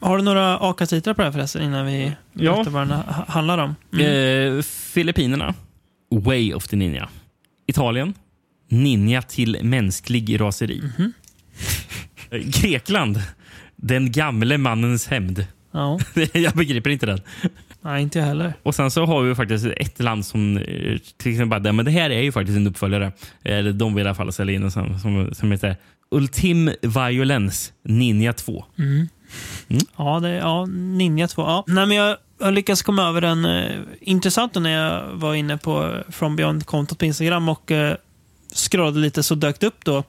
har 0.00 0.16
du 0.16 0.22
några 0.22 0.58
AKA-titlar 0.58 1.14
på 1.14 1.20
det 1.22 1.26
här 1.26 1.32
förresten 1.32 1.62
innan 1.62 1.86
vi 1.86 2.12
Ja. 2.32 2.52
berättar 2.54 2.70
vad 2.70 2.82
den 2.88 2.90
ha- 2.90 3.24
handlar 3.28 3.58
om? 3.58 3.74
Mm. 3.92 4.56
Eh, 4.56 4.62
Filippinerna, 4.62 5.54
Way 6.10 6.54
of 6.54 6.68
the 6.68 6.76
Ninja. 6.76 7.08
Italien, 7.66 8.14
Ninja 8.68 9.22
till 9.22 9.58
mänsklig 9.62 10.40
raseri. 10.40 10.82
Mhm. 10.98 11.04
Eh, 11.04 11.10
Grekland, 12.30 13.22
Den 13.76 14.12
gamle 14.12 14.58
mannens 14.58 15.06
hämnd. 15.06 15.46
Ja, 15.72 15.98
Jag 16.32 16.52
begriper 16.52 16.90
inte 16.90 17.06
den. 17.06 17.20
nej, 17.80 18.02
inte 18.02 18.18
jag 18.18 18.26
heller. 18.26 18.54
Och 18.62 18.74
sen 18.74 18.90
så 18.90 19.04
har 19.06 19.22
vi 19.22 19.34
faktiskt 19.34 19.66
ett 19.66 20.00
land 20.00 20.26
som 20.26 20.56
eh, 20.56 20.98
till 21.16 21.32
exempel 21.32 21.62
bara, 21.62 21.72
men 21.72 21.84
det 21.84 21.90
här 21.90 22.10
är 22.10 22.22
ju 22.22 22.32
faktiskt 22.32 22.56
en 22.56 22.66
uppföljare. 22.66 23.12
Eller 23.44 23.72
de 23.72 23.94
vill 23.94 24.04
i 24.06 24.08
alla 24.08 24.14
fall 24.14 24.32
sälja 24.32 24.54
in 24.54 24.70
som, 24.70 24.98
som, 24.98 25.34
som 25.34 25.52
heter 25.52 25.76
Ultim 26.10 26.70
Violence 26.82 27.72
Ninja 27.84 28.32
2. 28.32 28.64
Ja, 29.96 30.20
det, 30.20 30.30
ja 30.30 30.66
Ninja 30.66 31.28
2. 31.28 31.42
Ja. 31.42 31.64
Nej, 31.66 31.86
men 31.86 31.96
jag 31.96 32.16
har 32.40 32.52
lyckats 32.52 32.82
komma 32.82 33.08
över 33.08 33.22
en 33.22 33.44
eh, 33.44 33.72
intressant 34.00 34.54
när 34.54 34.70
jag 34.70 35.12
var 35.14 35.34
inne 35.34 35.56
på 35.58 36.02
From 36.08 36.36
Beyond-kontot 36.36 36.98
på 36.98 37.04
Instagram 37.04 37.48
och 37.48 37.70
eh, 37.70 37.96
scrollade 38.54 38.98
lite 39.00 39.22
så 39.22 39.34
dök 39.34 39.60
det 39.60 39.66
upp 39.66 39.84
då 39.84 40.04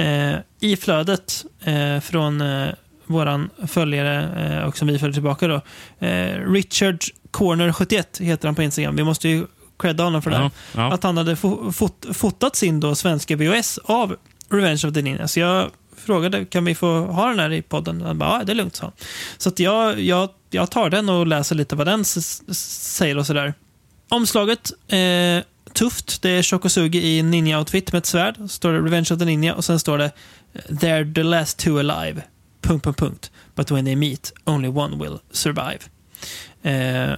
eh, 0.00 0.38
i 0.60 0.76
flödet 0.76 1.44
eh, 1.64 2.00
från 2.00 2.40
eh, 2.40 2.68
våran 3.06 3.50
följare 3.66 4.46
eh, 4.58 4.64
och 4.68 4.78
som 4.78 4.88
vi 4.88 4.98
följer 4.98 5.14
tillbaka 5.14 5.48
då. 5.48 5.60
Eh, 6.06 6.50
Richard 6.52 7.04
Corner 7.30 7.72
71 7.72 8.18
heter 8.20 8.48
han 8.48 8.54
på 8.54 8.62
Instagram. 8.62 8.96
Vi 8.96 9.04
måste 9.04 9.28
ju 9.28 9.46
credda 9.78 10.04
honom 10.04 10.22
för 10.22 10.30
det. 10.30 10.36
Ja, 10.36 10.50
ja. 10.74 10.92
Att 10.92 11.02
han 11.02 11.16
hade 11.16 11.36
fo 11.36 11.72
fot 11.72 12.06
fotat 12.12 12.56
sin 12.56 12.80
då 12.80 12.94
svenska 12.94 13.36
VHS 13.36 13.78
av 13.78 14.16
Revenge 14.50 14.82
of 14.86 14.94
the 14.94 15.02
Ninja. 15.02 15.28
Så 15.28 15.40
jag 15.40 15.70
frågade, 15.96 16.44
kan 16.44 16.64
vi 16.64 16.74
få 16.74 17.00
ha 17.00 17.28
den 17.28 17.38
här 17.38 17.52
i 17.52 17.62
podden? 17.62 18.02
Han 18.02 18.18
bara, 18.18 18.38
ja, 18.38 18.44
det 18.44 18.52
är 18.52 18.54
lugnt, 18.56 18.76
sa 18.76 18.84
han. 18.84 18.92
Så 19.38 19.48
att 19.48 19.58
jag, 19.58 20.00
jag, 20.00 20.28
jag 20.50 20.70
tar 20.70 20.90
den 20.90 21.08
och 21.08 21.26
läser 21.26 21.54
lite 21.54 21.76
vad 21.76 21.86
den 21.86 22.04
säger 22.04 23.18
och 23.18 23.26
sådär. 23.26 23.54
Omslaget, 24.08 24.72
eh, 24.88 25.44
tufft. 25.80 26.22
Det 26.22 26.30
är 26.30 26.42
Shokosugi 26.42 26.98
i 26.98 27.22
ninja-outfit 27.22 27.92
med 27.92 27.98
ett 27.98 28.06
svärd. 28.06 28.36
Så 28.36 28.48
står 28.48 28.72
det 28.72 28.78
Revenge 28.78 29.08
of 29.10 29.18
the 29.18 29.24
Ninja 29.24 29.54
och 29.54 29.64
sen 29.64 29.80
står 29.80 29.98
det 29.98 30.12
They're 30.68 31.14
the 31.14 31.22
last 31.22 31.58
two 31.58 31.78
alive. 31.78 32.22
Punkt, 32.60 32.84
punkt, 32.84 32.98
punkt. 32.98 33.30
But 33.54 33.70
when 33.70 33.84
they 33.84 33.96
meet, 33.96 34.32
only 34.44 34.68
one 34.68 34.96
will 35.04 35.18
survive. 35.30 35.78
Eh, 36.62 37.16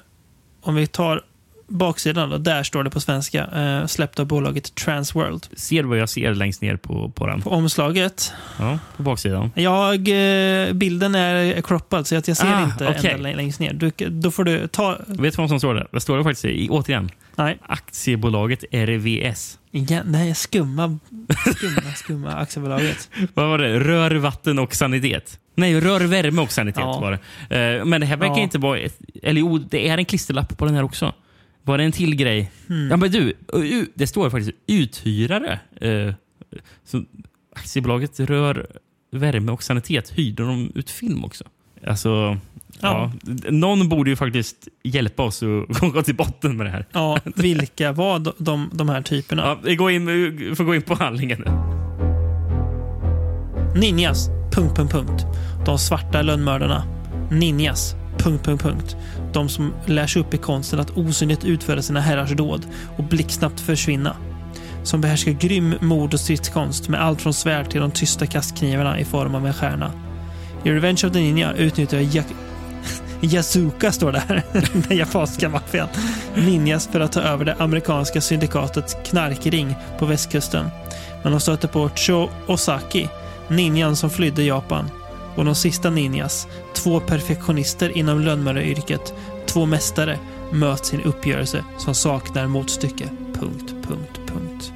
om 0.61 0.75
vi 0.75 0.87
tar 0.87 1.25
baksidan 1.73 2.31
då, 2.31 2.39
där 2.39 2.63
står 2.63 2.85
det 2.85 2.91
på 2.91 3.01
svenska. 3.01 3.45
Eh, 3.47 3.87
släppt 3.87 4.21
av 4.21 4.27
bolaget 4.27 4.75
Transworld. 4.75 5.47
Ser 5.57 5.83
du 5.83 5.89
vad 5.89 5.99
jag 5.99 6.09
ser 6.09 6.35
längst 6.35 6.63
ner 6.63 6.77
på, 6.77 7.09
på 7.11 7.27
den? 7.27 7.43
På 7.43 7.51
omslaget. 7.51 8.33
Ja, 8.59 8.79
på 8.97 9.03
baksidan. 9.03 9.51
Jag, 9.55 9.95
eh, 10.09 10.73
bilden 10.73 11.15
är 11.15 11.61
croppad 11.63 12.07
så 12.07 12.17
att 12.17 12.29
jag 12.29 12.37
ser 12.37 12.47
Ah, 12.55 12.65
inte 12.65 12.89
okej. 12.89 13.11
ända 13.11 13.23
lä- 13.29 13.37
längst 13.37 13.61
ner. 13.61 13.73
Du, 13.73 13.91
då 14.11 14.31
får 14.31 14.45
du 14.45 14.67
ta... 14.69 14.99
Vet 15.07 15.37
du 15.37 15.43
vad 15.43 15.49
som 15.49 15.59
står 15.59 15.75
där? 15.75 15.87
Det 15.93 16.01
står 16.01 16.19
det 16.19 16.25
faktiskt 16.25 16.45
i, 16.45 16.69
återigen. 16.71 17.11
Nej, 17.37 17.59
Aktiebolaget 17.63 18.65
RVS. 18.73 19.59
här 19.89 20.27
är 20.31 20.35
skumma, 20.35 20.99
skumma, 21.57 21.93
skumma 21.97 22.33
aktiebolaget. 22.37 23.09
Vad 23.35 23.49
var 23.49 23.59
det? 23.59 23.79
Rör, 23.81 24.11
vatten 24.11 24.59
och 24.59 24.75
sanitet. 24.75 25.39
Nej, 25.55 25.81
rör, 25.81 26.01
värme 26.01 26.43
och 26.43 26.53
sanitet 26.53 26.81
Ja. 26.81 27.01
var 27.01 27.19
det. 27.49 27.79
Eh, 27.79 27.85
men 27.85 28.01
det 28.01 28.07
här 28.07 28.17
verkar 28.17 28.35
Ja. 28.37 28.41
inte 28.43 28.59
vara... 28.59 28.79
Eller 29.23 29.41
jo, 29.41 29.59
det 29.59 29.89
är 29.89 29.99
en 29.99 30.05
klisterlapp 30.05 30.59
på 30.59 30.65
den 30.65 30.75
här 30.75 30.83
också. 30.83 31.13
Var 31.63 31.79
det 31.79 31.85
en 31.85 31.93
till 31.93 32.17
grej? 32.17 32.51
Hmm. 32.69 32.91
Ja, 32.91 32.97
men 32.97 33.11
du, 33.11 33.35
det 33.95 34.07
står 34.07 34.31
faktiskt 34.31 34.57
uthyrare. 34.67 35.61
Eh, 35.81 36.15
så 36.85 37.05
aktiebolaget 37.57 38.21
Rör, 38.21 38.67
värme 39.11 39.53
och 39.53 39.63
sanitet 39.63 40.11
hyrde 40.11 40.43
de 40.43 40.73
ut 40.75 40.91
film 40.91 41.25
också. 41.25 41.45
Alltså, 41.87 42.39
ja. 42.81 43.13
någon 43.51 43.89
borde 43.89 44.11
ju 44.11 44.17
faktiskt 44.17 44.69
hjälpa 44.83 45.23
oss 45.23 45.43
att 45.43 45.81
gå 45.93 46.03
till 46.03 46.15
botten 46.17 46.57
med 46.57 46.67
det 46.67 46.71
här. 46.71 46.87
Ja, 46.93 47.19
vilka 47.37 47.93
var 47.93 48.19
de, 48.19 48.33
de, 48.39 48.71
de 48.73 48.89
här 48.89 49.03
typerna? 49.03 49.43
Ja, 49.43 49.59
vi, 49.65 49.77
går 49.77 49.91
in, 49.91 50.07
vi 50.07 50.55
får 50.55 50.65
gå 50.65 50.75
in 50.75 50.83
på 50.83 50.95
handlingen. 50.95 51.45
Ninjas. 53.77 54.29
Punkt, 54.53 54.77
punkt, 54.77 54.93
punkt. 54.93 55.27
De 55.67 55.79
svarta 55.79 56.23
lönnmördarna. 56.23 56.85
Ninjas. 57.31 57.95
Punkt, 58.19 58.45
punkt, 58.45 58.63
punkt. 58.63 58.97
De 59.33 59.49
som 59.49 59.75
lär 59.87 60.07
sig 60.07 60.23
upp 60.23 60.35
i 60.35 60.39
konsten 60.39 60.81
att 60.81 60.97
osynligt 60.97 61.45
utföra 61.45 61.83
sina 61.83 62.01
herrars 62.01 62.31
dåd 62.33 62.67
och 62.97 63.05
blixtsnabbt 63.05 63.61
försvinna. 63.61 64.17
Som 64.85 65.01
behärskar 65.01 65.33
grym 65.33 65.75
mord 65.81 66.15
och 66.15 66.21
stridskonst 66.21 66.89
med 66.89 67.03
allt 67.03 67.23
från 67.23 67.35
svärd 67.35 67.71
till 67.71 67.81
de 67.81 67.91
tysta 67.91 68.27
kastknivarna 68.27 68.99
i 68.99 69.05
form 69.05 69.35
av 69.35 69.47
en 69.47 69.55
stjärna. 69.55 69.93
I 70.65 70.71
Revenge 70.71 71.01
of 71.07 71.13
the 71.13 71.21
Ninja 71.21 71.53
utnyttjar 71.53 72.01
jag 72.01 72.25
Yazuka, 73.21 73.93
står 73.93 74.13
där, 74.13 74.43
den 74.89 74.99
japanska 74.99 75.49
maffian, 75.49 75.89
ninjas 76.35 76.87
för 76.87 77.01
att 77.01 77.13
ta 77.13 77.21
över 77.21 77.45
det 77.45 77.57
amerikanska 77.59 78.21
syndikatets 78.21 78.97
knarkring 79.05 79.75
på 79.99 80.07
västkusten. 80.07 80.67
Men 81.23 81.33
de 81.33 81.41
stöter 81.41 81.69
på 81.69 81.89
Cho 81.89 82.29
Osaki, 82.47 83.09
ninjan 83.49 83.97
som 83.97 84.11
flydde 84.11 84.43
Japan. 84.43 84.91
Och 85.37 85.45
de 85.45 85.55
sista 85.55 85.91
ninjas, 85.91 86.47
två 86.75 87.01
perfektionister 87.01 87.97
inom 87.99 88.21
lönnmördaryrket, 88.21 89.15
två 89.47 89.67
mästare, 89.67 90.19
möts 90.53 90.93
i 90.93 90.97
en 90.97 91.03
uppgörelse 91.03 91.65
som 91.79 91.95
saknar 91.95 92.47
motstycke. 92.47 93.09
Punkt, 93.35 93.75
punkt, 93.89 94.21
punkt. 94.27 94.73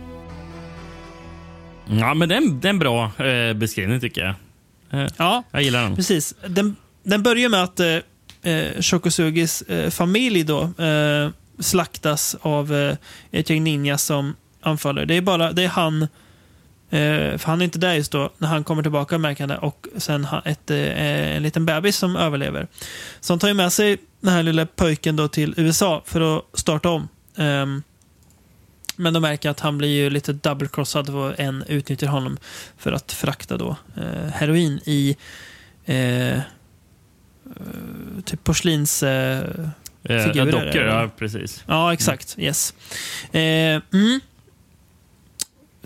Ja, 1.86 2.14
men 2.14 2.28
det 2.28 2.34
är 2.34 2.38
en, 2.38 2.60
det 2.60 2.68
är 2.68 2.70
en 2.70 2.78
bra 2.78 3.04
eh, 3.24 3.54
beskrivning 3.54 4.00
tycker 4.00 4.20
jag. 4.20 4.34
Eh, 5.02 5.08
Ja, 5.16 5.42
jag 5.50 5.62
gillar 5.62 5.82
den. 5.82 5.96
precis. 5.96 6.34
Den, 6.46 6.76
den 7.02 7.22
börjar 7.22 7.48
med 7.48 7.62
att 7.62 7.80
eh, 7.80 8.52
eh, 8.52 8.80
Shokusugis 8.80 9.62
eh, 9.62 9.90
familj 9.90 10.42
då 10.44 10.62
eh, 10.84 11.30
slaktas 11.58 12.36
av 12.40 12.74
eh, 12.74 12.96
ett 13.30 13.50
gäng 13.50 13.64
ninjas 13.64 14.02
som 14.02 14.34
anfaller. 14.60 15.06
Det 15.06 15.14
är 15.14 15.20
bara 15.20 15.52
det 15.52 15.64
är 15.64 15.68
han, 15.68 16.08
eh, 16.96 17.38
för 17.38 17.46
han 17.46 17.60
är 17.60 17.64
inte 17.64 17.78
där 17.78 17.94
just 17.94 18.12
då, 18.12 18.30
när 18.38 18.48
han 18.48 18.64
kommer 18.64 18.82
tillbaka 18.82 19.18
märker 19.18 19.40
han 19.40 19.48
det, 19.48 19.58
och 19.58 19.86
sen 19.96 20.26
ett, 20.44 20.70
eh, 20.70 21.36
en 21.36 21.42
liten 21.42 21.66
bebis 21.66 21.96
som 21.96 22.16
överlever. 22.16 22.66
Så 23.20 23.32
han 23.32 23.38
tar 23.38 23.48
ju 23.48 23.54
med 23.54 23.72
sig 23.72 23.96
den 24.20 24.32
här 24.32 24.42
lilla 24.42 24.66
pojken 24.66 25.16
då 25.16 25.28
till 25.28 25.54
USA 25.56 26.02
för 26.06 26.36
att 26.38 26.44
starta 26.54 26.88
om. 26.88 27.08
Ehm, 27.36 27.82
Men 28.98 29.12
de 29.14 29.20
märker 29.20 29.50
att 29.50 29.60
han 29.60 29.78
blir 29.78 29.88
ju 29.88 30.10
lite 30.10 30.32
double-crossad 30.32 31.14
och 31.14 31.40
en 31.40 31.64
utnyttjar 31.68 32.06
honom 32.06 32.36
för 32.78 32.92
att 32.92 33.12
frakta 33.12 33.56
då 33.56 33.76
eh, 33.96 34.30
heroin 34.32 34.80
i 34.84 35.16
eh, 35.84 36.36
eh, 36.36 36.42
typ 38.24 38.44
porslins... 38.44 39.02
Eh, 39.02 39.68
Eh, 40.08 40.24
Figurer, 40.24 40.52
dockor, 40.52 40.82
ja 40.82 41.10
precis. 41.18 41.64
ja, 41.66 41.92
exakt. 41.92 42.36
Yes. 42.38 42.74
Eh, 43.32 43.40
mm. 43.92 44.20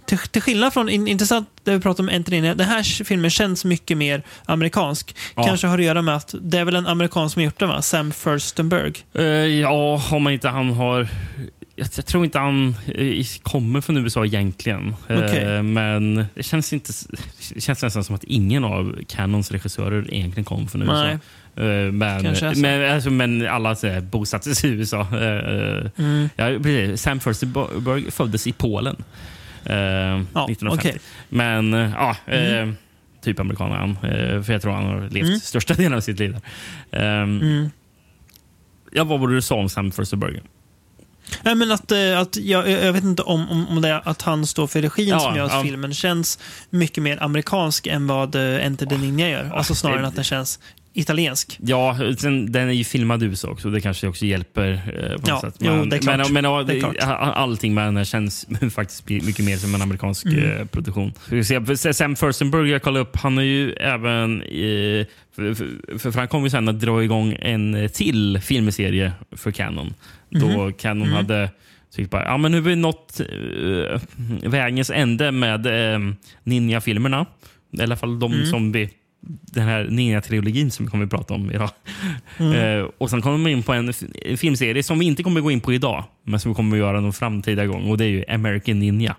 Till, 0.04 0.18
till 0.18 0.42
skillnad 0.42 0.72
från, 0.72 0.88
in, 0.88 1.08
intressant 1.08 1.48
det 1.64 1.70
vi 1.70 1.80
pratade 1.80 2.08
om 2.08 2.16
Antonini, 2.16 2.54
den 2.54 2.66
här 2.66 3.04
filmen 3.04 3.30
känns 3.30 3.64
mycket 3.64 3.96
mer 3.96 4.22
amerikansk. 4.44 5.16
Ja. 5.36 5.42
Kanske 5.42 5.66
har 5.66 5.78
att 5.78 5.84
göra 5.84 6.02
med 6.02 6.16
att 6.16 6.34
det 6.40 6.58
är 6.58 6.64
väl 6.64 6.76
en 6.76 6.86
amerikan 6.86 7.30
som 7.30 7.40
har 7.40 7.44
gjort 7.44 7.58
den 7.58 7.68
va? 7.68 7.82
Sam 7.82 8.12
Furstenberg. 8.12 8.92
Eh, 9.14 9.24
ja, 9.24 10.02
om 10.10 10.22
man 10.22 10.32
inte 10.32 10.48
han 10.48 10.70
har... 10.70 11.08
Jag, 11.76 11.88
jag 11.94 12.06
tror 12.06 12.24
inte 12.24 12.38
han 12.38 12.76
eh, 12.94 13.26
kommer 13.42 13.80
från 13.80 13.96
USA 13.96 14.24
egentligen. 14.24 14.94
Eh, 15.08 15.18
Okej. 15.18 15.62
men 15.62 16.26
det 16.34 16.42
känns, 16.42 16.72
inte, 16.72 16.92
det 17.54 17.60
känns 17.60 17.82
nästan 17.82 18.04
som 18.04 18.14
att 18.14 18.24
ingen 18.24 18.64
av 18.64 18.98
Canons 19.08 19.50
regissörer 19.50 20.14
egentligen 20.14 20.44
kom 20.44 20.68
från 20.68 20.82
USA. 20.82 21.04
Nej. 21.04 21.18
Men, 21.92 21.92
men, 22.56 22.94
alltså, 22.94 23.10
men 23.10 23.48
alla 23.48 23.74
så 23.74 23.86
här, 23.86 24.00
bosattes 24.00 24.64
i 24.64 24.68
USA. 24.68 25.06
Mm. 25.10 26.28
ja, 26.36 26.46
precis. 26.62 27.02
Sam 27.02 27.20
Furstenberg 27.20 28.10
föddes 28.10 28.46
i 28.46 28.52
Polen. 28.52 28.96
Eh, 29.64 29.76
Ja, 29.76 30.46
1950. 30.50 30.68
okej. 30.88 30.98
Men 31.28 31.74
eh, 31.74 31.90
ja, 31.90 32.16
eh, 32.34 32.68
typ 33.22 33.40
amerikan 33.40 33.70
han. 33.72 33.90
Eh, 33.90 34.42
för 34.42 34.52
jag 34.52 34.62
tror 34.62 34.72
han 34.72 34.84
har 34.86 35.00
levt 35.10 35.26
Mm. 35.28 35.40
största 35.40 35.74
delen 35.74 35.94
av 35.94 36.00
sitt 36.00 36.18
liv 36.18 36.36
där. 36.90 37.22
Um, 37.22 37.40
Mm. 37.40 37.70
Ja, 38.92 39.04
vad 39.04 39.20
var 39.20 39.28
det 39.28 39.34
du 39.34 39.42
sa 39.42 39.54
om 39.54 39.68
Sam 39.68 39.92
Furstenberg? 39.92 40.40
Nej, 41.42 41.54
men 41.54 41.72
att, 41.72 41.92
eh, 41.92 42.18
att 42.18 42.36
jag, 42.36 42.70
jag 42.70 42.92
vet 42.92 43.04
inte 43.04 43.22
om, 43.22 43.48
om, 43.50 43.68
om 43.68 43.82
det 43.82 43.88
är 43.88 44.08
att 44.08 44.22
han 44.22 44.46
står 44.46 44.66
för 44.66 44.82
regin 44.82 45.08
Ja, 45.08 45.18
som 45.20 45.36
gör 45.36 45.44
att 45.44 45.52
ja. 45.52 45.62
filmen 45.62 45.94
känns 45.94 46.38
mycket 46.70 47.02
mer 47.02 47.22
amerikansk 47.22 47.86
än 47.86 48.06
vad 48.06 48.34
Enter 48.36 48.86
the 48.86 48.96
Ninja 48.98 49.28
gör. 49.28 49.50
Alltså 49.54 49.74
snarare 49.74 49.98
än 49.98 50.04
att 50.04 50.14
den 50.14 50.24
känns 50.24 50.58
italiensk. 50.92 51.58
Ja, 51.62 51.98
sen, 52.18 52.52
den 52.52 52.68
är 52.68 52.72
ju 52.72 52.84
filmad 52.84 53.22
i 53.22 53.26
USA 53.26 53.48
också. 53.48 53.70
Det 53.70 53.80
kanske 53.80 54.06
också 54.08 54.26
hjälper. 54.26 54.70
Eh, 54.72 55.16
Ja, 55.26 55.40
sätt. 55.40 55.54
jo, 55.60 55.70
Men, 55.76 55.88
det 55.88 55.96
är 55.96 56.00
klart. 56.00 56.16
Men, 56.18 56.32
men 56.32 56.44
ja, 56.44 56.62
Det 56.62 56.80
det, 56.80 57.02
allting 57.04 57.74
med 57.74 57.84
den 57.86 57.96
här 57.96 58.04
känns 58.04 58.46
faktiskt 58.74 59.08
mycket 59.08 59.44
mer 59.44 59.56
som 59.56 59.74
en 59.74 59.82
amerikansk 59.82 60.26
Mm. 60.26 60.60
eh, 60.60 60.64
produktion. 60.66 61.12
Sam 61.92 62.16
Furstenberg, 62.16 62.70
jag 62.70 62.82
kollade 62.82 63.00
upp, 63.02 63.16
han 63.16 63.38
är 63.38 63.42
ju 63.42 63.72
även... 63.72 64.42
Eh, 64.42 65.06
för, 65.36 65.54
för, 65.98 66.12
han 66.18 66.28
kommer 66.28 66.46
ju 66.46 66.50
sen 66.50 66.68
att 66.68 66.80
dra 66.80 67.04
igång 67.04 67.36
en 67.40 67.88
till 67.92 68.38
filmserie 68.42 69.12
för 69.36 69.50
Canon. 69.50 69.94
Då 70.30 70.46
Mhm. 70.46 70.72
Canon 70.72 71.02
Mm. 71.06 71.16
hade 71.16 71.50
tyckt 71.94 72.10
bara, 72.10 72.24
ja 72.24 72.36
men 72.36 72.52
nu 72.52 72.58
har 72.60 72.68
vi 72.68 72.76
nått 72.76 73.20
eh, 73.20 74.00
vägens 74.50 74.90
ände 74.90 75.32
med 75.32 75.66
eh, 75.94 75.98
Ninja-filmerna. 76.44 77.26
I 77.72 77.82
alla 77.82 77.96
fall 77.96 78.18
de 78.18 78.32
Mm. 78.32 78.46
som 78.46 78.72
vi 78.72 78.90
den 79.22 79.64
här 79.64 79.84
Ninja-trilogin 79.84 80.70
som 80.70 80.84
vi 80.84 80.90
kommer 80.90 81.04
att 81.04 81.10
prata 81.10 81.34
om 81.34 81.50
idag. 81.50 81.70
Mm. 82.38 82.52
Eh, 82.52 82.86
och 82.98 83.10
Sen 83.10 83.22
kommer 83.22 83.44
vi 83.44 83.50
in 83.52 83.62
på 83.62 83.72
en, 83.72 83.92
en 84.24 84.36
filmserie 84.38 84.82
som 84.82 84.98
vi 84.98 85.06
inte 85.06 85.22
kommer 85.22 85.40
att 85.40 85.44
gå 85.44 85.50
in 85.50 85.60
på 85.60 85.72
idag, 85.72 86.04
men 86.24 86.40
som 86.40 86.50
vi 86.50 86.54
kommer 86.54 86.76
att 86.76 86.80
göra 86.80 87.00
någon 87.00 87.12
framtida 87.12 87.66
gång. 87.66 87.90
Och 87.90 87.98
Det 87.98 88.04
är 88.04 88.08
ju 88.08 88.24
American 88.28 88.78
Ninja. 88.78 89.16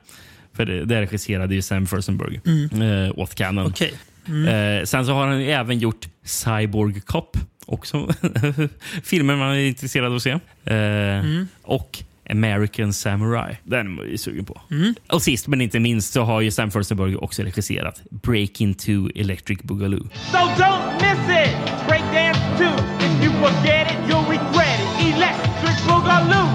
För 0.54 0.66
det, 0.66 0.86
det 0.86 1.02
regisserade 1.02 1.56
ju 1.56 1.62
Sam 1.62 1.88
Furstenberg 1.88 2.42
eh, 2.46 3.20
åt 3.20 3.36
Canon. 3.36 3.66
Mm. 3.66 3.72
Okej. 3.72 3.94
Eh, 4.28 4.84
sen 4.86 5.06
så 5.06 5.14
har 5.14 5.28
han 5.28 5.42
även 5.42 5.80
gjort 5.80 6.08
Cyborg 6.24 7.02
Cop. 7.02 7.38
Också 7.66 8.10
filmer 9.04 9.36
man 9.36 9.52
är 9.52 9.60
intresserad 9.60 10.06
av 10.06 10.16
att 10.16 10.22
se. 10.22 10.40
Mm. 10.66 11.48
Och 11.62 12.04
American 12.32 12.94
Samurai. 12.94 13.58
Den 13.64 14.00
är 14.00 14.04
ju 14.04 14.18
sugen 14.18 14.46
på. 14.46 14.62
Mm. 14.72 14.96
Och 15.10 15.22
sist 15.22 15.48
men 15.48 15.62
inte 15.62 15.80
minst 15.80 16.14
så 16.14 16.22
har 16.22 16.42
ju 16.42 16.52
Sam 16.52 16.72
Furstenberg 16.72 17.16
också 17.16 17.44
regisserat 17.44 18.02
Breaking 18.10 18.74
to 18.74 19.10
Electric 19.16 19.60
Boogaloo. 19.64 20.04
So 20.32 20.38
don't 20.38 20.94
miss 20.94 21.38
it. 21.48 21.56
Breakdance 21.88 22.40
2. 22.58 22.64
If 23.06 23.24
you 23.24 23.32
forget 23.34 23.92
it, 23.92 23.98
you'll 24.10 24.30
regret 24.30 24.80
it. 25.00 25.16
Electric 25.16 25.88
Boogaloo. 25.88 26.48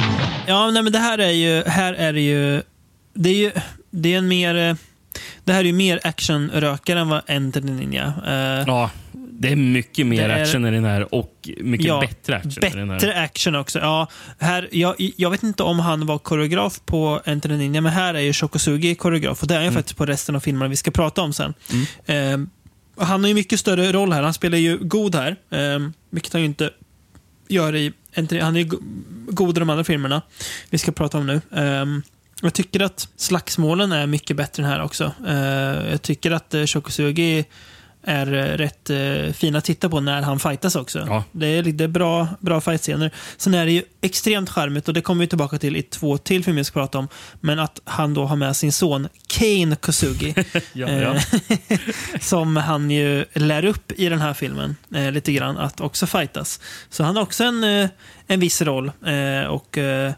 Ja, 0.47 0.71
nej, 0.71 0.83
men 0.83 0.93
det 0.93 0.99
här 0.99 1.19
är 1.19 1.31
ju... 1.31 1.63
Här 1.67 1.93
är 1.93 2.13
det 2.13 2.21
ju... 2.21 2.63
Det 3.15 3.29
är 3.31 3.35
ju... 3.35 3.53
Det 3.91 4.15
är 4.15 4.19
en 4.19 4.29
mer... 4.29 4.57
eh, 4.57 4.75
Det 5.45 5.53
här 5.53 5.61
är 5.61 5.65
ju 5.65 5.73
mer 5.73 6.01
actionrökare 6.05 7.01
än 7.01 7.09
vad 7.09 7.23
Enter 7.27 7.61
the 7.61 7.67
Ninja. 7.67 8.13
Eh, 8.27 8.65
Ja, 8.67 8.91
det 9.39 9.49
är 9.49 9.57
mycket 9.57 10.07
mer 10.07 10.29
är- 10.29 10.43
action 10.43 10.67
i 10.67 10.71
den 10.71 10.85
här 10.85 11.15
och 11.15 11.49
mycket 11.61 11.87
Ja, 11.87 12.01
bättre 12.01 12.37
action. 12.37 12.61
Bättre 12.61 13.21
action 13.23 13.55
också. 13.55 13.79
Ja, 13.79 14.07
här, 14.39 14.69
jag, 14.73 14.95
jag 15.17 15.31
vet 15.31 15.43
inte 15.43 15.63
om 15.63 15.79
han 15.81 16.07
var 16.07 16.19
koreograf 16.19 16.81
på 16.87 17.21
Enter 17.25 17.49
the 17.49 17.57
Ninja, 17.57 17.81
men 17.81 17.93
här 17.93 18.15
är 18.15 18.21
ju 18.21 18.33
Shokosugi 18.33 18.95
koreograf. 18.95 19.43
Och 19.43 19.49
det 19.49 19.55
är 19.55 19.59
Mm. 19.59 19.67
han 19.67 19.75
faktiskt 19.75 19.97
på 19.99 20.07
resten 20.07 20.37
av 20.37 20.41
filmerna 20.41 20.69
vi 20.69 20.77
ska 20.77 20.91
prata 20.91 21.23
om 21.23 21.33
sen. 21.33 21.55
Eh, 22.07 22.39
och 22.97 23.07
han 23.07 23.21
har 23.21 23.29
ju 23.29 23.35
mycket 23.35 23.61
större 23.61 23.93
roll 23.93 24.13
här. 24.13 24.23
Han 24.23 24.35
spelar 24.35 24.59
ju 24.59 24.79
god 24.79 25.15
här, 25.15 25.37
eh, 25.51 25.89
vilket 26.11 26.33
han 26.33 26.43
ju 26.43 26.47
inte 26.47 26.71
gör 27.49 27.75
i... 27.77 27.93
Enter- 28.15 28.41
Han 28.41 28.57
är 28.57 28.61
ju 28.61 28.67
go- 28.67 28.81
god 29.29 29.57
i 29.57 29.61
de 29.61 29.71
andra 29.71 29.85
filmerna 29.85 30.23
vi 30.71 30.79
ska 30.79 30.93
prata 30.93 31.19
om 31.19 31.27
nu. 31.27 31.41
Eh, 31.57 31.85
jag 32.43 32.55
tycker 32.55 32.81
att 32.81 33.09
slagsmålen 33.17 33.93
är 33.93 34.07
mycket 34.07 34.37
bättre 34.37 34.63
än 34.63 34.69
här 34.69 34.83
också. 34.83 35.13
Eh, 35.27 35.35
jag 35.91 36.03
tycker 36.03 36.31
att 36.31 36.55
uh, 36.55 36.67
Shokosugi 36.67 37.45
är 38.07 38.33
eh, 38.35 38.57
rätt 38.57 38.91
uh, 38.91 39.33
fin 39.33 39.57
att 39.57 39.65
titta 39.65 39.89
på 39.89 40.01
när 40.01 40.23
han 40.23 40.39
fightas 40.39 40.77
också. 40.77 41.05
Ja. 41.09 41.25
Det 41.33 41.47
är, 41.47 41.63
det 41.63 41.85
är 41.85 41.89
bra, 41.89 42.29
bra 42.41 42.61
fightscener. 42.61 43.11
Sen 43.37 43.55
är 43.55 43.67
det 43.67 43.73
ju 43.73 43.83
extremt 44.01 44.51
charmigt 44.51 44.89
och 44.89 44.95
det 44.95 45.01
kommer 45.01 45.21
vi 45.21 45.27
tillbaka 45.27 45.59
till 45.59 45.77
i 45.77 45.83
två 45.83 46.19
till 46.19 46.45
filmer 46.45 46.61
vi 46.61 46.65
ska 46.65 46.81
prata 46.81 46.99
om. 46.99 47.09
Men 47.41 47.59
att 47.59 47.81
han 47.85 48.15
då 48.15 48.25
har 48.25 48.37
med 48.37 48.57
sin 48.57 48.73
son 48.73 49.09
Kane 49.27 49.77
Kosugi. 49.77 50.35
Ja, 50.73 50.87
eh, 50.89 51.03
ja. 51.03 51.17
som 52.21 52.57
han 52.57 52.91
ju 52.91 53.25
lär 53.33 53.65
upp 53.65 53.93
i 53.93 54.09
den 54.09 54.21
här 54.21 54.35
filmen 54.35 54.77
eh, 54.95 55.13
lite 55.13 55.33
grann 55.33 55.59
att 55.59 55.81
också 55.81 56.07
fightas. 56.07 56.61
Så 56.91 57.05
han 57.05 57.17
har 57.17 57.23
också 57.23 57.45
en, 57.45 57.65
eh, 57.65 57.89
en 58.27 58.41
viss 58.41 58.63
roll. 58.63 58.93
Eh, 59.07 59.49
och 59.49 59.79
eh, 59.79 60.13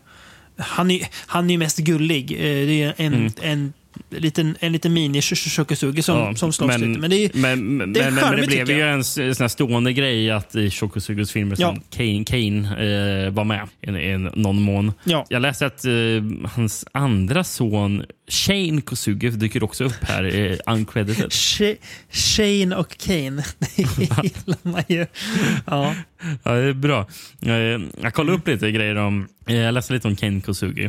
han 0.57 0.91
är, 0.91 1.09
han 1.27 1.51
är 1.51 1.55
ju 1.55 1.59
mest 1.59 1.79
gullig. 1.79 2.33
Eh, 2.33 2.39
det 2.39 2.83
är 2.83 2.95
en, 2.97 3.15
Mm. 3.15 3.33
en, 3.43 3.73
liten, 4.11 4.57
en 4.61 4.73
liten 4.73 4.93
mini 4.93 5.23
Shokosugi 5.23 6.03
som, 6.03 6.19
Ja, 6.19 6.35
som 6.35 6.53
slåss 6.53 6.79
lite. 6.79 7.01
Men 7.01 7.11
det 7.11 7.35
men, 7.35 7.77
men, 7.77 7.93
det 7.93 8.01
är 8.01 8.11
men, 8.11 8.25
men 8.31 8.41
det 8.41 8.47
blev 8.47 8.71
ju 8.71 8.79
jag. 8.79 8.93
en 8.93 9.35
sån 9.35 9.49
stående 9.49 9.93
grej 9.93 10.31
att 10.31 10.55
i 10.55 10.71
Shokosugos 10.71 11.33
filmer 11.33 11.57
Ja. 11.59 11.69
som 11.69 11.83
Kane, 11.91 12.25
Kane 12.25 13.25
eh, 13.27 13.31
var 13.31 13.45
med 13.45 13.69
i, 13.83 13.89
i 13.91 14.19
någon 14.35 14.63
mån. 14.63 14.93
ja. 15.05 15.27
Jag 15.29 15.43
läste 15.43 15.67
att 15.67 15.85
eh, 15.85 15.93
hans 16.55 16.85
andra 16.93 17.45
son 17.45 18.05
Shane 18.31 18.81
Kosugi 18.81 19.31
dyker 19.31 19.63
också 19.63 19.85
upp 19.85 20.05
här, 20.05 20.25
eh, 20.37 20.57
uncredited. 20.75 21.29
Sh- 21.31 21.77
Shane 22.11 22.77
och 22.77 22.99
Kane. 22.99 23.45
Det 23.59 23.79
gillar 24.03 24.59
man 24.63 24.83
ju. 24.89 25.07
Ja. 25.67 25.95
Ja, 26.43 26.51
det 26.53 26.69
är 26.69 26.73
bra. 26.73 27.07
Eh, 27.47 27.53
Jag 28.03 28.15
kollade 28.15 28.39
upp 28.39 28.49
lite 28.49 28.71
grejer 28.71 28.97
om... 28.97 29.29
Jag 29.47 29.75
läste 29.75 29.93
lite 29.93 30.09
om 30.09 30.17
Ken 30.17 30.41
Kosugi. 30.41 30.85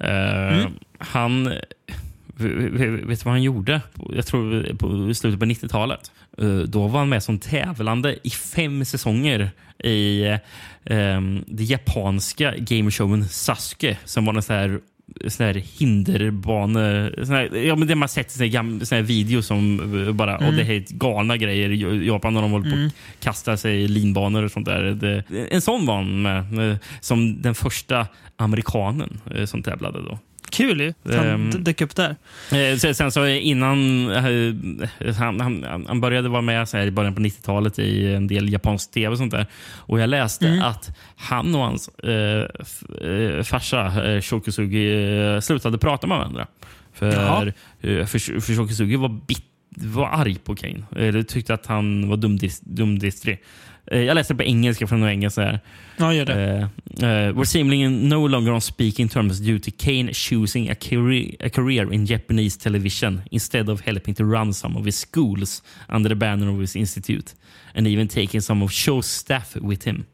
Eh, 0.00 0.52
Mm. 0.52 0.72
Han... 0.98 1.52
Vet 2.36 3.18
du 3.18 3.24
vad 3.24 3.32
han 3.34 3.42
gjorde? 3.42 3.80
Jag 4.12 4.26
tror 4.26 4.74
på 4.74 5.14
slutet 5.14 5.40
på 5.40 5.46
90-talet. 5.46 6.12
Eh, 6.38 6.58
Då 6.58 6.86
var 6.88 6.98
han 6.98 7.08
med 7.08 7.22
som 7.22 7.38
tävlande 7.38 8.16
i 8.22 8.30
fem 8.30 8.84
säsonger 8.84 9.50
i 9.84 10.22
eh, 10.84 11.20
det 11.46 11.64
japanska 11.64 12.54
gameshowen 12.58 13.28
Sasuke 13.28 13.98
som 14.04 14.24
var 14.24 14.34
en 14.34 14.42
sån 14.42 14.56
här 14.56 14.80
sån 15.28 15.46
här 15.46 15.54
hinderbane... 15.78 17.12
Sån 17.26 17.34
här, 17.34 17.56
ja, 17.56 17.76
men 17.76 17.88
det 17.88 17.94
man 17.94 18.08
sett 18.08 18.26
i 18.26 18.30
sån 18.30 18.46
här, 18.46 18.84
sån 18.84 18.96
här 18.96 19.02
video 19.02 19.42
som 19.42 19.80
eh, 20.06 20.12
bara... 20.12 20.36
Och 20.36 20.52
det 20.54 20.60
är 20.60 20.64
helt 20.64 20.90
galna 20.90 21.36
grejer 21.36 21.70
i 21.70 22.06
Japan 22.06 22.34
när 22.34 22.42
de 22.42 22.50
håller 22.50 22.70
på 22.70 22.76
Mm. 22.76 22.86
att 22.86 23.20
kasta 23.24 23.56
sig 23.56 23.82
i 23.82 23.88
linbanor 23.88 24.42
och 24.42 24.50
sånt 24.50 24.66
där. 24.66 24.82
Det, 24.82 25.24
en 25.50 25.60
sån 25.60 25.86
var 25.86 25.94
han 25.94 26.22
med, 26.22 26.70
eh, 26.70 26.76
som 27.00 27.42
den 27.42 27.54
första 27.54 28.06
amerikanen 28.36 29.20
som 29.46 29.62
tävlade 29.62 29.98
då. 30.02 30.18
Kul 30.52 30.80
ju. 30.80 30.92
Han 31.04 31.14
Ehm. 31.28 31.50
dök 31.64 31.80
upp 31.80 31.96
där. 31.96 32.16
Eh, 32.52 32.76
sen- 32.94 33.12
så 33.12 33.26
innan 33.26 34.10
eh, 34.10 35.14
han, 35.14 35.40
han, 35.40 35.84
han 35.88 36.00
började 36.00 36.28
vara 36.28 36.42
med 36.42 36.68
så 36.68 36.76
här 36.76 36.86
i 36.86 36.90
början 36.90 37.14
på 37.14 37.20
90-talet 37.20 37.78
i 37.78 38.14
en 38.14 38.26
del 38.26 38.52
japansk 38.52 38.90
tv 38.90 39.08
och 39.12 39.18
sånt 39.18 39.30
där. 39.32 39.46
Och 39.76 40.00
jag 40.00 40.10
läste 40.10 40.48
Mm. 40.48 40.62
att 40.62 40.96
han 41.16 41.54
och 41.54 41.60
hans 41.60 41.88
eh, 41.88 42.46
eh, 43.10 43.42
farsa 43.42 44.12
eh, 44.12 44.20
Shokusugi 44.20 45.16
eh, 45.34 45.40
slutade 45.40 45.78
prata 45.78 46.06
med 46.06 46.18
varandra. 46.18 46.46
För, 46.94 47.12
Jaha. 47.12 47.52
för, 47.80 48.40
för 48.40 48.54
Shokusugi 48.56 48.96
var, 48.96 49.08
bit, 49.08 49.44
var 49.76 50.08
arg 50.08 50.36
på 50.44 50.54
Kane. 50.54 50.82
Eller 50.96 51.22
tyckte 51.22 51.54
att 51.54 51.66
han 51.66 52.08
var 52.08 52.16
dumdis, 52.16 52.60
dumdistrig. 52.60 53.34
Eh, 53.34 53.40
Jag 53.90 54.14
läste 54.14 54.34
på 54.34 54.42
engelska 54.42 54.86
från 54.86 55.00
några 55.00 55.12
engelska. 55.12 55.60
Ja, 55.96 56.14
gör 56.14 56.26
det. 56.26 56.56
Uh, 56.56 56.62
uh, 57.04 57.34
we're 57.34 57.44
seemingly 57.44 57.88
no 57.88 58.28
longer 58.28 58.52
on 58.52 58.60
speaking 58.60 59.08
terms 59.08 59.40
due 59.40 59.58
to 59.58 59.70
Kane 59.78 60.12
choosing 60.12 60.70
a 60.70 60.74
career, 60.74 61.36
a 61.40 61.48
career 61.48 61.92
in 61.92 62.06
Japanese 62.06 62.56
television 62.56 63.22
instead 63.30 63.68
of 63.68 63.80
helping 63.80 64.14
to 64.14 64.24
run 64.24 64.54
some 64.54 64.78
of 64.78 64.84
his 64.84 64.96
schools 64.96 65.62
under 65.88 66.08
the 66.08 66.14
banner 66.14 66.50
of 66.50 66.60
his 66.60 66.76
institute 66.76 67.34
and 67.74 67.86
even 67.86 68.08
taking 68.08 68.40
some 68.40 68.62
of 68.64 68.72
show's 68.72 69.06
staff 69.06 69.56
with 69.56 69.84
him. 69.84 70.06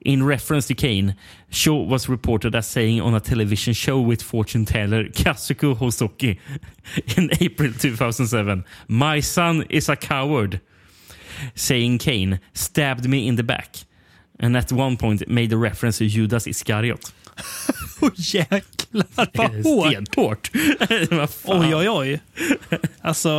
In 0.00 0.24
reference 0.24 0.68
to 0.68 0.74
Kane, 0.74 1.16
Shaw 1.50 1.82
was 1.82 2.08
reported 2.08 2.54
as 2.54 2.68
saying 2.68 3.00
on 3.00 3.14
a 3.14 3.20
television 3.20 3.74
show 3.74 4.00
with 4.00 4.22
fortune 4.22 4.64
teller 4.64 5.04
Kazuko 5.04 5.76
Hosoki 5.76 6.38
in 7.16 7.30
April 7.40 7.72
2007, 7.72 8.64
My 8.86 9.20
son 9.20 9.64
is 9.68 9.88
a 9.88 9.96
coward. 9.96 10.60
Saying 11.54 11.98
Kane 11.98 12.38
stabbed 12.52 13.08
me 13.08 13.16
in 13.16 13.36
the 13.36 13.42
back 13.42 13.84
and 14.40 14.56
at 14.56 14.72
one 14.72 14.96
point 14.96 15.28
made 15.28 15.54
a 15.54 15.58
reference 15.58 15.98
to 15.98 16.04
Judas 16.04 16.46
Iskariot. 16.46 17.12
Åh 18.00 18.10
jäklar 18.16 19.04
vad 19.14 19.64
hårt! 19.64 19.86
Stenhårt. 19.92 20.50
Oj, 21.44 21.74
oj, 21.74 21.88
oj. 21.88 22.20
Alltså, 23.00 23.30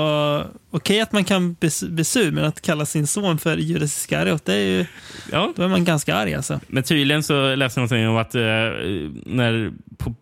okej 0.71 1.01
att 1.01 1.11
man 1.11 1.23
kan 1.23 1.53
bli 1.59 2.03
sur, 2.03 2.31
men 2.31 2.43
att 2.45 2.61
kalla 2.61 2.85
sin 2.85 3.07
son 3.07 3.37
för 3.37 3.57
Judas 3.57 3.97
Iskariot, 3.97 4.45
det 4.45 4.53
är 4.53 4.57
ju, 4.67 4.85
Ja. 5.31 5.53
då 5.55 5.63
är 5.63 5.67
man 5.67 5.85
ganska 5.85 6.15
arg 6.15 6.33
alltså. 6.33 6.59
Men 6.67 6.83
tydligen 6.83 7.23
så 7.23 7.55
läste 7.55 7.79
jag 7.79 7.89
någonting 7.89 8.07
om 8.09 8.17
att 8.17 8.35
eh, 8.35 8.41
när 9.25 9.71
på 9.97 10.15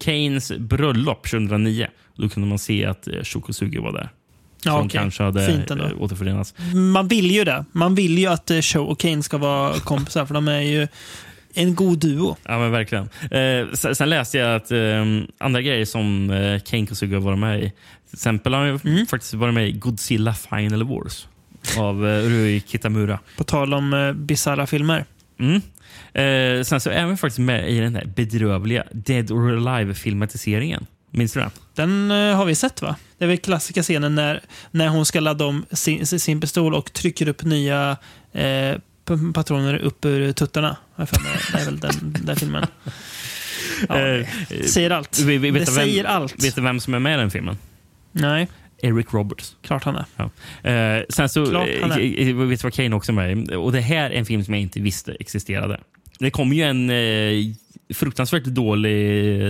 Keynes 0.00 0.52
bröllop 0.58 1.30
2009 1.30 1.86
då 2.16 2.28
kunde 2.28 2.48
man 2.48 2.58
se 2.58 2.84
att 2.86 3.08
eh, 3.08 3.22
Shokosugi 3.22 3.78
var 3.78 3.92
där. 3.92 4.08
Ja, 4.64 4.70
som 4.72 4.86
okej. 4.86 5.00
kanske 5.00 5.22
hade 5.22 5.46
Fint 5.46 5.70
ändå. 5.70 5.84
återförenats. 5.98 6.54
Man 6.74 7.08
vill 7.08 7.30
ju 7.30 7.44
det. 7.44 7.64
Man 7.72 7.94
vill 7.94 8.18
ju 8.18 8.26
att 8.26 8.50
eh, 8.50 8.60
Show 8.60 8.86
och 8.88 8.98
Kane 9.00 9.22
ska 9.22 9.38
vara 9.38 9.72
kompisar, 9.74 10.26
för 10.26 10.34
de 10.34 10.48
är 10.48 10.60
ju 10.60 10.88
en 11.54 11.74
god 11.74 11.98
duo. 11.98 12.36
Ja, 12.44 12.58
men 12.58 12.70
verkligen. 12.70 13.08
Eh, 13.30 13.72
sen, 13.94 14.10
läste 14.10 14.38
jag 14.38 14.56
att 14.56 14.70
eh, 14.70 14.78
andra 15.38 15.62
grejer 15.62 15.84
som 15.84 16.30
eh, 16.30 16.60
Kane 16.60 16.86
har 17.14 17.20
varit 17.20 17.38
med 17.38 17.58
i. 17.58 17.72
Till 18.10 18.16
exempel 18.16 18.54
har 18.54 18.60
han 18.60 18.80
ju 18.84 19.06
faktiskt 19.06 19.34
varit 19.34 19.54
med 19.54 19.68
i 19.68 19.72
Godzilla 19.72 20.34
Final 20.34 20.84
Wars 20.84 21.28
av 21.78 22.08
eh, 22.08 22.22
Rui 22.22 22.62
Kitamura. 22.66 23.18
På 23.36 23.44
tal 23.44 23.74
om 23.74 23.94
eh, 23.94 24.12
bisarra 24.12 24.66
filmer. 24.66 25.04
Mm. 25.38 25.60
Eh, 26.12 26.62
sen 26.64 26.80
så 26.80 26.90
är 26.90 27.00
han 27.00 27.16
faktiskt 27.16 27.38
med 27.38 27.70
i 27.70 27.80
den 27.80 27.94
här 27.94 28.04
bedrövliga 28.04 28.84
Dead 28.92 29.30
or 29.30 29.56
Alive-filmatiseringen. 29.68 30.86
Minns 31.10 31.32
du 31.32 31.40
den? 31.40 31.50
Den 31.80 32.10
eh, 32.10 32.36
har 32.36 32.44
vi 32.44 32.54
sett 32.54 32.82
va? 32.82 32.96
Det 33.18 33.24
är 33.24 33.28
väl 33.28 33.38
klassiska 33.38 33.82
scenen 33.82 34.14
när, 34.14 34.40
när 34.70 34.88
hon 34.88 35.06
ska 35.06 35.20
ladda 35.20 35.44
om 35.44 35.66
sin, 35.70 36.06
sin 36.06 36.40
pistol 36.40 36.74
och 36.74 36.92
trycker 36.92 37.28
upp 37.28 37.42
nya 37.44 37.96
eh, 38.32 38.76
patroner 39.34 39.76
upp 39.78 40.04
ur 40.04 40.32
tuttarna. 40.32 40.76
Det 40.96 41.02
är 41.54 41.64
väl 41.64 41.80
den, 41.80 42.16
den 42.24 42.36
filmen. 42.36 42.66
Ja, 43.88 43.98
Eh, 43.98 44.26
det 44.48 44.68
säger 44.68 44.90
allt. 44.90 45.18
vi- 45.20 45.38
vi- 45.38 45.50
vet 45.50 45.66
det 45.66 45.72
vem- 45.72 45.84
säger 45.84 46.04
allt. 46.04 46.44
Vet 46.44 46.54
du 46.54 46.60
vem 46.60 46.80
som 46.80 46.94
är 46.94 46.98
med 46.98 47.14
i 47.14 47.20
den 47.20 47.30
filmen? 47.30 47.58
Nej, 48.12 48.48
Eric 48.82 49.06
Roberts. 49.14 49.56
klart 49.62 49.84
han 49.84 49.96
är. 49.96 50.04
Ja. 50.16 50.30
Eh, 50.70 51.02
sen 51.08 51.28
så 51.28 51.46
Klart 51.46 51.68
han 51.82 51.92
är. 51.92 51.98
eh, 52.28 52.34
vet 52.36 52.60
du 52.60 52.66
vad 52.66 52.74
Kane 52.74 52.96
också 52.96 53.12
är 53.12 53.14
med 53.14 53.38
i? 53.52 53.54
Och 53.54 53.72
Det 53.72 53.80
här 53.80 54.10
är 54.10 54.14
en 54.14 54.26
film 54.26 54.44
som 54.44 54.54
jag 54.54 54.60
inte 54.60 54.80
visste 54.80 55.12
existerade. 55.20 55.80
Det 56.18 56.30
kom 56.30 56.52
ju 56.52 56.62
en 56.62 56.90
eh, 56.90 57.54
fruktansvärt 57.94 58.44
dålig 58.44 58.96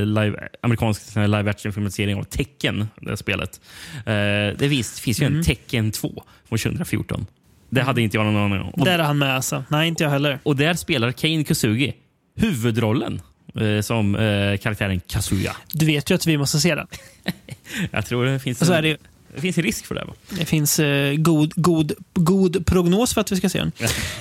live, 0.07 0.49
amerikansk 0.61 1.17
live 1.17 1.51
action-filmatisering 1.51 2.17
av 2.17 2.23
Tecken, 2.25 2.89
det 3.01 3.17
spelet. 3.17 3.61
Eh, 3.97 4.13
det 4.59 4.69
visst, 4.69 4.99
finns 4.99 5.21
ju 5.21 5.27
Mm. 5.27 5.39
en 5.39 5.45
Tecken 5.45 5.91
2 5.91 6.23
från 6.49 6.59
2014. 6.59 7.27
Det 7.71 7.83
hade 7.83 8.03
inte 8.03 8.17
jag 8.17 8.27
någon 8.27 8.53
aning 8.53 8.73
om. 8.75 8.85
Där 8.85 8.99
är 8.99 9.03
han 9.03 9.19
med 9.19 9.35
alltså. 9.35 9.65
Nej, 9.69 9.89
inte 9.89 10.03
jag 10.05 10.11
heller. 10.11 10.39
och 10.43 10.57
där 10.57 10.75
spelar 10.75 11.13
Kane 11.13 11.45
Kusugi 11.45 11.93
huvudrollen 12.37 13.23
eh, 13.61 13.81
som 13.81 14.15
eh, 14.15 14.57
karaktären 14.59 15.01
Kazuya. 15.01 15.57
Du 15.73 15.87
vet 15.87 16.11
ju 16.11 16.15
att 16.15 16.27
vi 16.27 16.39
måste 16.39 16.61
se 16.61 16.75
den. 16.75 16.87
Jag 17.91 18.07
tror 18.07 18.25
det 18.25 18.39
finns, 18.39 18.63
en, 18.63 18.83
det, 18.83 18.97
det 19.35 19.41
finns 19.41 19.59
en 19.59 19.65
risk 19.65 19.87
för 19.87 19.95
det. 19.95 20.05
Va? 20.05 20.13
det 20.31 20.45
finns 20.45 20.79
eh, 20.79 21.15
god, 21.15 21.53
god, 21.57 21.93
god 22.15 22.67
prognos 22.67 23.15
för 23.15 23.21
att 23.21 23.33
vi 23.33 23.37
ska 23.37 23.49
se 23.49 23.59
den. 23.59 23.73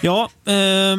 Ja, 0.02 0.30
eh, 0.46 0.98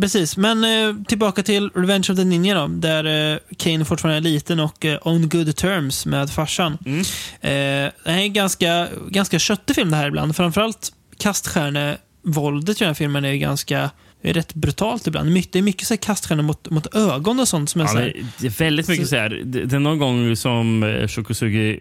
precis. 0.00 0.36
Men 0.36 0.64
eh, 0.64 1.04
tillbaka 1.04 1.42
till 1.42 1.70
Revenge 1.74 2.06
of 2.10 2.16
the 2.16 2.24
Ninja 2.24 2.54
då, 2.54 2.66
där 2.66 3.32
eh, 3.32 3.38
Kane 3.56 3.84
fortfarande 3.84 4.18
är 4.18 4.32
liten 4.32 4.60
och 4.60 4.84
eh, 4.84 4.98
on 5.02 5.28
good 5.28 5.56
terms 5.56 6.06
med 6.06 6.30
farsan. 6.30 6.78
Mm. 6.86 7.00
Eh, 7.00 7.92
det 8.04 8.10
här 8.10 8.18
är 8.18 8.22
en 8.22 8.32
ganska, 8.32 8.88
ganska 9.08 9.38
köttig 9.38 9.76
film 9.76 9.90
det 9.90 9.96
här 9.96 10.08
ibland. 10.08 10.36
Framförallt 10.36 10.92
kaststjärnevåldet 11.18 12.76
i 12.76 12.78
den 12.78 12.88
här 12.88 12.94
filmen 12.94 13.24
är 13.24 13.34
ganska 13.34 13.90
är 14.22 14.32
rätt 14.32 14.54
brutalt 14.54 15.06
ibland. 15.06 15.34
Det 15.52 15.58
är 15.58 15.62
mycket 15.62 15.86
så 15.86 15.96
kaststjärnor 15.96 16.42
mot, 16.42 16.70
mot 16.70 16.94
ögon 16.94 17.40
och 17.40 17.48
sånt 17.48 17.70
som 17.70 17.80
är 17.80 17.84
Ja, 17.84 17.90
så 17.90 17.98
här, 17.98 18.24
det, 18.38 18.46
är 18.46 18.50
väldigt 18.50 18.88
mycket 18.88 19.08
så 19.08 19.16
här. 19.16 19.28
Det, 19.28 19.64
det 19.64 19.76
är 19.76 19.80
någon 19.80 19.98
gång 19.98 20.36
som 20.36 20.82
eh, 20.82 21.08
Shokosugi 21.08 21.80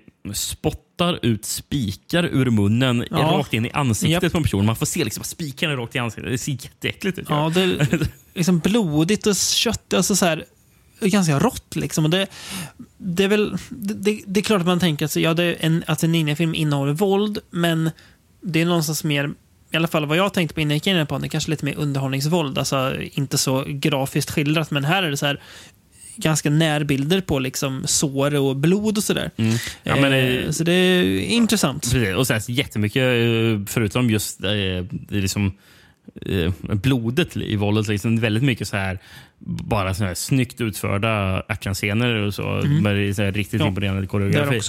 spottar 1.00 1.20
ut 1.26 1.46
spikar 1.46 2.24
ur 2.24 2.50
munnen 2.50 3.06
Ja. 3.12 3.18
rakt 3.18 3.54
in 3.54 3.66
i 3.66 3.72
ansiktet 3.72 4.24
Japp. 4.24 4.32
på 4.32 4.38
en 4.38 4.44
person. 4.44 4.66
Man 4.66 4.76
får 4.76 4.86
se 4.86 5.04
liksom 5.04 5.24
spikarna 5.24 5.76
rakt 5.76 5.96
i 5.96 6.00
ansiktet. 6.00 6.32
Det 6.32 6.38
ser 6.38 6.52
jätteäckligt 6.52 7.20
ut. 7.20 7.26
Ja, 7.30 7.52
det 7.54 7.62
är 7.62 8.08
liksom 8.34 8.60
blodigt 8.60 9.28
och 9.28 9.36
köttigt. 9.36 9.94
Alltså 9.94 10.16
så 10.16 10.26
här, 10.26 10.46
ganska 11.02 11.40
rått. 11.40 11.76
Liksom. 11.76 12.04
Och 12.06 12.10
det, 12.10 12.28
det, 12.98 13.24
är 13.24 13.28
väl, 13.28 13.58
det, 13.70 14.22
det 14.28 14.40
är 14.40 14.42
klart 14.44 14.60
att 14.62 14.68
man 14.68 14.80
tänker 14.80 15.06
att, 15.06 15.16
ja, 15.16 15.34
det 15.34 15.44
är 15.44 15.56
en, 15.60 15.84
att 15.88 16.04
en 16.04 16.12
ninjafilm 16.12 16.56
innehåller 16.56 16.94
våld, 16.94 17.40
men 17.50 17.92
det 18.42 18.62
är 18.62 18.66
någonstans 18.66 19.04
mer 19.04 19.34
i 19.72 19.78
alla 19.78 19.88
fall 19.88 20.06
vad 20.06 20.18
jag 20.18 20.34
tänkte 20.34 20.54
på 20.56 20.62
innan 20.62 20.70
jag 20.70 20.76
gick 20.76 20.88
in 20.88 21.08
på 21.08 21.18
det, 21.18 21.30
kanske 21.30 21.52
lite 21.52 21.66
mer 21.66 21.76
underhållningsvåld. 21.78 22.58
Alltså 22.58 22.96
inte 23.14 23.38
så 23.38 23.64
grafiskt 23.68 24.32
skildrat, 24.32 24.72
men 24.72 24.86
här 24.86 25.04
är 25.04 25.10
det 25.10 25.18
så 25.18 25.26
här 25.26 25.42
ganska 26.22 26.50
närbilder 26.50 27.22
på 27.22 27.40
liksom 27.40 27.84
sår 27.86 28.36
och 28.36 28.56
blod 28.56 28.98
och 28.98 29.04
sådär. 29.04 29.32
Mm. 29.38 29.56
Ja, 29.84 29.96
men 29.96 30.14
Eh, 30.14 30.52
så 30.52 30.64
det 30.64 30.72
är 30.72 31.20
intressant. 31.20 31.92
Precis. 31.92 32.16
Och 32.16 32.28
sen 32.28 32.42
jättemycket, 32.48 33.04
eh, 33.04 33.66
förutom 33.68 34.10
just 34.10 34.44
eh, 34.44 34.52
liksom, 35.10 35.54
eh, 36.26 36.54
blodet 36.76 37.38
i 37.38 37.56
våldet, 37.56 37.88
liksom 37.88 38.20
väldigt 38.20 38.44
mycket 38.44 38.68
så 38.68 38.78
här 38.78 39.00
bara 39.40 39.94
så 39.94 40.04
här 40.04 40.14
snyggt 40.14 40.62
utförda 40.62 41.44
actionscener 41.48 42.14
och 42.16 42.34
så, 42.34 42.64
med 42.82 43.16
så 43.16 43.24
här 43.24 43.32
riktigt 43.32 43.62
imponerande 43.62 44.08
koreografi. 44.08 44.60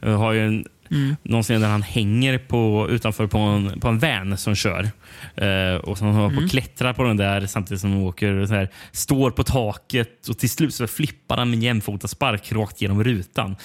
Jag 0.00 0.16
har 0.18 0.32
ju 0.32 0.46
en, 0.46 0.64
Mm. 0.90 1.16
någon 1.22 1.42
scen 1.42 1.60
där 1.60 1.68
han 1.68 1.82
hänger 1.82 2.38
på, 2.38 2.86
utanför 2.90 3.26
på 3.26 3.38
en, 3.38 3.80
på 3.80 3.88
en 3.88 3.98
van 3.98 4.36
som 4.38 4.54
kör. 4.54 4.90
Eh, 5.36 5.74
och 5.74 5.98
han 5.98 6.14
håller 6.14 6.28
på 6.28 6.36
Mm. 6.36 6.48
klättrar 6.48 6.92
på 6.92 7.02
den 7.02 7.16
där 7.16 7.46
samtidigt 7.46 7.80
som 7.80 7.90
han 7.92 8.02
åker. 8.02 8.46
Så 8.46 8.54
här, 8.54 8.68
står 8.92 9.30
på 9.30 9.44
taket 9.44 10.28
och 10.28 10.38
till 10.38 10.50
slut 10.50 10.74
så 10.74 10.86
flippar 10.86 11.36
han 11.36 11.50
med 11.50 11.62
jämfota 11.62 12.08
spark 12.08 12.52
rakt 12.52 12.80
genom 12.82 13.04
rutan. 13.04 13.56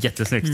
Jättesnyggt. 0.00 0.48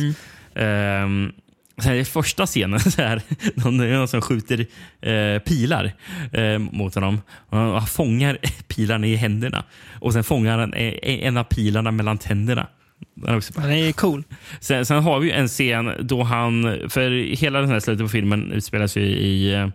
Mm. 0.55 1.33
Så 1.79 1.89
här, 1.89 1.95
I 1.95 2.05
första 2.05 2.47
scenen 2.47 2.81
så 2.91 3.03
här, 3.03 3.23
någon, 3.55 3.77
någon 3.77 4.09
som 4.09 4.21
skjuter 4.23 4.67
eh, 5.01 5.39
pilar 5.39 5.93
eh, 6.33 6.59
mot 6.59 6.95
honom. 6.95 7.21
Och 7.31 7.59
han, 7.59 7.71
han 7.71 7.87
fångar 7.87 8.39
pilarna 8.69 9.07
i 9.07 9.17
händerna. 9.17 9.65
Och 10.01 10.13
sen 10.13 10.25
fångar 10.25 10.59
han 10.59 10.75
eh, 10.75 10.95
en 11.05 11.37
av 11.37 11.45
pilarna 11.45 11.91
mellan 11.91 12.19
tänderna. 12.19 12.67
Den 13.15 13.31
är 13.31 13.37
också 13.37 13.53
Den 13.53 13.73
är 13.73 13.93
cool. 13.93 14.25
Sen, 14.61 14.87
sen 14.87 15.03
har 15.03 15.21
vi 15.21 15.27
ju 15.27 15.33
en 15.33 15.49
scen 15.49 15.93
då 16.01 16.23
han, 16.23 16.79
för 16.89 17.37
hela 17.37 17.61
den 17.61 17.71
här 17.71 17.81
slutet 17.81 18.05
på 18.05 18.09
filmen 18.09 18.53
utspelas 18.53 18.97
ju 18.97 19.03
i, 19.03 19.71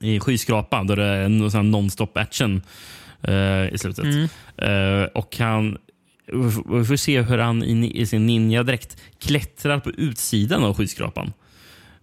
i 0.00 0.20
skyskrapan 0.20 0.86
då 0.86 0.94
det 0.94 1.04
är 1.04 1.24
en 1.24 1.74
non-stop 1.74 2.20
action 2.20 2.62
eh, 3.22 3.74
i 3.74 3.78
slutet. 3.78 4.30
Eh, 4.56 5.02
och 5.14 5.36
han, 5.38 5.78
vi 6.72 6.84
får 6.84 6.96
se 6.96 7.22
hur 7.22 7.38
han 7.38 7.62
i, 7.62 8.00
i 8.00 8.06
sin 8.06 8.26
ninjadräkt 8.26 8.96
klättrar 9.20 9.78
på 9.78 9.90
utsidan 9.90 10.64
av 10.64 10.76
skyskrapan. 10.76 11.32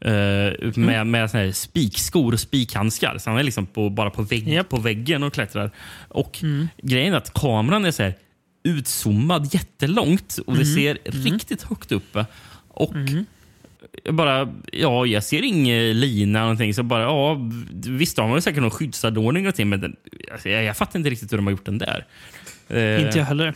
Eh, 0.01 0.75
med 0.75 1.07
med 1.07 1.31
såna 1.31 1.43
här 1.43 1.51
spikskor 1.51 2.33
och 2.33 2.39
spikhandskar. 2.39 3.17
Så 3.17 3.29
han 3.29 3.39
är 3.39 3.43
liksom 3.43 3.65
på, 3.65 3.89
bara 3.89 4.09
på, 4.09 4.21
vägg, 4.21 4.47
Japp. 4.47 4.69
på 4.69 4.77
väggen 4.77 5.23
och 5.23 5.33
klättrar. 5.33 5.71
Och 6.07 6.43
Grejen 6.77 7.13
är 7.13 7.17
att 7.17 7.33
kameran 7.33 7.85
är 7.85 7.91
så 7.91 8.03
här 8.03 8.13
utzoomad 8.65 9.53
jättelångt 9.53 10.39
och 10.47 10.57
det 10.57 10.65
ser 10.65 10.97
riktigt 11.03 11.61
högt 11.63 11.91
uppe. 11.91 12.25
Och 12.67 12.93
jag 14.03 14.15
bara, 14.15 14.53
ja, 14.71 15.05
jag 15.05 15.23
ser 15.23 15.41
ingen 15.41 15.99
lina 15.99 16.39
eller 16.39 16.45
någonting. 16.45 16.73
Så 16.73 16.83
bara, 16.83 17.01
ja, 17.01 17.37
visst 17.73 18.17
har 18.17 18.27
man 18.27 18.41
säkert 18.41 18.61
någon 18.61 18.71
skyddsanordning 18.71 19.51
men 19.57 19.81
den, 19.81 19.95
alltså, 20.31 20.49
jag, 20.49 20.63
jag 20.63 20.77
fattar 20.77 20.99
inte 20.99 21.09
riktigt 21.09 21.31
hur 21.31 21.37
de 21.37 21.45
har 21.45 21.51
gjort 21.51 21.65
den 21.65 21.77
där. 21.77 22.05
Eh, 22.69 23.05
Inte 23.05 23.17
jag 23.17 23.25
heller. 23.25 23.53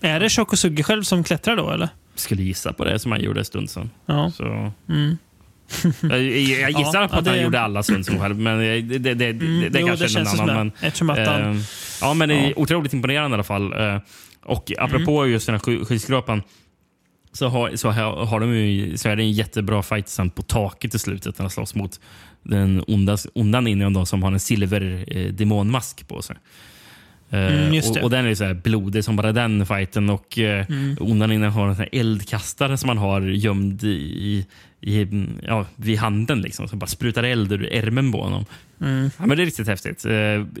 Är 0.00 0.20
det 0.20 0.28
Shokosugi 0.28 0.82
själv 0.82 1.02
som 1.02 1.24
klättrar 1.24 1.56
då, 1.56 1.70
eller? 1.70 1.88
skulle 2.14 2.42
gissa 2.42 2.72
på 2.72 2.84
det 2.84 2.98
som 2.98 3.12
han 3.12 3.20
gjorde 3.20 3.40
en 3.40 3.44
stund 3.44 3.70
sedan. 3.70 3.90
Ja. 4.06 4.32
Så. 4.36 4.72
Jag, 6.02 6.20
jag 6.22 6.70
gissar 6.70 7.00
Ja, 7.02 7.08
på 7.08 7.16
att 7.16 7.26
ja, 7.26 7.30
han 7.30 7.38
det- 7.38 7.42
gjorde 7.42 7.60
alla 7.60 7.82
stund 7.82 8.06
som 8.06 8.18
själv, 8.18 8.38
men 8.38 8.58
det, 8.58 8.80
det, 8.80 8.98
det, 8.98 9.14
det, 9.14 9.30
Mm, 9.46 9.72
det 9.72 9.80
jo, 9.80 9.86
kanske 9.86 10.06
det 10.06 10.20
är 10.20 10.24
någon 10.36 10.50
annan. 10.50 10.72
det. 10.80 11.02
Men, 11.02 11.16
han- 11.18 11.56
eh, 11.56 11.62
ja, 12.00 12.14
men 12.14 12.28
det 12.28 12.34
är 12.34 12.58
otroligt 12.58 12.92
imponerande 12.92 13.34
i 13.34 13.36
alla 13.36 13.42
fall. 13.44 13.72
Eh, 13.72 13.98
och 14.44 14.72
apropå 14.78 15.20
Mm. 15.20 15.32
just 15.32 15.46
den 15.46 15.54
här 15.54 15.60
sky- 15.60 15.84
skyskrapan 15.84 16.42
så, 17.32 17.48
har, 17.48 17.76
så, 17.76 17.90
har, 17.90 18.26
har 18.26 18.40
de 18.40 18.54
ju, 18.56 18.96
så 18.96 19.08
är 19.08 19.16
det 19.16 19.22
en 19.22 19.32
jättebra 19.32 19.82
fight 19.82 20.08
sen 20.08 20.30
på 20.30 20.42
taket 20.42 20.94
i 20.94 20.98
slutet 20.98 21.38
när 21.38 21.44
de 21.44 21.50
slåss 21.50 21.74
mot 21.74 22.00
den 22.42 22.84
onda, 22.86 23.16
onda 23.34 23.60
ninjan 23.60 23.92
då, 23.92 24.06
som 24.06 24.22
har 24.22 24.32
en 24.32 24.40
silver 24.40 25.04
eh, 25.08 25.26
demonmask 25.32 26.08
på 26.08 26.22
sig. 26.22 26.36
Eh, 27.30 27.40
Mm, 27.40 27.74
just 27.74 27.90
och, 27.90 28.02
och 28.02 28.10
den 28.10 28.26
är 28.26 28.34
så 28.34 28.44
här 28.44 28.54
blodig 28.54 29.04
som 29.04 29.16
bara 29.16 29.32
den 29.32 29.66
fighten. 29.66 30.10
Och 30.10 30.38
uh, 30.38 30.44
Mm. 30.44 30.96
Onanin 31.00 31.42
har 31.42 31.68
en 31.68 31.76
sån 31.76 31.86
eldkastare 31.92 32.76
som 32.78 32.86
man 32.86 32.98
har 32.98 33.20
gömd 33.20 33.84
i, 33.84 34.46
i, 34.80 35.06
ja, 35.46 35.66
vid 35.76 35.98
handen. 35.98 36.40
Liksom, 36.40 36.68
som 36.68 36.78
bara 36.78 36.86
sprutar 36.86 37.22
eld 37.22 37.52
ur 37.52 37.72
ärmen 37.72 38.12
på 38.12 38.22
honom. 38.22 38.44
Mm. 38.80 39.10
Ja, 39.18 39.26
men 39.26 39.36
det 39.36 39.42
är 39.42 39.46
riktigt 39.46 39.68
häftigt. 39.68 40.04
Eh, 40.04 40.12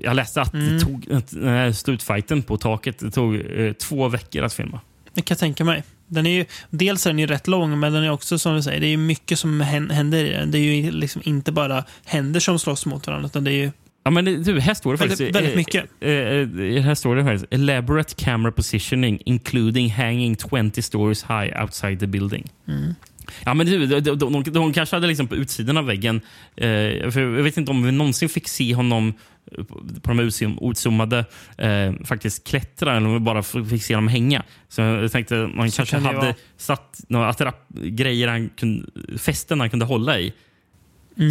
jag 0.02 0.16
läste 0.16 0.42
att 0.42 0.52
det 0.52 0.80
tog, 0.80 1.12
att 1.12 1.30
den 1.30 1.48
här 1.48 1.72
slutfighten 1.72 2.42
på 2.42 2.56
taket 2.56 2.98
det 2.98 3.10
tog 3.10 3.34
eh, 3.34 3.72
två 3.72 4.08
veckor 4.08 4.42
att 4.44 4.52
filma. 4.52 4.80
Det 5.14 5.22
kan 5.22 5.34
jag 5.34 5.38
tänka 5.38 5.64
mig. 5.64 5.82
Den 6.06 6.26
är 6.26 6.30
ju, 6.30 6.44
dels 6.70 7.06
är 7.06 7.10
den 7.10 7.18
ju 7.18 7.26
rätt 7.26 7.46
lång, 7.46 7.78
men 7.80 7.92
den 7.92 8.04
är 8.04 8.10
också 8.10 8.38
som 8.38 8.54
du 8.56 8.62
säger, 8.62 8.80
det 8.80 8.86
är 8.86 8.96
mycket 8.96 9.38
som 9.38 9.60
hän- 9.60 9.90
händer 9.90 10.24
i 10.24 10.30
den. 10.30 10.50
Det 10.50 10.58
är 10.58 10.74
ju 10.74 10.90
liksom 10.90 11.22
inte 11.24 11.52
bara 11.52 11.84
händer 12.04 12.40
som 12.40 12.58
slåss 12.58 12.86
mot 12.86 13.06
varandra, 13.06 13.26
utan 13.26 13.44
det 13.44 13.50
är 13.52 13.54
ju 13.64 13.70
Ja, 14.02 14.10
men 14.10 14.24
du, 14.24 14.60
här 14.60 14.74
står 14.74 14.92
det 14.92 14.98
Väldigt- 14.98 15.18
faktiskt... 15.18 15.36
väldigt 15.36 15.52
eh, 15.52 15.56
mycket. 15.56 16.76
eh, 16.78 16.82
här 16.82 16.94
står 16.94 17.16
det 17.16 17.24
faktiskt. 17.24 17.46
Elaborate 17.54 18.14
camera 18.24 18.52
positioning 18.52 19.18
including 19.24 19.90
hanging 19.90 20.36
20 20.72 20.82
stories 20.82 21.22
high 21.24 21.62
outside 21.62 22.00
the 22.00 22.06
building. 22.06 22.46
Mm. 22.68 22.94
Ja, 23.44 23.54
men 23.54 23.66
du, 23.66 23.86
de, 23.86 24.00
de, 24.00 24.18
de, 24.18 24.42
de 24.42 24.72
kanske 24.72 24.96
hade 24.96 25.06
liksom 25.06 25.26
på 25.28 25.36
utsidan 25.36 25.76
av 25.76 25.86
väggen... 25.86 26.16
Eh, 26.56 27.10
för 27.10 27.20
jag 27.20 27.42
vet 27.42 27.56
inte 27.56 27.70
om 27.70 27.82
vi 27.82 27.92
någonsin 27.92 28.28
fick 28.28 28.48
se 28.48 28.74
honom 28.74 29.14
eh, 29.58 29.64
på 30.02 30.08
de 30.08 30.20
utzoom- 30.20 30.70
utzoomade 30.70 31.24
eh, 31.58 31.92
faktiskt 32.04 32.46
klättra 32.48 32.96
eller 32.96 33.06
om 33.06 33.12
vi 33.14 33.20
bara 33.20 33.42
fick 33.42 33.82
se 33.82 33.94
honom 33.94 34.08
hänga. 34.08 34.42
Så 34.68 34.80
jag 34.80 35.12
tänkte 35.12 35.34
man 35.34 35.70
kanske 35.70 35.96
kan 35.96 36.02
det 36.02 36.08
hade 36.20 36.34
satt 36.56 37.00
några 37.08 37.28
attrapp, 37.28 37.68
grejer 37.74 38.28
han 38.28 38.48
kunde, 38.48 38.86
fästen 39.18 39.60
han 39.60 39.70
kunde 39.70 39.84
hålla 39.84 40.18
i. 40.20 40.32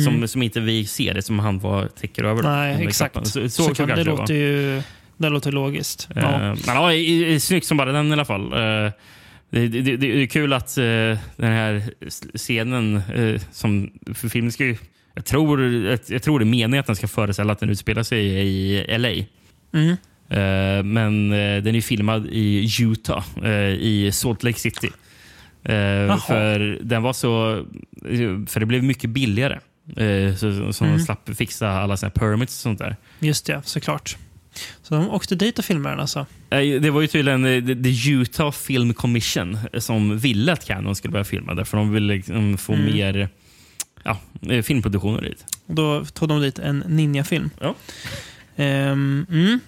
Som, 0.05 0.27
som 0.27 0.43
inte 0.43 0.59
vi 0.59 0.85
ser, 0.85 1.13
det 1.13 1.21
som 1.21 1.39
han 1.39 1.59
var, 1.59 1.87
täcker 1.87 2.23
över. 2.23 2.39
Mm. 2.43 2.51
Nej, 2.77 2.87
exakt. 2.87 3.27
Så, 3.27 3.49
Så, 3.49 3.63
så, 3.63 3.75
kan 3.75 3.87
det 3.87 4.03
låter 4.03 4.33
ju 4.33 4.81
det 5.17 5.29
låter 5.29 5.51
logiskt. 5.51 6.07
Ja. 6.15 6.39
Men 6.39 6.57
ja, 6.65 6.93
i- 6.93 7.33
i- 7.33 7.39
snyggt 7.39 7.65
som 7.67 7.77
bara 7.77 7.91
den 7.91 8.09
i 8.09 8.13
alla 8.13 8.25
fall. 8.25 8.53
Eh, 8.53 8.91
Det, 9.51 9.67
det, 9.67 9.97
det, 9.97 10.21
är 10.23 10.25
kul 10.27 10.53
att 10.53 10.77
eh, 10.77 10.83
den 11.37 11.51
här 11.51 11.83
scenen 12.37 12.95
eh, 13.15 13.41
som 13.51 13.91
för 14.13 14.29
filmen 14.29 14.51
ska 14.51 14.65
ju... 14.65 14.77
Jag 15.15 15.25
tror, 15.25 15.61
jag, 15.63 15.99
jag 16.07 16.23
tror 16.23 16.39
det 16.39 16.43
är 16.43 16.45
meningen 16.45 16.79
att 16.79 16.85
den 16.87 16.95
ska 16.95 17.07
föreställa 17.07 17.53
att 17.53 17.59
den 17.59 17.69
utspelar 17.69 18.03
sig 18.03 18.25
i 18.25 18.85
LA. 18.97 19.09
Mm. 19.79 19.89
Eh, 20.29 20.83
men 20.83 21.31
eh, 21.31 21.63
den 21.63 21.75
är 21.75 21.81
filmad 21.81 22.27
i 22.31 22.69
Utah, 22.81 23.23
eh, 23.43 23.51
i 23.73 24.09
Salt 24.13 24.43
Lake 24.43 24.59
City. 24.59 24.89
För 26.27 26.79
den 26.81 27.01
var 27.01 27.13
så... 27.13 27.65
För 28.47 28.59
det 28.59 28.65
blev 28.65 28.83
mycket 28.83 29.09
billigare. 29.09 29.59
Eh, 29.97 30.35
så, 30.35 30.73
så 30.73 30.85
Mm. 30.85 30.99
slapp 30.99 31.29
fixa 31.35 31.69
alla 31.69 31.97
här 32.01 32.09
permits 32.09 32.55
och 32.59 32.61
sånt 32.63 32.79
där. 32.79 32.95
Just 33.19 33.45
det, 33.45 33.61
såklart. 33.65 34.17
Så 34.83 34.95
de 34.95 35.09
åkte 35.09 35.35
dit 35.35 35.59
och 35.59 35.65
filmade 35.65 35.93
den 35.95 35.99
alltså. 36.01 36.19
Eh, 36.49 36.81
Det 36.81 36.89
var 36.89 37.01
ju 37.01 37.07
tydligen 37.07 37.45
eh, 37.45 37.65
the- 37.65 38.09
Utah 38.11 38.51
Film 38.51 38.93
Commission 38.93 39.57
eh, 39.73 39.79
som 39.79 40.17
ville 40.17 40.53
att 40.53 40.65
Canon 40.65 40.95
skulle 40.95 41.11
börja 41.11 41.23
filma 41.25 41.53
där. 41.53 41.63
För 41.63 41.77
de 41.77 41.91
ville 41.93 42.13
liksom 42.13 42.57
få 42.57 42.73
Mm. 42.73 42.85
mer 42.85 43.29
ja, 44.03 44.17
eh, 44.49 44.61
filmproduktioner 44.61 45.21
dit. 45.21 45.45
Och 45.67 45.75
då 45.75 46.05
tog 46.05 46.29
de 46.29 46.41
dit 46.41 46.59
en 46.59 46.83
ninjafilm. 46.87 47.49
Ja. 47.61 47.75
Ehm, 48.55 49.25
mm. 49.29 49.59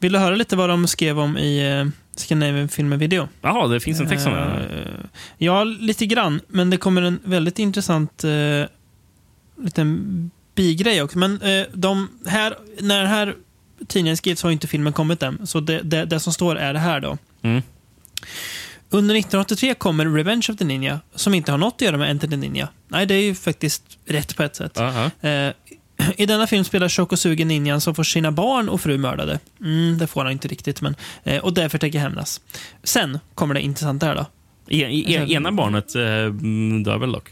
Vill 0.00 0.12
du 0.12 0.18
höra 0.18 0.34
lite 0.34 0.56
vad 0.56 0.68
de 0.68 0.86
skrev 0.86 1.18
om 1.20 1.38
i 1.38 1.90
Scandinavian 2.16 2.68
Film 2.68 2.98
Video? 2.98 3.28
Jaha, 3.40 3.68
det 3.68 3.80
finns 3.80 4.00
en 4.00 4.08
text 4.08 4.26
om 4.26 4.32
det. 4.32 4.40
Eh, 4.40 5.04
ja, 5.38 5.64
lite 5.64 6.06
grann. 6.06 6.40
Men 6.48 6.70
det 6.70 6.76
kommer 6.76 7.02
en 7.02 7.20
väldigt 7.24 7.58
intressant 7.58 8.24
uh, 8.24 8.64
liten 9.62 10.30
bigrej 10.54 11.02
också. 11.02 11.18
Men 11.18 11.42
eh, 11.42 11.66
de 11.72 12.08
här, 12.26 12.58
när 12.80 12.98
den 12.98 13.08
här 13.08 13.34
tidningen 13.86 14.16
skrivs 14.16 14.42
har 14.42 14.50
inte 14.50 14.66
filmen 14.66 14.92
kommit 14.92 15.22
än. 15.22 15.46
Så 15.46 15.60
det, 15.60 15.80
det, 15.80 16.04
det 16.04 16.20
som 16.20 16.32
står 16.32 16.56
är 16.56 16.72
det 16.72 16.78
här 16.78 17.00
då. 17.00 17.18
Mm. 17.42 17.62
Under 18.90 19.14
1983 19.14 19.74
kommer 19.74 20.06
Revenge 20.06 20.46
of 20.50 20.56
the 20.56 20.64
Ninja, 20.64 21.00
som 21.14 21.34
inte 21.34 21.50
har 21.50 21.58
något 21.58 21.74
att 21.74 21.80
göra 21.80 21.96
med 21.96 22.10
Enter 22.10 22.28
the 22.28 22.36
Ninja. 22.36 22.68
Nej, 22.88 23.06
det 23.06 23.14
är 23.14 23.22
ju 23.22 23.34
faktiskt 23.34 23.82
rätt 24.06 24.36
på 24.36 24.42
ett 24.42 24.56
sätt. 24.56 24.80
Aha. 24.80 25.10
Eh, 25.20 25.52
I 26.16 26.26
denna 26.26 26.46
film 26.46 26.64
spelar 26.64 26.88
Shokosugi 26.88 27.44
ninjan 27.44 27.80
som 27.80 27.94
får 27.94 28.02
sina 28.02 28.32
barn 28.32 28.68
och 28.68 28.80
fru 28.80 28.98
mördade. 28.98 29.38
Mm, 29.60 29.98
det 29.98 30.06
får 30.06 30.24
han 30.24 30.32
inte 30.32 30.48
riktigt, 30.48 30.80
men... 30.80 30.96
Eh, 31.24 31.44
och 31.44 31.54
därför 31.54 31.78
tänker 31.78 31.98
hämnas. 31.98 32.40
Sen 32.82 33.18
kommer 33.34 33.54
det 33.54 33.60
intressanta 33.60 34.06
här 34.06 34.14
då. 34.14 34.26
E, 34.68 34.82
e, 34.82 35.32
ena 35.32 35.52
barnet 35.52 35.94
eh, 35.94 36.02
dör 36.84 36.98
väl 36.98 37.12
dock? 37.12 37.28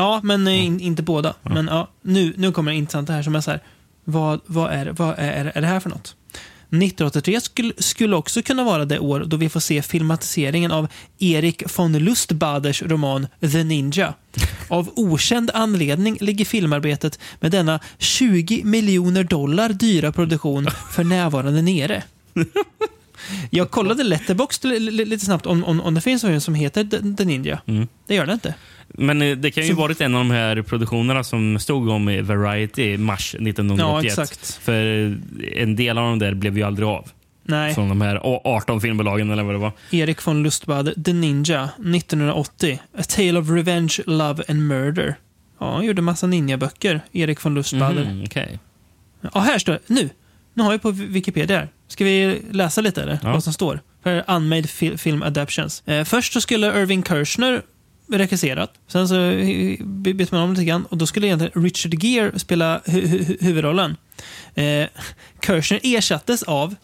Ja, 0.00 0.20
men 0.22 0.46
eh, 0.46 0.64
in, 0.66 0.80
inte 0.80 1.02
båda. 1.02 1.34
Men 1.42 1.66
ja, 1.66 1.88
nu, 2.02 2.34
nu 2.36 2.52
kommer 2.52 2.72
det 2.72 2.78
intressanta 2.78 3.12
här 3.12 3.22
som 3.22 3.34
är 3.36 3.40
så 3.40 3.50
här. 3.50 3.60
Vad, 4.04 4.40
vad, 4.46 4.72
är, 4.72 4.86
vad 4.86 5.14
är, 5.18 5.52
är 5.54 5.60
det 5.60 5.66
här 5.66 5.80
för 5.80 5.90
något? 5.90 6.14
1983 6.72 7.40
skulle, 7.40 7.72
skulle 7.78 8.16
också 8.16 8.42
kunna 8.42 8.64
vara 8.64 8.84
det 8.84 8.98
år 8.98 9.24
då 9.26 9.36
vi 9.36 9.48
får 9.48 9.60
se 9.60 9.82
filmatiseringen 9.82 10.72
av 10.72 10.88
Erik 11.18 11.78
von 11.78 11.92
Lustbaders 11.98 12.82
roman 12.82 13.26
The 13.40 13.64
Ninja. 13.64 14.14
Av 14.68 14.90
okänd 14.96 15.50
anledning 15.54 16.18
ligger 16.20 16.44
filmarbetet 16.44 17.18
med 17.40 17.50
denna 17.50 17.80
20 17.98 18.64
miljoner 18.64 19.24
dollar 19.24 19.68
dyra 19.68 20.12
produktion 20.12 20.66
för 20.92 21.04
närvarande 21.04 21.62
nere. 21.62 22.02
Jag 23.50 23.70
kollade 23.70 24.02
Letterboxd 24.02 24.64
li- 24.64 24.78
li- 24.80 25.04
lite 25.04 25.24
snabbt 25.24 25.46
om, 25.46 25.64
om, 25.64 25.80
om 25.80 25.94
det 25.94 26.00
finns 26.00 26.24
en 26.24 26.40
som 26.40 26.54
heter 26.54 27.14
The, 27.16 27.24
Ninja. 27.24 27.60
Det 28.06 28.14
gör 28.14 28.26
det 28.26 28.32
inte. 28.32 28.54
Men 28.94 29.22
eh, 29.22 29.36
det 29.36 29.50
kan 29.50 29.62
ju 29.64 29.70
Så- 29.70 29.76
varit 29.76 30.00
en 30.00 30.14
av 30.14 30.20
de 30.20 30.30
här 30.30 30.62
produktionerna 30.62 31.24
som 31.24 31.58
stod 31.58 31.88
om 31.88 32.08
i 32.08 32.20
Variety 32.20 32.82
i 32.82 32.98
mars 32.98 33.34
1981. 33.34 34.04
Ja, 34.16 34.22
exakt. 34.22 34.54
För 34.62 34.74
en 35.56 35.76
del 35.76 35.98
av 35.98 36.04
dem 36.08 36.18
där 36.18 36.34
blev 36.34 36.56
ju 36.58 36.62
aldrig 36.64 36.88
av. 36.88 37.08
Nej. 37.44 37.74
Från 37.74 37.88
de 37.88 38.00
här 38.00 38.20
18 38.44 38.80
filmbolagen 38.80 39.30
eller 39.30 39.42
vad 39.42 39.54
det 39.54 39.58
var. 39.58 39.72
Erik 39.90 40.26
von 40.26 40.42
Lustbad, 40.42 41.04
The 41.04 41.12
Ninja, 41.12 41.68
1980. 41.78 42.80
A 42.98 43.02
Tale 43.08 43.38
of 43.38 43.48
Revenge, 43.50 43.94
Love 44.06 44.44
and 44.48 44.66
Murder. 44.68 45.14
Ja, 45.60 45.74
han 45.74 45.84
gjorde 45.84 46.02
massa 46.02 46.26
ninjaböcker, 46.26 47.00
Erik 47.12 47.44
von 47.44 47.54
Lustbad. 47.54 47.94
Mhm, 47.94 48.24
okej. 48.26 48.58
Ja, 49.34 49.40
här 49.40 49.58
står 49.58 49.72
det. 49.72 49.78
Nu! 49.86 50.08
Nu 50.54 50.62
har 50.62 50.72
jag 50.72 50.82
på 50.82 50.90
Wikipedia 50.90 51.56
här. 51.58 51.68
Ska 51.88 52.04
vi 52.04 52.42
läsa 52.50 52.80
lite 52.80 53.02
eller? 53.02 53.18
Ja. 53.22 53.32
Vad 53.32 53.44
som 53.44 53.52
står? 53.52 53.80
För 54.02 54.24
Unmade 54.28 54.68
fi- 54.68 54.96
Film 54.96 55.22
Adaptions. 55.22 55.82
Eh, 55.86 56.04
först 56.04 56.32
så 56.32 56.40
skulle 56.40 56.66
Irving 56.82 57.02
Kershner 57.04 57.62
regisserat. 58.18 58.72
Sen 58.88 59.08
så 59.08 59.20
eh, 59.20 59.76
by- 59.84 60.14
bytte 60.14 60.34
man 60.34 60.44
om 60.44 60.50
lite 60.52 60.64
grann 60.64 60.86
och 60.86 60.96
då 60.96 61.06
skulle 61.06 61.26
egentligen 61.26 61.62
Richard 61.64 62.04
Gere 62.04 62.38
spela 62.38 62.78
hu- 62.84 63.06
hu- 63.08 63.36
huvudrollen. 63.44 63.96
Eh, 64.54 64.86
Kershner 65.46 65.80
ersattes 65.82 66.42
av 66.42 66.74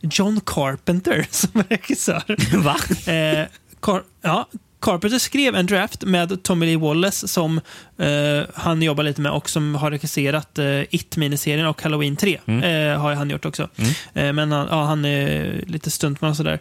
John 0.00 0.40
Carpenter 0.46 1.26
som 1.30 1.62
regissör. 1.68 2.56
Va? 2.56 2.76
Eh, 3.12 3.46
Car 3.80 4.02
ja, 4.22 4.48
Carpenter 4.80 5.18
skrev 5.18 5.54
en 5.54 5.66
draft 5.66 6.02
med 6.04 6.42
Tommy 6.42 6.66
Lee 6.66 6.76
Wallace 6.76 7.28
som 7.28 7.60
eh, 7.98 8.42
han 8.54 8.82
jobbar 8.82 9.04
lite 9.04 9.20
med 9.20 9.32
och 9.32 9.50
som 9.50 9.74
har 9.74 9.90
regisserat 9.90 10.58
eh, 10.58 10.80
It-miniserien 10.90 11.66
och 11.66 11.82
Halloween 11.82 12.16
3. 12.16 12.38
Eh, 12.46 13.00
har 13.00 13.14
han 13.14 13.30
gjort 13.30 13.44
också. 13.44 13.68
Eh, 14.14 14.32
men 14.32 14.52
han, 14.52 14.66
ja, 14.70 14.84
han 14.84 15.04
är 15.04 15.64
lite 15.66 15.90
stuntman 15.90 16.30
och 16.30 16.36
sådär. 16.36 16.58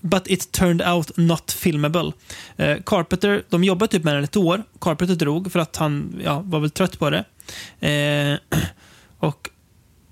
But 0.00 0.30
it 0.30 0.52
turned 0.52 0.88
out 0.94 1.16
not 1.16 1.52
filmable. 1.52 2.12
Eh, 2.56 2.76
Carpenter, 2.86 3.42
de 3.48 3.64
jobbade 3.64 3.92
typ 3.92 4.04
med 4.04 4.14
den 4.14 4.24
ett 4.24 4.36
år. 4.36 4.62
Carpenter 4.80 5.14
drog 5.14 5.52
för 5.52 5.58
att 5.58 5.76
han 5.76 6.20
ja, 6.24 6.40
var 6.40 6.60
väl 6.60 6.70
trött 6.70 6.98
på 6.98 7.10
det. 7.10 7.24
Eh, 7.80 8.58
och 9.18 9.50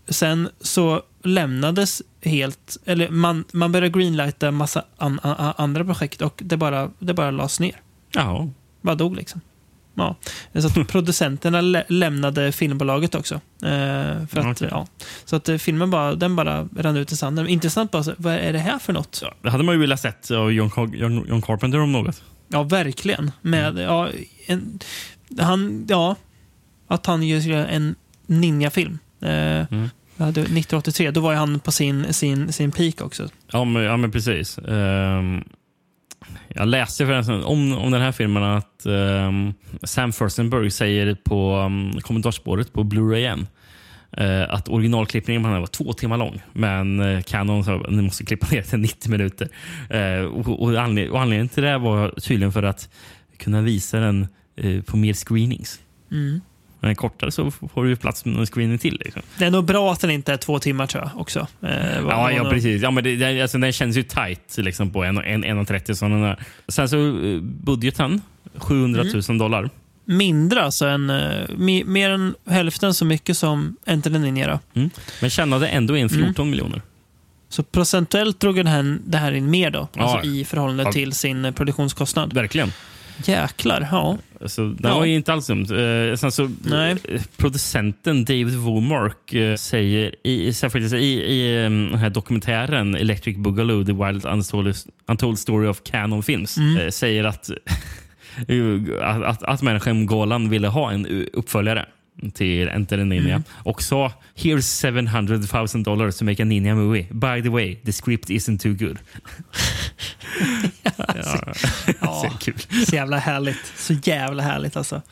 sen 0.08 0.48
så 0.60 1.02
lämnades 1.22 2.02
helt, 2.22 2.76
eller 2.84 3.08
man, 3.08 3.44
man 3.52 3.72
började 3.72 3.98
greenlighta 3.98 4.50
massa 4.50 4.84
an, 4.96 5.20
an, 5.22 5.54
andra 5.56 5.84
projekt 5.84 6.22
och 6.22 6.42
det 6.44 6.56
bara, 6.56 6.90
det 6.98 7.14
bara 7.14 7.30
lades 7.30 7.60
ner. 7.60 7.80
Ja. 8.12 8.48
Bara 8.80 8.94
dog 8.94 9.16
liksom. 9.16 9.40
Ja. 9.94 10.16
Så 10.54 10.66
att 10.66 10.88
producenterna 10.88 11.60
lä 11.60 11.84
lämnade 11.88 12.52
filmbolaget 12.52 13.14
också. 13.14 13.34
Eh, 13.34 14.26
för 14.26 14.38
att, 14.38 14.46
Okej. 14.46 14.68
ja. 14.70 14.86
Så 15.24 15.36
att 15.36 15.48
eh, 15.48 15.56
filmen 15.56 15.90
bara, 15.90 16.14
den 16.14 16.36
bara 16.36 16.68
rann 16.76 16.96
ut 16.96 17.12
i 17.12 17.16
sanden. 17.16 17.48
Intressant 17.48 17.90
bara, 17.90 18.04
vad 18.18 18.34
är 18.34 18.52
det 18.52 18.58
här 18.58 18.78
för 18.78 18.92
något? 18.92 19.18
Ja, 19.22 19.34
Det 19.42 19.50
hade 19.50 19.64
man 19.64 19.74
ju 19.74 19.80
velat 19.80 20.00
sett 20.00 20.30
av 20.30 20.52
John, 20.52 20.70
Car- 20.70 20.96
John, 20.96 21.26
John 21.28 21.42
Carpenter 21.42 21.80
om 21.80 21.92
något. 21.92 22.22
Ja, 22.48 22.62
verkligen. 22.62 23.30
Med, 23.42 23.78
ja, 23.78 24.08
en, 24.46 24.78
han, 25.38 25.86
ja, 25.88 26.16
att 26.88 27.06
han 27.06 27.22
gör 27.22 27.66
en 27.66 27.94
ninjafilm. 28.26 28.98
Eh, 29.22 29.28
det- 29.28 30.40
1983, 30.40 31.10
då 31.10 31.20
var 31.20 31.34
han 31.34 31.60
på 31.60 31.72
sin, 31.72 32.12
sin, 32.14 32.52
sin 32.52 32.72
peak 32.72 33.00
också. 33.00 33.28
Ja, 33.52 33.64
men, 33.64 33.82
ja, 33.82 33.96
men 33.96 34.10
precis. 34.12 34.58
Ehm, 34.58 35.44
jag 36.48 36.68
läste 36.68 37.06
förresten 37.06 37.44
om, 37.44 37.78
om 37.78 37.90
den 37.90 38.00
här 38.00 38.12
filmen 38.12 38.42
att 38.42 38.82
um, 38.84 39.54
Sam 39.82 40.12
Furstenberg 40.12 40.70
säger 40.70 41.14
på 41.14 41.50
ehm, 41.52 41.90
um, 41.90 42.00
kommentarsspåret 42.00 42.72
på 42.72 42.82
Blu-ray 42.82 43.46
uh, 44.20 44.54
att 44.54 44.68
originalklippningen 44.68 45.42
på 45.42 45.46
den 45.46 45.52
här 45.52 45.60
var 45.60 45.66
två 45.66 45.92
timmar 45.92 46.16
lång. 46.16 46.42
Men 46.52 47.00
uh, 47.00 47.22
Canon 47.22 47.64
sa 47.64 47.74
att 47.74 47.90
ni 47.90 48.02
måste 48.02 48.24
klippa 48.24 48.46
ner 48.50 48.62
till 48.62 48.78
90 48.78 49.10
minuter. 49.10 49.48
Uh, 49.94 50.24
och, 50.24 50.62
och, 50.62 50.82
anled 50.82 51.08
och 51.08 51.20
anledningen 51.20 51.48
till 51.48 51.62
det 51.62 51.78
var 51.78 52.14
tydligen 52.20 52.52
för 52.52 52.62
att 52.62 52.88
kunna 53.38 53.62
visa 53.62 53.98
den 53.98 54.28
på 54.86 54.96
mer 54.96 55.12
screenings. 55.12 55.80
Mm. 56.10 56.40
Men 56.84 56.94
kortare 56.94 57.30
så 57.30 57.50
får 57.50 57.84
du 57.84 57.96
plats 57.96 58.24
med 58.24 58.36
en 58.38 58.46
screening 58.46 58.78
till. 58.78 59.00
Liksom. 59.04 59.22
Det 59.38 59.44
är 59.44 59.50
nog 59.50 59.64
bra 59.64 59.92
att 59.92 60.00
den 60.00 60.10
inte 60.10 60.32
är 60.32 60.36
två 60.36 60.58
timmar 60.58 60.86
tror 60.86 61.02
jag 61.04 61.20
också. 61.20 61.46
Eh, 61.62 61.98
Ja, 62.08 62.32
ja 62.32 62.50
precis. 62.50 62.82
Ja, 62.82 62.90
men 62.90 63.04
det, 63.04 63.16
det, 63.16 63.42
alltså, 63.42 63.58
den 63.58 63.72
känns 63.72 63.96
ju 63.96 64.02
tight 64.02 64.54
liksom, 64.56 64.90
på 64.90 65.04
1,30. 65.04 65.22
En, 65.24 65.44
en, 65.44 66.24
en 66.24 66.36
Sen 66.68 66.88
så 66.88 66.96
eh, 67.26 67.40
budgeten, 67.40 68.20
700 68.56 69.04
000 69.28 69.38
dollar. 69.38 69.70
Mindre 70.04 70.62
alltså 70.62 70.86
än, 70.86 71.10
eh, 71.10 71.16
me- 71.48 71.84
mer 71.84 72.10
än 72.10 72.34
hälften 72.46 72.94
så 72.94 73.04
mycket 73.04 73.36
som 73.38 73.76
Enter 73.86 74.10
the 74.10 74.18
Ninja. 74.18 74.60
Mm. 74.74 74.90
Men 75.20 75.30
tjänade 75.30 75.68
ändå 75.68 75.96
in 75.96 76.08
14 76.08 76.50
miljoner. 76.50 76.82
Så 77.48 77.62
procentuellt 77.62 78.40
drog 78.40 78.56
den 78.56 78.66
här, 78.66 78.98
det 79.06 79.18
här 79.18 79.32
in 79.32 79.50
mer 79.50 79.70
då, 79.70 79.88
Ja. 79.94 80.02
alltså 80.02 80.28
i 80.28 80.44
förhållande 80.44 80.82
Ja. 80.82 80.92
till 80.92 81.12
sin 81.12 81.52
produktionskostnad. 81.54 82.32
Verkligen. 82.32 82.72
Jäklar, 83.24 83.88
ja. 83.92 84.18
Så 84.46 84.60
den 84.62 84.78
Ja. 84.90 84.98
var 84.98 85.04
ju 85.04 85.14
inte 85.14 85.32
alls 85.32 85.46
dumt. 85.46 85.66
Eh, 85.70 86.16
sen 86.16 86.32
så, 86.32 86.50
Nej. 86.64 86.96
eh, 87.08 87.22
producenten 87.36 88.24
David 88.24 88.54
Womark 88.56 89.32
eh, 89.34 89.56
säger 89.56 90.14
i, 90.24 90.52
i, 90.94 91.06
i 91.06 91.56
eh, 91.56 91.62
den 91.62 91.94
här 91.94 92.10
dokumentären 92.10 92.94
Electric 92.94 93.36
Boogaloo, 93.36 93.84
The 93.84 93.92
Wild 93.92 94.26
Untold, 94.26 94.76
Untold 95.06 95.38
Story 95.38 95.68
of 95.68 95.80
Canon 95.84 96.22
Films, 96.22 96.56
Mm. 96.56 96.76
eh, 96.76 96.88
säger 96.90 97.24
att, 97.24 97.50
att, 98.48 99.22
att, 99.24 99.42
att 99.42 99.62
människan 99.62 100.06
Golan 100.06 100.50
ville 100.50 100.68
ha 100.68 100.92
en 100.92 101.06
uppföljare 101.32 101.86
till 102.30 102.68
Enter 102.68 102.96
the 102.96 103.04
Ninja 103.04 103.34
Mm. 103.34 103.42
och 103.50 103.82
sa 103.82 104.12
“Here's 104.36 104.80
700 104.82 105.36
000 105.74 105.82
dollars 105.82 106.16
to 106.18 106.24
make 106.24 106.42
a 106.42 106.44
ninja 106.46 106.74
movie. 106.74 107.06
By 107.10 107.42
the 107.42 107.48
way, 107.48 107.76
the 107.84 107.92
script 107.92 108.28
isn't 108.30 108.58
too 108.58 108.72
good.” 108.86 108.98
ja. 112.00 112.22
Så 112.22 112.30
kul. 112.40 112.54
Så 112.86 112.94
jävla 112.96 113.18
härligt. 113.18 113.72
Så 113.76 113.92
jävla 114.02 114.42
härligt 114.42 114.76
alltså. 114.76 115.02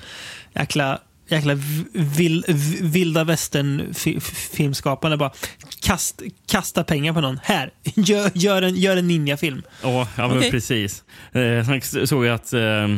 Jäkla, 0.54 0.98
jäkla 1.28 1.54
vil, 1.92 2.44
vilda 2.80 3.24
västern 3.24 3.94
filmskapande 4.56 5.16
bara 5.16 5.32
kast, 5.82 6.22
kasta 6.46 6.84
pengar 6.84 7.12
på 7.12 7.20
någon. 7.20 7.40
Här, 7.42 7.70
gör, 7.94 8.30
gör 8.34 8.62
en, 8.62 8.76
gör 8.76 8.96
en 8.96 9.08
ninjafilm. 9.08 9.62
Ja, 9.82 10.08
ja 10.16 10.36
Okej. 10.36 10.50
precis. 10.50 11.04
Eh, 11.32 11.66
sen 11.82 12.06
såg 12.06 12.24
jag 12.24 12.34
att 12.34 12.52
eh, 12.52 12.88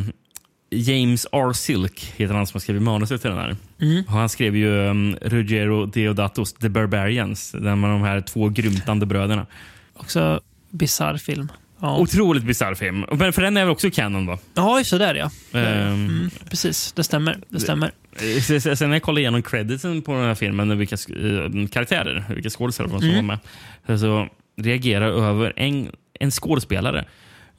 James 0.75 1.27
R. 1.31 1.53
Silk 1.53 2.13
heter 2.17 2.33
han 2.33 2.47
som 2.47 2.55
har 2.57 2.59
skrivit 2.61 2.81
manuset 2.83 3.21
till 3.21 3.29
den 3.29 3.39
här. 3.39 3.55
Mm. 3.81 4.03
Han 4.07 4.29
skrev 4.29 4.55
ju 4.55 4.69
um, 4.69 5.15
Ruggiero 5.21 5.85
Deodatos 5.85 6.53
The 6.53 6.69
Barbarians. 6.69 7.51
Den 7.51 7.79
med 7.79 7.89
de 7.89 8.01
här 8.01 8.21
två 8.21 8.49
grymtande 8.49 9.05
bröderna. 9.05 9.45
Också 9.93 10.41
bisarr 10.69 11.17
film. 11.17 11.51
Ja, 11.79 11.97
Otroligt 11.97 12.43
bisarr 12.43 12.73
film. 12.75 13.05
Men 13.11 13.33
för 13.33 13.41
den 13.41 13.57
är 13.57 13.61
väl 13.65 13.71
också 13.71 13.89
canon 13.91 14.25
va? 14.25 14.39
ja 14.55 14.81
sådär 14.85 15.15
ja. 15.15 15.59
Ehm. 15.59 15.93
Mm, 16.05 16.29
precis, 16.49 16.91
det 16.91 17.03
stämmer. 17.03 17.37
Det 17.49 17.59
stämmer. 17.59 17.91
Eh, 18.15 18.59
sen- 18.75 18.89
när 18.89 18.95
jag 18.95 19.01
kollade 19.01 19.21
igenom 19.21 19.41
creditsen 19.43 20.01
på 20.01 20.11
den 20.13 20.21
här 20.23 20.35
filmen, 20.35 20.77
vilka 20.77 20.95
eh, 20.95 21.67
karaktärer, 21.71 22.25
vilka 22.29 22.49
skådespelare 22.49 22.99
som 22.99 23.09
Mm. 23.09 23.27
var 23.27 23.39
med, 23.87 23.99
så 23.99 24.27
reagerar 24.57 25.07
över 25.29 25.53
en, 25.55 25.91
en 26.19 26.31
skådespelare. 26.31 27.05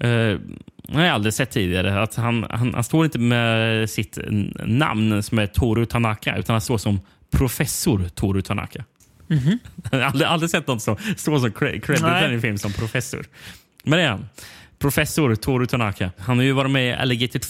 Uh, 0.04 0.10
jag 0.88 0.98
har 0.98 1.04
aldrig 1.06 1.34
sett 1.34 1.50
tidigare. 1.50 2.02
Att 2.02 2.14
han, 2.14 2.46
han, 2.50 2.74
han 2.74 2.84
står 2.84 3.04
inte 3.04 3.18
med 3.18 3.90
sitt 3.90 4.18
namn 4.64 5.22
som 5.22 5.38
är 5.38 5.46
Toru 5.46 5.86
Tanaka, 5.86 6.36
utan 6.36 6.54
han 6.54 6.60
står 6.60 6.78
som 6.78 7.00
professor 7.30 8.08
Toru 8.14 8.42
Tanaka. 8.42 8.84
Jag 9.90 9.98
har 9.98 10.00
aldrig, 10.00 10.26
aldrig 10.28 10.50
sett 10.50 10.66
någon 10.66 10.80
som 10.80 10.96
står 11.16 11.38
som 11.38 11.50
cre- 11.50 11.80
crediten 11.80 12.10
Nej. 12.10 12.30
i 12.30 12.34
en 12.34 12.40
film 12.40 12.58
som 12.58 12.72
professor. 12.72 13.26
Men 13.84 13.98
det 13.98 14.04
är 14.04 14.10
han. 14.10 14.28
Professor 14.86 15.34
Toru 15.34 15.66
Tanaka. 15.66 16.10
Han 16.18 16.36
har 16.36 16.44
ju 16.44 16.52
varit 16.52 16.70
med 16.70 16.88
i 16.88 16.92
Alligator 16.92 17.40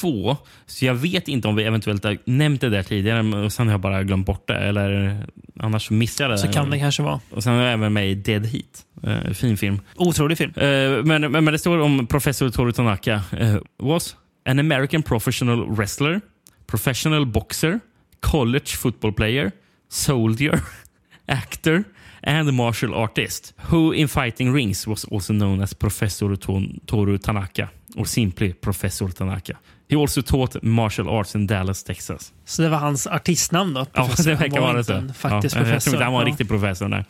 2, 0.00 0.36
så 0.66 0.84
jag 0.84 0.94
vet 0.94 1.28
inte 1.28 1.48
om 1.48 1.56
vi 1.56 1.64
eventuellt 1.64 2.04
har 2.04 2.18
nämnt 2.24 2.60
det 2.60 2.68
där 2.68 2.82
tidigare, 2.82 3.44
och 3.44 3.52
sen 3.52 3.66
har 3.66 3.72
jag 3.72 3.80
bara 3.80 4.02
glömt 4.02 4.26
bort 4.26 4.48
det. 4.48 4.58
Eller 4.58 5.16
annars 5.60 5.90
missade 5.90 6.30
jag 6.30 6.38
det. 6.38 6.42
Så 6.42 6.52
kan 6.52 6.70
det 6.70 6.78
kanske 6.78 7.02
vara. 7.02 7.20
Och 7.30 7.42
sen 7.42 7.52
är 7.52 7.62
jag 7.64 7.72
även 7.72 7.92
med 7.92 8.10
i 8.10 8.14
Dead 8.14 8.46
Heat. 8.46 8.84
Eh, 9.02 9.32
fin 9.32 9.56
film. 9.56 9.80
Otrolig 9.94 10.38
film. 10.38 10.52
Eh, 10.56 11.04
men, 11.04 11.32
men, 11.32 11.44
det 11.44 11.58
står 11.58 11.78
om 11.78 12.06
professor 12.06 12.48
Toru 12.48 12.72
Tanaka. 12.72 13.22
eh, 13.38 13.56
was 13.78 14.16
an 14.44 14.58
American 14.58 15.02
professional 15.02 15.76
wrestler, 15.76 16.20
professional 16.66 17.26
boxer, 17.26 17.80
college 18.20 18.66
football 18.66 19.12
player, 19.12 19.52
soldier, 19.88 20.60
actor 21.26 21.84
and 22.26 22.52
martial 22.54 22.94
artist 22.94 23.54
who 23.70 23.94
in 23.94 24.08
fighting 24.08 24.54
rings 24.54 24.86
was 24.86 25.04
also 25.12 25.32
known 25.32 25.62
as 25.62 25.74
Professor 25.74 26.36
Ton- 26.36 26.80
Toru 26.86 27.18
Tanaka 27.18 27.68
or 27.96 28.04
simply 28.04 28.52
Professor 28.52 29.08
Tanaka. 29.08 29.52
He 29.88 29.96
also 29.96 30.22
taught 30.22 30.62
martial 30.62 31.08
arts 31.08 31.34
in 31.34 31.46
Dallas, 31.46 31.82
Texas. 31.84 32.32
Så 32.44 32.62
det 32.62 32.68
var 32.68 32.78
hans 32.78 33.06
artistnamn 33.06 33.74
då? 33.74 33.80
Ja, 33.80 34.04
professor. 34.04 34.24
det 34.30 34.36
verkar 34.36 34.60
var 34.60 34.66
vara 34.68 34.78
inte 34.78 34.84
så. 34.84 34.92
en 34.92 35.14
Faktisk 35.14 35.24
ja, 35.32 35.38
Jag 35.40 35.50
tror 35.50 35.62
professor. 35.64 35.94
inte 35.94 36.04
han 36.04 36.12
var 36.12 36.20
en 36.20 36.26
Ja. 36.26 36.30
riktig 36.32 36.48
professor. 36.48 36.88
Nej. 36.88 37.04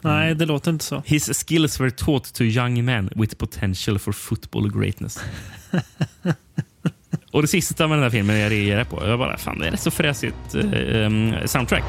Nej, 0.00 0.34
det 0.34 0.46
låter 0.46 0.70
inte 0.70 0.84
så. 0.84 1.02
His 1.06 1.44
skills 1.46 1.80
were 1.80 1.90
taught 1.90 2.34
to 2.34 2.42
young 2.42 2.84
men 2.84 3.10
with 3.16 3.36
potential 3.36 3.98
for 3.98 4.12
football 4.12 4.70
greatness. 4.80 5.18
Och 7.32 7.42
det 7.42 7.48
sista 7.48 7.88
med 7.88 7.96
den 7.98 8.02
här 8.02 8.10
filmen 8.10 8.38
jag 8.38 8.52
reagerar 8.52 8.84
på, 8.84 9.06
jag 9.06 9.18
bara, 9.18 9.38
fan 9.38 9.58
det 9.58 9.66
är 9.66 9.70
rätt 9.70 9.80
så 9.80 9.90
fräsigt 9.90 10.54
eh, 10.54 11.04
em, 11.04 11.34
soundtrack. 11.46 11.84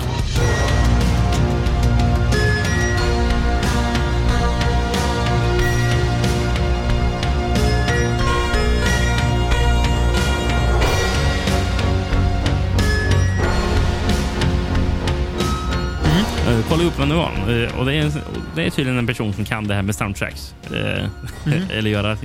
Kolla 16.74 16.86
upp 16.88 17.00
vem 17.00 17.10
det 17.10 17.16
var. 17.16 17.32
Eh, 17.64 17.80
och 17.80 17.86
det, 17.86 17.94
är, 17.94 18.12
det 18.56 18.64
är 18.64 18.70
tydligen 18.70 19.00
en 19.00 19.08
person 19.08 19.34
som 19.34 19.45
kan 19.45 19.68
det 19.68 19.76
här 19.76 19.82
med 19.82 19.95
soundtracks. 19.95 20.56
Eh, 20.74 21.06
Eller 21.78 21.90
göra 21.90 22.18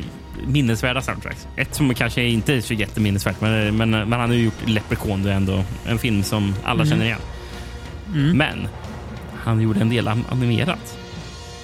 minnesvärda 0.47 1.03
soundtracks. 1.03 1.47
Ett 1.57 1.75
som 1.75 1.95
kanske 1.95 2.23
inte 2.23 2.55
är 2.55 2.61
så 2.61 2.75
jätteminnesvärt, 2.75 3.41
men, 3.41 3.77
men, 3.77 3.91
men 3.91 4.13
han 4.13 4.21
har 4.21 4.37
ju 4.37 4.45
gjort 4.45 4.67
Leprechaun. 4.67 5.23
Det 5.23 5.31
är 5.31 5.35
ändå 5.35 5.65
en 5.87 5.99
film 5.99 6.23
som 6.23 6.55
alla 6.65 6.87
känner 6.87 7.05
igen. 7.05 7.21
Men 8.35 8.69
han 9.45 9.61
gjorde 9.61 9.81
en 9.81 9.91
del 9.91 10.09
animerat. 10.09 10.99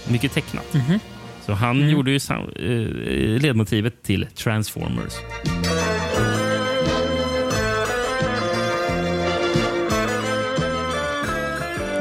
Mycket 0.08 0.32
tecknat. 0.32 0.76
Så 1.46 1.52
han 1.52 1.88
gjorde 1.90 2.10
ju 2.10 2.20
sound, 2.20 2.52
eh, 2.56 3.42
ledmotivet 3.42 4.02
till 4.02 4.26
Transformers. 4.34 5.12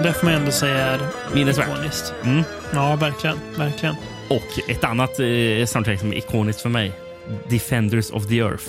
Det 0.03 0.13
får 0.13 0.25
man 0.25 0.34
ändå 0.35 0.51
säga 0.51 0.75
är 0.77 0.99
Minnesvärt. 1.34 1.67
ikoniskt. 1.67 2.13
Mm. 2.23 2.43
Ja, 2.73 2.95
verkligen. 2.95 3.38
verkligen. 3.57 3.95
Och 4.30 4.69
ett 4.69 4.84
annat 4.84 5.19
eh, 5.19 5.65
soundtrack 5.65 5.99
som 5.99 6.13
är 6.13 6.17
ikoniskt 6.17 6.61
för 6.61 6.69
mig. 6.69 6.91
Defenders 7.49 8.11
of 8.11 8.27
the 8.27 8.39
Earth. 8.39 8.63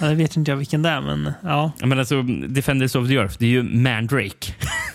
Ja, 0.00 0.06
det 0.06 0.14
vet 0.14 0.36
inte 0.36 0.50
jag 0.50 0.56
vilken 0.56 0.82
det 0.82 0.88
är, 0.88 1.00
men 1.00 1.32
ja. 1.42 1.72
Ja, 1.80 1.86
Men 1.86 1.98
alltså, 1.98 2.22
Defenders 2.48 2.94
of 2.94 3.08
the 3.08 3.14
Earth, 3.14 3.34
det 3.38 3.46
är 3.46 3.50
ju 3.50 3.62
Mandrake. 3.62 4.52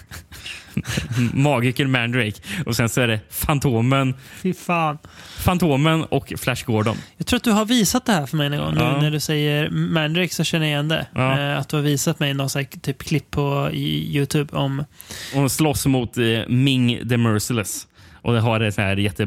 Magiker 1.33 1.85
Mandrake. 1.87 2.41
Och 2.65 2.75
sen 2.75 2.89
så 2.89 3.01
är 3.01 3.07
det 3.07 3.19
Fantomen, 3.29 4.13
Fy 4.41 4.53
fan. 4.53 4.97
Fantomen 5.37 6.03
och 6.03 6.33
Flash 6.37 6.65
Gordon. 6.65 6.97
Jag 7.17 7.27
tror 7.27 7.37
att 7.37 7.43
du 7.43 7.51
har 7.51 7.65
visat 7.65 8.05
det 8.05 8.13
här 8.13 8.25
för 8.25 8.37
mig 8.37 8.49
någon 8.49 8.75
gång. 8.75 8.83
Ja. 8.83 8.95
Nu 8.95 9.01
när 9.01 9.11
du 9.11 9.19
säger 9.19 9.69
Mandrake 9.69 10.33
så 10.33 10.43
känner 10.43 10.65
jag 10.65 10.71
igen 10.71 10.87
det. 10.87 11.07
Ja. 11.15 11.39
Eh, 11.39 11.57
Att 11.59 11.69
du 11.69 11.75
har 11.75 11.83
visat 11.83 12.19
mig 12.19 12.33
någon 12.33 12.49
här 12.55 12.63
typ 12.81 13.03
klipp 13.03 13.31
på 13.31 13.69
Youtube 13.73 14.57
om... 14.57 14.85
Och 15.35 15.51
slåss 15.51 15.85
mot 15.85 16.17
eh, 16.17 16.23
Ming 16.47 17.09
the 17.09 17.17
Merciless. 17.17 17.87
Och 18.23 18.33
det 18.33 18.39
har 18.39 18.59
ett 18.59 18.77
här 18.77 18.97
jätte, 18.97 19.23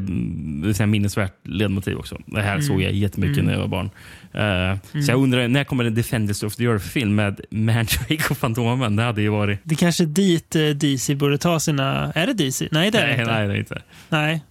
så 0.73 0.83
här 0.83 0.85
minnesvärt 0.85 1.33
ledmotiv 1.43 1.97
också. 1.97 2.21
Det 2.25 2.41
här 2.41 2.61
såg 2.61 2.81
jag 2.81 2.91
jättemycket 2.93 3.43
när 3.43 3.53
jag 3.53 3.59
var 3.59 3.67
barn. 3.67 3.89
Eh, 4.33 5.01
Så 5.05 5.11
jag 5.11 5.19
undrar, 5.23 5.47
när 5.47 5.63
kommer 5.63 5.85
en 5.85 5.95
Defenders 5.95 6.43
of 6.43 6.55
the 6.55 6.63
Earth-film 6.63 7.15
med 7.15 7.41
Mandrake 7.51 8.17
och 8.29 8.37
Fantomen? 8.37 8.95
Det 8.95 9.03
hade 9.03 9.21
ju 9.21 9.29
varit... 9.29 9.59
Det 9.63 9.73
är 9.75 9.77
kanske 9.77 10.05
dit 10.05 10.55
eh, 10.55 10.61
DC 10.69 11.15
borde 11.15 11.37
ta 11.37 11.59
sina... 11.59 12.11
Är 12.15 12.27
det 12.27 12.33
DC? 12.33 12.67
Nej, 12.71 12.91
det 12.91 12.97
är 12.97 13.07
det 13.07 13.11
nej, 13.13 13.19
inte. 13.21 13.31
nej, 13.33 13.47
det 13.47 13.53
är 13.53 13.57
inte. 13.57 13.81
Nej. 14.09 14.43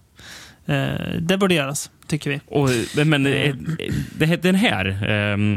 Eh, 0.65 1.19
det 1.21 1.37
borde 1.37 1.53
göras, 1.55 1.91
tycker 2.07 2.29
vi. 2.29 2.41
Och, 2.45 2.69
men 3.07 3.23
det, 3.23 4.25
här- 4.25 4.37
den 4.37 4.55
här 4.55 4.85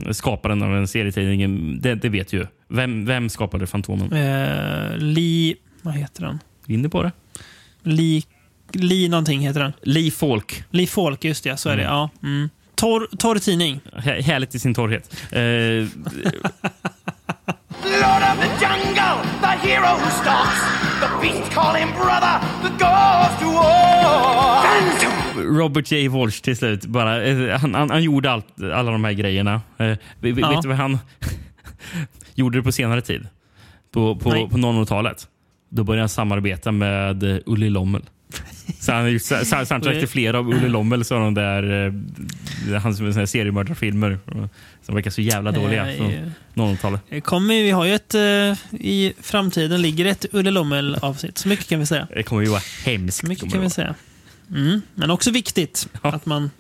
eh, 0.06 0.12
skaparen 0.12 0.62
av 0.62 0.76
en 0.76 0.88
serietidning, 0.88 1.78
det, 1.80 1.94
det 1.94 2.08
vet 2.08 2.32
ju. 2.32 2.46
Vem, 2.68 3.04
vem 3.06 3.28
skapade 3.28 3.66
Fantomen? 3.66 4.12
Eh, 4.12 4.96
Lee... 4.96 5.54
Vad 5.82 5.94
heter 5.94 6.24
han? 6.24 6.38
Inne 6.66 6.88
på 6.88 7.02
det? 7.02 7.12
Lee... 7.82 8.22
Lee 8.72 9.08
någonting 9.08 9.40
heter 9.40 9.60
han. 9.60 9.72
Lee 9.82 10.10
Falk. 10.10 10.64
Lee 10.70 10.86
Falk, 10.86 11.24
just 11.24 11.44
det. 11.44 11.56
Så 11.56 11.68
är 11.68 11.76
det. 11.76 11.82
Mm. 11.82 11.92
Ja. 11.94 12.10
Mm. 12.22 12.50
Torr, 12.74 13.08
torr 13.18 13.38
tidning. 13.38 13.80
Här- 13.96 14.22
Härligt 14.22 14.54
i 14.54 14.58
sin 14.58 14.74
torrhet. 14.74 15.16
Eh, 15.32 15.40
Lord 17.84 18.22
of 18.22 18.36
the 18.40 18.50
jungle, 18.64 19.18
the 19.40 19.68
hero 19.68 19.94
who 19.98 20.10
stalks. 20.10 20.60
The 21.00 21.08
beast 21.20 21.52
call 21.54 21.74
him 21.76 21.88
brother, 21.88 22.40
the 22.62 22.68
goes 22.68 23.38
to 23.40 23.46
war. 23.46 24.62
Phantom! 24.62 25.56
Robert 25.56 25.92
J. 25.92 26.08
Walsh 26.08 26.40
till 26.42 26.56
slut. 26.56 26.86
Bara, 26.86 27.24
eh, 27.24 27.58
han, 27.60 27.74
han, 27.74 27.90
han 27.90 28.02
gjorde 28.02 28.30
allt, 28.30 28.46
alla 28.74 28.90
de 28.92 29.04
här 29.04 29.12
grejerna. 29.12 29.60
Vi- 30.20 30.32
vi- 30.32 30.40
Ja. 30.42 30.50
Vet 30.50 30.62
du 30.62 30.68
vad 30.68 30.76
han... 30.76 30.98
Gjorde 32.34 32.58
det 32.58 32.62
på 32.62 32.72
senare 32.72 33.00
tid. 33.00 33.26
På, 33.92 34.16
på, 34.16 34.30
Nej. 34.30 34.48
på 34.48 34.56
00-talet. 34.56 35.28
Då 35.70 35.84
började 35.84 36.02
han 36.02 36.08
samarbeta 36.08 36.72
med 36.72 37.42
Ulli 37.46 37.70
Lommel. 37.70 38.02
Så 38.80 38.92
han 38.92 39.02
har 39.02 39.08
gjort 39.08 39.22
soundtrack 39.22 39.98
till 39.98 40.08
flera 40.08 40.38
av 40.38 40.48
Ulli 40.48 40.68
Lommels 40.68 41.12
av 41.12 41.20
de 41.20 41.34
där 41.34 41.86
eh, 41.86 42.82
hans 42.82 42.96
såna 42.96 43.12
här 43.12 43.26
seriemördarfilmer 43.26 44.10
eh, 44.10 44.44
som 44.86 44.94
verkar 44.94 45.10
så 45.10 45.20
jävla 45.20 45.52
dåliga 45.52 45.96
från 45.96 46.10
eh, 46.10 46.20
00-talet. 46.54 47.00
Det 47.10 47.20
kommer, 47.20 47.54
vi 47.54 47.70
har 47.70 47.84
ju 47.84 47.94
ett... 47.94 48.14
I 48.70 49.12
framtiden 49.20 49.82
ligger 49.82 50.04
ett 50.04 50.26
Ulle 50.32 50.50
Lommel-avsnitt. 50.50 51.38
Så 51.38 51.48
mycket 51.48 51.68
kan 51.68 51.80
vi 51.80 51.86
säga. 51.86 52.08
Det 52.14 52.22
kommer 52.22 52.42
ju 52.42 52.48
vara 52.48 52.62
hemskt. 52.84 53.20
Så 53.20 53.26
mycket 53.26 53.52
kan 53.52 53.60
vi 53.60 53.70
säga. 53.70 53.94
Mm. 54.50 54.82
Men 54.94 55.10
också 55.10 55.30
viktigt 55.30 55.88
Ja. 56.02 56.08
att 56.12 56.26
man 56.26 56.50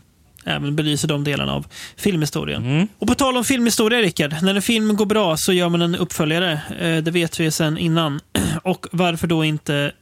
även 0.44 0.76
belyser 0.76 1.08
de 1.08 1.24
delarna 1.24 1.52
av 1.52 1.66
filmhistorien. 1.96 2.64
Mm. 2.64 2.88
Och 2.98 3.06
på 3.08 3.14
tal 3.14 3.36
om 3.36 3.44
filmhistoria, 3.44 3.98
Rickard. 3.98 4.36
När 4.42 4.54
en 4.54 4.62
film 4.62 4.96
går 4.96 5.06
bra 5.06 5.36
så 5.36 5.52
gör 5.52 5.68
man 5.68 5.82
en 5.82 5.94
uppföljare. 5.96 6.60
Det 7.04 7.10
vet 7.10 7.40
vi 7.40 7.50
sedan 7.50 7.78
innan. 7.78 8.20
Och 8.62 8.86
varför 8.92 9.26
då 9.26 9.44
inte 9.44 9.92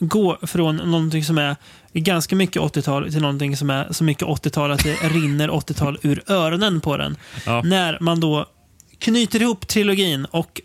gå 0.00 0.38
från 0.42 0.76
någonting 0.76 1.24
som 1.24 1.38
är 1.38 1.56
ganska 1.92 2.36
mycket 2.36 2.62
80-tal 2.62 3.12
till 3.12 3.22
någonting 3.22 3.56
som 3.56 3.70
är 3.70 3.92
så 3.92 4.04
mycket 4.04 4.28
80-tal 4.28 4.70
att 4.70 4.84
det 4.84 4.94
rinner 5.02 5.48
80-tal 5.48 5.98
ur 6.02 6.22
öronen 6.26 6.80
på 6.80 6.96
den. 6.96 7.16
Ja. 7.46 7.62
När 7.62 7.98
man 8.00 8.20
då 8.20 8.46
knyter 8.98 9.42
ihop 9.42 9.68
trilogin 9.68 10.24
och 10.24 10.60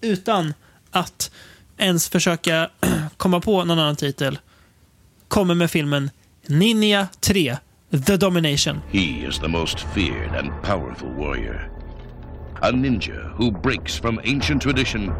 utan 0.00 0.54
att 0.90 1.30
ens 1.78 2.08
försöka 2.08 2.70
komma 3.16 3.40
på 3.40 3.64
någon 3.64 3.78
annan 3.78 3.96
titel 3.96 4.38
kommer 5.28 5.54
med 5.54 5.70
filmen 5.70 6.10
Ninja 6.46 7.08
3 7.20 7.56
The 8.06 8.16
Domination. 8.16 8.80
He 8.90 9.26
is 9.28 9.38
the 9.38 9.48
most 9.48 9.80
feared 9.94 10.34
and 10.34 10.50
powerful 10.62 11.08
warrior. 11.08 11.70
A 12.62 12.70
ninja 12.70 13.32
who 13.38 13.50
breaks 13.50 14.00
from 14.00 14.18
ancient 14.24 14.62
tradition 14.62 15.12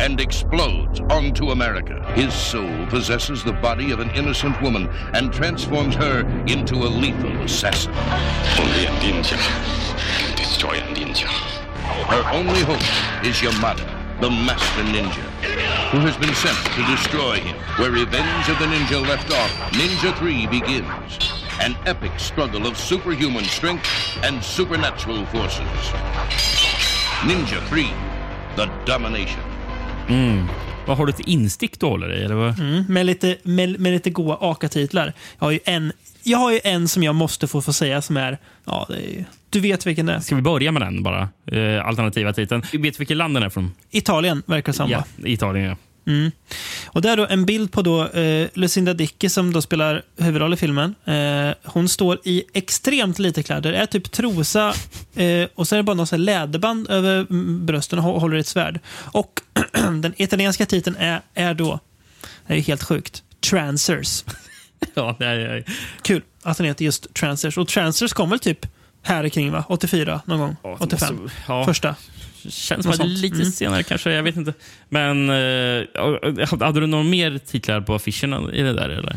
and 0.00 0.20
explodes 0.20 1.00
onto 1.10 1.50
America. 1.50 2.02
His 2.14 2.32
soul 2.32 2.86
possesses 2.86 3.44
the 3.44 3.52
body 3.52 3.92
of 3.92 4.00
an 4.00 4.10
innocent 4.10 4.60
woman 4.62 4.88
and 5.14 5.32
transforms 5.32 5.94
her 5.94 6.20
into 6.46 6.74
a 6.76 6.88
lethal 6.88 7.36
assassin. 7.42 7.92
Only 7.92 8.86
a 8.86 8.90
ninja 9.00 9.38
can 10.18 10.36
destroy 10.36 10.78
a 10.78 10.94
ninja. 10.94 11.28
Her 12.06 12.22
only 12.32 12.60
hope 12.60 13.24
is 13.24 13.36
Yamada, 13.36 14.20
the 14.20 14.30
master 14.30 14.82
ninja, 14.82 15.22
who 15.90 15.98
has 16.00 16.16
been 16.16 16.34
sent 16.34 16.56
to 16.74 16.84
destroy 16.86 17.40
him. 17.40 17.56
Where 17.78 17.90
Revenge 17.90 18.48
of 18.48 18.58
the 18.58 18.66
Ninja 18.66 19.00
left 19.00 19.30
off, 19.32 19.50
Ninja 19.72 20.16
3 20.18 20.46
begins. 20.46 21.18
An 21.60 21.76
epic 21.86 22.12
struggle 22.18 22.66
of 22.66 22.76
superhuman 22.76 23.44
strength 23.44 23.86
and 24.22 24.42
supernatural 24.42 25.24
forces. 25.26 25.60
Ninja 27.22 27.62
3, 27.68 27.90
The 28.56 28.66
Domination. 28.84 29.51
Vad 30.86 30.96
har 30.96 31.06
du 31.06 31.12
till 31.12 31.28
instick 31.28 31.80
du 31.80 31.86
håller 31.86 32.14
i? 32.14 32.24
Eller 32.24 32.34
vad? 32.34 32.58
Mm, 32.58 32.84
med, 32.88 33.06
lite, 33.06 33.36
med, 33.42 33.80
med 33.80 33.92
lite 33.92 34.10
goa 34.10 34.36
AKA-titlar. 34.40 35.12
Jag 35.38 35.46
har 35.46 35.50
ju 35.50 35.60
en 35.64 35.92
jag 36.22 36.38
har 36.38 36.52
ju 36.52 36.60
en 36.64 36.88
som 36.88 37.02
jag 37.02 37.14
måste 37.14 37.46
få, 37.46 37.62
få 37.62 37.72
säga 37.72 38.02
som 38.02 38.16
är... 38.16 38.38
Ja, 38.64 38.88
är 38.90 39.24
du 39.50 39.60
vet 39.60 39.86
vilken 39.86 40.06
det 40.06 40.12
är. 40.12 40.20
Ska 40.20 40.36
vi 40.36 40.42
börja 40.42 40.72
med 40.72 40.82
den 40.82 41.02
bara? 41.02 41.28
Eh, 41.46 41.86
alternativa 41.86 42.32
titeln. 42.32 42.62
Vet 42.72 43.00
vilket 43.00 43.16
land 43.16 43.36
den 43.36 43.42
är 43.42 43.48
från? 43.48 43.72
Italien 43.90 44.42
verkar 44.46 44.72
det 44.72 44.76
som? 44.76 44.90
Ja, 44.90 45.04
Italien. 45.24 45.66
Ja. 45.66 45.76
Och 46.86 47.02
det 47.02 47.10
är 47.10 47.16
då 47.16 47.26
en 47.26 47.44
bild 47.46 47.72
på 47.72 47.82
då, 47.82 48.08
eh, 48.08 48.48
Lucinda 48.54 48.94
Dickey 48.94 49.28
som 49.28 49.52
då 49.52 49.62
spelar 49.62 50.02
huvudroll 50.18 50.52
i 50.54 50.56
filmen. 50.56 50.94
Eh, 51.04 51.54
hon 51.64 51.88
står 51.88 52.18
i 52.24 52.44
extremt 52.54 53.18
lite 53.18 53.42
kläder. 53.42 53.72
Det 53.72 53.78
är 53.78 53.86
typ 53.86 54.10
trosa 54.12 54.74
eh, 55.14 55.48
och 55.54 55.68
så 55.68 55.74
är 55.74 55.76
det 55.76 55.82
bara 55.82 55.96
här 56.10 56.18
läderband 56.18 56.90
över 56.90 57.16
mm, 57.30 57.66
brösten 57.66 57.98
och 57.98 58.04
hå- 58.04 58.18
håller 58.20 58.36
ett 58.36 58.46
svärd. 58.46 58.80
Och 58.96 59.40
den 59.72 60.14
italienska 60.16 60.66
titeln 60.66 60.96
är, 60.98 61.20
är 61.34 61.54
då, 61.54 61.80
det 62.46 62.52
är 62.52 62.56
ju 62.56 62.62
helt 62.62 62.82
sjukt, 62.82 63.22
Transers. 63.50 64.24
Ja, 64.94 65.16
det 65.18 65.26
är, 65.26 65.64
Kul 66.02 66.22
att 66.42 66.56
den 66.56 66.66
heter 66.66 66.84
just 66.84 67.14
Transers. 67.14 67.58
Och 67.58 67.68
Transers 67.68 68.12
kom 68.12 68.30
väl 68.30 68.38
typ 68.38 68.66
här 69.02 69.28
kring 69.28 69.52
va? 69.52 69.64
84 69.68 70.20
någon 70.24 70.38
gång? 70.40 70.56
Ja, 70.62 70.68
det 70.80 70.84
85? 70.84 71.16
måste- 71.22 71.36
ja. 71.48 71.64
Första. 71.64 71.94
Känns 72.48 72.82
som 72.82 72.92
att 72.92 73.08
lite 73.08 73.36
Mm. 73.36 73.50
senare 73.52 73.82
kanske. 73.82 74.12
Jag 74.12 74.22
vet 74.22 74.36
inte. 74.36 74.52
Men 74.88 75.30
eh, 75.30 76.60
hade 76.60 76.80
du 76.80 76.86
några 76.86 77.04
mer 77.04 77.38
titlar 77.38 77.80
på 77.80 77.94
affischerna 77.94 78.52
i 78.52 78.62
det 78.62 78.72
där? 78.72 78.88
Eller? 78.88 79.16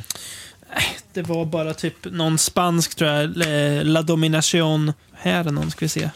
Det 1.13 1.21
var 1.21 1.45
bara 1.45 1.73
typ 1.73 1.95
någon 2.11 2.37
spansk 2.37 2.95
tror 2.95 3.09
jag. 3.11 3.31
La 3.85 4.01
Domination. 4.01 4.93
Här 5.13 5.45
är 5.47 5.51
någon, 5.51 5.71
ska 5.71 5.85
vi 5.85 5.89
se. 5.89 6.09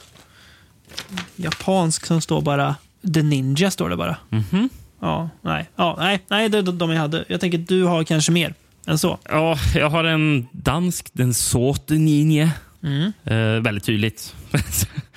Japansk 1.36 2.06
som 2.06 2.22
står 2.22 2.42
bara 2.42 2.76
The 3.14 3.22
Ninja 3.24 3.72
står 3.72 3.90
det 3.90 3.96
bara. 3.98 4.18
Mhm. 4.30 4.70
Ja, 5.02 5.30
nej. 5.42 5.70
Ja, 5.76 5.96
nej, 6.00 6.20
nej 6.28 6.50
det 6.50 6.58
är 6.58 6.62
de 6.62 6.90
jag 6.92 7.00
hade. 7.00 7.26
Jag 7.28 7.40
tänker 7.40 7.60
att 7.60 7.68
du 7.68 7.84
har 7.84 8.04
kanske 8.04 8.32
mer 8.32 8.54
än 8.88 8.98
så. 9.00 9.20
Ja, 9.30 9.58
jag 9.76 9.90
har 9.90 10.04
en 10.04 10.48
dansk, 10.52 11.10
den 11.14 11.34
Sorte 11.34 11.94
Ninje. 11.94 12.52
Mm. 12.84 13.12
Eh, 13.24 13.62
väldigt 13.64 13.84
tydligt. 13.84 14.36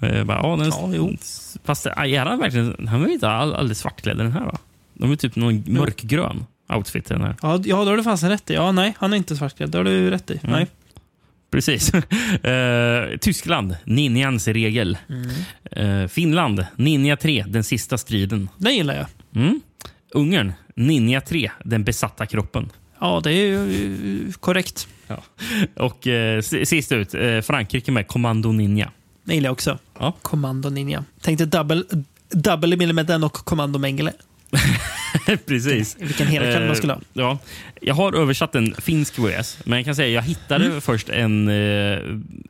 Eh, 0.00 0.24
bara, 0.24 0.38
ja, 0.38 0.56
den, 0.56 0.68
Ja, 0.68 0.90
jo. 0.94 1.16
Fast 1.64 1.86
är 1.86 2.24
han 2.24 2.38
verkligen... 2.38 2.88
Han 2.88 3.00
var 3.00 3.08
inte 3.08 3.28
all, 3.28 3.54
alldeles 3.54 3.78
svartklädd 3.78 4.16
den 4.16 4.32
här 4.32 4.44
va? 4.44 4.58
De 4.94 5.12
är 5.12 5.16
typ 5.16 5.36
någon 5.36 5.64
mörkgrön 5.66 6.44
outfit 6.68 7.06
den 7.06 7.20
här. 7.20 7.36
Ja, 7.42 7.60
ja, 7.64 7.84
då 7.84 7.90
har 7.90 7.96
du 7.96 8.02
fasen 8.02 8.30
rätt 8.30 8.50
i. 8.50 8.54
Ja, 8.54 8.72
nej, 8.72 8.94
han 8.98 9.12
är 9.12 9.16
inte 9.16 9.36
svartklädd. 9.36 9.70
Det 9.70 9.78
har 9.78 9.84
du 9.84 10.10
rätt 10.10 10.30
i. 10.30 10.40
Nej. 10.42 10.66
Precis. 11.50 11.92
Eh, 12.42 13.18
Tyskland, 13.20 13.76
Ninjans 13.84 14.48
regel. 14.48 14.98
Eh, 15.70 16.06
Finland, 16.06 16.66
Ninja 16.76 17.16
3, 17.16 17.44
den 17.48 17.64
sista 17.64 17.98
striden. 17.98 18.48
Den 18.56 18.74
gillar 18.74 18.94
jag. 18.94 19.06
Mm. 19.42 19.60
Ungern, 20.10 20.52
Ninja 20.74 21.20
3, 21.20 21.50
den 21.64 21.84
besatta 21.84 22.26
kroppen. 22.26 22.72
Ja, 22.98 23.20
det 23.24 23.32
är 23.32 23.46
ju 23.46 24.32
korrekt. 24.40 24.88
Ja. 25.06 25.22
Och 25.76 26.06
eh, 26.06 26.40
sist 26.40 26.92
ut, 26.92 27.14
eh, 27.14 27.40
Frankrike 27.40 27.92
med 27.92 28.06
Kommando 28.06 28.52
Ninja. 28.52 28.90
Det 29.24 29.34
gillar 29.34 29.46
jag 29.46 29.52
också. 29.52 29.78
Ja. 29.98 30.12
Kommando 30.22 30.70
Ninja. 30.70 31.04
Tänkte 31.20 31.46
double, 31.46 31.82
double 32.30 33.02
den 33.02 33.24
och 33.24 33.32
Kommando 33.32 33.78
Mengele. 33.78 34.12
Precis. 35.46 35.96
Vilken 36.00 36.26
helkväll 36.26 36.66
man 36.66 36.76
skulle 36.76 36.92
ha. 36.92 37.00
Eh, 37.00 37.06
Ja. 37.12 37.38
Jag 37.80 37.94
har 37.94 38.12
översatt 38.12 38.54
en 38.54 38.74
finsk 38.74 39.18
VHS, 39.18 39.58
men 39.64 39.78
jag 39.78 39.84
kan 39.84 39.96
säga 39.96 40.08
jag 40.08 40.22
hittade 40.22 40.64
Mm. 40.66 40.80
först 40.80 41.08
en, 41.08 41.48
eh, 41.48 41.98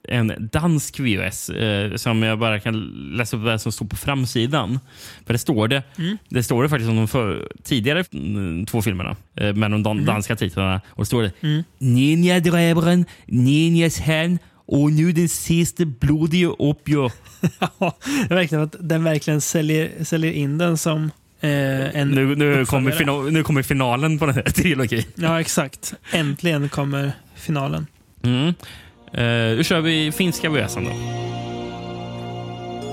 en 0.09 0.49
dansk 0.53 1.01
VHS 1.01 1.51
eh, 1.51 1.95
som 1.97 2.23
jag 2.23 2.39
bara 2.39 2.61
kan 2.61 2.81
läsa 3.17 3.37
upp 3.37 3.43
vad 3.43 3.61
som 3.61 3.73
står 3.73 3.87
på 3.87 3.97
framsidan. 3.97 4.81
För 5.27 5.33
det 5.33 5.39
står 5.39 5.69
det, 5.69 5.83
Mm. 5.99 6.19
det 6.29 6.43
står 6.43 6.63
det 6.63 6.69
faktiskt 6.69 6.91
om 6.91 6.97
de 6.97 7.09
för, 7.09 7.49
tidigare 7.63 8.05
mm, 8.13 8.67
två 8.67 8.83
filmerna 8.83 9.17
med 9.55 9.71
de 9.71 9.83
dan- 9.83 10.05
danska 10.05 10.37
titlarna. 10.37 10.81
Och 10.89 11.03
det 11.03 11.07
står 11.07 11.23
det 11.23 11.33
Mm. 11.43 11.65
Ninja-dräbaren, 11.79 13.05
Ninjas 13.27 14.01
hand 14.01 14.39
och 14.67 14.93
nu 14.93 15.13
den 15.13 15.29
sista 15.29 15.85
blodiga 15.85 16.49
uppgör. 16.49 17.13
Ja, 17.79 17.97
det 18.29 18.35
är 18.35 18.35
verkligen 18.35 18.65
att 18.65 18.77
den 18.81 19.05
verkligen 19.05 19.41
säljer, 19.41 20.05
säljer 20.05 20.33
in 20.33 20.59
den 20.59 20.79
som 20.79 21.11
eh, 21.41 21.51
en 21.97 22.11
Nu, 22.11 22.37
nu, 22.37 22.67
kommer 22.67 22.91
uppföljare. 22.91 23.23
fina- 23.23 23.31
nu 23.31 23.43
kommer 23.43 23.63
finalen 23.63 24.19
på 24.19 24.27
den 24.27 24.35
här 24.35 24.43
trilogin. 24.55 25.05
Ja, 25.15 25.41
exakt. 25.41 25.95
Äntligen 26.13 26.69
kommer 26.69 27.13
finalen. 27.35 27.87
Mm. 28.23 28.47
Eh, 29.13 29.57
då 29.57 29.63
kör 29.63 29.81
vi 29.81 30.13
finska 30.13 30.51
VHSen 30.51 30.85
då. 30.85 30.91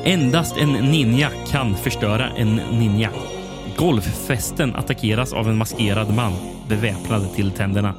Endast 0.05 0.57
en 0.57 0.69
ninja 0.71 1.29
kan 1.51 1.77
förstöra 1.77 2.29
en 2.29 2.55
ninja. 2.55 3.09
Golffesten 3.77 4.75
attackeras 4.75 5.33
av 5.33 5.49
en 5.49 5.57
maskerad 5.57 6.15
man 6.15 6.33
beväpnad 6.69 7.35
till 7.35 7.51
tänderna. 7.51 7.93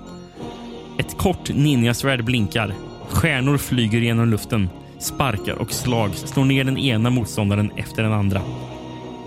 Ett 0.99 1.19
kort 1.19 1.51
ninjasvärd 1.55 2.25
blinkar. 2.25 2.75
Stjärnor 3.09 3.59
flyger 3.59 3.99
genom 3.99 4.29
luften. 4.29 4.69
Sparkar 4.99 5.55
och 5.55 5.73
slag 5.73 6.15
slår 6.15 6.45
ner 6.45 6.65
den 6.65 6.79
ena 6.79 7.11
motståndaren 7.11 7.71
efter 7.77 8.03
den 8.03 8.13
andra. 8.13 8.43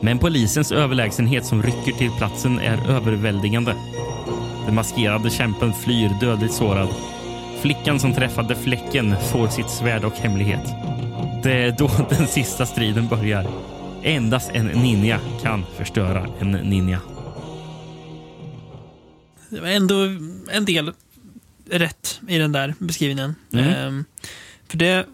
Men 0.02 0.20
polisens 0.20 0.72
överlägsenhet 0.72 1.46
som 1.46 1.64
rycker 1.64 1.92
till 1.92 2.12
platsen 2.12 2.60
är 2.60 2.90
överväldigande. 2.90 3.76
Den 4.66 4.76
maskerade 4.76 5.30
kämpen 5.30 5.74
flyr 5.74 6.10
dödligt 6.22 6.54
sårad. 6.54 6.90
Flickan 7.62 8.00
som 8.00 8.14
träffade 8.14 8.56
fläcken 8.56 9.16
får 9.32 9.48
sitt 9.48 9.70
svärd 9.70 10.04
och 10.04 10.14
hemlighet. 10.14 10.66
Det 11.44 11.64
är 11.64 11.72
då 11.72 11.90
den 12.10 12.28
sista 12.28 12.66
striden 12.66 13.08
börjar. 13.08 13.48
Endast 14.04 14.52
en 14.54 14.66
ninja 14.66 15.20
kan 15.44 15.66
förstöra 15.78 16.28
en 16.40 16.52
ninja. 16.52 17.00
Det 19.50 19.60
var 19.60 19.68
ändå 19.68 19.96
en 20.52 20.66
del 20.66 20.94
rätt 21.72 22.20
i 22.28 22.38
den 22.38 22.52
där 22.52 22.74
beskrivningen. 22.80 23.36
Mm. 23.54 23.66
Ehm, 23.68 24.06
för 24.68 24.78
det, 24.78 25.06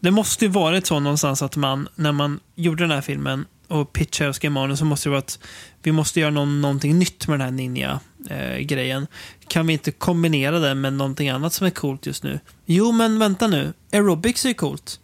det 0.00 0.10
måste 0.10 0.44
ju 0.44 0.50
varit 0.50 0.86
så 0.86 1.00
någonstans 1.00 1.42
att 1.42 1.56
man, 1.56 1.88
när 1.94 2.12
man 2.12 2.40
gjorde 2.54 2.84
den 2.84 2.90
här 2.90 3.00
filmen 3.00 3.44
och 3.68 3.92
pitchade 3.92 4.30
och 4.30 4.36
skrev 4.36 4.52
manus, 4.52 4.78
så 4.78 4.84
måste 4.84 5.08
det 5.08 5.10
vara 5.10 5.18
att 5.18 5.38
vi 5.82 5.92
måste 5.92 6.20
göra 6.20 6.30
någon, 6.30 6.60
någonting 6.60 6.98
nytt 6.98 7.28
med 7.28 7.38
den 7.38 7.44
här 7.44 7.52
ninja-grejen. 7.52 9.06
kan 9.48 9.66
vi 9.66 9.72
inte 9.72 9.90
kombinera 9.92 10.58
det 10.58 10.74
med 10.74 10.92
någonting 10.92 11.28
annat 11.28 11.52
som 11.52 11.66
är 11.66 11.70
coolt 11.70 12.06
just 12.06 12.22
nu? 12.22 12.40
Jo, 12.66 12.92
men 12.92 13.18
vänta 13.18 13.46
nu. 13.46 13.72
Aerobics 13.92 14.44
är 14.44 14.48
ju 14.48 14.54
coolt. 14.54 15.00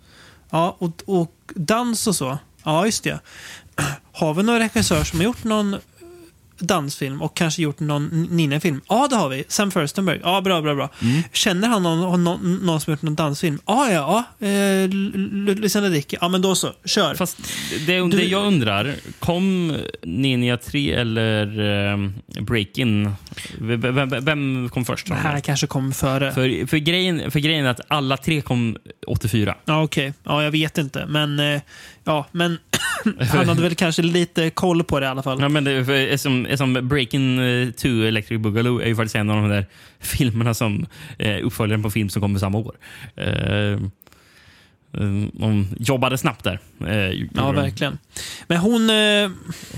Ja, 0.51 0.76
och, 0.78 1.02
och 1.06 1.35
dans 1.55 2.06
och 2.06 2.16
så. 2.16 2.39
Ja, 2.64 2.86
just 2.86 3.05
det. 3.05 3.20
Har 4.12 4.35
vi 4.35 4.43
någon 4.43 4.59
regissör 4.59 5.05
som 5.05 5.18
har 5.18 5.24
gjort 5.24 5.44
någon 5.44 5.76
dansfilm 6.59 7.22
och 7.22 7.36
kanske 7.36 7.62
gjort 7.62 7.81
någon 7.81 8.28
ninjafilm? 8.31 8.81
Ja, 8.89 9.06
det 9.10 9.16
har 9.16 9.28
vi. 9.28 9.44
Sam 9.48 9.70
Furstenberg. 9.70 10.20
Ja, 10.22 10.40
bra, 10.40 10.62
bra, 10.62 10.74
bra. 10.74 10.90
Känner 11.32 11.68
han 11.68 11.82
någon, 11.82 12.24
någon, 12.24 12.56
någon 12.56 12.81
som 12.81 12.90
har 12.90 12.97
gjort 12.97 13.02
någon 13.02 13.14
dansfilm? 13.14 13.59
Ja, 13.66 13.90
ja, 13.90 14.24
ja. 14.39 14.47
Eh, 14.47 14.89
Lucinda 15.56 15.89
Dick. 15.89 16.14
Ja, 16.20 16.28
men 16.28 16.43
då 16.43 16.55
så. 16.55 16.72
Kör. 16.85 17.14
Fast 17.14 17.39
det, 17.86 17.98
det 17.98 18.09
Du- 18.09 18.24
jag 18.24 18.47
undrar, 18.47 18.94
kom 19.18 19.76
Ninja 20.02 20.56
3 20.56 20.93
eller 20.93 21.60
uh, 21.60 22.10
Break-In? 22.40 23.10
Vem, 23.59 23.81
vem, 23.94 24.24
vem 24.24 24.68
kom 24.68 24.85
först? 24.85 25.06
det 25.06 25.14
här 25.14 25.40
kanske 25.40 25.66
kom 25.66 25.93
före. 25.93 26.32
För, 26.32 26.66
för, 26.66 26.76
grejen, 26.76 27.31
för 27.31 27.39
grejen 27.40 27.66
är 27.66 27.70
att 27.70 27.81
alla 27.89 28.16
tre 28.16 28.40
kom 28.40 28.76
84. 29.06 29.55
Ja, 29.64 29.82
okej. 29.82 30.12
Ja, 30.24 30.43
jag 30.44 30.51
vet 30.51 30.78
inte. 30.78 31.06
Men, 31.06 31.39
eh, 31.40 31.60
ja, 32.05 32.26
men 32.32 32.59
han 33.20 33.48
hade 33.48 33.62
väl 33.62 33.74
kanske 33.74 34.02
lite 34.02 34.51
koll 34.51 34.85
på 34.85 35.01
det 35.01 35.06
i 35.06 35.09
alla 35.09 35.23
fall. 35.23 35.40
Ja, 35.40 35.48
men 35.48 35.65
det, 35.65 35.85
för, 35.85 36.16
som, 36.16 36.47
som 36.56 36.89
Breaking 36.89 37.36
2 37.77 37.89
Electric 37.89 38.40
Boogaloo 38.40 38.81
är 38.81 38.86
ju 38.86 38.97
faktiskt 38.97 39.15
en 39.15 39.31
av 39.31 39.36
de 39.43 39.48
där 39.48 39.66
filmerna 40.01 40.55
som 40.55 40.86
eh, 41.19 41.36
uppföljaren 41.47 41.82
på 41.82 41.90
film 41.90 42.09
som 42.09 42.23
kommer 42.23 42.39
samma 42.39 42.59
år. 42.59 42.74
Eh, 43.16 43.73
eh, 43.73 43.78
de 45.32 45.66
jobbade 45.78 46.19
snabbt 46.19 46.44
där. 46.44 46.59
Eh, 46.86 47.27
Ja, 47.35 47.52
verkligen. 47.52 47.98
Men 48.48 48.59
hon... 48.59 48.90
Eh, 48.90 49.31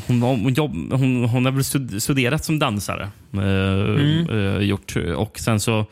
Hon, 0.06 0.22
hon, 0.22 0.54
jobb, 0.54 0.92
hon, 0.92 1.24
hon 1.24 1.44
har 1.44 1.52
väl 1.52 1.64
stud- 1.64 2.00
studerat 2.02 2.44
som 2.44 2.58
dansare. 2.58 3.10
Eh, 3.34 4.36
eh, 4.36 4.58
gjort, 4.58 4.96
och 5.16 5.38
sen 5.38 5.60
så 5.60 5.86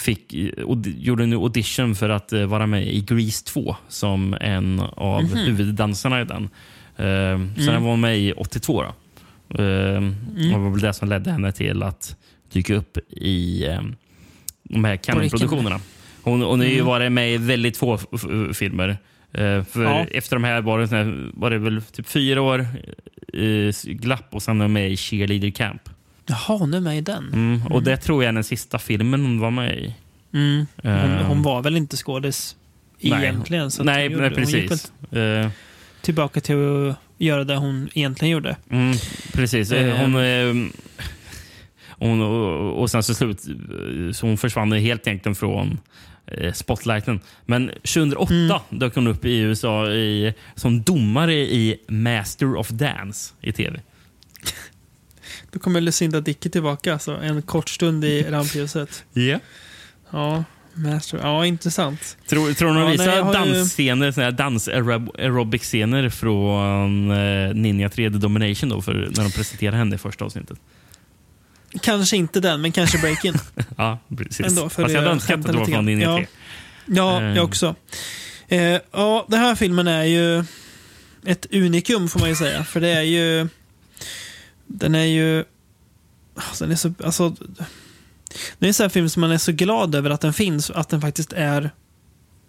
fick, 0.00 0.34
och 0.64 0.76
gjorde 0.86 1.22
en 1.24 1.32
audition 1.32 1.94
för 1.94 2.08
att 2.08 2.32
eh, 2.32 2.46
vara 2.46 2.66
med 2.66 2.88
i 2.94 3.00
Grease 3.00 3.44
2 3.44 3.76
som 3.88 4.36
en 4.40 4.80
av 4.80 5.22
huvuddansarna 5.36 6.20
i 6.20 6.24
den. 6.24 6.42
Eh, 6.96 7.64
Sen 7.64 7.82
var 7.82 7.90
hon 7.90 8.00
med 8.00 8.18
i 8.18 8.32
82. 8.32 8.82
Då. 8.82 8.88
Eh, 9.62 10.00
Det 10.50 10.58
var 10.58 10.70
väl 10.70 10.80
det 10.80 10.92
som 10.92 11.08
ledde 11.08 11.30
henne 11.30 11.52
till 11.52 11.82
att 11.82 12.16
dyka 12.52 12.74
upp 12.74 12.98
i 13.10 13.66
eh, 13.66 13.80
de 14.62 14.84
här 14.84 14.96
Canon-produktionerna. 14.96 15.80
Hon, 16.22 16.42
hon 16.42 16.60
har 16.60 16.66
ju 16.66 16.80
varit 16.80 17.12
med 17.12 17.34
i 17.34 17.36
väldigt 17.36 17.76
få 17.76 17.98
filmer. 18.54 18.96
För 19.70 19.82
Ja. 19.82 20.06
Efter 20.10 20.36
de 20.36 20.44
här 20.44 20.60
var 20.62 20.78
det, 20.78 20.86
här, 20.90 21.30
var 21.34 21.50
det 21.50 21.58
väl 21.58 21.82
typ 21.82 22.06
fyra 22.08 22.42
år 22.42 22.66
eh, 23.32 23.72
glapp 23.84 24.34
och 24.34 24.42
sen 24.42 24.58
var 24.58 24.68
med 24.68 24.90
i 24.92 24.96
Cheerleader 24.96 25.50
Camp. 25.50 25.82
Jaha, 26.28 26.58
hon 26.58 26.74
är 26.74 26.80
med 26.80 26.98
i 26.98 27.00
den. 27.00 27.28
Mm, 27.32 27.66
och 27.66 27.82
det 27.82 27.96
tror 27.96 28.22
jag 28.22 28.28
är 28.28 28.32
den 28.32 28.44
sista 28.44 28.78
filmen 28.78 29.20
hon 29.22 29.40
var 29.40 29.50
med 29.50 29.78
i. 29.78 29.94
Mm. 30.34 30.66
Hon, 30.82 30.92
Eh, 30.92 31.26
hon 31.26 31.42
var 31.42 31.62
väl 31.62 31.76
inte 31.76 31.96
skådis 31.96 32.56
nej. 33.00 33.22
egentligen? 33.22 33.70
Så 33.70 33.84
nej, 33.84 34.08
nej, 34.08 34.18
hon 34.18 34.44
gick 34.48 34.68
precis. 34.68 34.92
Eh, 35.12 35.48
tillbaka 36.02 36.40
till 36.40 36.56
att 36.88 36.96
göra 37.18 37.44
det 37.44 37.56
hon 37.56 37.88
egentligen 37.94 38.32
gjorde. 38.32 38.56
Mm, 38.70 38.94
precis. 39.32 39.72
Eh. 39.72 39.96
Hon, 39.96 40.14
hon, 41.88 42.20
och, 42.22 42.80
och 42.82 42.90
sen 42.90 43.02
så 43.02 43.14
slut, 43.14 43.40
så 44.12 44.26
hon 44.26 44.38
försvann 44.38 44.72
helt 44.72 45.06
egentligen 45.06 45.34
från 45.34 45.78
spotlighten. 46.54 47.20
Men 47.46 47.66
2008 47.68 48.34
Mm. 48.34 48.78
dök 48.80 48.94
hon 48.94 49.06
upp 49.06 49.24
i 49.24 49.38
USA 49.38 49.90
i, 49.90 50.34
som 50.54 50.82
domare 50.82 51.34
i 51.34 51.76
Master 51.88 52.54
of 52.56 52.68
Dance 52.68 53.34
i 53.40 53.52
tv. 53.52 53.80
Då 55.50 55.58
kommer 55.58 55.80
Lucinda 55.80 56.20
Dickey 56.20 56.48
tillbaka, 56.50 56.92
alltså, 56.92 57.12
en 57.12 57.42
kort 57.42 57.68
stund 57.68 58.04
i 58.04 58.22
rampljuset. 58.30 59.04
Yeah. 59.14 59.40
Ja, 60.10 60.44
Master. 60.74 61.18
Ja, 61.22 61.46
intressant. 61.46 62.16
Tror, 62.28 62.52
tror 62.52 62.68
de 62.74 62.76
Ja, 62.78 62.86
visar 62.88 63.16
ju- 63.16 63.32
dansscener, 63.32 64.12
såna 64.12 64.24
här 64.24 64.32
dans 64.32 64.68
aerobic-scener 64.68 66.10
från 66.10 67.10
eh, 67.10 67.54
Ninja 67.54 67.88
3 67.88 68.10
The 68.10 68.16
Domination 68.16 68.68
då, 68.68 68.82
för 68.82 68.94
när 68.94 69.22
de 69.24 69.30
presenterar 69.32 69.76
henne 69.76 69.94
i 69.94 69.98
första 69.98 70.24
avsnittet? 70.24 70.58
Kanske 71.82 72.16
inte 72.16 72.40
den, 72.40 72.60
men 72.60 72.72
kanske 72.72 72.98
Breakin. 72.98 73.34
Ja, 73.76 73.98
precis. 74.16 74.46
Ändå, 74.46 74.68
för 74.68 74.82
Fast 74.82 74.94
jag 74.94 75.00
hade 75.00 75.12
önskat 75.12 75.40
att 75.40 75.46
det 75.46 75.52
var 75.58 75.64
från. 75.66 75.84
Ninja 75.86 76.04
Ja. 76.10 76.16
3. 76.16 76.26
Ja, 76.86 77.22
Eh. 77.22 77.36
jag 77.36 77.44
också. 77.44 77.74
Eh, 78.48 78.60
ja, 78.92 79.26
den 79.28 79.40
här 79.40 79.54
filmen 79.54 79.88
är 79.88 80.04
ju 80.04 80.44
ett 81.26 81.46
unikum 81.52 82.08
får 82.08 82.20
man 82.20 82.28
ju 82.28 82.34
säga. 82.34 82.64
För 82.64 82.80
det 82.80 82.88
är 82.88 83.02
ju... 83.02 83.48
Den 84.68 84.94
är 84.94 85.04
ju... 85.04 85.44
alltså, 86.34 86.64
Den 86.64 86.72
är 86.72 86.76
så... 86.76 86.94
Alltså, 87.04 87.36
det 88.58 88.66
är 88.66 88.68
en 88.68 88.74
sån 88.74 88.84
här 88.84 88.88
film 88.88 89.08
som 89.08 89.20
man 89.20 89.30
är 89.30 89.38
så 89.38 89.52
glad 89.52 89.94
över 89.94 90.10
att 90.10 90.20
den 90.20 90.32
finns. 90.32 90.70
Att 90.70 90.88
den 90.88 91.00
faktiskt 91.00 91.32
är 91.32 91.70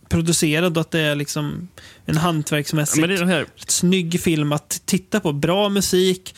producerad 0.10 0.78
och 0.78 0.82
att 0.82 0.91
det 0.91 1.00
är 1.00 1.16
liksom 1.16 1.68
en 2.06 2.18
hantverksmässigt 2.18 3.00
Men 3.02 3.10
det 3.10 3.16
är 3.16 3.26
här 3.26 3.46
snygg 3.68 4.22
film 4.22 4.52
att 4.52 4.82
titta 4.86 5.20
på. 5.20 5.34
Bra 5.34 5.70
musik, 5.70 6.36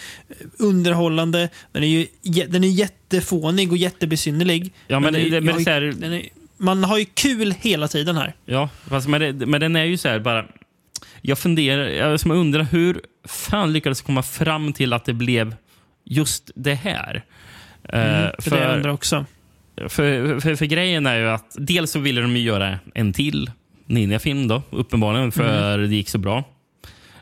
underhållande. 0.59 1.49
Den 1.71 1.83
är 1.83 1.87
ju 1.87 2.07
den 2.47 2.63
är 2.63 2.67
jättefånig 2.67 3.71
och 3.71 3.77
jättebesynnerlig. 3.77 4.73
Ja, 4.87 4.99
men 4.99 5.13
den 5.13 5.29
det- 5.31 5.37
är, 5.37 5.41
men 5.41 5.53
har 5.53 5.61
här- 5.65 6.03
är, 6.13 6.29
man 6.57 6.83
har 6.83 6.97
ju 6.97 7.05
kul 7.05 7.51
hela 7.59 7.87
tiden 7.87 8.15
här. 8.17 8.35
Ja, 8.45 8.69
fast 8.87 9.07
men, 9.07 9.21
det, 9.39 9.45
men 9.45 9.61
den 9.61 9.75
är 9.75 9.83
ju 9.83 9.97
så 9.97 10.07
här 10.09 10.19
bara... 10.19 10.45
Jag 11.21 11.39
funderar, 11.39 11.87
jag 11.87 12.25
undrar 12.25 12.63
hur 12.63 13.01
fan 13.25 13.73
lyckades 13.73 14.01
komma 14.01 14.23
fram 14.23 14.73
till 14.73 14.93
att 14.93 15.05
det 15.05 15.13
blev 15.13 15.55
just 16.05 16.51
det 16.55 16.73
här? 16.73 17.23
Eh, 17.83 18.17
Mm, 18.21 18.31
för, 18.39 18.51
det 18.51 18.63
jag 18.63 18.75
undrar 18.75 18.91
också. 18.91 19.25
för, 19.77 20.39
för, 20.39 20.55
för 20.55 20.65
grejen 20.65 21.05
är 21.05 21.15
ju 21.19 21.29
att 21.29 21.55
dels 21.59 21.91
så 21.91 21.99
ville 21.99 22.21
de 22.21 22.37
göra 22.37 22.79
en 22.93 23.13
till 23.13 23.51
Ninja-film 23.85 24.47
då, 24.47 24.61
uppenbarligen, 24.69 25.31
för 25.31 25.73
Mm. 25.77 25.89
det 25.89 25.95
gick 25.95 26.09
så 26.09 26.17
bra. 26.17 26.37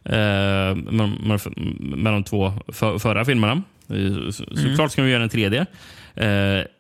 Eh, 0.06 0.76
med, 0.76 1.10
med, 1.24 1.40
med 1.80 2.14
de 2.14 2.24
två 2.24 2.54
för, 2.68 2.98
förra 3.00 3.26
filmerna. 3.26 3.54
Eh, 3.90 4.30
Så, 4.32 4.44
Mm. 4.44 4.58
Såklart 4.70 4.92
ska 4.92 5.04
vi 5.04 5.12
göra 5.12 5.24
en 5.24 5.30
tredje. 5.30 5.66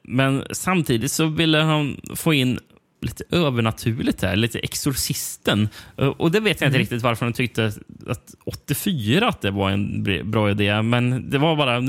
Men 0.03 0.43
samtidigt 0.51 1.11
så 1.11 1.25
ville 1.25 1.57
han 1.57 2.01
få 2.15 2.33
in 2.33 2.59
lite 3.01 3.23
övernaturligt 3.31 4.19
där, 4.19 4.35
lite 4.35 4.59
Exorcisten. 4.59 5.69
Eh, 5.97 6.07
och 6.07 6.31
det 6.31 6.39
vet 6.39 6.61
jag 6.61 6.67
inte 6.67 6.75
Mm. 6.75 6.79
riktigt 6.79 7.01
varför 7.01 7.25
de 7.25 7.33
tyckte 7.33 7.71
att 8.07 8.35
84 8.45 9.27
att 9.27 9.41
det 9.41 9.51
var 9.51 9.69
en 9.71 10.03
bra 10.31 10.51
idé. 10.51 10.81
Men 10.81 11.29
det 11.29 11.37
var 11.37 11.55
bara, 11.55 11.81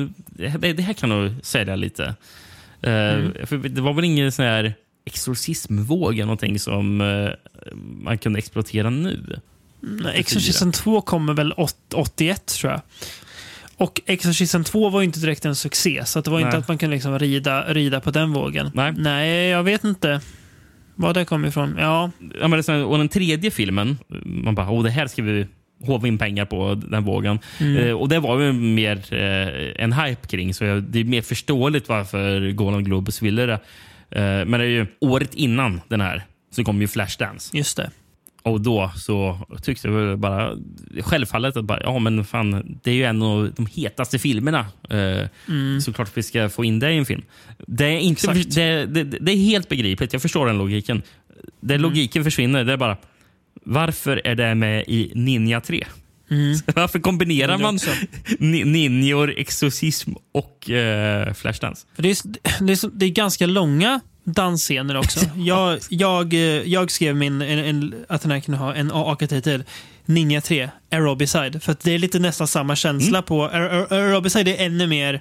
det, 0.72 0.82
här 0.82 0.92
kan 0.92 1.08
nog 1.08 1.30
sälja 1.42 1.76
lite. 1.76 2.14
Eh, 2.82 2.92
Mm. 2.92 3.32
för 3.46 3.56
det 3.56 3.80
var 3.80 3.92
väl 3.92 4.04
ingen 4.04 4.32
sån 4.32 4.44
här 4.44 4.74
exorcismvåg 5.04 6.14
eller 6.14 6.24
någonting 6.24 6.58
som 6.58 7.00
eh, 7.00 7.30
man 7.76 8.18
kunde 8.18 8.38
exploatera 8.38 8.90
nu. 8.90 9.40
Nej, 9.80 10.12
Exorcisten 10.20 10.72
2 10.72 11.00
kommer 11.00 11.32
väl 11.34 11.52
åt- 11.56 11.94
81 11.94 12.46
tror 12.46 12.72
jag. 12.72 12.80
Och 13.76 14.00
Exorcisten 14.06 14.64
2 14.64 14.90
var 14.90 15.00
ju 15.00 15.04
inte 15.06 15.20
direkt 15.20 15.44
en 15.44 15.56
succé, 15.56 16.02
så 16.06 16.20
det 16.20 16.30
var 16.30 16.38
inte 16.38 16.50
Nej. 16.50 16.58
att 16.58 16.68
man 16.68 16.78
kunde 16.78 16.96
liksom 16.96 17.18
rida, 17.18 17.64
rida 17.72 18.00
på 18.00 18.10
den 18.10 18.32
vågen. 18.32 18.70
Nej. 18.74 18.92
Nej, 18.96 19.48
jag 19.48 19.62
vet 19.62 19.84
inte 19.84 20.20
var 21.00 21.14
det 21.14 21.24
kom 21.24 21.44
ifrån. 21.44 21.76
Ja, 21.78 22.10
Ja, 22.40 22.48
men 22.48 22.62
det 22.62 22.84
och 22.84 22.98
den 22.98 23.08
tredje 23.08 23.50
filmen, 23.50 23.98
man 24.24 24.54
bara, 24.54 24.70
oh, 24.70 24.82
det 24.82 24.90
här 24.90 25.06
ska 25.06 25.22
vi 25.22 25.46
håva 25.84 26.08
in 26.08 26.18
pengar 26.18 26.44
på, 26.44 26.74
den 26.74 27.04
vågen. 27.04 27.38
Eh, 27.78 27.92
och 27.92 28.08
det 28.08 28.18
var 28.18 28.40
ju 28.40 28.52
mer 28.52 29.14
eh, 29.14 29.84
en 29.84 29.92
hype 29.92 30.28
kring, 30.28 30.54
så 30.54 30.64
jag, 30.64 30.82
det 30.82 31.00
är 31.00 31.04
mer 31.04 31.22
förståeligt 31.22 31.88
varför 31.88 32.50
Golden 32.50 32.84
Globus 32.84 33.22
ville 33.22 33.46
det. 33.46 33.60
Eh, 34.10 34.44
men 34.46 34.50
det 34.50 34.64
är 34.64 34.70
ju 34.70 34.86
året 35.00 35.34
innan 35.34 35.80
den 35.88 36.00
här 36.00 36.24
så 36.50 36.64
kom 36.64 36.80
ju 36.80 36.88
Flashdance. 36.88 37.56
just 37.56 37.76
det. 37.76 37.90
Och 38.42 38.60
då 38.60 38.92
så 38.96 39.38
tyckte 39.62 39.88
jag 39.88 39.94
väl 39.94 40.16
bara 40.16 40.56
självfallet 41.00 41.56
att 41.56 41.64
bara, 41.64 41.80
ja, 41.82 41.98
men 41.98 42.24
fan, 42.24 42.78
det 42.82 42.90
är 42.90 42.94
ju 42.94 43.04
en 43.04 43.22
av 43.22 43.52
de 43.56 43.66
hetaste 43.66 44.18
filmerna. 44.18 44.66
Eh, 44.90 45.26
Såklart 45.80 46.10
vi 46.14 46.22
ska 46.22 46.48
få 46.48 46.64
in 46.64 46.78
det 46.78 46.92
i 46.92 46.98
en 46.98 47.06
film. 47.06 47.22
Det 47.66 47.84
är, 47.84 47.98
inte, 47.98 48.32
det, 48.34 48.86
det, 48.86 49.04
det 49.04 49.32
är 49.32 49.36
helt 49.36 49.68
begripligt. 49.68 50.12
Jag 50.12 50.22
förstår 50.22 50.46
den 50.46 50.58
logiken. 50.58 51.02
Där 51.60 51.78
logiken 51.78 52.24
försvinner, 52.24 52.64
det 52.64 52.72
är 52.72 52.76
bara 52.76 52.96
varför 53.64 54.20
är 54.24 54.34
det 54.34 54.54
med 54.54 54.84
i 54.86 55.12
Ninja 55.14 55.60
3? 55.60 55.86
Varför 56.74 56.98
kombinerar 56.98 57.58
man 57.58 57.78
ninjor, 58.38 59.34
exorcism 59.36 60.12
och 60.32 60.70
eh, 60.70 61.32
Flashdance? 61.34 61.86
För 61.94 62.02
det, 62.02 62.10
är, 62.10 62.16
det, 62.64 62.72
är, 62.72 62.90
det 62.92 63.06
är 63.06 63.10
ganska 63.10 63.46
långa 63.46 64.00
dansscener 64.24 64.96
också. 64.96 65.20
Jag, 65.36 65.78
jag, 65.88 66.34
eh, 66.34 66.40
jag 66.40 66.90
skrev 66.90 67.16
min, 67.16 67.42
en, 67.42 67.58
en, 67.58 67.94
att 68.08 68.22
den 68.22 68.30
här 68.30 68.40
kunde 68.40 68.58
ha 68.58 68.74
en 68.74 68.90
AAK-titel. 68.92 69.64
Ninja 70.04 70.40
3, 70.40 70.70
Aerobicide. 70.90 71.60
För 71.60 71.72
att 71.72 71.80
det 71.80 71.94
är 71.94 71.98
lite 71.98 72.18
nästan 72.18 72.46
samma 72.46 72.76
känsla 72.76 73.22
på... 73.22 73.48
Aer- 73.48 73.70
Aer- 73.70 73.92
Aerobicide 73.92 74.48
är 74.56 74.66
ännu 74.66 74.86
mer 74.86 75.14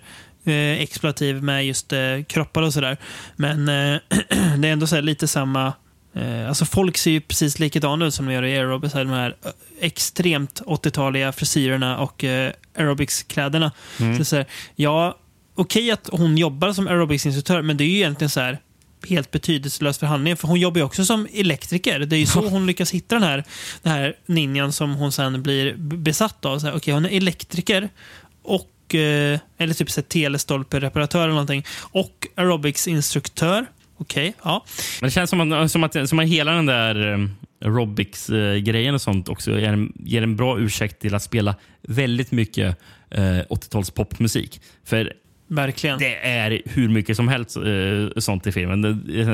eh, 0.46 0.54
exploativ 0.82 1.44
med 1.44 1.66
just 1.66 1.94
eh, 1.94 2.00
kroppar 2.28 2.62
och 2.62 2.74
sådär. 2.74 2.98
Men 3.36 3.68
eh, 3.70 4.00
det 4.58 4.68
är 4.68 4.72
ändå 4.74 4.88
så 4.88 5.02
lite 5.02 5.28
samma... 5.28 5.74
Eh, 6.16 6.48
alltså 6.48 6.66
folk 6.66 6.98
ser 6.98 7.12
ju 7.12 7.22
precis 7.22 7.60
likadana 7.60 8.06
ut 8.06 8.14
som 8.14 8.26
de 8.26 8.34
gör 8.34 8.44
i 8.46 8.58
Aerobicide. 8.58 9.04
De 9.04 9.10
här 9.10 9.36
eh, 9.46 9.52
extremt 9.80 10.62
80-taliga 10.66 11.32
frisyrerna 11.32 11.98
och 11.98 12.24
eh, 12.24 12.52
aerobicskläderna. 12.78 13.72
Så 13.98 14.04
är 14.22 14.24
så 14.24 14.36
här, 14.36 14.46
ja, 14.76 15.18
okej 15.56 15.92
att 15.92 16.10
hon 16.12 16.38
jobbar 16.38 16.74
som 16.74 16.88
aerobicsinstruktör, 16.88 17.62
men 17.62 17.78
det 17.78 17.84
är 17.84 17.88
ju 17.90 17.96
egentligen 17.96 18.30
så 18.30 18.40
här 18.40 18.60
helt 19.08 19.32
betydelselöst 19.32 20.00
för 20.00 20.08
handlingen. 20.08 20.38
För 20.38 20.48
hon 20.48 20.60
jobbar 20.60 20.80
ju 20.80 20.86
också 20.86 21.06
som 21.06 21.28
elektriker. 21.34 22.00
Det 22.00 22.16
är 22.16 22.20
ju 22.20 22.26
så 22.26 22.48
hon 22.48 22.68
lyckas 22.68 22.92
hitta 22.92 23.16
den 23.16 23.24
här, 23.24 23.44
den 23.82 23.94
här 23.94 24.16
ninjan 24.26 24.74
som 24.74 24.96
hon 24.96 25.12
sen 25.12 25.44
blir 25.44 25.76
besatt 25.78 26.46
av. 26.46 26.72
Okej, 26.76 26.94
hon 26.94 27.06
är 27.06 27.10
elektriker 27.10 27.90
och 28.44 28.96
eh, 28.96 29.40
eller 29.58 29.74
typ 29.74 29.92
så 29.92 30.02
telestolpereparatör 30.02 31.24
eller 31.24 31.30
någonting. 31.30 31.66
Och 31.82 32.28
aerobicsinstruktör. 32.36 33.66
Okej, 33.98 34.34
ja. 34.44 34.66
Men 35.02 35.08
det 35.08 35.12
känns 35.12 35.30
som 35.30 35.52
att, 35.52 35.72
som 35.72 35.84
att, 35.84 36.10
som 36.10 36.20
att 36.20 36.28
hela 36.28 36.52
den 36.52 36.66
där 36.66 37.08
um, 37.08 37.36
aerobics-grejen 37.66 38.96
och 38.96 39.02
sånt 39.02 39.30
också 39.30 39.60
ger 39.60 39.74
en, 39.74 39.94
ger 39.96 40.22
en 40.22 40.36
bra 40.36 40.60
ursäkt 40.60 41.02
till 41.02 41.16
att 41.16 41.24
spela 41.24 41.56
väldigt 41.82 42.32
mycket 42.32 42.78
eh, 43.10 43.22
80-tals 43.22 43.92
popmusik. 43.92 44.62
För 44.86 45.14
Verkligen. 45.52 46.00
det 46.00 46.16
är 46.28 46.62
hur 46.66 46.90
mycket 46.90 47.16
som 47.16 47.28
helst 47.28 47.58
eh, 47.58 47.64
sånt 48.18 48.48
i 48.48 48.52
filmen. 48.52 48.82
Det, 48.82 48.90
eh, 49.22 49.28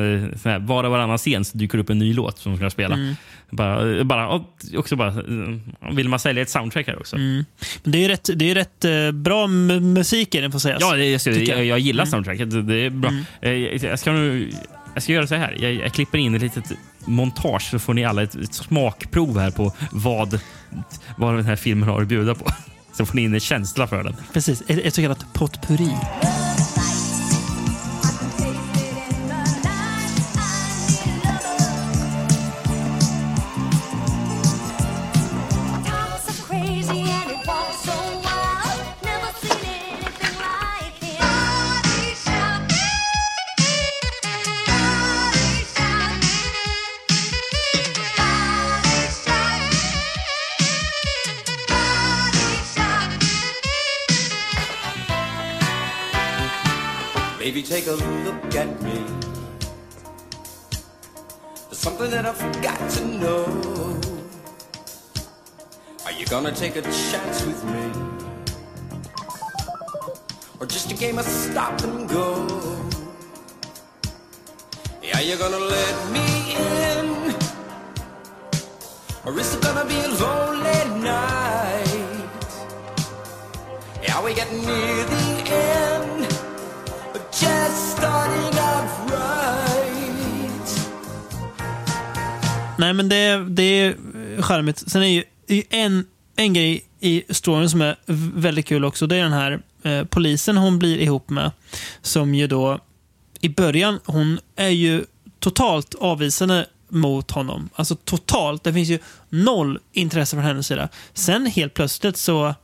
här, 0.52 0.60
var 0.60 0.84
och 0.84 0.92
varannan 0.92 1.18
scen 1.18 1.46
så 1.46 1.58
dyker 1.58 1.78
upp 1.78 1.90
en 1.90 2.00
ny 2.00 2.14
låt 2.14 2.40
som 2.40 2.58
ska 2.58 2.70
spela. 2.70 2.96
Mm. 2.96 3.16
Bara, 3.50 4.04
bara, 4.04 4.28
och 4.28 4.56
också 4.78 4.96
bara, 4.96 5.08
eh, 5.08 5.94
vill 5.96 6.10
man 6.10 6.20
sälja 6.20 6.42
ett 6.42 6.50
soundtrack 6.50 6.88
här 6.88 7.00
också? 7.00 7.18
Men 7.18 7.46
det 7.84 8.06
är 8.06 8.10
rätt, 8.10 8.30
det 8.36 8.52
är 8.52 8.56
rätt 8.56 8.86
eh, 8.86 9.12
bra 9.12 9.48
musik 9.48 10.36
i 10.36 10.42
den 10.42 10.52
får 10.52 10.60
sägas. 10.60 10.82
Ja, 10.82 10.96
det, 10.96 11.06
jag, 11.06 11.22
jag, 11.26 11.36
jag. 11.36 11.50
Mm. 11.50 11.68
jag 11.68 11.80
gillar 11.80 12.06
soundtracket. 12.06 12.52
Det, 12.52 12.62
det 12.62 12.76
är 12.76 12.90
bra. 12.90 13.12
Eh, 13.42 13.52
Jag, 13.52 14.00
ska 14.00 14.12
nu, 14.12 14.50
jag 14.94 15.04
ska 15.04 15.14
göra 15.14 15.28
så 15.28 15.36
här. 15.36 15.56
Jag, 15.60 15.74
jag 15.74 15.94
klipper 15.94 16.18
in 16.18 16.36
ett 16.36 16.42
litet 16.42 16.72
montage 17.06 17.62
så 17.62 17.80
får 17.80 17.94
ni 17.94 18.06
alla 18.06 18.24
ett, 18.24 18.36
ett 18.36 18.54
smakprov 18.54 19.40
här 19.40 19.52
på 19.52 19.74
vad, 19.92 20.40
vad 21.18 21.36
den 21.36 21.46
här 21.46 21.56
filmen 21.56 21.90
har 21.90 22.02
att 22.02 22.08
bjuda 22.08 22.36
på. 22.36 22.46
Så 22.98 23.06
får 23.06 23.16
ni 23.16 23.22
in 23.24 23.34
en 23.34 23.40
känsla 23.40 23.88
för 23.88 24.04
den. 24.04 24.16
Precis, 24.34 24.64
ett, 24.68 24.80
ett 24.80 24.94
så 24.94 25.02
kallat 25.02 25.26
potpurri. 25.34 25.92
Take 57.66 57.88
a 57.88 57.94
look 57.94 58.56
at 58.56 58.80
me. 58.84 59.04
There's 61.66 61.80
something 61.80 62.12
that 62.12 62.24
I 62.24 62.32
forgot 62.32 62.78
to 62.92 63.06
know. 63.06 63.46
Are 66.06 66.12
you 66.12 66.28
gonna 66.28 66.52
take 66.52 66.76
a 66.76 66.84
chance 66.84 67.44
with 67.44 67.64
me? 67.66 67.92
Or 70.60 70.68
just 70.68 70.92
a 70.92 70.96
game 70.96 71.18
of 71.18 71.26
stop 71.26 71.82
and 71.82 72.08
go? 72.08 72.46
Are 75.16 75.22
you 75.24 75.36
gonna 75.36 75.58
let 75.58 76.12
me 76.12 76.56
in? 76.56 77.36
Or 79.26 79.40
is 79.40 79.56
it 79.56 79.62
gonna 79.64 79.86
be 79.86 79.98
a 80.02 80.10
lonely 80.10 81.02
night? 81.02 82.26
Are 84.14 84.24
we 84.24 84.34
getting 84.36 84.62
near 84.66 85.04
the 85.06 85.35
Nej, 92.78 92.94
men 92.94 93.10
det, 93.10 93.46
det 93.50 93.64
är 93.64 93.96
charmigt. 94.42 94.92
Sen 94.92 95.04
är 95.04 95.08
ju, 95.08 95.24
det 95.48 95.54
är 95.54 95.58
ju 95.58 95.64
en, 95.70 96.06
en 96.36 96.54
grej 96.54 96.86
i 97.00 97.24
storyn 97.30 97.70
som 97.70 97.82
är 97.82 97.96
väldigt 98.36 98.66
kul 98.66 98.86
också. 98.86 99.08
Det 99.08 99.16
är 99.16 99.24
den 99.24 99.34
här 99.34 99.62
eh, 99.84 100.04
polisen 100.04 100.58
hon 100.58 100.80
blir 100.80 100.98
ihop 100.98 101.30
med. 101.30 101.52
Som 102.02 102.36
ju 102.36 102.48
då, 102.48 102.80
i 103.42 103.50
början, 103.50 104.00
hon 104.06 104.40
är 104.56 104.70
ju 104.70 105.06
totalt 105.40 105.96
avvisande 105.96 106.66
mot 106.90 107.32
honom. 107.32 107.70
Alltså 107.76 107.96
totalt. 107.96 108.64
Det 108.64 108.74
finns 108.74 108.90
ju 108.90 109.00
noll 109.30 109.80
intresse 109.92 110.36
från 110.36 110.46
hennes 110.46 110.68
sida. 110.68 110.90
Sen 111.14 111.46
helt 111.46 111.74
plötsligt 111.74 112.18
så 112.18 112.56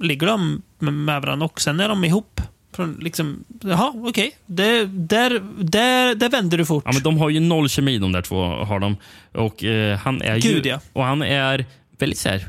ligger 0.00 0.26
de 0.26 0.62
med 0.78 1.22
varandra 1.22 1.46
och 1.46 1.60
sen 1.60 1.80
är 1.80 1.88
de 1.88 2.04
ihop. 2.04 2.40
Från 2.72 2.92
liksom, 3.00 3.44
jaha, 3.60 3.92
okej. 3.96 4.36
Det- 4.46 4.86
Där, 4.86 5.42
där, 5.64 6.14
där 6.14 6.28
vänder 6.28 6.58
du 6.58 6.66
fort. 6.66 6.82
Ja, 6.86 6.92
men 6.92 7.02
de 7.02 7.18
har 7.18 7.30
ju 7.30 7.40
noll 7.40 7.68
kemi 7.68 7.98
de 7.98 8.12
där 8.12 8.22
två. 8.22 8.44
har 8.44 8.78
de. 8.80 8.96
Och, 9.32 9.64
eh, 9.64 9.98
han 9.98 10.22
är 10.22 10.38
Gud, 10.38 10.66
ju, 10.66 10.70
ja. 10.70 10.80
och 10.92 11.04
han 11.04 11.22
är 11.22 11.64
väldigt 11.98 12.18
så 12.18 12.28
här, 12.28 12.48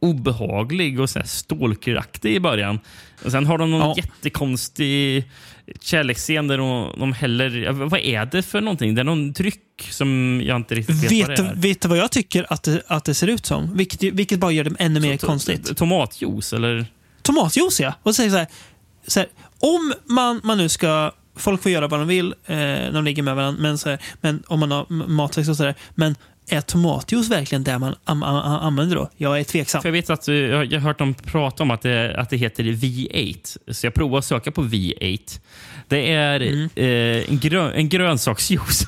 obehaglig 0.00 1.00
och 1.00 1.10
så 1.10 1.18
här 1.18 1.26
stalkeraktig 1.26 2.34
i 2.34 2.40
början. 2.40 2.78
Och 3.24 3.30
sen 3.30 3.46
har 3.46 3.58
de 3.58 3.70
någon 3.70 3.80
Ja. 3.80 3.94
jättekonstig 3.96 5.24
kärleksscen 5.80 6.48
där 6.48 6.58
de, 6.58 6.92
de 6.98 7.12
häller... 7.12 7.70
Vad 7.72 8.00
är 8.00 8.26
det 8.26 8.42
för 8.42 8.60
någonting? 8.60 8.94
Det 8.94 9.02
är 9.02 9.04
någon 9.04 9.32
dryck 9.32 9.88
som 9.90 10.40
jag 10.44 10.56
inte 10.56 10.74
riktigt 10.74 11.04
vet, 11.04 11.12
Vet, 11.12 11.28
vad 11.28 11.36
det 11.38 11.42
är. 11.50 11.54
vet 11.54 11.80
du 11.80 11.88
vad 11.88 11.98
jag 11.98 12.10
tycker 12.10 12.46
att 12.52 12.62
det, 12.62 12.82
att 12.86 13.04
det 13.04 13.14
ser 13.14 13.26
ut 13.26 13.46
som? 13.46 13.76
Vilket, 13.76 14.02
vilket 14.02 14.38
bara 14.38 14.52
gör 14.52 14.64
det 14.64 14.76
ännu 14.78 15.00
mer 15.00 15.16
konstigt. 15.16 15.76
Tomatjuice 15.76 16.52
eller? 16.52 16.86
Tomatjuice, 17.22 17.80
ja. 17.80 17.94
Och 18.02 18.10
så 18.10 18.14
säger 18.14 18.30
så 18.30 18.36
här, 18.36 18.46
så 19.06 19.20
här, 19.20 19.28
om 19.60 19.94
man, 20.04 20.40
man 20.44 20.58
nu 20.58 20.68
ska... 20.68 21.12
Folk 21.38 21.62
får 21.62 21.72
göra 21.72 21.88
vad 21.88 22.00
de 22.00 22.08
vill 22.08 22.34
eh, 22.46 22.56
när 22.56 22.92
de 22.92 23.04
ligger 23.04 23.22
med 23.22 23.36
varandra, 23.36 23.62
men, 23.62 23.78
så 23.78 23.88
här, 23.90 23.98
men 24.20 24.42
om 24.46 24.60
man 24.60 24.70
har 24.70 24.86
matsex 25.08 25.48
och 25.48 25.56
sådär. 25.56 25.74
Men 25.94 26.14
är 26.48 26.60
tomatjuice 26.60 27.28
verkligen 27.30 27.64
det 27.64 27.78
man 27.78 27.94
am, 28.04 28.22
am, 28.22 28.36
am, 28.36 28.58
använder 28.60 28.96
då? 28.96 29.10
Jag 29.16 29.40
är 29.40 29.44
tveksam. 29.44 29.82
För 29.82 29.88
jag 29.88 29.92
vet 29.92 30.10
att 30.10 30.28
jag 30.28 30.70
har 30.70 30.78
hört 30.78 30.98
dem 30.98 31.14
prata 31.14 31.62
om 31.62 31.70
att 31.70 31.82
det, 31.82 32.16
att 32.18 32.30
det 32.30 32.36
heter 32.36 32.64
V8. 32.64 33.56
Så 33.72 33.86
jag 33.86 33.94
provar 33.94 34.18
att 34.18 34.24
söka 34.24 34.50
på 34.50 34.62
V8. 34.62 35.40
Det 35.88 36.12
är 36.12 36.40
Mm. 36.40 36.68
eh, 36.74 37.30
en, 37.30 37.38
grön, 37.38 37.72
en 37.72 37.88
grönsaksjuice. 37.88 38.86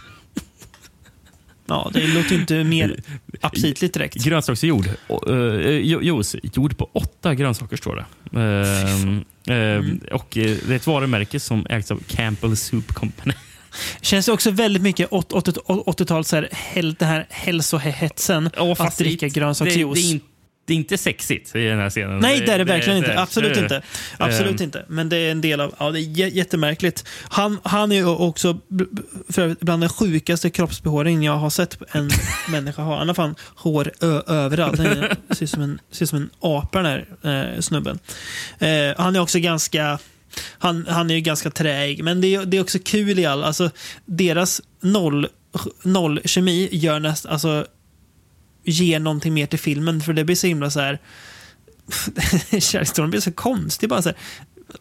Ja, 1.66 1.90
det 1.94 2.06
låter 2.06 2.34
inte 2.34 2.64
mer 2.64 3.00
aptitligt 3.40 3.94
direkt. 3.94 4.14
Grönsaksjord. 4.24 4.88
Ju- 5.26 6.00
juice. 6.02 6.36
Gjord 6.42 6.78
på 6.78 6.90
åtta 6.92 7.34
grönsaker 7.34 7.76
står 7.76 7.96
det. 8.30 8.40
Ehm, 8.40 9.24
Mm. 9.48 10.00
Och 10.12 10.36
eh, 10.38 10.56
Det 10.66 10.72
är 10.72 10.76
ett 10.76 10.86
varumärke 10.86 11.40
som 11.40 11.66
ägs 11.70 11.90
av 11.90 12.02
Campbell 12.08 12.56
Soup 12.56 12.94
Company. 12.94 13.34
Känns 14.00 14.26
det 14.26 14.32
också 14.32 14.50
väldigt 14.50 14.82
mycket 14.82 15.10
80-tal, 15.10 16.24
så 16.24 16.36
här, 16.36 16.48
den 16.98 17.08
här 17.08 17.26
hälsohetsen 17.30 18.50
Ja, 18.56 18.76
att 18.78 18.98
dricka 18.98 19.26
det- 19.26 19.32
grönsaksjuice. 19.34 20.10
Det, 20.12 20.12
det, 20.18 20.20
det 20.68 20.74
är 20.74 20.76
inte 20.76 20.98
sexigt 20.98 21.56
i 21.56 21.64
den 21.64 21.78
här 21.78 21.90
scenen. 21.90 22.18
Nej, 22.18 22.40
det 22.46 22.52
är 22.52 22.58
det 22.58 22.64
verkligen 22.64 22.98
inte. 22.98 23.10
det- 23.12 23.20
Absolut 23.20 23.54
det- 23.54 23.60
inte. 23.60 23.82
Absolut 24.18 24.60
Ehm, 24.60 24.64
inte. 24.64 24.84
Men 24.88 25.08
det 25.08 25.16
är 25.16 25.30
en 25.30 25.40
del 25.40 25.60
av... 25.60 25.74
Ja, 25.78 25.90
det 25.90 26.00
är 26.00 26.02
jä- 26.02 26.30
jättemärkligt. 26.34 27.04
Han, 27.28 27.58
han 27.62 27.92
är 27.92 27.96
ju 27.96 28.04
också 28.06 28.58
för 29.28 29.56
bland 29.60 29.82
den 29.82 29.88
sjukaste 29.90 30.50
kroppsbehåringen 30.50 31.22
jag 31.22 31.36
har 31.36 31.50
sett 31.50 31.78
en 31.92 32.10
människa 32.48 32.82
ha. 32.82 32.98
Han 32.98 33.08
har 33.08 33.14
fan 33.14 33.34
hår 33.54 33.92
överallt. 34.26 34.78
Han 34.78 34.86
ser 35.30 35.42
ut 35.44 35.50
som 35.50 35.62
en, 35.62 35.80
ser 35.90 36.02
ut 36.04 36.08
som 36.08 36.18
en 36.18 36.30
apa 36.40 36.82
den 36.82 36.86
här 37.22 37.52
eh, 37.54 37.60
snubben. 37.60 37.98
Eh, 38.58 38.68
han 38.98 39.16
är 39.16 39.20
också 39.20 39.38
ganska... 39.38 39.98
Han, 40.58 40.86
han 40.88 41.10
är 41.10 41.14
ju 41.14 41.20
ganska 41.20 41.50
träig, 41.50 42.04
men 42.04 42.20
det 42.20 42.34
är, 42.34 42.44
det 42.44 42.56
är 42.56 42.60
också 42.60 42.78
kul 42.84 43.18
i 43.18 43.26
all... 43.26 43.44
Alltså, 43.44 43.70
deras 44.04 44.60
noll, 44.80 45.26
noll 45.82 46.20
kemi 46.24 46.68
gör 46.72 47.00
näst, 47.00 47.26
alltså, 47.26 47.66
ger 48.70 48.98
någonting 49.00 49.34
mer 49.34 49.46
till 49.46 49.58
filmen, 49.58 50.00
för 50.00 50.12
det 50.12 50.24
blir 50.24 50.36
så 50.36 50.46
himla 50.46 50.70
så 50.70 50.80
här 50.80 50.98
kärlekshistorien 52.50 53.10
blir 53.10 53.20
så 53.20 53.32
konstig. 53.32 53.88
Bara 53.88 54.02
så 54.02 54.08
här, 54.08 54.18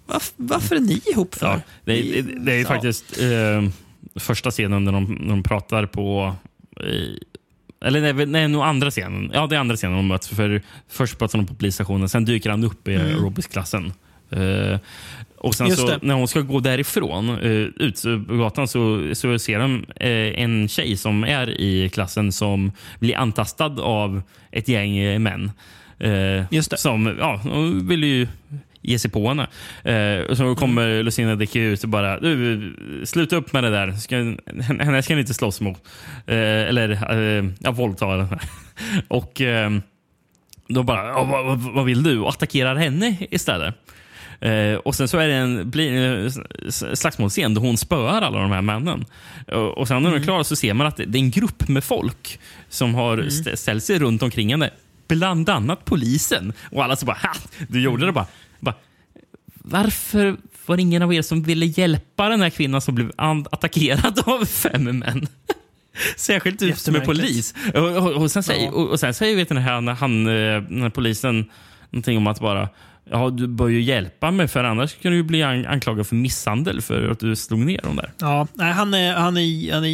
varför, 0.06 0.34
varför 0.38 0.76
är 0.76 0.80
ni 0.80 1.02
ihop 1.06 1.36
för? 1.36 1.48
Ja, 1.48 1.62
det, 1.86 1.94
är- 2.20 2.24
det, 2.24 2.52
är 2.52 2.56
ju 2.56 2.62
Ja. 2.62 2.68
faktiskt 2.68 3.20
eh, 3.22 3.70
första 4.16 4.52
scenen 4.52 4.84
när 4.84 4.92
de, 4.92 5.04
när 5.22 5.30
de 5.30 5.44
pratar 5.44 5.86
på... 5.86 6.36
Eh, 6.80 6.86
eller 7.86 8.14
nej, 8.14 8.26
nej, 8.26 8.48
nog 8.48 8.62
andra 8.64 8.92
scenen. 8.92 9.32
Ja, 9.34 9.48
det 9.48 9.56
är 9.56 9.60
andra 9.60 9.76
scenen 9.76 9.96
de 9.98 10.08
möts. 10.08 10.28
För 10.28 10.62
först 10.90 11.18
pratar 11.20 11.40
de 11.40 11.46
på 11.48 11.54
polisstationen, 11.56 12.10
sen 12.10 12.26
dyker 12.26 12.50
han 12.50 12.64
upp 12.64 12.88
i 12.88 12.94
Mm. 12.96 13.08
aerobicsklassen. 13.08 13.94
Eh, 14.30 14.80
och 15.38 15.56
sen 15.56 15.68
Just 15.68 15.80
så, 15.82 15.88
det. 15.88 16.00
när 16.02 16.14
hon 16.16 16.28
ska 16.28 16.42
gå 16.42 16.60
därifrån, 16.60 17.30
eh, 17.30 17.86
ut 17.86 18.04
på 18.28 18.38
gatan, 18.38 18.68
så, 18.68 19.10
så 19.14 19.40
ser 19.40 19.60
de 19.60 19.86
eh, 19.96 20.42
en 20.44 20.68
tjej 20.68 20.98
som 20.98 21.24
är 21.24 21.50
i 21.62 21.90
klassen 21.90 22.32
som 22.32 22.72
blir 23.00 23.18
antastad 23.18 23.82
av 23.82 24.22
ett 24.52 24.68
gäng 24.68 24.98
eh, 24.98 25.20
män. 25.20 25.52
Just 26.52 26.72
det. 26.72 26.78
Som 26.78 27.16
ja, 27.20 27.42
vill 27.84 28.04
ju 28.04 28.28
ge 28.82 29.00
sig 29.00 29.12
på 29.12 29.28
henne. 29.28 29.48
Eh, 29.84 30.36
så 30.36 30.56
kommer 30.56 30.88
Mm. 30.88 31.06
Lucina 31.06 31.36
Dicky 31.36 31.60
ut 31.60 31.84
och 31.84 31.90
bara 31.90 32.20
du, 32.20 32.76
sluta 33.06 33.36
upp 33.36 33.54
med 33.54 33.64
det 33.64 33.70
där. 33.70 33.92
Ska, 33.92 34.16
henne 34.84 35.04
ska 35.04 35.14
ni 35.16 35.22
inte 35.22 35.34
slåss 35.34 35.62
mot. 35.62 35.78
Eh, 36.28 36.36
eller 36.38 36.90
eh, 37.40 37.46
ja, 37.60 37.72
våldta 37.72 38.06
henne. 38.06 38.40
och 39.08 39.42
eh, 39.42 39.72
då 40.68 40.84
bara, 40.84 41.14
vad, 41.24 41.46
vad- 41.46 41.60
vad 41.74 41.86
vill 41.86 42.04
du? 42.04 42.20
Och 42.20 42.30
attackerar 42.30 42.76
henne 42.76 43.18
istället. 43.32 43.76
Eh, 44.40 44.74
och 44.76 44.96
sen 44.96 45.08
så 45.08 45.18
är 45.18 45.28
det 45.28 45.34
en 45.34 45.70
blir, 45.70 46.26
eh, 46.26 46.32
slagsmålscen 46.94 47.54
där 47.54 47.62
hon 47.62 47.78
spöar 47.78 48.22
alla 48.22 48.40
de 48.40 48.52
här 48.52 48.62
männen. 48.62 49.06
Och, 49.48 49.78
och 49.78 49.88
sen 49.88 50.04
när 50.04 50.12
de 50.12 50.18
är 50.20 50.24
klara 50.24 50.44
så 50.44 50.56
ser 50.56 50.74
man 50.74 50.88
att 50.88 50.98
det 50.98 51.06
det 51.06 51.18
är 51.18 51.20
en 51.20 51.32
grupp 51.32 51.68
med 51.68 51.84
folk 51.84 52.40
som 52.70 52.96
har 52.96 53.18
st- 53.18 53.58
ställt 53.58 53.84
sig 53.84 54.00
runt 54.00 54.24
omkring 54.24 54.52
henne. 54.52 54.70
Bland 55.08 55.50
annat 55.50 55.86
polisen. 55.86 56.54
Och 56.72 56.84
alla 56.84 56.96
så 56.96 57.06
bara 57.06 57.18
ha! 57.22 57.34
Du 57.68 57.82
gjorde 57.82 58.06
det 58.06 58.12
bara. 58.12 58.26
bara 58.60 58.76
varför 59.54 60.36
var 60.66 60.76
det 60.76 60.82
ingen 60.82 61.02
av 61.02 61.14
er 61.14 61.22
som 61.22 61.44
ville 61.44 61.66
hjälpa 61.66 62.30
den 62.30 62.42
här 62.42 62.50
kvinnan 62.50 62.82
som 62.82 62.96
blev 62.96 63.12
attackerad 63.18 64.20
av 64.26 64.46
fem 64.46 64.84
män? 64.84 65.28
Särskilt 66.18 66.62
ut 66.62 66.78
som 66.80 66.96
är 66.96 67.00
polis. 67.00 67.54
Och, 67.74 67.84
och, 67.98 68.12
och, 68.12 68.32
sen 68.32 68.44
säger, 68.44 68.76
och, 68.76 68.90
och 68.90 69.00
sen 69.00 69.14
säger 69.14 69.36
vet 69.36 69.50
ni, 69.50 69.62
han, 69.62 69.88
han, 69.88 70.28
eh, 70.28 70.62
den 70.62 70.82
här 70.82 70.90
polisen 70.90 71.46
någonting 71.90 72.18
om 72.18 72.28
att 72.28 72.40
bara 72.40 72.70
Ja, 73.12 73.30
du 73.30 73.48
bör 73.48 73.68
ju 73.68 73.82
hjälpa 73.82 74.32
mig 74.32 74.48
för 74.48 74.64
annars 74.64 74.94
kan 75.02 75.12
du 75.12 75.24
bli 75.24 75.44
an- 75.44 75.66
anklagad 75.66 76.08
för 76.08 76.16
misshandel 76.16 76.82
för 76.82 77.10
att 77.10 77.20
du 77.20 77.36
slog 77.36 77.60
ner 77.60 77.82
dem 77.82 77.96
där. 77.96 78.12
Ja, 78.20 78.48
nej, 78.54 78.74
han 78.74 78.94
är, 78.94 79.14
han 79.14 79.38
är, 79.38 79.74
han 79.74 79.84
är 79.84 79.88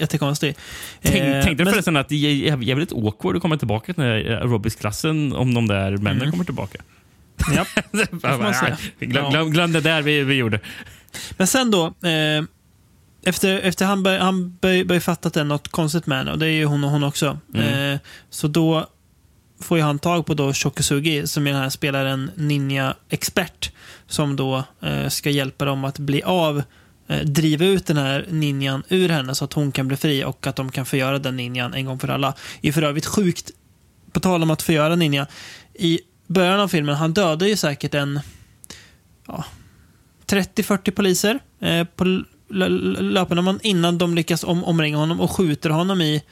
jättekonstig. 0.00 0.54
Tänk, 1.02 1.16
Eh, 1.16 1.32
tänkte 1.32 1.50
du 1.54 1.64
men- 1.64 1.72
förresten 1.72 1.96
att 1.96 2.08
det 2.08 2.14
är 2.14 2.18
jä- 2.56 2.62
jävligt 2.62 2.92
awkward 2.92 3.36
att 3.36 3.42
komma 3.42 3.56
tillbaka 3.56 3.92
till 3.94 4.02
aerobics-klassen 4.02 5.32
om 5.32 5.54
de 5.54 5.66
där 5.68 5.96
männen 5.96 6.30
kommer 6.30 6.44
tillbaka? 6.44 6.78
Ja, 7.56 7.64
glöm, 9.00 9.30
glöm, 9.30 9.50
glöm 9.50 9.72
det 9.72 9.80
där 9.80 10.02
vi, 10.02 10.24
vi 10.24 10.34
gjorde. 10.34 10.60
Men 11.36 11.46
sen 11.46 11.70
då, 11.70 11.86
eh, 11.86 12.44
efter, 13.24 13.58
efter 13.58 13.86
han 13.86 14.02
börjar 14.02 14.18
han 14.20 14.56
bör, 14.60 14.84
bör 14.84 15.00
fatta 15.00 15.28
att 15.28 15.34
det 15.34 15.40
är 15.40 15.44
något 15.44 15.68
konstigt 15.68 16.06
med 16.06 16.18
henne, 16.18 16.32
och 16.32 16.38
det 16.38 16.46
är 16.46 16.50
ju 16.50 16.64
hon 16.64 16.84
och 16.84 16.90
hon 16.90 17.04
också. 17.04 17.38
Mm. 17.54 17.92
Eh, 17.92 17.98
så 18.30 18.48
då 18.48 18.86
får 19.62 19.78
ju 19.78 19.84
han 19.84 19.98
tag 19.98 20.26
på 20.26 20.34
då 20.34 20.52
Shokusugi, 20.52 21.26
som 21.26 21.46
är 21.46 21.52
den 21.52 21.62
här 21.62 21.70
spelaren 21.70 22.30
ninja-expert, 22.36 23.70
som 24.06 24.36
då 24.36 24.64
eh, 24.80 25.08
ska 25.08 25.30
hjälpa 25.30 25.64
dem 25.64 25.84
att 25.84 25.98
bli 25.98 26.22
av, 26.22 26.62
eh, 27.08 27.20
driva 27.20 27.64
ut 27.64 27.86
den 27.86 27.96
här 27.96 28.26
ninjan 28.28 28.82
ur 28.88 29.08
henne 29.08 29.34
så 29.34 29.44
att 29.44 29.52
hon 29.52 29.72
kan 29.72 29.88
bli 29.88 29.96
fri 29.96 30.24
och 30.24 30.46
att 30.46 30.56
de 30.56 30.72
kan 30.72 30.86
förgöra 30.86 31.18
den 31.18 31.36
ninjan 31.36 31.74
en 31.74 31.84
gång 31.84 31.98
för 31.98 32.08
alla. 32.08 32.34
Är 32.62 32.72
för 32.72 32.82
övrigt 32.82 33.06
sjukt, 33.06 33.50
på 34.12 34.20
tal 34.20 34.42
om 34.42 34.50
att 34.50 34.62
förgöra 34.62 34.96
ninja, 34.96 35.26
i 35.74 36.00
början 36.26 36.60
av 36.60 36.68
filmen, 36.68 36.94
han 36.94 37.12
dödar 37.12 37.46
ju 37.46 37.56
säkert 37.56 37.94
en 37.94 38.20
ja, 39.26 39.44
30-40 40.26 40.90
poliser 40.90 41.38
eh, 41.60 41.84
på 41.84 42.22
löpande 42.54 43.42
man 43.42 43.60
innan 43.62 43.98
de 43.98 44.14
lyckas 44.14 44.44
om, 44.44 44.64
omringa 44.64 44.96
honom 44.96 45.20
och 45.20 45.30
skjuter 45.30 45.70
honom 45.70 46.00
i 46.00 46.22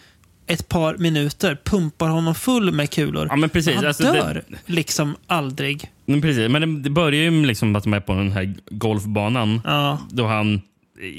ett 0.52 0.68
par 0.68 0.96
minuter. 0.96 1.58
Pumpar 1.64 2.08
honom 2.08 2.34
full 2.34 2.72
med 2.72 2.90
kulor. 2.90 3.26
Ja, 3.30 3.36
men 3.36 3.50
precis. 3.50 3.74
han 3.76 3.86
Alltså, 3.86 4.02
det- 4.02 4.12
dör 4.12 4.44
liksom 4.66 5.16
aldrig. 5.26 5.90
Men, 6.06 6.20
precis, 6.22 6.48
men 6.48 6.60
det, 6.62 6.80
det 6.82 6.90
börjar 6.90 7.22
ju 7.30 7.44
liksom 7.46 7.76
att 7.76 7.84
de 7.84 7.92
är 7.94 8.00
på 8.00 8.14
den 8.14 8.32
här 8.32 8.54
golfbanan 8.70 9.60
Ja. 9.64 9.98
då 10.10 10.26
han 10.26 10.60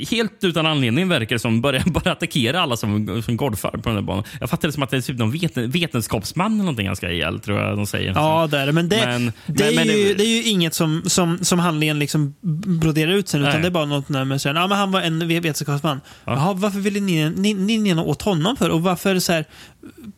helt 0.09 0.43
utan 0.43 0.65
anledning 0.65 1.09
verkar 1.09 1.37
som 1.37 1.61
börjar 1.61 1.83
bara 1.85 2.11
attackera 2.11 2.61
alla 2.61 2.77
som, 2.77 3.21
som 3.25 3.37
golfar 3.37 3.71
på 3.71 3.89
den 3.89 3.95
här 3.95 4.01
banan. 4.01 4.23
Jag 4.39 4.49
fattar 4.49 4.67
det 4.67 4.71
som 4.71 4.83
att 4.83 4.89
det 4.89 4.97
är 4.97 5.01
typ 5.01 5.17
någon 5.17 5.31
veten, 5.31 5.71
vetenskapsman 5.71 6.53
eller 6.53 6.63
någonting 6.63 6.87
han 6.87 6.95
ska 6.95 7.11
ihjäl, 7.11 7.39
tror 7.39 7.59
jag 7.59 7.77
de 7.77 7.85
säger. 7.87 8.13
Ja, 8.15 8.47
det 8.51 8.57
är 8.59 8.65
det. 8.65 8.71
Men 8.71 8.89
det, 8.89 9.05
Men- 9.05 9.25
det, 9.45 9.63
men- 9.63 9.67
är, 9.67 9.75
men 9.75 9.97
ju, 9.97 10.03
det- 10.07 10.13
det 10.13 10.23
är 10.23 10.27
ju 10.35 10.43
inget 10.43 10.73
som, 10.73 11.01
som, 11.05 11.37
som 11.41 11.59
handlingen 11.59 11.99
liksom 11.99 12.35
broderar 12.81 13.11
ut 13.11 13.27
sen, 13.27 13.41
utan 13.41 13.53
Nej. 13.53 13.61
det 13.61 13.67
är 13.67 13.71
bara 13.71 13.85
något 13.85 14.07
där 14.07 14.25
med 14.25 14.41
så 14.41 14.49
här, 14.49 14.55
ja, 14.55 14.67
men 14.67 14.77
han 14.77 14.91
var 14.91 15.01
en 15.01 15.27
vetenskapsman. 15.27 16.01
Ja. 16.25 16.33
Jaha, 16.33 16.53
varför 16.53 16.79
ville 16.79 16.99
ni, 16.99 17.29
ni, 17.29 17.53
ni, 17.53 17.77
ni 17.77 17.93
åt 17.93 18.21
honom 18.21 18.57
för? 18.57 18.69
Och 18.69 18.81
varför 18.83 19.19
så 19.19 19.33
här, 19.33 19.45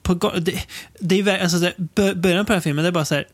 på, 0.04 0.14
det, 0.40 0.54
det 1.00 1.20
är 1.20 1.24
ju 1.24 1.30
alltså, 1.32 1.58
så 1.60 1.64
här, 1.64 1.74
bö- 1.96 2.16
början 2.22 2.46
på 2.46 2.52
den 2.52 2.56
här 2.56 2.62
filmen, 2.64 2.84
det 2.84 2.90
är 2.90 2.92
bara 2.92 3.06
så 3.06 3.16
här, 3.16 3.26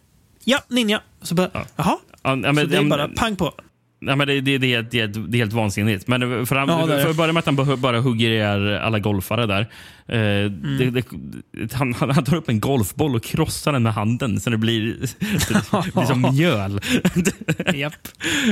ja, 0.46 0.60
ninja. 0.68 1.02
Så 1.22 1.36
bara, 1.36 1.50
Ja. 1.54 1.66
jaha. 1.76 1.98
Ja, 2.24 2.36
ja, 2.38 2.44
Så 2.44 2.54
men, 2.54 2.70
det 2.70 2.78
är 2.78 2.84
bara 2.84 3.08
men- 3.08 3.16
pang 3.16 3.36
på. 3.36 3.54
Ja, 4.02 4.16
men 4.16 4.28
det, 4.28 4.42
det, 4.42 4.58
det, 4.58 4.74
är- 4.74 4.82
det, 4.92 5.08
det 5.08 5.38
är 5.38 5.40
helt 5.40 5.54
vansinnigt. 5.54 6.08
Men 6.08 6.46
för, 6.46 6.56
han, 6.56 6.70
Ja, 6.70 6.88
för 6.88 7.10
att 7.10 7.16
börja 7.18 7.34
med 7.34 7.40
att 7.40 7.46
han 7.46 7.82
bara- 7.82 8.00
hugger 8.00 8.30
ihjäl 8.30 8.74
alla 8.78 9.00
golfare 9.00 9.46
där. 9.46 9.62
Eh, 10.08 10.20
Mm. 10.20 10.78
det, 10.94 11.04
det, 11.52 11.74
han, 11.74 11.94
han 11.94 12.24
tar 12.24 12.36
upp 12.36 12.50
en 12.50 12.60
golfboll 12.60 13.16
och 13.16 13.24
krossar 13.24 13.74
den 13.74 13.84
med 13.84 13.94
handen 13.94 14.40
så 14.40 14.50
det 14.50 14.58
blir, 14.58 14.84
det 15.20 15.94
blir 15.94 16.06
som 16.06 16.22
mjöl. 16.34 16.80
Japp. 17.76 17.94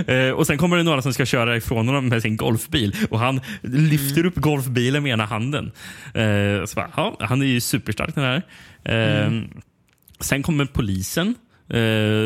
Eh, 0.07 0.29
och 0.29 0.47
Sen 0.47 0.57
kommer 0.57 0.77
det 0.77 0.83
några 0.83 1.01
som 1.01 1.13
ska 1.13 1.25
köra 1.25 1.57
ifrån 1.57 1.87
honom 1.87 2.07
med 2.07 2.21
sin 2.21 2.37
golfbil 2.37 2.95
och 3.09 3.19
han 3.19 3.41
lyfter 3.61 4.25
upp 4.25 4.35
golfbilen 4.35 5.03
med 5.03 5.11
ena 5.11 5.25
handen. 5.25 5.71
Eh, 6.13 6.65
så 6.65 6.75
bara, 6.75 6.89
ja, 6.95 7.17
han 7.19 7.41
är 7.41 7.45
ju 7.45 7.59
superstark 7.59 8.15
den 8.15 8.23
här. 8.23 8.41
Eh, 9.25 9.31
Sen 10.19 10.43
kommer 10.43 10.65
polisen 10.65 11.27
eh, 11.27 11.33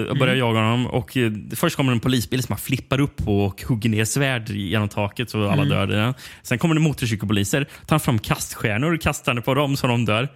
och 0.10 0.18
börjar 0.18 0.36
jaga 0.36 0.60
honom. 0.60 0.88
Och, 0.88 1.18
eh, 1.18 1.32
först 1.56 1.76
kommer 1.76 1.92
en 1.92 2.00
polisbil 2.00 2.44
som 2.44 2.54
han 2.54 2.60
flippar 2.60 3.00
upp 3.02 3.18
på 3.18 3.46
och 3.46 3.62
hugger 3.64 3.90
ner 3.90 4.06
svärd 4.06 4.50
genom 4.50 4.90
taket 4.90 5.30
så 5.30 5.48
alla 5.50 5.64
dör. 5.66 5.92
i 5.92 5.96
den. 5.96 6.14
Sen 6.44 6.58
kommer 6.58 6.76
det 6.76 6.82
motorcykelpoliser, 6.82 7.68
tar 7.86 8.00
fram 8.00 8.20
kaststjärnor 8.20 8.94
och 8.94 9.02
kastar 9.02 9.36
på 9.36 9.54
dem 9.54 9.78
så 9.78 9.88
de 9.88 10.06
dör. 10.06 10.30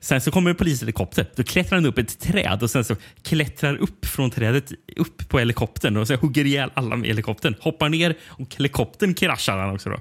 Sen 0.00 0.20
så 0.20 0.30
kommer 0.30 0.50
en 0.50 0.56
polishelikopter. 0.56 1.26
Då 1.36 1.42
klättrar 1.42 1.76
han 1.78 1.86
upp 1.86 1.98
ett 1.98 2.20
träd 2.20 2.62
och 2.62 2.70
sen 2.70 2.84
så 2.84 2.96
klättrar 3.22 3.76
upp 3.76 4.06
från 4.06 4.30
trädet 4.30 4.72
upp 4.96 5.28
på 5.28 5.38
helikoptern 5.38 5.96
och 5.96 6.06
så 6.06 6.14
hugger 6.16 6.44
ihjäl 6.44 6.70
alla 6.74 6.96
med 6.96 7.06
helikoptern. 7.08 7.54
Hoppar 7.60 7.88
ner 7.88 8.14
och 8.26 8.54
helikoptern 8.56 9.14
kraschar 9.14 9.58
han 9.58 9.74
också. 9.74 9.90
Då. 9.90 9.96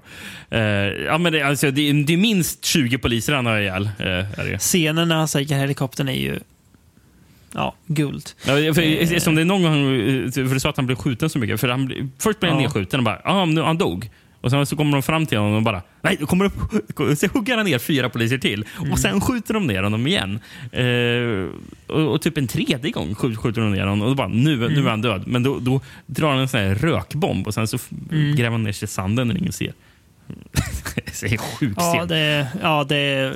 Eh, 0.57 0.61
ja, 1.05 1.17
men 1.17 1.33
det, 1.33 1.41
alltså, 1.41 1.71
det, 1.71 1.89
är- 1.89 1.93
det 2.07 2.13
är 2.13 2.17
minst 2.17 2.65
20 2.65 2.97
poliser 2.97 3.33
han 3.33 3.45
har 3.45 3.59
ihjäl. 3.59 3.85
Eh, 3.85 4.05
det. 4.45 4.57
Scenen 4.59 5.07
när 5.07 5.15
han 5.15 5.27
säger 5.27 5.55
helikoptern 5.59 6.09
är 6.09 6.13
ju 6.13 6.39
ja, 7.53 7.75
guld. 7.87 8.29
Ja, 8.45 8.53
för, 8.73 9.19
som 9.19 9.35
det 9.35 9.41
är 9.41 9.45
någon 9.45 9.63
gång, 9.63 9.73
eh, 9.95 10.31
för 10.31 10.53
du 10.53 10.59
sa 10.59 10.69
att 10.69 10.77
han 10.77 10.85
blev 10.85 10.95
skjuten 10.95 11.29
så 11.29 11.39
mycket. 11.39 11.59
För 11.59 11.67
han, 11.67 12.11
först 12.19 12.39
blev 12.39 12.51
han 12.51 12.61
Ja. 12.61 12.67
nedskjuten 12.67 12.99
och 12.99 13.03
bara, 13.03 13.21
ja, 13.23 13.45
nu, 13.45 13.61
han 13.61 13.77
dog. 13.77 14.09
Och 14.41 14.51
sen 14.51 14.65
så 14.65 14.75
kommer 14.75 14.91
de 14.91 15.03
fram 15.03 15.25
till 15.25 15.37
honom 15.37 15.53
och 15.55 15.61
bara, 15.63 15.81
nej, 16.01 16.17
då 16.19 16.25
kommer 16.25 16.45
upp, 16.45 16.53
så 17.17 17.27
hugger 17.33 17.57
han 17.57 17.65
ner 17.65 17.79
fyra 17.79 18.09
poliser 18.09 18.37
till. 18.37 18.65
Och 18.91 18.99
sen 18.99 19.21
skjuter 19.21 19.53
de 19.53 19.67
ner 19.67 19.83
honom 19.83 20.07
igen. 20.07 20.39
Eh, 20.71 21.49
och, 21.95 22.11
och 22.13 22.21
typ 22.21 22.37
en 22.37 22.47
tredje 22.47 22.91
gång 22.91 23.15
skjut, 23.15 23.37
skjuter 23.37 23.61
de 23.61 23.71
ner 23.71 23.79
honom 23.81 24.01
och 24.01 24.07
då 24.07 24.15
bara, 24.15 24.27
nu, 24.27 24.57
nu 24.69 24.85
är 24.85 24.89
han 24.89 25.01
död. 25.01 25.23
Men 25.27 25.43
då, 25.43 25.59
då 25.59 25.81
drar 26.05 26.29
han 26.31 26.39
en 26.39 26.47
sån 26.47 26.75
rökbomb 26.75 27.47
och 27.47 27.53
sen 27.53 27.67
så 27.67 27.75
f- 27.75 27.89
gräver 28.35 28.51
han 28.51 28.63
ner 28.63 28.71
sig 28.71 28.85
i 28.85 28.87
sanden 28.89 29.27
när 29.27 29.37
ingen 29.37 29.53
ser. 29.53 29.73
det 31.21 31.33
är 31.33 31.37
sjukt 31.37 31.75
Ja 31.77 32.05
det, 32.05 32.17
är, 32.17 32.47
ja, 32.61 32.83
det 32.89 32.95
är 32.97 33.35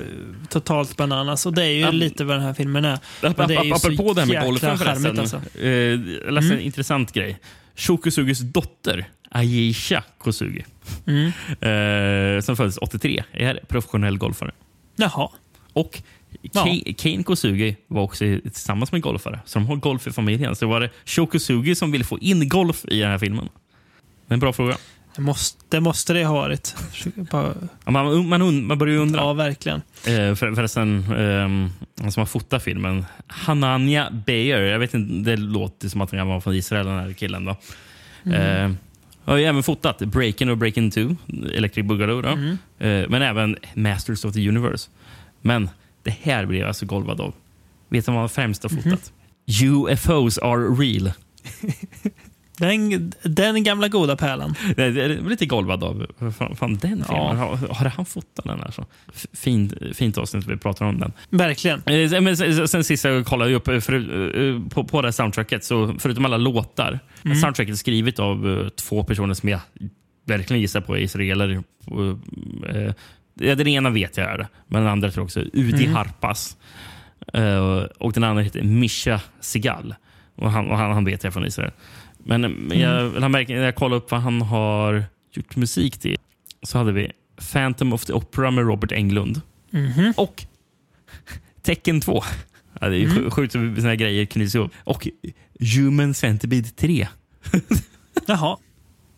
totalt 0.49 0.97
bananas. 0.97 1.45
Och 1.45 1.53
det 1.53 1.63
är 1.65 1.69
ju 1.71 1.79
Ja. 1.79 1.91
lite 1.91 2.23
vad 2.23 2.35
den 2.35 2.43
här 2.45 2.53
filmen 2.53 2.85
är. 2.85 2.95
Ap- 3.21 3.47
det 3.47 3.55
är 3.55 3.63
ju 3.63 3.71
ap- 3.71 3.75
Apropå 3.75 4.13
det 4.13 4.21
här 4.21 4.27
med 4.27 4.43
golfen 4.45 4.77
förresten. 4.77 5.19
alltså. 5.19 5.41
Eh, 5.61 5.69
jag 5.69 6.33
läste 6.33 6.53
en 6.53 6.59
intressant 6.59 7.11
grej. 7.13 7.39
Shokusugis 7.75 8.39
dotter, 8.39 9.09
Aisha 9.31 10.03
Kosugi, 10.17 10.65
Mm. 11.07 11.25
eh, 11.61 12.41
som 12.41 12.55
föddes 12.57 12.77
83, 12.77 13.23
är 13.31 13.59
professionell 13.67 14.17
golfare. 14.17 14.51
Jaha. 14.95 15.29
Och 15.73 16.01
Ja. 16.41 16.63
Kane, 16.63 16.93
Kane 16.97 17.23
Kosugi 17.23 17.77
var 17.87 18.01
också 18.01 18.25
tillsammans 18.43 18.91
med 18.91 19.01
golfare, 19.01 19.39
så 19.45 19.59
de 19.59 19.65
har 19.67 19.75
golf 19.75 20.07
i 20.07 20.11
familjen. 20.11 20.55
Så 20.55 20.67
var 20.67 20.79
det 20.79 20.89
Shokusugi 21.05 21.75
som 21.75 21.91
ville 21.91 22.03
få 22.03 22.19
in 22.19 22.49
golf 22.49 22.85
i 22.87 22.99
den 22.99 23.11
här 23.11 23.17
filmen. 23.17 23.49
Det 24.27 24.31
är 24.31 24.33
en 24.33 24.39
bra 24.39 24.53
fråga. 24.53 24.77
Det 25.15 25.21
måste 25.21 25.63
det, 25.69 25.79
måste 25.79 26.13
det 26.13 26.23
ha 26.25 26.33
varit. 26.33 26.75
Bara- 27.15 27.53
Ja, 27.85 27.91
Man, 27.91 28.27
man, 28.29 28.65
man 28.65 28.77
börjar 28.77 28.93
ju 28.95 29.01
undra. 29.01 29.19
Ja, 29.21 29.33
verkligen. 29.33 29.77
Eh, 30.07 30.35
för, 30.35 30.55
förresten, 30.55 31.13
um, 31.13 31.69
han 32.01 32.11
som 32.11 32.21
har 32.21 32.25
fotat 32.25 32.63
filmen, 32.63 33.05
Hanania 33.27 34.09
Bayer. 34.25 34.61
Jag 34.61 34.79
vet 34.79 34.93
inte, 34.93 35.31
det 35.31 35.37
låter 35.37 35.89
som 35.89 36.01
att 36.01 36.11
han 36.11 36.27
var 36.27 36.39
från 36.41 36.55
Israel, 36.55 36.85
den 36.85 36.99
här 36.99 37.13
killen. 37.13 37.45
Då. 37.45 37.55
Eh, 38.31 38.71
har 39.25 39.37
ju 39.37 39.43
även 39.45 39.63
fotat 39.63 39.99
Breaking 39.99 40.49
och 40.49 40.57
Breaking 40.57 40.91
2, 40.91 41.15
Electric 41.53 41.85
Boogaloo. 41.85 42.21
Då. 42.21 42.29
Eh, 42.85 43.09
men 43.09 43.21
även 43.21 43.57
Masters 43.73 44.25
of 44.25 44.33
the 44.33 44.49
Universe. 44.49 44.89
Men 45.41 45.69
det 46.03 46.15
här 46.21 46.45
blev 46.45 46.59
jag 46.61 46.67
alltså 46.67 46.85
golvad 46.85 47.21
av. 47.21 47.33
Vet 47.89 48.05
du 48.05 48.11
vad 48.11 48.19
han 48.21 48.29
främst 48.29 48.63
har 48.63 48.69
fotat? 48.69 49.11
UFOs 49.63 50.37
are 50.37 50.61
real. 50.61 51.11
Den, 52.61 53.11
den 53.23 53.63
gamla 53.63 53.87
goda 53.87 54.15
pärlan. 54.15 54.55
Det 54.75 54.83
är 54.83 55.29
lite 55.29 55.45
golvad 55.45 55.83
av. 55.83 56.05
Fan, 56.37 56.55
fan 56.55 56.75
den 56.75 56.79
filmen. 56.79 57.05
Ja. 57.09 57.33
Har, 57.33 57.73
har 57.73 57.85
han 57.89 58.05
fotat 58.05 58.45
den? 58.45 58.61
Alltså? 58.61 58.85
Fint, 59.33 59.73
fint 59.93 60.17
avsnitt 60.17 60.47
vi 60.47 60.57
pratar 60.57 60.85
om 60.85 60.99
den. 60.99 61.13
Verkligen. 61.29 61.79
Eh, 61.85 62.21
Men 62.21 62.37
sen, 62.37 62.67
sen 62.67 62.83
sist 62.83 63.03
jag 63.03 63.25
kollade 63.25 63.53
upp 63.55 63.67
eh, 63.67 63.79
för, 63.79 63.93
eh, 64.53 64.61
på, 64.69 64.83
på 64.83 65.01
det 65.01 65.07
här 65.07 65.11
soundtracket, 65.11 65.63
så 65.63 65.95
förutom 65.99 66.25
alla 66.25 66.37
låtar, 66.37 66.99
Mm. 67.25 67.37
soundtracket 67.37 67.73
är 67.73 67.77
skrivet 67.77 68.19
av 68.19 68.69
två 68.75 69.03
personer 69.03 69.33
som 69.33 69.49
jag 69.49 69.59
verkligen 70.25 70.61
gissar 70.61 70.81
på 70.81 70.97
är 70.97 71.01
israeler. 71.01 71.63
Uh, 71.91 72.15
den 73.35 73.67
ena 73.67 73.89
vet 73.89 74.17
jag 74.17 74.31
är 74.31 74.37
det, 74.37 74.47
men 74.67 74.81
den 74.81 74.91
andra 74.91 75.11
tror 75.11 75.21
jag 75.21 75.25
också 75.25 75.39
Udi 75.39 75.83
Mm. 75.83 75.95
Harpas. 75.95 76.57
Och 77.97 78.13
den 78.13 78.23
andra 78.23 78.43
heter 78.43 78.63
Misha 78.63 79.21
Sigal. 79.39 79.95
Och 80.35 80.51
han, 80.51 80.67
och 80.67 80.77
han, 80.77 80.91
han 80.91 81.05
vet 81.05 81.23
jag 81.23 81.33
från 81.33 81.45
Israel. 81.45 81.71
Men 82.23 82.43
eh, 82.43 82.51
Mm. 82.51 82.79
jag, 83.49 83.49
jag 83.49 83.75
kollar 83.75 83.97
upp 83.97 84.11
vad 84.11 84.21
han 84.21 84.41
har 84.41 85.03
gjort 85.31 85.55
musik 85.55 85.97
till 85.97 86.17
så 86.63 86.77
hade 86.77 86.91
vi 86.91 87.11
Phantom 87.51 87.93
of 87.93 88.05
the 88.05 88.13
Opera 88.13 88.51
med 88.51 88.65
Robert 88.65 88.91
Englund. 88.91 89.41
Mhm. 89.71 90.13
Och 90.17 90.45
Tecken 91.61 92.01
2. 92.01 92.23
Ja, 92.79 92.89
det 92.89 92.97
är 92.97 93.03
Mm. 93.05 93.17
sj- 93.17 93.29
sjukt 93.29 93.55
hur 93.55 93.75
såna 93.75 93.95
grejer 93.95 94.25
knyts 94.25 94.55
ihop. 94.55 94.71
Och 94.83 95.07
Human 95.75 96.13
Centipede 96.13 96.69
3. 96.69 97.07
Jaha. 98.27 98.57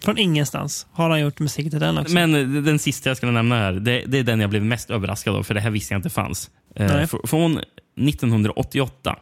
Från 0.03 0.17
ingenstans 0.17 0.87
har 0.91 1.09
han 1.09 1.21
gjort 1.21 1.39
musik 1.39 1.69
till 1.71 1.79
den 1.79 1.97
också. 1.97 2.13
Men 2.13 2.31
den 2.63 2.79
sista 2.79 3.09
jag 3.09 3.17
skulle 3.17 3.31
nämna 3.31 3.55
här, 3.55 3.73
det, 3.73 4.03
det 4.07 4.19
är 4.19 4.23
den 4.23 4.39
jag 4.39 4.49
blev 4.49 4.63
mest 4.65 4.89
överraskad 4.89 5.35
av, 5.35 5.43
för 5.43 5.53
det 5.53 5.61
här 5.61 5.69
visste 5.69 5.93
jag 5.93 5.99
inte 5.99 6.09
fanns. 6.09 6.49
Eh, 6.75 7.05
från 7.23 7.59
1988. 7.97 9.15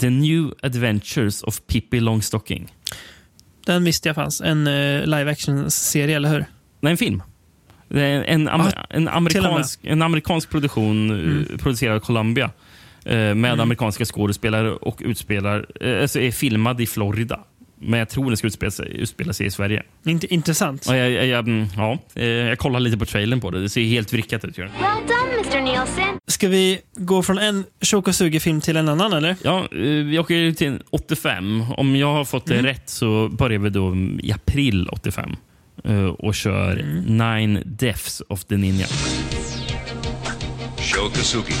The 0.00 0.10
New 0.10 0.50
Adventures 0.62 1.42
of 1.42 1.60
Pippi 1.66 2.00
Longstocking. 2.00 2.72
Den 3.66 3.84
visste 3.84 4.08
jag 4.08 4.16
fanns. 4.16 4.40
En 4.40 4.66
uh, 4.66 5.04
live 5.06 5.30
action-serie, 5.30 6.16
eller 6.16 6.28
hur? 6.28 6.44
Nej, 6.80 6.90
en 6.90 6.96
film. 6.96 7.22
En, 7.90 8.48
am 8.48 8.60
Ah, 8.60 8.70
en, 8.90 9.08
amerikansk, 9.08 9.80
en 9.82 10.02
amerikansk 10.02 10.50
produktion 10.50 11.10
eh, 11.50 11.56
producerad 11.58 11.96
av 11.96 12.00
Columbia. 12.00 12.50
eh, 13.04 13.34
Med 13.34 13.60
amerikanska 13.60 14.04
skådespelare 14.04 14.70
och 14.70 15.00
utspelar, 15.04 15.66
alltså 16.02 16.20
är 16.20 16.30
filmad 16.32 16.80
i 16.80 16.86
Florida. 16.86 17.40
Men 17.82 17.98
jag 17.98 18.08
tror 18.08 18.24
den 18.30 18.36
ska 18.36 18.46
utspela 18.46 18.70
sig, 18.70 18.96
utspela 18.96 19.32
sig 19.32 19.46
i 19.46 19.50
Sverige. 19.50 19.82
Int- 20.04 20.26
intressant. 20.26 20.86
Och 20.86 20.96
jag, 20.96 21.10
jag, 21.10 21.26
jag, 21.26 21.48
mm, 21.48 21.66
ja, 21.76 21.98
eh, 22.14 22.24
jag 22.26 22.58
kollar 22.58 22.80
lite 22.80 22.98
på 22.98 23.06
trailern 23.06 23.40
på 23.40 23.50
det. 23.50 23.62
Det 23.62 23.68
ser 23.68 23.82
helt 23.82 24.12
vrickat 24.12 24.44
ut. 24.44 24.58
Well 24.58 24.68
done, 24.80 25.32
Mr. 25.44 25.60
Nielsen. 25.60 26.18
Ska 26.26 26.48
vi 26.48 26.80
gå 26.96 27.22
från 27.22 27.38
en 27.38 27.64
Shokosugi-film 27.80 28.60
till 28.60 28.76
en 28.76 28.88
annan, 28.88 29.12
eller? 29.12 29.36
Ja, 29.42 29.58
eh, 29.60 29.78
vi 29.80 30.18
åker 30.18 30.34
ju 30.34 30.52
till 30.54 30.82
85. 30.90 31.64
Om 31.76 31.96
jag 31.96 32.12
har 32.12 32.24
fått 32.24 32.46
det 32.46 32.62
rätt 32.62 32.88
så 32.88 33.28
börjar 33.28 33.58
vi 33.58 33.70
då 33.70 33.96
i 34.22 34.32
april 34.32 34.88
85 34.92 35.36
eh, 35.84 36.04
och 36.04 36.34
kör 36.34 36.74
Nine 37.06 37.62
Deaths 37.64 38.22
of 38.28 38.44
the 38.44 38.56
Ninja. 38.56 38.86
Shokasugi, 40.78 41.54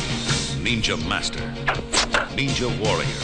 Ninja 0.64 0.96
Master, 1.08 1.42
Ninja 2.36 2.66
Warrior, 2.68 3.14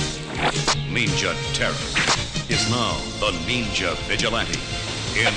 Ninja 0.95 1.33
Terror, 1.55 2.26
is 2.49 2.71
now 2.71 2.95
the 3.21 3.53
Ninja 3.53 3.91
Vigilante 4.09 4.59
in 5.17 5.35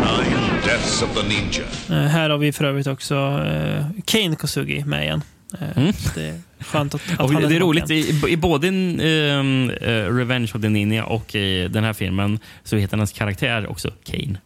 Nine 0.00 0.62
Deaths 0.64 1.02
of 1.02 1.14
the 1.14 1.22
Ninja. 1.28 1.64
Eh, 1.90 2.08
här 2.10 2.30
har 2.30 2.38
vi 2.38 2.52
för 2.52 2.64
övrigt 2.64 2.86
också 2.86 3.14
uh, 3.14 3.86
Kane 4.04 4.36
Kosugi 4.36 4.84
med 4.84 5.04
igen. 5.04 5.22
Eh, 5.60 5.94
Det 6.14 6.24
är 6.28 6.40
skönt 6.60 6.94
att, 6.94 7.00
att 7.18 7.48
det 7.48 7.56
är 7.56 7.60
roligt, 7.60 7.90
i, 7.90 8.20
i 8.28 8.36
både 8.36 8.68
eh, 8.68 10.14
Revenge 10.14 10.50
of 10.54 10.62
the 10.62 10.68
Ninja 10.68 11.04
och 11.04 11.34
i 11.34 11.68
den 11.68 11.84
här 11.84 11.92
filmen 11.92 12.38
så 12.64 12.76
heter 12.76 12.96
hans 12.96 13.12
karaktär 13.12 13.66
också 13.70 13.90
Kane. 14.04 14.38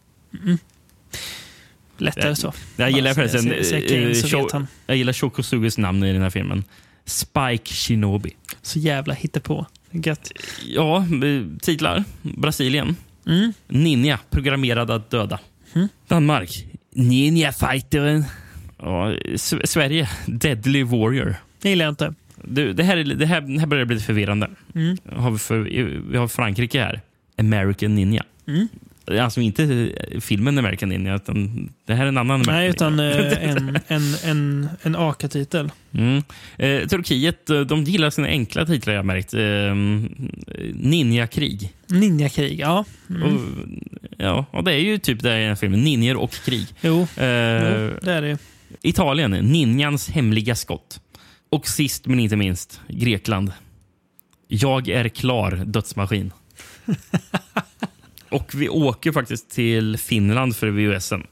Lättare 1.97 2.35
så. 2.35 2.53
Jag 2.75 2.91
gillar 2.91 3.15
Bara 3.15 3.27
förresten 3.27 4.49
han. 4.51 4.67
jag 4.85 4.97
gillar 4.97 5.13
Shokosugis 5.13 5.77
namn 5.77 6.03
i 6.03 6.13
den 6.13 6.21
här 6.21 6.29
filmen. 6.29 6.63
Spike 7.05 7.73
Shinobi. 7.73 8.31
Så 8.61 8.79
jävla 8.79 9.13
hittepå. 9.13 9.65
Gött. 9.91 10.31
Ja, 10.67 11.05
titlar. 11.61 12.03
Brasilien. 12.21 12.95
Mm. 13.27 13.53
Ninja, 13.67 14.19
programmerad 14.29 14.91
att 14.91 15.09
döda. 15.09 15.39
Danmark. 16.07 16.65
Ninja 16.91 17.51
Fighteren. 17.51 18.23
Ja, 18.79 19.13
S- 19.13 19.53
Sverige. 19.63 20.09
Deadly 20.27 20.83
Warrior. 20.83 21.35
Det 21.61 21.69
gillar 21.69 21.85
jag 21.85 21.91
inte. 21.91 22.13
Du, 22.43 22.73
det, 22.73 22.83
här, 22.83 22.97
är- 22.97 23.03
det, 23.03 23.25
här, 23.25 23.41
det 23.41 23.59
här 23.59 23.67
börjar 23.67 23.85
bli 23.85 23.95
lite 23.95 24.05
förvirrande. 24.05 24.49
Mm. 24.75 24.97
Har 25.15 25.31
vi, 25.31 25.37
för, 25.37 25.59
vi 26.11 26.17
har 26.17 26.27
Frankrike 26.27 26.79
här. 26.83 27.01
American 27.37 27.95
Ninja. 27.95 28.23
Mm. 28.47 28.67
Alltså 29.11 29.41
inte 29.41 29.91
filmen 30.21 30.57
American 30.57 30.89
Ninja, 30.89 31.15
utan 31.15 31.69
det 31.85 31.93
här 31.93 32.03
är 32.03 32.07
en 32.07 32.17
annan 32.17 32.43
Nej, 32.47 32.69
utan 32.69 32.99
eh, 32.99 33.43
en, 33.49 33.79
en, 33.87 34.15
en, 34.23 34.69
en 34.81 34.95
AKA-titel. 34.95 35.71
Mm. 35.91 36.23
Eh, 36.57 36.87
Turkiet 36.87 37.49
eh, 37.49 37.59
de 37.59 37.83
gillar 37.83 38.09
sina 38.09 38.27
enkla 38.27 38.65
titlar 38.65 38.93
jag 38.93 39.05
märkt. 39.05 39.33
Eh, 39.33 39.75
Ninjakrig. 40.73 41.73
Ninjakrig, 41.87 42.59
ja. 42.59 42.85
Mm. 43.09 43.23
Och, 43.23 43.41
ja, 44.17 44.45
och 44.51 44.63
det 44.63 44.73
är 44.73 44.79
ju 44.79 44.97
typ 44.97 45.23
det 45.23 45.41
i 45.41 45.45
den 45.45 45.57
filmen. 45.57 45.83
Ninjor 45.83 46.17
och 46.17 46.31
krig. 46.31 46.67
Jo, 46.81 47.01
Eh, 47.01 47.23
jo, 47.23 47.93
det 48.01 48.11
är 48.13 48.21
det. 48.21 48.37
Italien, 48.81 49.31
Ninjans 49.31 50.09
hemliga 50.09 50.55
skott. 50.55 50.99
Och 51.49 51.67
sist 51.67 52.05
men 52.07 52.19
inte 52.19 52.35
minst, 52.35 52.81
Grekland. 52.87 53.51
Jag 54.47 54.89
är 54.89 55.09
klar, 55.09 55.51
dödsmaskin. 55.65 56.31
och 58.29 58.55
vi 58.55 58.69
åker 58.69 59.11
faktiskt 59.11 59.49
till 59.49 59.97
Finland 59.97 60.55
för 60.55 60.67
VHSen. 60.67 61.27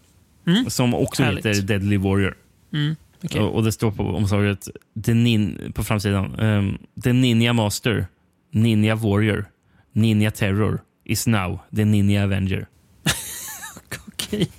Mm. 0.47 0.69
Som 0.69 0.93
också 0.93 1.23
Härligt. 1.23 1.45
heter 1.45 1.61
Deadly 1.61 1.97
Warrior. 1.97 2.37
Mm. 2.73 2.95
okej. 3.23 3.41
Och, 3.41 3.55
och 3.55 3.63
det 3.63 3.71
står 3.71 3.91
på 3.91 4.03
omslaget 4.03 4.67
The 5.05 5.13
nin, 5.13 5.71
på 5.75 5.83
framsidan. 5.83 6.39
Um, 6.39 6.77
the 7.03 7.13
Ninja 7.13 7.53
Master, 7.53 8.07
Ninja 8.51 8.95
Warrior, 8.95 9.45
Ninja 9.93 10.31
Terror 10.31 10.81
is 11.05 11.27
now 11.27 11.59
the 11.75 11.85
Ninja 11.85 12.23
Avenger. 12.23 12.67
Okej. 14.07 14.49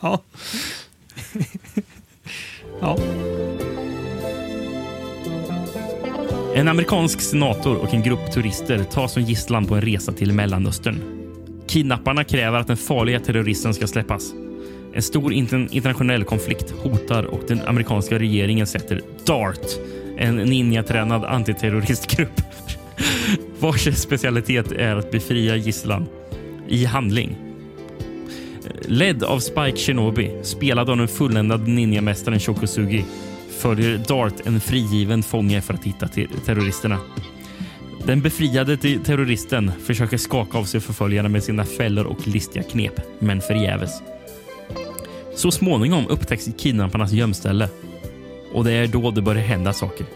Ja. 0.00 0.22
ja. 2.80 2.98
En 6.54 6.68
amerikansk 6.68 7.20
senator 7.20 7.76
och 7.76 7.94
en 7.94 8.02
grupp 8.02 8.32
turister 8.32 8.84
tas 8.84 9.12
som 9.12 9.22
gisslan 9.22 9.66
på 9.66 9.74
en 9.74 9.82
resa 9.82 10.12
till 10.12 10.32
Mellanöstern. 10.32 11.23
Kidnapparna 11.74 12.24
kräver 12.24 12.58
att 12.58 12.66
den 12.66 12.76
farliga 12.76 13.20
terroristen 13.20 13.74
ska 13.74 13.86
släppas. 13.86 14.32
En 14.92 15.02
stor 15.02 15.32
internationell 15.32 16.24
konflikt 16.24 16.70
hotar 16.70 17.24
och 17.24 17.40
den 17.48 17.60
amerikanska 17.66 18.18
regeringen 18.18 18.66
sätter 18.66 19.00
DART, 19.26 19.78
en 20.16 20.36
ninjatränad 20.36 21.24
antiterroristgrupp 21.24 22.40
vars 23.60 23.98
specialitet 23.98 24.72
är 24.72 24.96
att 24.96 25.10
befria 25.10 25.56
gisslan 25.56 26.06
i 26.68 26.84
handling. 26.84 27.36
Ledd 28.82 29.24
av 29.24 29.38
Spike 29.38 29.76
Shinobi, 29.76 30.30
spelad 30.42 30.90
av 30.90 30.96
den 30.96 31.08
fulländade 31.08 31.70
ninjamästaren 31.70 32.40
Shokosugi, 32.40 33.04
följer 33.58 33.98
Dart 34.08 34.46
en 34.46 34.60
frigiven 34.60 35.22
fånge 35.22 35.60
för 35.60 35.74
att 35.74 35.84
hitta 35.84 36.08
terroristerna. 36.46 36.98
Den 38.06 38.20
befriade 38.20 38.76
terroristen 38.76 39.72
försöker 39.84 40.16
skaka 40.16 40.58
av 40.58 40.64
sig 40.64 40.80
förföljarna 40.80 41.28
med 41.28 41.44
sina 41.44 41.64
fällor 41.64 42.04
och 42.04 42.28
listiga 42.28 42.62
knep, 42.62 43.00
men 43.18 43.40
förgäves. 43.40 43.90
Så 45.36 45.50
småningom 45.50 46.06
upptäcks 46.08 46.48
kidnapparnas 46.58 47.12
gömställe 47.12 47.68
och 48.52 48.64
det 48.64 48.72
är 48.72 48.86
då 48.86 49.10
det 49.10 49.22
börjar 49.22 49.42
hända 49.42 49.72
saker. 49.72 50.06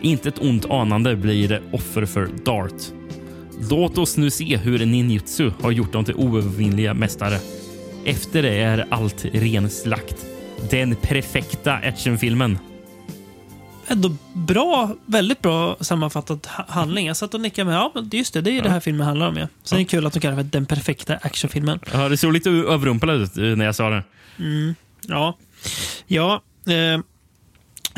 Inte 0.00 0.28
ett 0.28 0.42
ont 0.42 0.70
anande 0.70 1.16
blir 1.16 1.48
det 1.48 1.62
offer 1.72 2.04
för 2.04 2.28
Dart. 2.44 2.82
Låt 3.70 3.98
oss 3.98 4.16
nu 4.16 4.30
se 4.30 4.56
hur 4.56 4.86
ninjutsu 4.86 5.50
har 5.60 5.70
gjort 5.70 5.92
dem 5.92 6.04
till 6.04 6.14
oövervinnliga 6.14 6.94
mästare. 6.94 7.38
Efter 8.04 8.42
det 8.42 8.58
är 8.58 8.86
allt 8.90 9.24
ren 9.24 9.70
slakt. 9.70 10.26
Den 10.70 10.96
perfekta 10.96 11.72
actionfilmen. 11.72 12.58
Ändå 13.88 14.16
bra, 14.32 14.96
väldigt 15.06 15.42
bra 15.42 15.76
sammanfattat 15.80 16.46
ha- 16.46 16.64
handling. 16.68 17.06
Jag 17.06 17.16
satt 17.16 17.34
och 17.34 17.40
nickade 17.40 17.64
med, 17.70 17.76
ja, 17.76 17.92
men 17.94 18.10
just 18.12 18.34
det, 18.34 18.40
det 18.40 18.50
är 18.50 18.52
ju 18.52 18.60
det 18.60 18.70
här 18.70 18.80
filmen 18.80 19.06
handlar 19.06 19.28
om. 19.28 19.36
Ja. 19.36 19.48
Sen 19.62 19.78
är 19.78 19.82
det 19.82 19.88
kul 19.88 20.06
att 20.06 20.12
de 20.12 20.20
kallar 20.20 20.36
det 20.36 20.42
för 20.42 20.50
den 20.50 20.66
perfekta 20.66 21.16
actionfilmen. 21.16 21.80
Ja, 21.92 22.08
det 22.08 22.16
såg 22.16 22.32
lite 22.32 22.50
överrumplad 22.50 23.22
ut 23.22 23.36
eh, 23.36 23.44
när 23.44 23.64
jag 23.64 23.74
sa 23.74 23.90
det. 23.90 24.04
Ja, 25.06 25.38
ja 26.06 26.42
eh, 26.66 26.74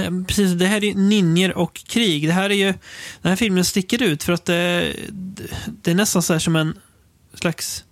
eh, 0.06 0.22
precis. 0.28 0.52
Det 0.52 0.66
här 0.66 0.84
är 0.84 0.94
ninjer 0.94 1.54
och 1.54 1.74
krig. 1.74 2.26
Det 2.26 2.32
här 2.32 2.50
är 2.50 2.54
ju, 2.54 2.74
den 3.22 3.30
här 3.30 3.36
filmen 3.36 3.64
sticker 3.64 4.02
ut 4.02 4.22
för 4.22 4.32
att 4.32 4.44
det, 4.44 4.92
det 5.82 5.90
är 5.90 5.94
nästan 5.94 6.22
så 6.22 6.32
här 6.32 6.40
som 6.40 6.56
en 6.56 6.78
slags, 7.34 7.84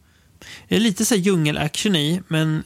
det 0.69 0.77
är 0.77 0.81
lite 0.81 1.05
så 1.05 1.15
här 1.15 1.23
djungelaction 1.23 1.97
i, 1.97 2.23
men 2.29 2.63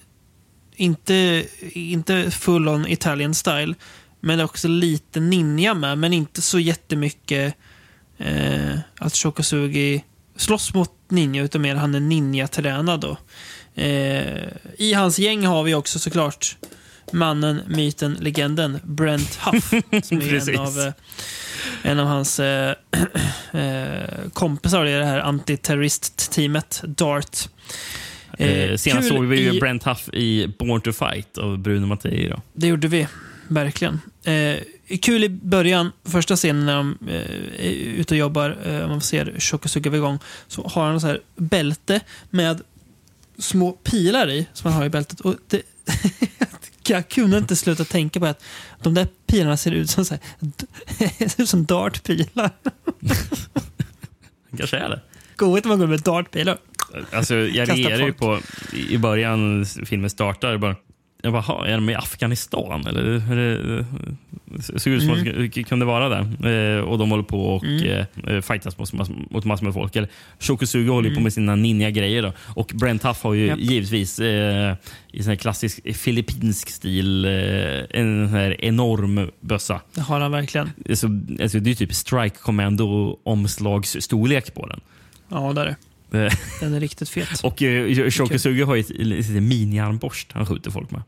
inte, 0.76 1.46
inte 1.72 2.30
full 2.30 2.68
on 2.68 2.86
Italian 2.86 3.34
style. 3.34 3.74
Men 4.20 4.38
det 4.38 4.42
är 4.42 4.44
också 4.44 4.68
lite 4.68 5.20
ninja 5.20 5.74
med, 5.74 5.98
men 5.98 6.12
inte 6.12 6.42
så 6.42 6.58
jättemycket 6.58 7.54
eh, 8.18 8.78
att 8.98 9.14
Shokosugi 9.16 10.04
slåss 10.36 10.74
mot 10.74 10.90
ninja, 11.08 11.42
utan 11.42 11.62
mer 11.62 11.74
han 11.74 11.94
är 11.94 12.00
ninja-tränad 12.00 13.00
då. 13.00 13.16
Eh, 13.82 14.48
I 14.78 14.92
hans 14.94 15.18
gäng 15.18 15.46
har 15.46 15.62
vi 15.62 15.74
också 15.74 15.98
såklart 15.98 16.56
mannen, 17.12 17.60
myten, 17.66 18.12
legenden 18.20 18.78
Brent 18.84 19.34
Huff. 19.36 19.68
som 20.04 20.18
är 20.20 20.48
en 20.50 20.58
av, 20.58 20.78
eh, 20.80 20.92
en 21.82 21.98
av 21.98 22.06
hans 22.06 22.40
eh, 22.40 22.74
eh, 23.52 24.28
kompisar 24.32 24.86
i 24.86 24.92
det 24.92 25.04
här 25.04 25.20
antiterrorist-teamet 25.20 26.82
DART. 26.86 27.48
Eh, 28.38 28.76
senast 28.76 29.08
kul 29.08 29.16
såg 29.16 29.24
vi 29.26 29.40
ju 29.42 29.52
i- 29.56 29.60
Brent 29.60 29.84
Huff 29.84 30.08
i 30.12 30.46
Born 30.58 30.80
to 30.80 30.92
Fight 30.92 31.38
av 31.38 31.58
Bruno 31.58 31.86
Mattei. 31.86 32.28
Då. 32.28 32.40
Det 32.52 32.66
gjorde 32.66 32.88
vi, 32.88 33.06
verkligen. 33.48 34.00
Eh, 34.24 34.62
kul 35.00 35.24
i 35.24 35.28
början, 35.28 35.92
första 36.04 36.36
scenen 36.36 36.66
när 36.66 36.76
de 36.76 36.98
eh, 37.08 37.66
är 37.66 37.70
ute 37.72 38.14
och 38.14 38.18
jobbar, 38.18 38.58
eh, 38.64 38.88
man 38.88 39.00
ser 39.00 39.34
Shokosuga 39.38 39.96
igång, 39.96 40.18
så 40.48 40.68
har 40.68 40.84
han 40.84 41.00
så 41.00 41.06
här 41.06 41.20
bälte 41.36 42.00
med 42.30 42.60
små 43.38 43.72
pilar 43.72 44.30
i, 44.30 44.46
som 44.52 44.72
han 44.72 44.80
har 44.80 44.86
i 44.86 44.90
bältet. 44.90 45.20
Och 45.20 45.34
det, 45.48 45.62
jag 46.86 47.08
kunde 47.08 47.38
inte 47.38 47.56
sluta 47.56 47.84
tänka 47.84 48.20
på 48.20 48.26
att 48.26 48.44
de 48.82 48.94
där 48.94 49.08
pilarna 49.26 49.56
ser 49.56 49.70
ut 49.70 49.90
som, 49.90 50.04
så 50.04 50.14
här, 50.14 51.28
ser 51.28 51.42
ut 51.42 51.48
som 51.48 51.64
dartpilar. 51.64 52.50
Kanske 54.56 54.76
är 54.76 54.88
det. 54.88 55.00
Goigt 55.36 55.66
om 55.66 55.68
man 55.68 55.78
går 55.78 55.86
med 55.86 56.00
dartpilar. 56.00 56.58
Alltså, 57.12 57.34
jag 57.34 57.68
reagerade 57.68 58.04
ju 58.04 58.12
på 58.12 58.40
i 58.72 58.98
början 58.98 59.66
filmen 59.66 60.10
startar. 60.10 60.56
Bara, 60.56 60.76
jag 61.22 61.32
bara, 61.32 61.42
"Ha, 61.42 61.66
är 61.66 61.72
de 61.72 61.90
i 61.90 61.94
Afghanistan? 61.94 62.86
Eller 62.86 63.18
hur 63.18 63.36
det 63.36 63.84
såg 64.78 64.92
ut 64.92 65.02
som 65.02 65.12
att 65.12 65.24
det 65.54 65.62
kunde 65.62 65.86
vara 65.86 66.08
där. 66.08 66.76
Eh, 66.78 66.80
och 66.80 66.98
de 66.98 67.10
håller 67.10 67.24
på 67.24 67.56
och 67.56 67.64
mm. 67.64 68.06
eh, 68.26 68.40
fightas 68.40 68.78
mot, 68.78 68.92
mot 69.30 69.44
massor 69.44 69.64
med 69.64 69.74
folk. 69.74 69.96
Eller, 69.96 70.08
håller 70.90 71.08
ju 71.08 71.14
på 71.14 71.20
med 71.20 71.32
sina 71.32 71.56
ninja-grejer. 71.56 72.22
Då. 72.22 72.32
Och 72.54 72.72
Brent 72.74 73.02
Huff 73.02 73.22
har 73.22 73.34
ju 73.34 73.46
Japp. 73.46 73.58
givetvis 73.58 74.18
eh, 74.18 74.74
i 75.12 75.22
sån 75.22 75.36
klassisk 75.36 75.96
filippinsk 75.96 76.70
stil 76.70 77.24
eh, 77.24 77.30
en 77.90 78.28
här 78.28 78.64
enorm 78.64 79.30
bössa. 79.40 79.80
Det 79.94 80.00
har 80.00 80.20
han 80.20 80.32
verkligen. 80.32 80.70
Alltså, 80.88 81.08
alltså, 81.42 81.60
det 81.60 81.70
är 81.70 81.74
typ 81.74 81.94
Strike 81.94 82.36
Commando-omslagsstorlek 82.36 84.54
på 84.54 84.66
den. 84.66 84.80
Ja, 85.28 85.52
där 85.52 85.62
är 85.62 85.66
det. 85.66 85.76
Eh, 86.12 86.32
Den 86.60 86.74
är 86.74 86.80
riktigt 86.80 87.08
fet. 87.08 87.40
Och 87.42 87.62
uh, 87.62 88.10
Shokosugi 88.10 88.62
har 88.62 88.74
ju 88.74 88.80
ett 88.80 89.28
mini-armborst 89.42 90.32
han 90.32 90.46
skjuter 90.46 90.70
folk 90.70 90.90
med. 90.90 91.02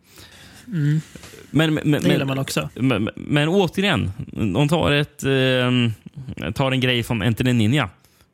Men, 1.50 1.74
men, 1.74 1.74
men, 1.90 2.02
Det 2.02 2.08
gillar 2.08 2.26
man 2.26 2.38
också. 2.38 2.68
men, 2.74 3.04
men, 3.04 3.14
men 3.16 3.48
återigen, 3.48 4.12
de 4.54 4.68
tar, 4.68 4.92
ett, 4.92 5.22
eh, 5.24 6.52
tar 6.52 6.72
en 6.72 6.80
grej 6.80 7.02
från 7.02 7.22
Enter 7.22 7.44
Ninja. 7.44 7.90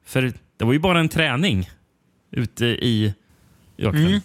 För 0.06 0.32
det 0.56 0.64
var 0.64 0.72
ju 0.72 0.78
bara 0.78 1.00
en 1.00 1.08
träning 1.08 1.70
ute 2.30 2.66
i 2.66 3.14
öknen. 3.78 4.06
Mm. 4.06 4.20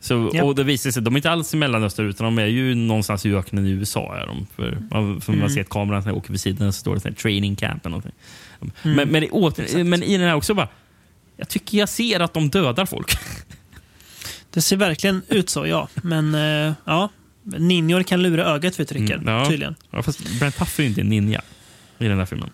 Så, 0.00 0.30
Japp. 0.34 0.44
och 0.44 0.54
det 0.54 0.64
visar 0.64 0.90
sig, 0.90 1.02
de 1.02 1.14
är 1.14 1.18
inte 1.18 1.30
alls 1.30 1.54
i 1.54 1.56
Mellanöstern 1.56 2.08
utan 2.08 2.24
de 2.24 2.38
är 2.42 2.46
ju 2.46 2.74
någonstans 2.74 3.26
i 3.26 3.34
öknen 3.34 3.66
i 3.66 3.70
USA. 3.70 4.16
Är 4.16 4.26
de, 4.26 4.46
för 4.56 4.78
man, 4.90 5.20
för 5.20 5.32
man 5.32 5.40
Mm. 5.40 5.50
ser 5.50 5.60
att 5.60 5.68
kameran 5.68 6.10
åker 6.10 6.30
vid 6.30 6.40
sidan 6.40 6.72
så 6.72 6.80
står 6.80 6.94
det 6.94 7.00
så 7.00 7.08
här, 7.08 7.14
training 7.14 7.56
camp. 7.56 7.86
Eller 7.86 7.90
någonting. 7.90 8.12
Mm. 8.84 8.96
Men, 8.96 9.08
men, 9.08 9.30
åter, 9.30 9.84
men 9.84 10.02
i 10.02 10.18
den 10.18 10.26
här 10.28 10.34
också 10.34 10.54
bara, 10.54 10.68
jag 11.36 11.48
tycker 11.48 11.78
jag 11.78 11.88
ser 11.88 12.20
att 12.20 12.34
de 12.34 12.50
dödar 12.50 12.86
folk. 12.86 13.18
Det 14.50 14.60
ser 14.60 14.76
verkligen 14.76 15.22
ut 15.28 15.50
så, 15.50 15.66
ja. 15.66 15.88
Men 15.94 16.34
eh, 16.34 16.74
ja, 16.84 17.08
ninjor 17.42 18.02
kan 18.02 18.22
lura 18.22 18.44
ögat 18.44 18.80
vet 18.80 18.92
Rickard. 18.92 19.20
Mm, 19.22 19.34
ja. 19.34 19.46
Tydligen. 19.46 19.74
Ja, 19.90 20.02
fast 20.02 20.38
Brent 20.38 20.58
Huff 20.58 20.80
är 20.80 20.84
inte 20.84 21.00
en 21.00 21.08
ninja 21.08 21.42
i 21.98 22.08
den 22.08 22.18
här 22.18 22.26
filmen. 22.26 22.50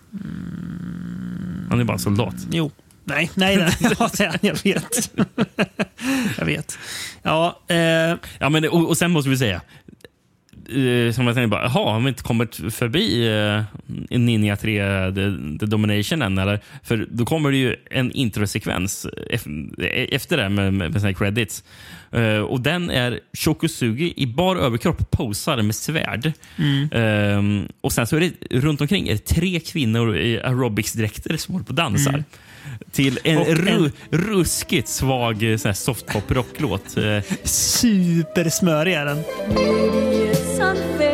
Han 1.70 1.80
är 1.80 1.84
bara 1.84 1.92
en 1.92 1.98
soldat. 1.98 2.34
Jo. 2.50 2.70
Nej, 3.04 3.30
nej, 3.34 3.56
nej. 3.56 3.72
Ja, 3.98 4.10
jag 4.40 4.62
vet. 4.64 5.10
jag 6.38 6.44
vet. 6.46 6.78
Ja, 7.22 7.60
eh, 7.68 7.76
Ja, 8.38 8.48
men, 8.48 8.68
och, 8.68 8.88
och 8.88 8.98
sen 8.98 9.10
måste 9.10 9.30
vi 9.30 9.36
säga, 9.36 9.60
eh, 10.68 11.12
som 11.12 11.26
jag 11.26 11.34
tänkte 11.36 11.46
bara, 11.46 11.62
jaha, 11.62 11.92
har 11.92 12.00
vi 12.00 12.08
inte 12.08 12.22
kommit 12.22 12.54
förbi 12.74 13.28
eh, 13.28 13.62
Ninja 14.18 14.56
3 14.56 14.78
The, 15.14 15.58
The 15.60 15.66
Domination 15.66 16.22
än? 16.22 16.38
Eller? 16.38 16.60
För 16.82 17.06
då 17.10 17.24
kommer 17.26 17.50
det 17.50 17.56
ju 17.56 17.76
en 17.90 18.12
introsekvens 18.12 19.06
ef- 19.32 20.08
efter 20.12 20.36
det 20.36 20.48
med, 20.48 20.74
med, 20.74 20.92
med 20.92 21.02
här 21.02 21.12
credits. 21.12 21.64
Eh, 22.12 22.38
och 22.38 22.60
den 22.60 22.90
är 22.90 23.20
Shokusugi 23.38 24.12
i 24.16 24.26
bar 24.26 24.56
överkropp 24.56 25.10
posar 25.10 25.62
med 25.62 25.74
svärd. 25.74 26.26
Eh, 26.92 27.42
och 27.80 27.92
sen 27.92 28.06
så 28.06 28.16
är 28.16 28.20
det 28.20 28.32
runt 28.60 28.80
omkring 28.80 29.08
är 29.08 29.12
det 29.12 29.24
tre 29.26 29.60
kvinnor 29.60 30.16
i 30.16 30.40
aerobicsdräkter 30.40 31.36
som 31.36 31.54
håller 31.54 31.64
på 31.64 31.70
och 31.70 31.74
dansar. 31.74 32.24
Till 32.92 33.18
en, 33.24 33.38
Och 33.38 33.48
en- 33.48 33.56
ru, 33.56 33.90
ruskigt 34.10 34.88
svag 34.88 35.42
eh, 35.42 35.56
softpop-rocklåt. 35.56 36.96
Eh, 36.96 37.22
supersmörig 37.44 38.94
är 38.94 39.04
den. 39.04 39.18
sun 40.58 41.07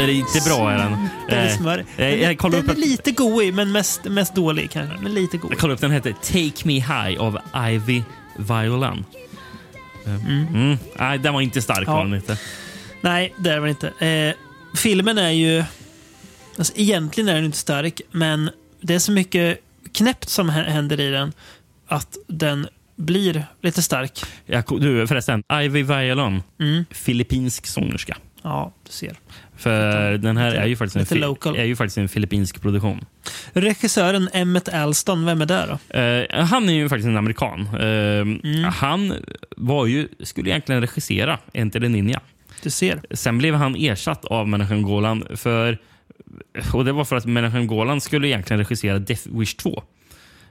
Ja, 0.00 0.06
det 0.06 0.12
är 0.12 0.14
lite 0.14 0.48
bra 0.48 0.70
är 0.70 0.78
den. 0.78 1.08
Supersmörig. 1.28 1.86
Eh, 1.96 2.08
jag, 2.08 2.18
jag 2.30 2.38
kollade 2.38 2.62
Den 2.62 2.76
är 2.76 2.80
lite 2.80 3.10
god 3.10 3.54
men 3.54 3.72
mest, 3.72 4.04
mest 4.04 4.34
dålig 4.34 4.70
kanske. 4.70 4.96
Men 5.02 5.14
lite 5.14 5.36
god. 5.36 5.52
jag 5.52 5.58
kollade 5.58 5.74
upp 5.74 5.80
den 5.80 5.90
hette 5.90 6.12
Take 6.12 6.66
Me 6.66 6.72
High 6.74 7.20
av 7.20 7.38
Ivy 7.70 8.02
Violan. 8.36 9.04
Eh, 10.06 10.26
Mm. 10.28 10.78
Nej, 10.98 11.18
den 11.18 11.34
var 11.34 11.40
inte 11.40 11.62
stark. 11.62 11.88
Ja. 11.88 11.94
Var 11.96 12.04
den 12.04 12.14
inte. 12.14 12.38
Nej, 13.00 13.34
det 13.38 13.50
är 13.50 13.60
väl 13.60 13.70
inte. 13.70 13.88
Eh, 14.06 14.34
filmen 14.76 15.18
är 15.18 15.30
ju... 15.30 15.64
Alltså, 16.58 16.72
egentligen 16.76 17.28
är 17.28 17.34
den 17.34 17.44
inte 17.44 17.58
stark, 17.58 18.00
men 18.10 18.50
det 18.80 18.94
är 18.94 18.98
så 18.98 19.12
mycket 19.12 19.58
knäppt 19.92 20.28
som 20.28 20.50
hä- 20.50 20.70
händer 20.70 21.00
i 21.00 21.10
den 21.10 21.32
att 21.88 22.16
den 22.26 22.66
blir 22.96 23.46
lite 23.62 23.82
stark. 23.82 24.22
Jag, 24.46 24.64
du, 24.80 25.06
förresten, 25.06 25.42
Ivy 25.52 25.82
Violan, 25.82 26.42
Mm. 26.60 26.84
filippinsk 26.90 27.66
sångerska. 27.66 28.16
Ja, 28.42 28.72
du 28.86 28.92
ser. 28.92 29.16
För 29.56 30.18
den 30.18 30.36
här 30.36 30.52
är 30.54 30.66
ju, 30.66 30.76
faktiskt 30.76 31.12
en, 31.12 31.18
local. 31.20 31.56
är 31.56 31.64
ju 31.64 31.76
faktiskt 31.76 31.98
en 31.98 32.08
filippinsk 32.08 32.62
produktion. 32.62 33.04
Regissören 33.52 34.28
Emmet 34.32 34.68
Alston, 34.68 35.24
vem 35.26 35.40
är 35.42 35.46
det 35.46 35.66
då? 35.90 35.98
Eh, 35.98 36.44
han 36.44 36.68
är 36.68 36.72
ju 36.72 36.88
faktiskt 36.88 37.06
en 37.08 37.16
amerikan. 37.16 37.68
Eh, 37.80 37.84
Mm. 38.24 38.64
Han 38.64 39.14
var 39.56 39.86
ju, 39.86 40.08
skulle 40.22 40.50
egentligen 40.50 40.80
regissera 40.80 41.38
Enter 41.52 41.80
the 41.80 41.88
Ninja. 41.88 42.20
Du 42.62 42.70
ser. 42.70 43.00
Sen 43.10 43.38
blev 43.38 43.54
han 43.54 43.76
ersatt 43.76 44.24
av 44.24 44.48
Menachem 44.48 44.82
Golan 44.82 45.24
för 45.34 45.78
och 46.72 46.84
det 46.84 46.92
var 46.92 47.04
för 47.04 47.16
att 47.16 47.26
Menachem 47.26 47.66
Golan 47.66 48.00
skulle 48.00 48.28
egentligen 48.28 48.58
regissera 48.58 48.98
Death 48.98 49.22
Wish 49.38 49.54
2. 49.56 49.82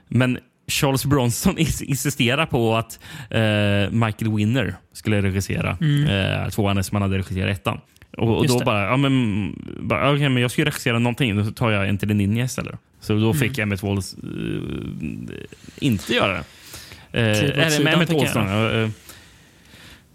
Men 0.08 0.38
Charles 0.68 1.04
Bronson 1.04 1.58
ins- 1.58 1.82
insisterar 1.84 2.46
på 2.46 2.76
att 2.76 2.98
eh, 3.30 3.90
Michael 3.90 4.32
Winner 4.36 4.74
skulle 4.92 5.22
regissera 5.22 5.70
eh, 6.44 6.50
tvåan 6.50 6.84
som 6.84 6.94
han 6.94 7.02
hade 7.02 7.18
regisserat 7.18 7.58
ettan. 7.58 7.80
Och, 8.16 8.28
och 8.28 8.44
Mm. 8.44 8.46
Då 8.48 8.58
det. 8.58 8.64
bara, 8.64 8.84
ja 8.84 8.96
men, 8.96 9.52
bara 9.80 10.12
okej, 10.12 10.28
men 10.28 10.42
jag 10.42 10.50
ska 10.50 10.60
ju 10.60 10.64
regissera 10.66 10.98
någonting, 10.98 11.36
då 11.36 11.50
tar 11.50 11.70
jag 11.70 11.88
Enter 11.88 12.06
the 12.06 12.14
Ninja 12.14 12.44
istället. 12.44 12.74
Så 13.00 13.12
Mm. 13.12 13.24
då 13.24 13.34
fick 13.34 13.58
Emmett 13.58 13.82
Walls 13.82 14.14
eh, 14.14 14.26
inte 15.78 16.12
göra 16.14 16.32
det. 16.32 16.44
Emmett 17.92 18.08
då, 18.08 18.24
eh, 18.24 18.88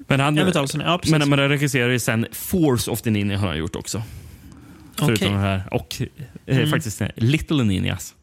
Men 0.08 0.20
han, 0.20 0.38
Emmet 0.38 0.56
Alston, 0.56 0.82
ja 0.82 0.98
precis. 0.98 1.12
men, 1.20 1.30
men 1.30 1.40
han 1.40 1.50
regisserar 1.50 1.90
ju 1.90 2.00
sen 2.00 2.26
Force 2.32 2.92
of 2.92 3.02
the 3.02 3.10
Ninja 3.12 3.38
har 3.38 3.48
han 3.48 3.58
gjort 3.58 3.76
också. 3.76 4.04
Förutom 5.00 5.14
Okej. 5.28 5.30
det 5.30 5.38
här. 5.40 5.64
Och 5.72 6.02
Mm. 6.48 6.70
faktiskt 6.70 7.02
Little 7.16 7.64
Ninjas. 7.64 8.16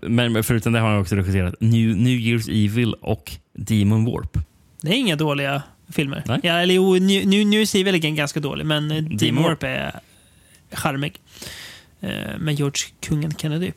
Men 0.00 0.32
men 0.32 0.44
förutom 0.44 0.72
det 0.72 0.80
har 0.80 0.88
han 0.90 1.00
också 1.00 1.16
regisserat 1.16 1.54
New, 1.60 1.96
New 1.96 2.18
Year's 2.18 2.64
Evil 2.66 2.94
och 2.94 3.32
Demon 3.54 4.04
Warp. 4.04 4.38
Det 4.82 4.88
är 4.88 4.94
inga 4.94 5.16
dåliga 5.16 5.62
filmer. 5.88 6.22
Nej. 6.26 6.40
Ja, 6.42 6.52
eller 6.52 6.74
jo, 6.74 6.94
New 6.94 7.64
Evil 7.74 7.94
är 7.94 7.98
ganska 7.98 8.40
dålig, 8.40 8.66
men 8.66 8.90
eh, 8.90 8.96
Demon 8.96 9.16
Demon 9.16 9.42
Warp. 9.44 9.62
Är 9.62 10.00
charmig. 10.72 11.20
Eh, 12.00 12.38
med 12.38 12.54
George 12.54 12.82
Kungen 13.00 13.34
Kennedy. 13.34 13.72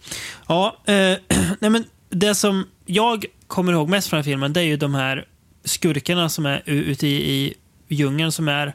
Ja, 0.48 0.78
eh, 0.86 0.94
nej 1.60 1.70
men 1.70 1.86
det 2.10 2.36
som 2.36 2.68
jag 2.86 3.26
kommer 3.48 3.74
ihåg 3.74 3.90
mest 3.90 4.08
från 4.10 4.18
den 4.18 4.24
här 4.26 4.32
filmen, 4.32 4.54
det 4.54 4.60
är 4.60 4.66
ju 4.66 4.78
de 4.78 4.96
här 4.96 5.26
skurkarna 5.64 6.30
som 6.30 6.46
är 6.46 6.62
ute 6.66 7.08
i, 7.08 7.32
i 7.32 7.54
djungeln 7.88 8.32
som 8.32 8.48
är... 8.48 8.74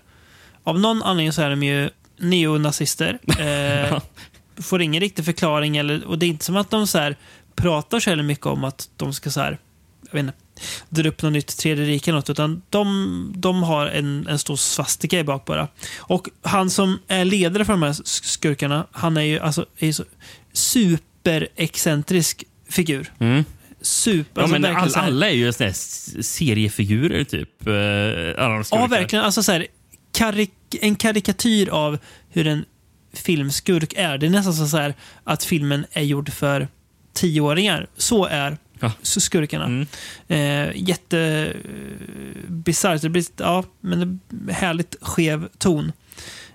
Av 0.66 0.80
någon 0.80 1.02
anledning 1.02 1.32
så 1.32 1.42
är 1.42 1.50
de 1.50 1.62
ju 1.62 1.90
neonazister. 2.16 3.18
Eh, 3.38 4.00
får 4.62 4.82
ingen 4.82 5.00
riktig 5.00 5.24
förklaring. 5.24 5.76
Eller, 5.76 6.04
och 6.06 6.18
det 6.18 6.26
är 6.26 6.28
inte 6.28 6.44
som 6.44 6.56
att 6.56 6.70
de 6.70 6.86
så 6.86 6.98
här 6.98 7.16
pratar 7.54 8.00
så 8.00 8.16
mycket 8.16 8.46
om 8.46 8.64
att 8.64 8.88
de 8.96 9.12
ska 9.12 9.30
så 9.30 9.40
här, 9.40 9.58
jag 10.02 10.12
vet 10.12 10.20
inte, 10.20 10.38
dra 10.88 11.08
upp 11.08 11.22
något 11.22 11.32
nytt 11.32 11.56
tredje 11.58 11.84
rike 11.84 12.10
eller 12.10 12.18
något, 12.18 12.30
utan 12.30 12.62
de, 12.70 13.32
de 13.36 13.62
har 13.62 13.86
en, 13.86 14.26
en 14.28 14.38
stor 14.38 14.56
svastika 14.56 15.18
i 15.18 15.24
bak 15.24 15.44
bara. 15.44 15.68
Och 15.98 16.28
han 16.42 16.70
som 16.70 16.98
är 17.08 17.24
ledare 17.24 17.64
för 17.64 17.72
de 17.72 17.82
här 17.82 17.92
sk- 17.92 18.24
skurkarna, 18.24 18.86
han 18.92 19.16
är 19.16 19.22
ju 19.22 19.38
alltså 19.40 19.66
är 19.78 19.86
ju 19.86 19.92
så 19.92 20.04
superexcentrisk 20.52 22.44
figur. 22.68 23.12
Mm. 23.18 23.44
Super, 23.80 24.40
Ja, 24.40 24.42
alltså 24.42 24.58
men 24.58 24.76
all, 24.76 24.94
alla 24.94 25.30
är 25.30 25.34
ju 25.34 25.52
såna 25.52 25.72
seriefigurer, 26.22 27.24
typ. 27.24 27.66
Eh, 27.66 28.44
alla 28.44 28.54
de 28.54 28.64
Ja, 28.70 28.86
verkligen. 28.86 29.24
Alltså 29.24 29.42
så 29.42 29.52
här, 29.52 29.66
karik 30.12 30.50
en 30.80 30.96
karikatyr 30.96 31.68
av 31.68 31.98
hur 32.30 32.46
en 32.46 32.64
filmskurk 33.12 33.92
är. 33.96 34.18
Det 34.18 34.26
är 34.26 34.30
nästan 34.30 34.68
så 34.68 34.76
här 34.76 34.94
att 35.24 35.44
filmen 35.44 35.86
är 35.92 36.02
gjord 36.02 36.32
för 36.32 36.68
tioåringar. 37.12 37.86
Så 37.96 38.24
är 38.24 38.58
Ja. 38.84 38.92
skurkarna. 39.02 39.64
Mm. 39.64 39.86
Eh, 40.28 40.72
jätte 40.88 41.18
eh, 41.64 42.50
bisarrt. 42.50 43.02
Det 43.02 43.08
blir 43.08 43.24
ja, 43.36 43.64
men 43.80 44.20
härligt 44.50 44.96
skev 45.00 45.48
ton. 45.58 45.92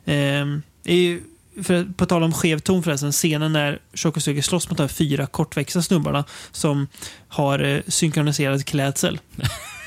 Eh, 0.05 0.45
det 0.83 0.93
är 0.93 1.01
ju 1.01 1.21
för, 1.63 1.93
på 1.97 2.05
tal 2.05 2.23
om 2.23 2.33
skev 2.33 2.59
ton 2.59 2.83
förresten, 2.83 3.11
scenen 3.11 3.53
när 3.53 3.79
Shokosugi 3.93 4.41
slåss 4.41 4.69
mot 4.69 4.77
de 4.77 4.83
här 4.83 4.87
fyra 4.87 5.27
kortväxta 5.27 5.81
snubbarna 5.81 6.25
som 6.51 6.87
har 7.27 7.59
eh, 7.59 7.81
synkroniserad 7.87 8.65
klädsel. 8.65 9.19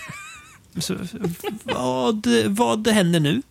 så, 0.79 0.97
vad, 1.63 2.27
vad 2.49 2.89
händer 2.89 3.21
nu? 3.21 3.43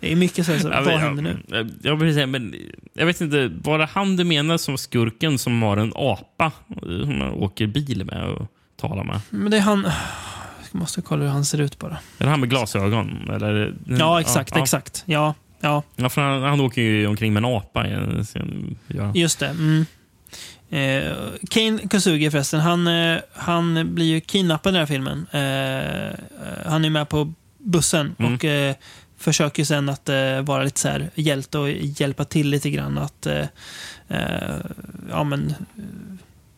Det 0.00 0.12
är 0.12 0.16
mycket 0.16 0.46
så 0.46 0.52
här, 0.52 0.58
så, 0.58 0.68
Ja, 0.68 0.82
vad 0.84 0.94
händer 0.94 1.22
nu? 1.22 1.38
Ja, 1.48 1.64
jag, 1.82 1.96
vill 1.96 2.14
säga, 2.14 2.26
men, 2.26 2.54
jag 2.94 3.06
vet 3.06 3.20
inte, 3.20 3.50
var 3.62 3.78
det 3.78 3.86
han 3.92 4.16
du 4.16 4.24
menar 4.24 4.56
som 4.58 4.78
skurken 4.78 5.38
som 5.38 5.62
har 5.62 5.76
en 5.76 5.92
apa 5.96 6.52
eh, 6.68 6.82
som 6.82 7.18
man 7.18 7.28
åker 7.30 7.66
bil 7.66 8.04
med 8.04 8.24
och 8.24 8.46
talar 8.80 9.04
med? 9.04 9.20
Men 9.30 9.50
det 9.50 9.56
är 9.56 9.60
han... 9.60 9.90
Jag 10.72 10.80
måste 10.80 11.02
kolla 11.02 11.22
hur 11.24 11.30
han 11.30 11.44
ser 11.44 11.60
ut 11.60 11.78
bara. 11.78 11.98
Är 12.18 12.24
det 12.24 12.30
han 12.30 12.40
med 12.40 12.50
glasögon? 12.50 13.30
Eller, 13.30 13.74
Ja, 13.98 14.20
exakt, 14.20 14.52
ja, 14.56 14.62
exakt. 14.62 15.02
Ja, 15.06 15.34
ja. 15.60 15.82
Ja, 15.96 16.08
för 16.08 16.20
han, 16.22 16.42
han 16.42 16.60
åker 16.60 16.82
ju 16.82 17.06
omkring 17.06 17.32
med 17.32 17.40
en 17.44 17.56
apa. 17.56 17.86
Ja. 18.86 19.12
Just 19.14 19.38
det. 19.38 19.46
Mm. 19.48 19.86
Eh, 20.70 21.12
Kane 21.50 21.88
Kosugi 21.88 22.30
förresten, 22.30 22.60
han, 22.60 22.86
eh, 22.86 23.18
han 23.34 23.94
blir 23.94 24.06
ju 24.06 24.20
kidnappad 24.20 24.70
i 24.70 24.72
den 24.72 24.80
här 24.80 24.86
filmen. 24.86 25.26
Eh, 25.30 26.08
eh, 26.08 26.14
han 26.66 26.84
är 26.84 26.90
med 26.90 27.08
på 27.08 27.32
bussen 27.58 28.14
Mm. 28.18 28.34
och 28.34 28.44
eh, 28.44 28.74
försöker 29.18 29.64
sen 29.64 29.88
att 29.88 30.08
eh, 30.08 30.40
vara 30.40 30.62
lite 30.62 30.80
så 30.80 30.88
här 30.88 31.10
hjälte 31.14 31.58
och 31.58 31.70
hjälpa 31.70 32.24
till 32.24 32.50
lite 32.50 32.70
grann 32.70 32.98
att 32.98 33.26
eh, 33.26 33.44
eh, 34.08 34.54
ja, 35.10 35.24
men, 35.24 35.50
eh, 35.50 35.84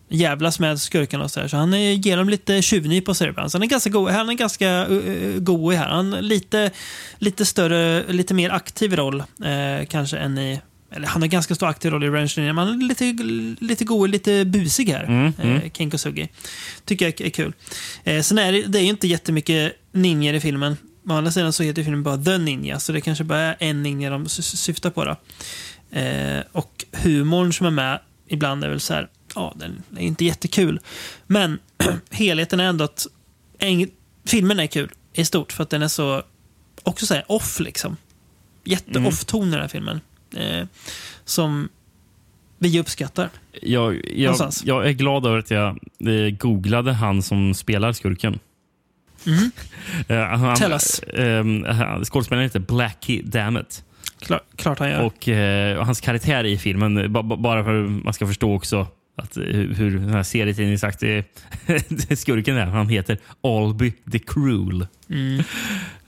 jävlas 0.09 0.61
med 0.61 0.81
skurkarna 0.81 1.24
och 1.24 1.31
så, 1.31 1.41
där. 1.41 1.49
så 1.49 1.57
han 1.57 1.74
eh, 1.74 2.01
ger 2.01 2.16
dem 2.16 2.28
lite 2.28 2.62
tjuvnyp 2.62 3.09
och 3.09 3.16
så 3.16 3.24
ibland. 3.24 3.53
Så 3.53 3.59
han 3.59 3.62
är 3.62 3.66
ganska 3.66 3.91
god. 3.91 4.11
Han 4.11 4.28
är 4.31 4.35
ganska 4.35 4.87
uh, 4.87 5.41
god 5.41 5.73
i 5.73 5.77
här. 5.77 5.89
Han 5.89 6.11
lite, 6.11 6.70
lite 7.19 7.47
större, 7.47 8.12
lite 8.12 8.35
mer 8.35 8.51
aktiv 8.51 8.97
roll 8.97 9.20
eh, 9.20 9.87
kanske 9.89 10.19
än 10.19 10.39
i 10.39 10.61
eller 10.93 11.09
han 11.09 11.23
har 11.23 11.28
ganska 11.28 11.55
stor 11.55 11.69
aktiv 11.69 11.91
roll 11.91 12.05
i 12.05 12.07
Revenge 12.07 12.35
men 12.37 12.59
han 12.59 12.69
är 12.69 12.89
lite, 12.89 13.05
lite 13.65 13.85
god, 13.85 14.11
lite 14.11 14.45
busig 14.45 14.89
här. 14.89 15.05
Mm, 15.05 15.32
mm. 15.43 15.70
Eh, 15.78 15.91
Kosugi. 15.91 16.28
Tycker 16.85 17.05
jag 17.05 17.20
är 17.20 17.31
kul. 17.31 17.53
Eh, 18.05 18.23
sen 18.23 18.39
är 18.39 18.53
det, 18.53 18.62
det 18.62 18.78
är 18.78 18.82
ju 18.82 18.89
inte 18.89 19.09
jättemycket 19.09 19.73
ninjor 19.93 20.35
i 20.35 20.41
filmen. 20.41 20.77
Å 21.11 21.15
andra 21.15 21.32
sidan 21.32 21.53
så 21.53 21.62
heter 21.62 21.82
filmen 21.85 22.03
bara 22.03 22.16
The 22.19 22.39
Ninja, 22.39 22.81
så 22.81 22.93
det 22.93 23.01
kanske 23.01 23.24
bara 23.24 23.39
är 23.41 23.57
en 23.59 23.82
ninja 23.82 24.11
de 24.11 24.28
sy- 24.28 24.43
syftar 24.43 24.91
på. 24.91 25.05
Då. 25.05 25.16
Eh, 25.99 26.41
och 26.53 26.85
humorn 26.93 27.53
som 27.53 27.66
är 27.66 27.70
med 27.70 28.01
ibland 28.28 28.65
är 28.65 28.69
väl 28.69 28.81
så 28.81 28.95
här, 28.95 29.09
ja, 29.35 29.55
den 29.57 29.82
är 29.97 30.01
inte 30.03 30.24
jättekul. 30.24 30.81
Men 31.27 31.59
helheten 32.11 32.61
är 32.61 32.65
ändå 32.65 32.85
att 32.85 33.07
en, 33.59 33.91
filmen 34.27 34.61
är 34.61 34.66
kul 34.66 34.91
i 35.12 35.24
stort, 35.24 35.53
för 35.53 35.62
att 35.62 35.70
den 35.70 35.82
är 35.82 35.89
så, 35.89 36.23
också 36.82 37.07
så 37.07 37.15
här 37.15 37.24
off 37.32 37.61
liksom. 37.61 37.97
Jätte-off-ton 38.65 39.49
i 39.49 39.51
den 39.51 39.61
här 39.61 39.69
filmen. 39.69 40.01
Eh, 40.37 40.66
som 41.24 41.69
vi 42.59 42.81
uppskattar. 42.81 43.31
Jag, 43.62 44.01
jag, 44.16 44.37
jag 44.65 44.87
är 44.89 44.93
glad 44.93 45.27
över 45.27 45.39
att 45.39 45.51
jag 45.51 45.69
eh, 45.99 46.31
googlade 46.39 46.93
han 46.93 47.23
som 47.23 47.55
spelar 47.55 47.93
skurken. 47.93 48.39
Eh, 50.09 50.16
han, 50.24 50.56
Tell 50.56 50.72
us. 50.72 50.98
eh, 51.02 51.44
han- 51.74 52.05
skådespelaren 52.05 52.44
heter 52.44 52.60
Blackie 52.60 53.22
Dammit. 53.22 53.84
Klar, 54.20 54.40
klart 54.56 54.78
han 54.78 54.90
gör. 54.90 55.01
Och, 55.02 55.28
och 55.78 55.86
hans 55.86 56.01
karaktär 56.01 56.44
i 56.44 56.59
filmen, 56.59 57.12
ba- 57.12 57.22
ba- 57.22 57.36
bara 57.36 57.64
för 57.64 57.84
att 57.84 57.90
man 58.05 58.12
ska 58.12 58.26
förstå 58.26 58.55
också 58.55 58.86
att, 59.16 59.36
hur, 59.36 59.74
hur 59.74 59.98
den 59.98 60.10
här 60.10 60.22
serietidningen 60.22 60.78
sagt 60.78 61.01
det, 61.01 61.24
skurken 62.18 62.56
är. 62.56 62.66
Han 62.66 62.88
heter 62.88 63.18
Alby 63.42 63.92
the 64.12 64.18
Cruel. 64.18 64.86
Mm. 65.10 65.42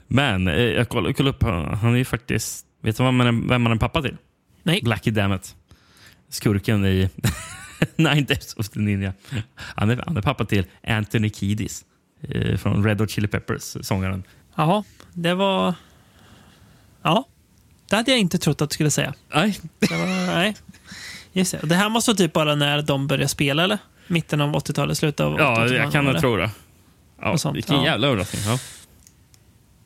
Men 0.07 0.47
jag 0.47 0.89
kollade 0.89 1.13
kollade 1.13 1.35
upp, 1.37 1.43
han 1.43 1.73
han 1.77 1.95
är 1.95 2.03
faktiskt... 2.03 2.65
Vet 2.81 2.97
du 2.97 3.03
vad 3.03 3.13
man 3.13 3.27
är, 3.27 3.49
vem 3.49 3.61
man 3.61 3.71
är 3.71 3.75
pappa 3.77 4.01
till? 4.01 4.17
Nej. 4.63 4.79
Blackie 4.83 5.13
Dammit. 5.13 5.55
Skurken 6.29 6.85
i 6.85 7.09
Nine 7.95 8.25
Deaths 8.25 8.53
of 8.53 8.69
the 8.69 8.79
Ninja. 8.79 9.13
Han 9.55 9.89
är, 9.89 10.03
han 10.07 10.17
är 10.17 10.21
pappa 10.21 10.45
till 10.45 10.65
Anthony 10.87 11.29
Kiedis 11.29 11.85
från 12.57 12.85
Red 12.85 13.01
Hot 13.01 13.09
Chili 13.09 13.27
Peppers, 13.27 13.77
sångaren. 13.81 14.23
Jaha, 14.55 14.83
det 15.13 15.33
var... 15.33 15.73
Ja, 17.01 17.25
det 17.89 17.95
hade 17.95 18.11
jag 18.11 18.19
inte 18.19 18.37
trott 18.37 18.61
att 18.61 18.69
du 18.69 18.73
skulle 18.73 18.91
säga. 18.91 19.13
Nej. 19.33 19.59
Det, 19.79 19.95
var, 19.95 20.05
nej. 20.35 20.55
Just 21.33 21.51
det. 21.51 21.67
Det 21.67 21.75
här 21.75 21.89
måste 21.89 22.11
vara 22.11 22.17
typ 22.17 22.33
bara 22.33 22.55
när 22.55 22.81
de 22.81 23.07
började 23.07 23.27
spela, 23.27 23.63
eller? 23.63 23.77
Mitten 24.07 24.41
av 24.41 24.55
80-talet, 24.55 24.97
slutet 24.97 25.19
av 25.19 25.33
80-talet? 25.33 25.71
Ja, 25.71 25.77
jag 25.77 25.91
kan 25.91 26.05
nog 26.05 26.19
tro 26.19 26.37
det. 26.37 26.49
Ja, 27.21 27.37
vilken 27.53 27.75
ja. 27.75 27.85
jävla 27.85 28.07
överraskning. 28.07 28.41
Ja. 28.45 28.59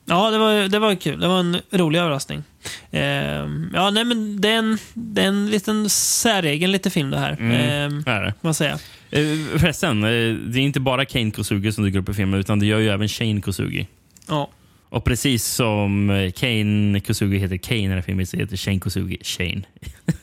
Ja, 0.08 0.30
det 0.30 0.38
var, 0.38 0.68
det 0.68 0.78
var 0.78 0.94
kul. 0.94 1.20
Det 1.20 1.28
var 1.28 1.40
en 1.40 1.60
rolig 1.70 1.98
överraskning. 1.98 2.42
Ehm, 2.90 3.70
ja, 3.74 3.90
nej, 3.90 4.04
men 4.04 4.40
det 4.40 4.48
är, 4.48 4.58
en, 4.58 4.78
det 4.94 5.22
är 5.22 5.26
en 5.26 5.50
liten 5.50 5.90
säregen 5.90 6.72
lite 6.72 6.90
film 6.90 7.10
det 7.10 7.18
här. 7.18 7.36
Mm, 7.40 8.02
det 8.04 8.10
är 8.10 8.22
det. 8.22 8.34
man. 8.40 8.54
Eh, 9.10 9.58
förresten, 9.58 10.04
eh, 10.04 10.08
det 10.34 10.58
är 10.58 10.62
inte 10.62 10.80
bara 10.80 11.04
Kane 11.04 11.30
Kosugi 11.30 11.72
som 11.72 11.84
dyker 11.84 11.98
upp 11.98 12.08
i 12.08 12.14
filmen, 12.14 12.40
utan 12.40 12.58
det 12.58 12.66
gör 12.66 12.78
ju 12.78 12.88
även 12.88 13.08
Shane 13.08 13.40
Kosugi. 13.40 13.86
Ja. 14.28 14.50
Och 14.88 15.04
precis 15.04 15.44
som 15.44 16.10
eh, 16.10 16.30
Kane 16.30 17.00
Kosugi 17.00 17.38
heter 17.38 17.56
Kane 17.56 17.80
i 17.80 17.82
den 17.82 17.92
här 17.92 18.02
filmen 18.02 18.26
så 18.26 18.36
heter 18.36 18.56
Shane 18.56 18.80
Kosugi 18.80 19.18
Shane. 19.22 19.62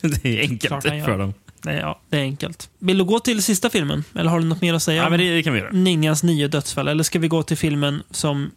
det 0.00 0.24
är 0.24 0.40
enkelt 0.40 0.82
för 0.82 1.18
dem. 1.18 1.34
Ja, 1.62 2.00
det 2.08 2.16
är 2.16 2.22
enkelt. 2.22 2.70
Vill 2.78 2.98
du 2.98 3.04
gå 3.04 3.18
till 3.18 3.42
sista 3.42 3.70
filmen? 3.70 4.04
Eller 4.14 4.30
har 4.30 4.40
du 4.40 4.46
något 4.46 4.60
mer 4.60 4.74
att 4.74 4.82
säga? 4.82 5.02
Ja, 5.02 5.10
men 5.10 5.18
det, 5.18 5.34
det 5.34 5.42
kan 5.42 5.52
vi 5.52 5.58
göra. 5.58 5.70
Ninjans 5.72 6.22
nio 6.22 6.48
dödsfall. 6.48 6.88
Eller 6.88 7.02
ska 7.04 7.18
vi 7.18 7.28
gå 7.28 7.42
till 7.42 7.56
filmen 7.56 8.02
som 8.10 8.50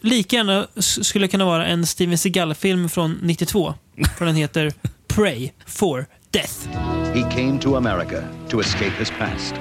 lika 0.00 0.36
gärna 0.36 0.66
skulle 0.76 1.28
kunna 1.28 1.44
vara 1.44 1.66
en 1.66 1.86
Steven 1.86 2.18
Seagal-film 2.18 2.88
från 2.88 3.18
92. 3.22 3.74
För 4.18 4.24
den 4.24 4.36
heter 4.36 4.72
Pray 5.08 5.50
for 5.66 6.06
Death. 6.30 6.68
He 7.14 7.30
came 7.30 7.60
to 7.60 7.76
America 7.76 8.22
to 8.48 8.60
escape 8.60 8.92
his 8.98 9.10
past. 9.10 9.54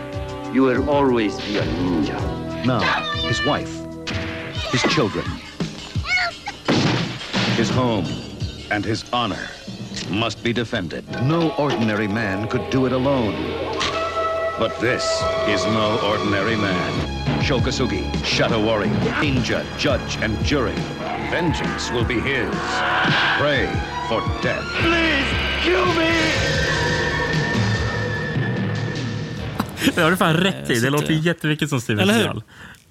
You 0.53 0.63
will 0.65 0.89
always 0.89 1.37
be 1.37 1.59
a 1.59 1.65
ninja. 1.65 2.19
Now, 2.65 2.81
his 3.27 3.45
wife, 3.45 3.71
his 4.71 4.81
children, 4.95 5.25
his 7.57 7.71
home, 7.71 8.05
and 8.71 8.85
his 8.85 9.05
honor 9.11 9.49
must 10.09 10.43
be 10.43 10.53
defended. 10.53 11.03
No 11.23 11.51
ordinary 11.57 12.07
man 12.07 12.47
could 12.47 12.69
do 12.71 12.85
it 12.85 12.93
alone. 12.93 13.35
But 14.59 14.79
this 14.79 15.03
is 15.47 15.65
no 15.65 15.99
ordinary 16.03 16.55
man. 16.55 17.18
Shokasugi, 17.49 18.03
Shadow 18.23 18.65
Warrior, 18.65 18.93
Ninja, 19.21 19.63
Judge, 19.79 20.23
and 20.23 20.45
Jury. 20.45 20.75
Vengeance 21.31 21.91
will 21.93 22.05
be 22.05 22.13
his. 22.13 22.55
Pray 23.39 23.65
for 24.07 24.21
death. 24.43 24.63
Please, 24.81 25.25
kill 25.63 25.85
me! 25.97 26.11
Det 29.95 30.01
har 30.01 30.11
du 30.11 30.17
fan 30.17 30.33
rätt 30.37 30.69
i. 30.69 30.75
så 30.75 30.85
Det 30.85 30.89
låter 30.89 31.11
eh, 31.11 31.25
jättemycket 31.25 31.69
som 31.69 31.81
Steven? 31.81 32.07
Seagal. 32.07 32.43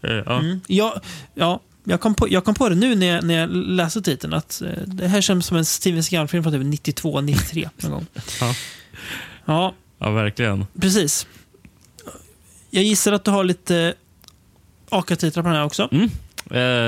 Eh, 0.03 0.11
Ja. 0.11 0.39
Mm. 0.39 0.61
Ja, 0.67 1.01
ja, 1.35 1.61
jag, 1.85 2.01
kom 2.01 2.15
på, 2.15 2.29
jag 2.31 2.45
kom 2.45 2.55
på 2.55 2.69
det 2.69 2.75
nu 2.75 2.95
när 2.95 3.07
jag, 3.07 3.25
när 3.25 3.35
jag 3.41 3.51
läste 3.51 4.03
titeln. 4.03 4.35
Att 4.35 4.63
eh, 4.63 4.69
det 4.87 5.09
här 5.09 5.21
känns 5.21 5.47
som 5.47 5.57
en 5.57 5.65
Steven 5.65 6.03
Seagal-film 6.03 6.43
från 6.43 6.53
typ 6.53 6.65
92, 6.65 7.21
93 7.21 7.69
någon 7.77 7.91
gång. 7.91 8.07
Ja. 8.41 8.55
Ja, 9.45 9.75
ja, 9.99 10.11
verkligen. 10.11 10.67
precis. 10.81 11.27
Jag 12.71 12.85
gissar 12.85 13.13
att 13.13 13.25
du 13.25 13.31
har 13.31 13.45
lite 13.45 13.95
AKA-titlar 14.91 15.43
på 15.43 15.49
den 15.49 15.57
här 15.57 15.65
också. 15.65 15.89
Mm. 15.93 16.11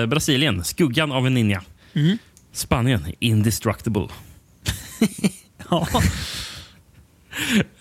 Eh, 0.03 0.07
Brasilien, 0.07 0.65
Skuggan 0.65 1.13
av 1.13 1.27
en 1.27 1.35
ninja. 1.35 1.63
Mm. 1.95 2.19
Spanien, 2.53 3.05
Indestructible. 3.19 4.09
Ja. 5.71 5.87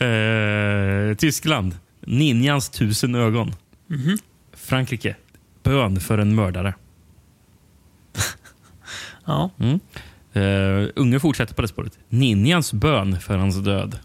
Eh, 0.06 1.16
Tyskland, 1.18 1.76
Ninjans 2.02 2.70
tusen 2.70 3.16
ögon. 3.16 3.56
Mhm. 3.88 4.18
Frankrike, 4.54 5.16
Bön 5.64 6.00
för 6.00 6.18
en 6.18 6.36
mördare. 6.36 6.74
Ja. 9.26 9.50
Mm. 9.60 9.80
Eh, 10.34 10.90
Unge 10.96 11.20
fortsätter 11.20 11.54
på 11.56 11.62
det 11.62 11.68
spåret. 11.68 11.98
Ninjans 12.10 12.74
bön 12.74 13.20
för 13.20 13.38
hans 13.38 13.56
död. 13.64 14.00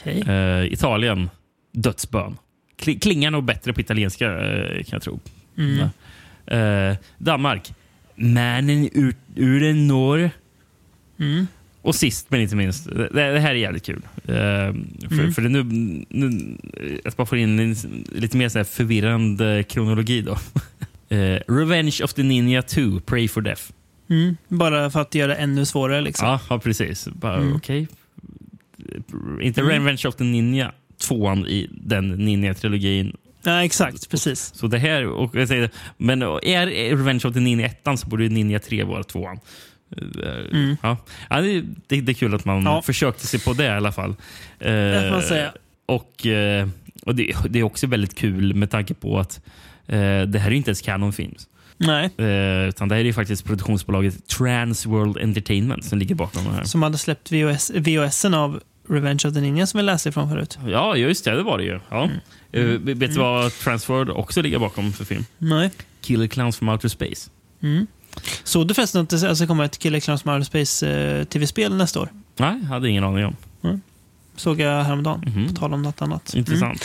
Okej. 0.00 0.20
Eh, 0.28 0.72
Italien, 0.72 1.30
dödsbön. 1.72 2.36
Kli- 2.80 2.98
Klingar 3.00 3.30
nog 3.30 3.44
bättre 3.44 3.72
på 3.72 3.80
italienska, 3.80 4.26
eh, 4.26 4.76
kan 4.84 4.88
jag 4.92 5.02
tro. 5.02 5.20
Mm. 5.58 5.88
Eh, 6.46 6.96
Danmark, 7.18 7.72
Mannen 8.16 8.88
ur, 8.92 9.14
ur 9.34 9.62
en 9.62 9.86
norr. 9.86 10.30
Mm. 11.20 11.46
Och 11.82 11.94
sist 11.94 12.26
men 12.30 12.40
inte 12.40 12.56
minst, 12.56 12.84
det, 12.90 13.08
det 13.12 13.40
här 13.40 13.50
är 13.50 13.54
jävligt 13.54 13.86
kul. 13.86 14.02
Eh, 14.16 14.34
för, 15.08 15.12
Mm. 15.12 15.32
för 15.32 15.42
det 15.42 15.48
nu, 15.48 15.62
nu, 16.08 16.56
jag 17.04 17.12
bara 17.12 17.26
får 17.26 17.38
in 17.38 17.58
en 17.58 17.76
lite 18.12 18.36
mer 18.36 18.48
så 18.48 18.64
förvirrande 18.64 19.64
kronologi. 19.68 20.20
då. 20.22 20.38
Eh, 21.10 21.40
Revenge 21.48 22.00
of 22.04 22.14
the 22.14 22.22
Ninja 22.22 22.62
2, 22.62 23.00
Pray 23.06 23.28
for 23.28 23.40
Death. 23.40 23.62
Mm. 24.10 24.36
Bara 24.48 24.90
för 24.90 25.00
att 25.00 25.14
göra 25.14 25.26
det 25.28 25.34
ännu 25.34 25.64
svårare. 25.66 26.00
Liksom. 26.00 26.28
Ja, 26.28 26.40
ja, 26.50 26.58
precis. 26.58 27.08
Bara, 27.08 27.36
Mm. 27.36 27.56
Okej. 27.56 27.88
Inte 29.40 29.60
Mm. 29.60 29.72
Revenge 29.72 30.02
of 30.08 30.14
the 30.16 30.24
Ninja, 30.24 30.72
tvåan 31.00 31.46
i 31.46 31.68
den 31.72 32.14
Ninja-trilogin. 32.28 33.16
Ja, 33.42 33.64
exakt. 33.64 34.10
Precis. 34.10 34.54
Så 34.54 34.66
det 34.66 34.78
här, 34.78 35.06
och 35.06 35.34
jag 35.34 35.48
säger, 35.48 35.70
men 35.96 36.22
är 36.22 36.96
Revenge 36.96 37.20
of 37.24 37.34
the 37.34 37.40
Ninja 37.40 37.66
ettan 37.66 37.98
så 37.98 38.06
borde 38.08 38.28
Ninja 38.28 38.58
3 38.58 38.84
vara 38.84 39.02
tvåan. 39.04 39.40
Eh, 39.96 40.28
Mm. 40.52 40.76
Ja. 40.82 40.96
Ja, 41.30 41.40
det, 41.40 41.62
det, 41.86 42.00
det 42.00 42.12
är 42.12 42.14
kul 42.14 42.34
att 42.34 42.44
man 42.44 42.62
Ja. 42.62 42.82
försökte 42.82 43.26
sig 43.26 43.40
på 43.40 43.52
det 43.52 43.64
i 43.64 43.68
alla 43.68 43.92
fall. 43.92 44.10
Eh, 44.10 44.16
Det 44.72 45.08
man 45.12 45.22
säga. 45.22 45.52
Och, 45.86 46.26
eh, 46.26 46.68
och 47.06 47.14
det, 47.14 47.32
det 47.48 47.58
är 47.58 47.62
också 47.62 47.86
väldigt 47.86 48.14
kul 48.18 48.54
med 48.54 48.70
tanke 48.70 48.94
på 48.94 49.18
att 49.18 49.40
eh, 49.86 50.22
det 50.22 50.38
här 50.38 50.50
är 50.50 50.54
inte 50.54 50.68
ens 50.70 50.80
Canon 50.82 51.12
Films. 51.12 51.48
Nej. 51.76 52.10
Eh, 52.18 52.68
utan 52.68 52.88
det 52.88 52.94
här 52.94 53.00
är 53.00 53.04
ju 53.06 53.12
faktiskt 53.12 53.44
produktionsbolaget 53.44 54.26
Trans 54.28 54.86
World 54.86 55.16
Entertainment 55.18 55.84
som 55.84 55.98
ligger 55.98 56.14
bakom 56.14 56.44
det 56.44 56.50
här. 56.50 56.64
Som 56.64 56.82
hade 56.82 56.98
släppt 56.98 57.32
VHS, 57.32 57.70
VHSen 57.74 58.34
av 58.34 58.60
Revenge 58.88 59.20
of 59.28 59.34
the 59.34 59.40
Ninja 59.40 59.66
som 59.66 59.78
vi 59.78 59.84
läste 59.84 60.08
ifrån 60.08 60.30
förut. 60.30 60.58
Ja, 60.66 60.96
just 60.96 61.24
det. 61.24 61.30
Det 61.36 61.42
var 61.42 61.58
det 61.58 61.64
ju. 61.64 61.80
Ja. 61.90 62.04
Eh, 62.04 62.10
Mm. 62.52 62.84
vet 62.98 62.98
du 63.14 63.18
vad 63.18 63.52
Transworld 63.52 64.10
också 64.10 64.42
ligger 64.42 64.58
bakom 64.58 64.92
för 64.92 65.04
film? 65.04 65.24
Nej. 65.38 65.70
Killer 66.00 66.26
Clowns 66.26 66.56
from 66.56 66.68
Outer 66.68 66.88
Space. 66.88 67.30
Mm. 67.62 67.86
Såg 68.44 68.68
du 68.68 68.74
förresten 68.74 69.00
att 69.02 69.08
det 69.10 69.28
alltså 69.28 69.46
kommer 69.46 69.64
ett 69.64 69.78
Killer 69.78 70.00
Clowns 70.00 70.22
from 70.22 70.32
Outer 70.32 70.44
Space 70.44 70.88
eh, 70.90 71.24
tv-spel 71.24 71.74
nästa 71.76 72.00
år? 72.00 72.08
Nej, 72.36 72.64
hade 72.64 72.88
ingen 72.88 73.04
aning 73.04 73.24
om. 73.24 73.36
Såg 74.36 74.60
jag 74.60 74.84
häromdagen. 74.84 75.22
Mhm. 75.26 75.48
På 75.48 75.54
tal 75.54 75.74
om 75.74 75.82
något 75.82 76.02
annat. 76.02 76.34
Intressant. 76.34 76.84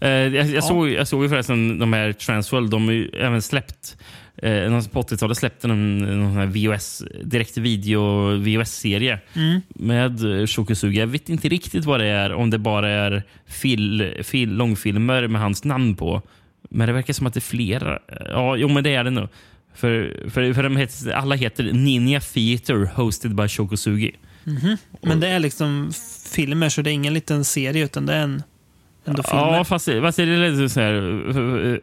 Eh, 0.00 0.08
jag, 0.10 0.32
jag, 0.34 0.46
Ja. 0.48 0.62
såg, 0.62 0.88
jag 0.88 1.08
såg 1.08 1.22
ju 1.22 1.28
förresten 1.28 1.78
de 1.78 1.92
här 1.92 2.12
Transworld, 2.12 2.70
de 2.70 2.84
har 2.84 2.92
ju 2.92 3.08
även 3.08 3.42
släppt 3.42 3.96
eh, 4.42 4.70
någon 4.70 4.84
på 4.84 5.02
80-talet 5.02 5.38
släppte 5.38 5.68
de 5.68 5.98
någon 5.98 6.32
här 6.32 6.46
VOS, 6.46 7.02
direkt 7.24 7.56
video 7.56 8.00
VOS-serie 8.36 9.18
Mm. 9.36 9.60
med 9.68 10.20
Shokusugi. 10.50 10.98
Jag 10.98 11.06
vet 11.06 11.28
inte 11.28 11.48
riktigt 11.48 11.84
vad 11.84 12.00
det 12.00 12.06
är, 12.06 12.32
om 12.32 12.50
det 12.50 12.58
bara 12.58 12.90
är 12.90 13.22
fil, 13.46 14.14
fil, 14.22 14.54
långfilmer 14.54 15.28
med 15.28 15.40
hans 15.40 15.64
namn 15.64 15.96
på. 15.96 16.22
Men 16.70 16.86
det 16.86 16.92
verkar 16.92 17.12
som 17.14 17.26
att 17.26 17.34
det 17.34 17.38
är 17.38 17.40
flera. 17.40 17.98
Ja, 18.28 18.56
jo, 18.56 18.68
men 18.68 18.84
det 18.84 18.94
är 18.94 19.04
det 19.04 19.10
nog. 19.10 19.28
För, 19.74 20.24
för, 20.30 20.52
för 20.52 20.62
de 20.62 20.76
heter, 20.76 21.10
alla 21.12 21.34
heter 21.34 21.72
Ninja 21.72 22.20
Theater 22.20 22.90
hosted 22.94 23.34
by 23.34 23.48
Shokusugi. 23.48 24.10
Mhm. 24.44 24.76
Men 25.02 25.20
det 25.20 25.28
är 25.28 25.38
liksom 25.38 25.92
filmer, 26.34 26.68
så 26.68 26.82
det 26.82 26.90
är 26.90 26.92
ingen 26.92 27.14
liten 27.14 27.44
serie, 27.44 27.84
utan 27.84 28.06
det 28.06 28.14
är 28.14 28.22
en, 28.22 28.42
ändå 29.04 29.22
filmer. 29.22 29.56
Ja, 29.56 29.64
fast, 29.64 29.88
fast 30.02 30.16
det 30.16 30.22
är 30.22 30.50
lite 30.50 30.68
så 30.68 30.80
här, 30.80 30.94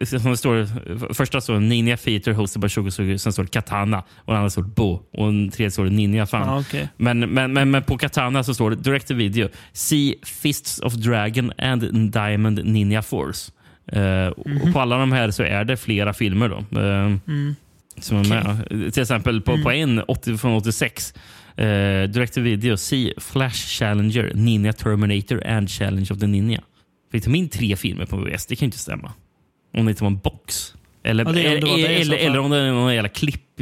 eh, 0.01 0.19
som 0.19 0.31
det 0.31 0.37
står, 0.37 1.13
första 1.13 1.41
står 1.41 1.59
Ninja 1.59 1.97
Theater 1.97 2.31
hosted 2.33 2.61
by 2.61 2.69
Shokusugi, 2.69 3.17
sen 3.17 3.33
står 3.33 3.43
det 3.43 3.49
Katana 3.49 3.99
och 3.99 4.25
den 4.33 4.35
andra 4.35 4.49
står 4.49 4.61
Bo 4.63 4.91
och 5.13 5.25
den 5.27 5.49
tredje 5.49 5.71
står 5.71 5.83
det 5.83 5.89
Ninja 5.91 6.25
fan. 6.25 6.47
Ja, 6.47 6.59
okej. 6.59 6.87
men, 6.97 7.19
men, 7.19 7.53
men, 7.53 7.71
men 7.71 7.83
på 7.83 7.97
Katana 7.97 8.43
så 8.43 8.53
står 8.53 8.69
det 8.69 8.75
direct 8.75 9.07
to 9.07 9.13
video. 9.13 9.47
See 9.73 10.15
Fists 10.23 10.79
of 10.79 10.93
Dragon 10.93 11.51
and 11.57 12.11
Diamond 12.11 12.65
Ninja 12.65 13.01
Force. 13.01 13.51
Eh, 13.91 14.27
och 14.27 14.47
Mhm. 14.49 14.73
på 14.73 14.79
alla 14.79 14.97
de 14.97 15.11
här 15.11 15.31
så 15.31 15.43
är 15.43 15.63
det 15.63 15.77
flera 15.77 16.13
filmer. 16.13 16.49
då. 16.49 16.79
Eh, 16.79 17.05
Mm. 17.27 17.55
som 17.99 18.17
är 18.17 18.23
med. 18.29 18.93
Till 18.93 19.01
exempel 19.01 19.41
på, 19.41 19.57
på 19.63 19.71
en 19.71 19.99
80, 20.07 20.37
från 20.37 20.53
86. 20.53 21.13
Eh, 21.57 21.65
direct 22.09 22.33
to 22.33 22.41
video. 22.41 22.77
See 22.77 23.13
Flash 23.17 23.67
Challenger, 23.79 24.31
Ninja 24.35 24.73
Terminator 24.73 25.47
and 25.47 25.69
Challenge 25.69 26.07
of 26.11 26.19
the 26.19 26.27
Ninja. 26.27 26.61
Fick 27.11 27.23
de 27.23 27.35
in 27.35 27.49
tre 27.49 27.75
filmer 27.75 28.05
på 28.05 28.17
VHS? 28.17 28.45
Det 28.45 28.55
kan 28.55 28.65
ju 28.65 28.67
inte 28.67 28.77
stämma. 28.77 29.13
Om 29.73 29.85
det 29.85 29.89
inte 29.91 30.03
var 30.03 30.11
en 30.11 30.17
box. 30.17 30.73
Eller, 31.03 31.25
Ja, 31.25 31.31
det 31.31 31.63
om 31.63 31.81
det 31.81 31.87
det 31.87 32.01
eller, 32.01 32.17
eller 32.17 32.39
om 32.39 32.51
det 32.51 32.57
är 32.57 32.71
någon 32.71 32.93
jävla 32.95 33.09
klipp. 33.09 33.59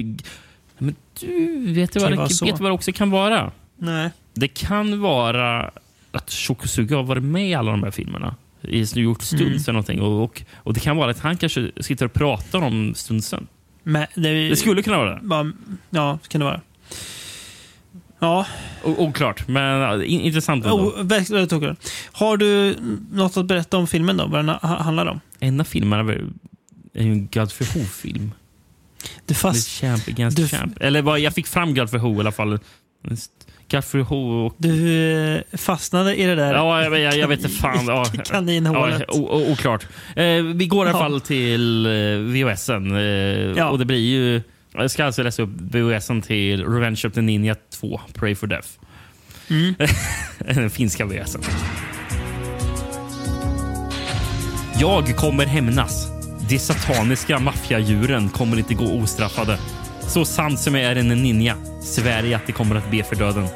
Men 0.77 0.95
du, 1.19 1.73
vet 1.73 1.93
du 1.93 1.99
vad 1.99 2.11
det, 2.11 2.45
vet 2.45 2.59
vad 2.59 2.69
det 2.69 2.73
också 2.73 2.91
kan 2.91 3.09
vara? 3.09 3.51
Nej. 3.77 4.09
Det 4.33 4.47
kan 4.47 4.99
vara 5.01 5.71
att 6.11 6.31
Shokosugi 6.31 6.93
har 6.95 7.03
varit 7.03 7.23
med 7.23 7.49
i 7.49 7.53
alla 7.53 7.71
de 7.71 7.83
här 7.83 7.91
filmerna. 7.91 8.35
I 8.61 8.79
gjort 8.99 9.21
stunts 9.21 9.41
Mm. 9.43 9.53
eller 9.53 9.73
någonting. 9.73 10.01
Och, 10.01 10.23
och, 10.23 10.41
och 10.55 10.73
det 10.73 10.79
kan 10.79 10.97
vara 10.97 11.11
att 11.11 11.19
han 11.19 11.37
kanske 11.37 11.71
sitter 11.79 12.05
och 12.05 12.13
pratar 12.13 12.61
om 12.61 12.93
stuntsen. 12.95 13.47
Men 13.83 14.05
det, 14.15 14.49
Det 14.49 14.55
skulle 14.55 14.83
kunna 14.83 14.97
vara 14.97 15.19
det. 15.19 15.51
Ja, 15.89 16.19
kan 16.27 16.39
det 16.39 16.45
vara. 16.45 16.61
Ja, 18.19 18.45
O- 18.83 18.95
Oklart, 18.97 19.47
men 19.47 20.03
intressant 20.03 20.65
ändå. 20.65 20.77
oh, 20.77 21.03
väldigt 21.03 21.53
oklart. 21.53 21.77
Har 22.11 22.37
du 22.37 22.75
något 23.11 23.37
att 23.37 23.45
berätta 23.45 23.77
om 23.77 23.87
filmen 23.87 24.17
då? 24.17 24.25
Vad 24.27 24.39
den 24.39 24.49
ha- 24.49 24.81
handlar 24.83 25.05
om? 25.05 25.19
En 25.39 25.59
av 25.59 25.63
filmerna 25.63 26.11
är 26.13 26.15
ju 26.15 27.11
en 27.11 27.27
Godfrey 27.33 27.69
Ho-film. 27.73 28.31
Du 29.25 29.33
fast... 29.33 29.67
Champ 29.69 30.07
against 30.07 30.37
du- 30.37 30.47
Champ. 30.47 30.77
Eller 30.81 31.01
vad, 31.01 31.19
jag 31.19 31.33
fick 31.33 31.47
fram 31.47 31.75
Godfrey 31.75 32.01
Ho 32.01 32.15
i 32.17 32.19
alla 32.19 32.31
fall. 32.31 32.59
Godfrey 33.71 34.03
Ho 34.03 34.45
och... 34.45 34.55
Du 34.57 35.01
eh, 35.35 35.57
fastnade 35.57 36.15
i 36.15 36.25
det 36.25 36.35
där 36.35 36.53
Ja, 36.53 36.83
jag, 36.83 36.99
jag, 36.99 37.17
jag 37.17 37.27
vet 37.27 37.39
inte 37.39 37.49
fan. 37.61 37.85
Ja, 37.87 38.05
kaninhålet. 38.25 39.03
Ja, 39.07 39.13
o, 39.13 39.51
oklart. 39.51 39.87
Eh, 40.15 40.25
vi 40.55 40.67
går 40.67 40.87
i 40.87 40.89
alla 40.89 40.99
fall 40.99 41.21
till 41.21 41.85
eh, 41.85 41.91
VHSen. 42.17 42.91
Eh, 42.95 43.01
Ja. 43.57 43.69
Och 43.69 43.79
det 43.79 43.85
blir 43.85 43.99
ju... 43.99 44.41
Jag 44.77 44.91
ska 44.91 45.05
alltså 45.05 45.23
läsa 45.23 45.41
upp 45.41 45.49
VHSen 45.71 46.21
till 46.21 46.65
Revenge 46.65 47.01
of 47.07 47.13
the 47.13 47.21
Ninja 47.21 47.55
2, 47.69 48.01
Pray 48.13 48.35
for 48.35 48.47
Death. 48.47 48.67
Mm. 49.49 49.75
Den 50.55 50.69
finska 50.69 51.05
VHSen. 51.05 51.41
Jag 54.79 55.15
kommer 55.15 55.45
hämnas. 55.45 56.07
De 56.49 56.59
sataniska 56.59 57.39
maffiadjuren 57.39 58.29
kommer 58.29 58.57
inte 58.57 58.73
gå 58.73 58.85
ostraffade. 58.85 59.57
Så 60.01 60.25
sant 60.25 60.59
som 60.59 60.75
jag 60.75 60.83
är 60.83 60.95
en 60.95 61.07
ninja 61.07 61.55
svär 61.81 62.23
jag 62.23 62.33
att 62.33 62.47
de 62.47 62.53
kommer 62.53 62.75
att 62.75 62.91
be 62.91 63.03
för 63.03 63.15
döden. 63.15 63.47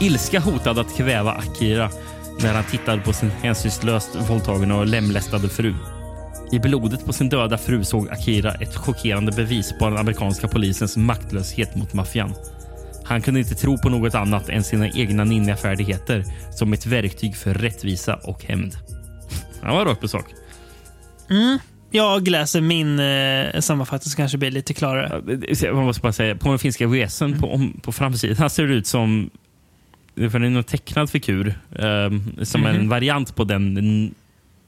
Ilska 0.00 0.40
hotade 0.40 0.80
att 0.80 0.96
kväva 0.96 1.32
Akira 1.32 1.90
när 2.40 2.54
han 2.54 2.64
tittade 2.64 3.02
på 3.02 3.12
sin 3.12 3.30
hänsynslöst 3.30 4.16
våldtagna 4.28 4.76
och 4.76 4.86
lemlästade 4.86 5.48
fru. 5.48 5.74
I 6.52 6.58
blodet 6.58 7.04
på 7.06 7.12
sin 7.12 7.28
döda 7.28 7.58
fru 7.58 7.84
såg 7.84 8.08
Akira 8.10 8.52
ett 8.54 8.76
chockerande 8.76 9.32
bevis 9.32 9.74
på 9.78 9.88
den 9.88 9.98
amerikanska 9.98 10.48
polisens 10.48 10.96
maktlöshet 10.96 11.76
mot 11.76 11.92
maffian. 11.94 12.34
Han 13.04 13.22
kunde 13.22 13.40
inte 13.40 13.54
tro 13.54 13.78
på 13.78 13.88
något 13.88 14.14
annat 14.14 14.48
än 14.48 14.64
sina 14.64 14.88
egna 14.88 15.24
ninjafärdigheter 15.24 16.24
som 16.52 16.72
ett 16.72 16.86
verktyg 16.86 17.36
för 17.36 17.54
rättvisa 17.54 18.14
och 18.14 18.44
hämnd. 18.44 18.74
Han 19.62 19.76
var 19.76 19.84
rakt 19.84 20.00
på 20.00 20.08
sak. 20.08 20.24
Mm. 21.30 21.58
Jag 21.90 22.28
läser 22.28 22.60
min 22.60 22.98
eh, 22.98 23.60
sammanfattning 23.60 24.10
så 24.10 24.16
kanske 24.16 24.38
blir 24.38 24.50
lite 24.50 24.74
klarare. 24.74 25.22
Jag 25.62 25.76
måste 25.76 26.02
bara 26.02 26.12
säga, 26.12 26.36
på 26.36 26.48
den 26.48 26.58
finska 26.58 26.86
VSen 26.86 27.38
på, 27.38 27.52
om- 27.54 27.80
på 27.82 27.92
framsidan 27.92 28.50
ser 28.50 28.66
det 28.66 28.74
ut 28.74 28.86
som 28.86 29.30
för 30.30 30.38
det 30.38 30.46
är 30.46 30.50
någon 30.50 30.64
tecknad 30.64 31.10
figur 31.10 31.54
ehm, 31.78 32.32
som 32.42 32.66
en 32.66 32.76
Mhm. 32.76 32.88
variant 32.88 33.36
på 33.36 33.44
den 33.44 34.14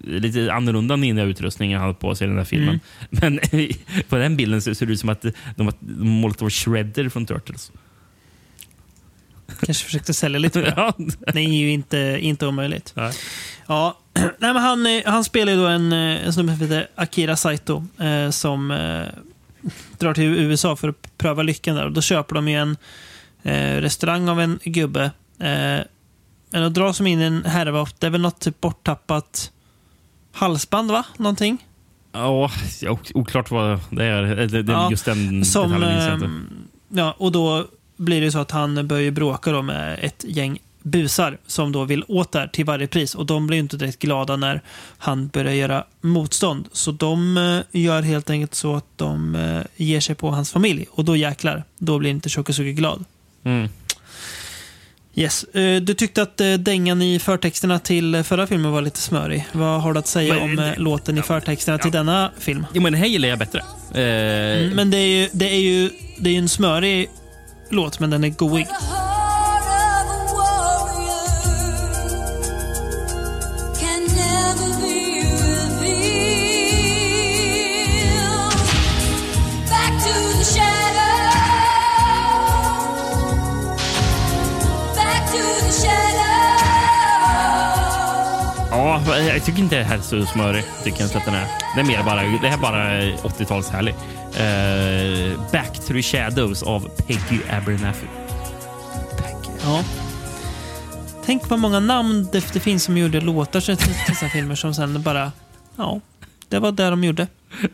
lite 0.06 0.52
annorlunda 0.52 0.96
ninja-utrustningen 0.96 1.78
han 1.78 1.86
hade 1.86 1.98
på 1.98 2.14
sig 2.14 2.24
i 2.24 2.28
den 2.28 2.38
här 2.38 2.44
filmen. 2.44 2.80
Mm. 3.22 3.38
Men 3.50 3.68
på 4.08 4.16
den 4.16 4.36
bilden 4.36 4.62
så 4.62 4.74
ser 4.74 4.86
det 4.86 4.92
ut 4.92 5.00
som 5.00 5.08
att 5.08 5.24
de 5.56 5.66
har 5.66 5.74
målat 6.04 6.42
över 6.42 6.50
Shredder 6.50 7.08
från 7.08 7.26
Turtles. 7.26 7.72
Kanske 9.60 9.84
försökte 9.84 10.14
sälja 10.14 10.38
lite 10.38 10.60
för 10.60 10.66
det. 10.66 10.74
Ja. 10.76 10.94
Det 11.32 11.40
är 11.40 11.48
ju 11.48 11.70
inte, 11.70 12.18
inte 12.20 12.46
omöjligt. 12.46 12.92
Nej. 12.96 13.12
Ja, 13.66 13.98
Nej, 14.14 14.52
men 14.52 14.56
han, 14.56 14.86
eh, 14.86 15.02
han 15.06 15.24
spelar 15.24 15.52
ju 15.52 15.58
då 15.58 15.66
en, 15.66 15.92
eh, 15.92 16.26
en 16.26 16.32
snubbe 16.32 16.52
som 16.52 16.60
heter 16.60 16.88
Akira 16.94 17.36
Saito 17.36 17.86
eh, 17.98 18.30
som 18.30 18.70
eh, 18.70 19.06
drar 19.98 20.14
till 20.14 20.24
USA 20.24 20.76
för 20.76 20.88
att 20.88 21.18
pröva 21.18 21.42
lyckan 21.42 21.76
där. 21.76 21.84
Och 21.84 21.92
då 21.92 22.00
köper 22.00 22.34
de 22.34 22.48
ju 22.48 22.56
en 22.56 22.76
eh, 23.42 23.80
restaurang 23.80 24.28
av 24.28 24.40
en 24.40 24.58
gubbe. 24.64 25.04
Eh, 25.38 25.80
men 26.50 26.62
då 26.62 26.68
dras 26.68 26.98
de 26.98 27.06
in 27.06 27.20
i 27.20 27.24
en 27.24 27.44
härva. 27.44 27.86
Det 27.98 28.06
är 28.06 28.10
väl 28.10 28.20
något 28.20 28.40
typ 28.40 28.60
borttappat 28.60 29.50
halsband, 30.34 30.90
va? 30.90 31.04
Någonting? 31.16 31.66
Ja, 32.12 32.50
oklart 33.14 33.50
vad 33.50 33.80
det 33.90 34.04
är. 34.04 34.22
Det, 34.22 34.62
det, 34.62 34.72
Ja, 34.72 34.90
just 34.90 35.04
den 35.04 35.44
Som, 35.44 35.70
detaljen 35.70 36.22
ehm, 36.22 36.48
ja, 36.88 37.14
och 37.18 37.32
då 37.32 37.66
blir 37.96 38.20
det 38.20 38.32
så 38.32 38.38
att 38.38 38.50
han 38.50 38.88
börjar 38.88 39.10
bråka 39.10 39.52
då 39.52 39.62
med 39.62 39.98
ett 40.02 40.24
gäng 40.28 40.58
busar 40.82 41.38
som 41.46 41.72
då 41.72 41.84
vill 41.84 42.04
åt 42.08 42.32
där 42.32 42.46
till 42.46 42.64
varje 42.64 42.86
pris. 42.86 43.14
Och 43.14 43.26
de 43.26 43.46
blir 43.46 43.58
inte 43.58 43.76
direkt 43.76 43.98
glada 43.98 44.36
när 44.36 44.60
han 44.98 45.28
börjar 45.28 45.52
göra 45.52 45.84
motstånd. 46.00 46.68
Så 46.72 46.92
de 46.92 47.36
eh, 47.36 47.80
gör 47.80 48.02
helt 48.02 48.30
enkelt 48.30 48.54
så 48.54 48.74
att 48.74 48.86
de 48.96 49.34
eh, 49.34 49.62
ger 49.76 50.00
sig 50.00 50.14
på 50.14 50.30
hans 50.30 50.52
familj. 50.52 50.86
Och 50.90 51.04
då 51.04 51.16
jäklar, 51.16 51.64
då 51.78 51.98
blir 51.98 52.10
inte 52.10 52.28
Shokosugi 52.28 52.72
glad. 52.72 53.04
Mm. 53.44 53.68
Yes. 55.16 55.44
Eh, 55.44 55.80
Du 55.80 55.94
tyckte 55.94 56.22
att 56.22 56.40
eh, 56.40 56.52
dängan 56.52 57.02
i 57.02 57.18
förtexterna 57.18 57.78
till 57.78 58.14
eh, 58.14 58.22
förra 58.22 58.46
filmen 58.46 58.72
var 58.72 58.82
lite 58.82 58.98
smörig. 59.00 59.46
Vad 59.52 59.82
har 59.82 59.92
du 59.92 59.98
att 59.98 60.06
säga 60.06 60.34
Men, 60.34 60.42
om 60.42 60.58
eh, 60.58 60.72
låten 60.76 61.18
i 61.18 61.22
förtexterna 61.22 61.78
till 61.78 61.90
denna 61.90 62.30
film? 62.38 62.66
Jo, 62.72 62.82
men 62.82 62.92
den 62.92 63.00
här 63.02 63.08
gillar 63.08 63.28
jag 63.28 63.38
bättre. 63.38 63.62
Mm, 63.94 64.70
men 64.76 64.90
det 64.90 64.96
är 64.96 65.06
ju, 65.22 65.28
det 65.32 65.50
är 65.54 65.60
ju 65.60 65.90
det 66.18 66.30
är 66.30 66.38
en 66.38 66.48
smörig 66.48 67.10
låt, 67.70 68.00
men 68.00 68.10
den 68.10 68.24
är 68.24 68.28
goig. 68.28 68.66
Ja, 88.94 89.18
jag 89.18 89.44
tycker 89.44 89.58
inte 89.58 89.76
det 89.76 89.84
här 89.84 89.98
är 89.98 90.02
så 90.02 90.26
smörig. 90.26 90.64
Tycker 90.84 91.00
jag 91.00 91.06
inte 91.06 91.18
att 91.18 91.24
den 91.24 91.34
är. 91.34 91.46
Det 91.74 91.80
är 91.80 91.84
mer 91.84 92.02
bara, 92.02 92.22
det 92.22 92.48
här 92.48 92.58
är 92.58 92.60
bara 92.60 93.00
80-talshärlig. 93.02 93.94
Uh, 94.34 95.40
Back 95.52 95.74
to 95.74 95.92
the 95.92 96.02
Shadows 96.02 96.62
av 96.62 96.88
Peggy 97.06 97.40
Abernathy. 97.50 98.06
Ja. 99.62 99.84
Tänk 101.24 101.50
vad 101.50 101.58
många 101.58 101.80
namn 101.80 102.28
det, 102.32 102.60
finns 102.60 102.84
som 102.84 102.98
gjorde 102.98 103.20
låtar 103.20 103.60
till 103.60 103.76
till 103.76 103.94
dessa 104.08 104.28
filmer 104.28 104.54
som 104.54 104.74
sen 104.74 105.02
bara... 105.02 105.32
Ja, 105.76 106.00
det 106.48 106.58
var 106.58 106.72
det 106.72 106.90
de 106.90 107.04
gjorde. 107.04 107.26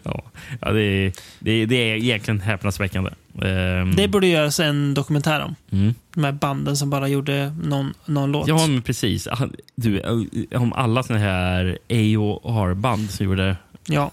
Ja, 0.03 0.23
ja 0.61 0.73
det, 0.73 0.83
är, 0.83 1.13
det, 1.39 1.51
är, 1.51 1.67
det 1.67 1.77
är 1.77 1.97
egentligen 1.97 2.41
häpnadsväckande. 2.41 3.11
Ehm, 3.43 3.97
Det 3.97 4.09
borde 4.09 4.27
göras 4.27 4.61
en 4.61 4.95
dokumentär 4.95 5.41
om. 5.41 5.55
mm. 5.71 5.95
De 6.15 6.25
här 6.25 6.33
banden 6.33 6.77
som 6.77 6.91
bara 6.91 7.09
gjorde 7.09 7.55
någon, 7.63 7.95
någon 8.07 8.33
låt. 8.33 8.49
Ja, 8.49 8.67
men 8.67 8.83
precis. 8.83 9.27
Ah, 9.27 9.49
Du, 9.75 10.01
eh, 10.01 10.63
om 10.63 10.73
alla 10.73 11.03
såna 11.03 11.19
här 11.19 11.79
AOR-band 11.91 13.11
som 13.11 13.27
gjorde 13.27 13.57
Ja. 13.87 14.11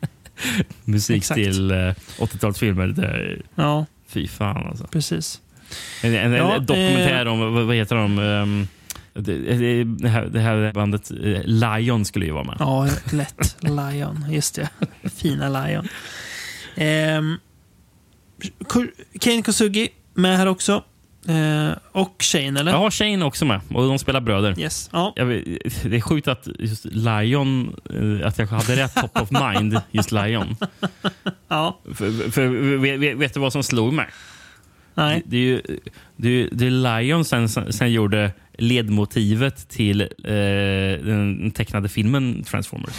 musik 0.84 1.16
Exakt. 1.16 1.38
till 1.40 1.70
eh, 1.70 1.76
80-talsfilmer. 2.18 2.86
Det, 2.86 3.36
Ja, 3.54 3.86
fy 4.08 4.28
fan 4.28 4.66
alltså. 4.66 4.86
precis. 4.86 5.40
En, 6.02 6.14
en, 6.14 6.32
Ja, 6.32 6.54
en 6.56 6.66
dokumentär 6.66 7.26
eh, 7.26 7.32
om, 7.32 7.66
vad, 7.66 7.76
heter 7.76 7.96
de? 7.96 8.18
Ehm, 8.18 8.68
det, 9.14 9.84
det, 9.84 10.08
här, 10.08 10.24
det 10.26 10.40
här 10.40 10.72
bandet 10.72 11.10
eh, 11.10 11.40
Lion 11.44 12.04
skulle 12.04 12.26
ju 12.26 12.32
vara 12.32 12.44
med. 12.44 12.56
Ja, 12.58 12.88
lätt. 13.12 13.56
Lion. 13.60 14.24
Just 14.30 14.54
det. 14.54 14.68
Fina 15.16 15.48
Lion. 15.66 15.88
Ko- 16.76 17.38
Kane 19.20 19.42
Kosugi 19.42 19.88
med 20.14 20.36
här 20.36 20.46
också. 20.46 20.82
Eh, 21.28 21.70
och 21.92 22.14
Shane, 22.18 22.60
eller? 22.60 22.72
Ja, 22.72 22.90
Shane 22.90 23.24
också 23.24 23.44
med 23.44 23.60
och 23.74 23.88
de 23.88 23.98
spelar 23.98 24.20
bröder. 24.20 24.58
Yes. 24.60 24.90
Ja. 24.92 25.12
Jag 25.16 25.26
det 25.84 25.96
är 25.96 26.00
sjukt 26.00 26.28
att 26.28 26.48
just 26.58 26.84
Lion, 26.84 27.76
eh, 28.20 28.26
att 28.26 28.38
jag 28.38 28.46
hade 28.46 28.76
rätt 28.76 28.94
top 28.94 29.20
of 29.22 29.30
mind, 29.30 29.80
just 29.90 30.12
Lion. 30.12 30.56
Ja. 31.48 31.80
För, 31.94 32.30
för, 32.30 32.46
vet, 32.78 33.00
vet- 33.00 33.16
vet 33.16 33.34
du 33.34 33.40
vad 33.40 33.52
som 33.52 33.62
slog 33.62 33.92
mig? 33.92 34.06
Nej. 34.94 35.22
Det 35.26 35.36
är 35.36 35.40
ju 35.40 35.62
det 36.16 36.28
är, 36.28 36.48
det 36.52 36.66
är 36.66 36.70
Lion 37.00 37.24
sen, 37.24 37.48
sen 37.72 37.92
gjorde 37.92 38.32
ledmotivet 38.58 39.68
till 39.68 40.00
eh, 40.00 40.06
den 41.06 41.50
tecknade 41.50 41.88
filmen 41.88 42.42
Transformers. 42.44 42.94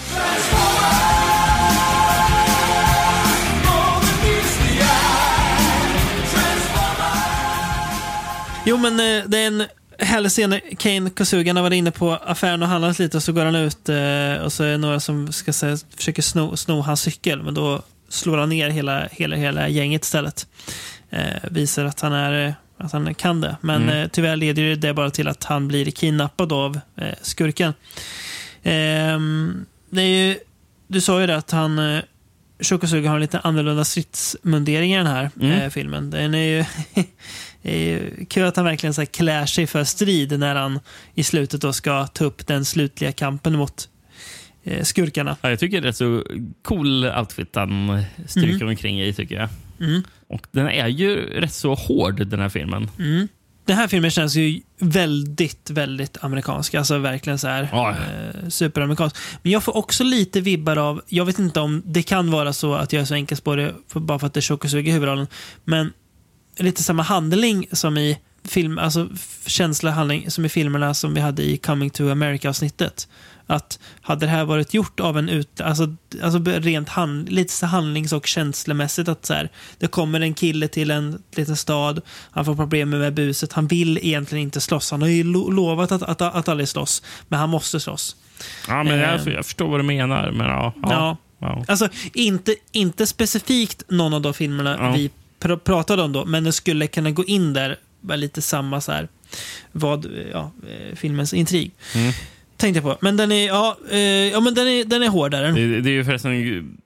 Jo, 8.68 8.77
men 8.77 8.94
eh, 8.99 9.26
det 9.30 9.38
är 9.38 9.48
en 9.48 9.64
härlig 9.99 10.31
scen. 10.31 10.60
Kane 10.77 11.10
Kosugi 11.10 11.48
han 11.49 11.56
har 11.56 11.64
varit 11.64 11.76
inne 11.77 11.91
på 11.91 12.11
affären 12.14 12.61
och 12.64 12.68
handlat 12.69 12.99
lite 12.99 13.18
och 13.18 13.23
så 13.23 13.31
går 13.31 13.45
han 13.45 13.56
ut 13.56 13.89
eh, 13.89 14.44
och 14.45 14.53
så 14.53 14.64
är 14.64 14.72
det 14.72 14.77
några 14.77 14.99
som 14.99 15.31
ska 15.34 15.53
säga, 15.53 15.77
försöker 15.98 16.22
sno, 16.22 16.57
sno 16.57 16.81
hans 16.81 17.02
cykel. 17.02 17.44
Men 17.44 17.53
då 17.53 17.81
slår 18.10 18.38
han 18.38 18.49
ner 18.49 18.69
hela, 18.69 19.07
hela, 19.11 19.35
hela 19.35 19.68
gänget 19.69 20.03
istället. 20.03 20.48
Eh, 21.10 21.49
visar 21.52 21.85
att 21.85 21.99
han, 22.02 22.14
är, 22.14 22.48
eh, 22.48 22.53
att 22.77 22.91
han 22.91 23.14
kan 23.15 23.41
det. 23.41 23.57
Men 23.61 23.84
Mm. 23.84 23.98
eh, 24.03 24.07
tyvärr 24.10 24.35
leder 24.35 24.76
det 24.76 24.94
bara 24.94 25.10
till 25.10 25.27
att 25.27 25.44
han 25.44 25.68
blir 25.68 25.91
kidnappad 25.91 26.53
av 26.53 26.80
eh, 26.98 27.07
skurken. 27.22 27.73
Ehm, 28.64 29.65
det 29.89 30.02
är 30.02 30.06
ju, 30.27 30.38
du 30.88 31.02
sa 31.02 31.22
ju 31.22 31.27
det 31.27 31.38
att 31.38 31.52
han 31.52 31.80
eh, 31.80 32.02
Shokosuga 32.60 33.10
har 33.10 33.19
lite 33.19 33.39
annorlunda 33.39 33.85
stridsmundering 33.85 34.94
i 34.94 34.98
den 34.98 35.07
här 35.07 35.30
Mm. 35.41 35.72
filmen. 35.72 36.10
Den 36.10 36.34
är 36.35 36.38
ju, 36.57 36.65
ju 37.63 38.25
kul 38.29 38.43
att 38.45 38.55
han 38.55 38.65
verkligen 38.65 38.93
så 38.93 39.01
här 39.01 39.05
klär 39.05 39.45
sig 39.45 39.67
för 39.67 39.84
strid 39.84 40.39
när 40.39 40.55
han 40.55 40.79
i 41.15 41.23
slutet 41.23 41.61
då 41.61 41.73
ska 41.73 42.07
ta 42.07 42.25
upp 42.25 42.47
den 42.47 42.65
slutliga 42.65 43.11
kampen 43.11 43.57
mot 43.57 43.89
eh, 44.63 44.84
skurkarna. 44.84 45.38
Ja, 45.41 45.49
jag 45.49 45.59
tycker 45.59 45.81
det 45.81 45.88
är 45.88 45.91
så 45.91 46.23
cool 46.63 47.05
outfit 47.05 47.55
han 47.55 48.03
stryker 48.27 48.55
Mm. 48.55 48.67
omkring 48.67 49.01
i. 49.01 49.13
tycker 49.13 49.35
jag. 49.35 49.49
Mm. 49.79 50.03
Och 50.29 50.47
Den 50.51 50.67
är 50.67 50.88
ju 50.88 51.15
rätt 51.15 51.53
så 51.53 51.73
hård, 51.75 52.27
den 52.27 52.39
här 52.39 52.49
filmen. 52.49 52.89
Mm. 52.99 53.27
Den 53.65 53.77
här 53.77 53.88
filmen 53.88 54.11
känns 54.11 54.35
ju 54.35 54.61
väldigt, 54.79 55.69
väldigt 55.69 56.17
amerikansk. 56.21 56.75
Alltså 56.75 56.97
verkligen 56.97 57.39
så 57.39 57.47
här 57.47 57.63
eh, 58.43 58.49
superamerikansk. 58.49 59.15
Men 59.43 59.51
jag 59.51 59.63
får 59.63 59.77
också 59.77 60.03
lite 60.03 60.41
vibbar 60.41 60.77
av, 60.77 61.01
jag 61.07 61.25
vet 61.25 61.39
inte 61.39 61.59
om 61.59 61.81
det 61.85 62.03
kan 62.03 62.31
vara 62.31 62.53
så 62.53 62.73
att 62.73 62.93
jag 62.93 63.01
är 63.01 63.05
så 63.05 63.13
enkel 63.13 63.38
på 63.38 63.55
det 63.55 63.73
för, 63.88 63.99
bara 63.99 64.19
för 64.19 64.27
att 64.27 64.34
det 64.34 64.39
är 64.39 64.41
Shokosugi 64.41 64.89
i 64.89 64.93
huvudrollen. 64.93 65.27
Men 65.63 65.93
lite 66.59 66.84
samma 66.84 67.03
handling 67.03 67.67
som 67.71 67.97
i 67.97 68.17
film, 68.43 68.77
alltså 68.79 69.07
känsla 69.45 69.91
handling 69.91 70.31
som 70.31 70.45
i 70.45 70.49
filmerna 70.49 70.93
som 70.93 71.13
vi 71.13 71.21
hade 71.21 71.43
i 71.43 71.57
Coming 71.57 71.89
to 71.89 72.09
America-avsnittet. 72.11 73.07
Att 73.49 73.79
hade 74.01 74.25
det 74.25 74.29
här 74.29 74.45
varit 74.45 74.73
gjort 74.73 74.99
av 74.99 75.17
en 75.17 75.29
ut, 75.29 75.61
alltså, 75.61 75.95
alltså 76.23 76.39
rent 76.45 76.89
hand, 76.89 77.29
lite 77.31 77.53
så 77.53 77.65
handlings 77.65 78.13
och 78.13 78.27
känslomässigt 78.27 79.07
att 79.07 79.25
så 79.25 79.34
här, 79.34 79.49
det 79.79 79.88
kommer 79.88 80.19
en 80.21 80.34
kille 80.34 80.67
till 80.67 80.91
en 80.91 81.21
liten 81.35 81.55
stad, 81.57 82.01
han 82.31 82.45
får 82.45 82.55
problem 82.55 82.89
med 82.89 83.13
buset, 83.13 83.53
han 83.53 83.67
vill 83.67 83.97
egentligen 83.97 84.43
inte 84.43 84.61
slåss, 84.61 84.91
han 84.91 85.01
har 85.01 85.09
ju 85.09 85.23
lo- 85.23 85.49
lovat 85.49 85.91
att, 85.91 86.03
att, 86.03 86.21
att 86.21 86.47
aldrig 86.47 86.69
slåss, 86.69 87.03
men 87.27 87.39
han 87.39 87.49
måste 87.49 87.79
slåss. 87.79 88.15
Ja, 88.67 88.84
men 88.84 88.97
jag, 88.99 89.19
Ehm. 89.19 89.31
jag 89.34 89.45
förstår 89.45 89.67
vad 89.67 89.79
du 89.79 89.84
menar. 89.84 90.31
Men 90.31 90.47
ja, 90.47 90.73
ja, 90.84 90.89
Ja. 90.91 91.17
ja. 91.39 91.63
Alltså, 91.67 91.88
inte, 92.13 92.55
inte 92.71 93.07
specifikt 93.07 93.84
någon 93.89 94.13
av 94.13 94.21
de 94.21 94.34
filmerna 94.34 94.77
Ja. 94.79 94.91
vi 94.91 95.09
pr 95.39 95.55
pratade 95.55 96.01
om 96.01 96.14
då, 96.14 96.26
men 96.26 96.43
det 96.43 96.51
skulle 96.51 96.88
kunna 96.88 97.11
gå 97.11 97.26
in 97.26 97.53
där, 97.53 97.76
bara 98.01 98.15
lite 98.15 98.41
samma 98.41 98.81
så 98.81 98.91
här, 98.91 99.07
vad, 99.72 100.05
ja, 100.31 100.51
eh, 100.69 100.95
filmens 100.95 101.34
intrig. 101.34 101.72
Mm. 101.95 102.14
Tänkte 102.57 102.77
jag 102.77 102.84
på. 102.84 102.97
Men 103.01 103.18
den 103.18 103.31
är, 103.31 103.47
ja, 103.47 103.77
eh, 103.91 103.99
ja 103.99 104.39
men 104.39 104.53
den 104.53 104.68
är, 104.68 104.85
den 104.85 105.03
är 105.03 105.09
hårdare. 105.09 105.51
Det, 105.51 105.81
det 105.81 105.89
är 105.89 105.93
ju 105.93 106.03
förresten 106.05 106.77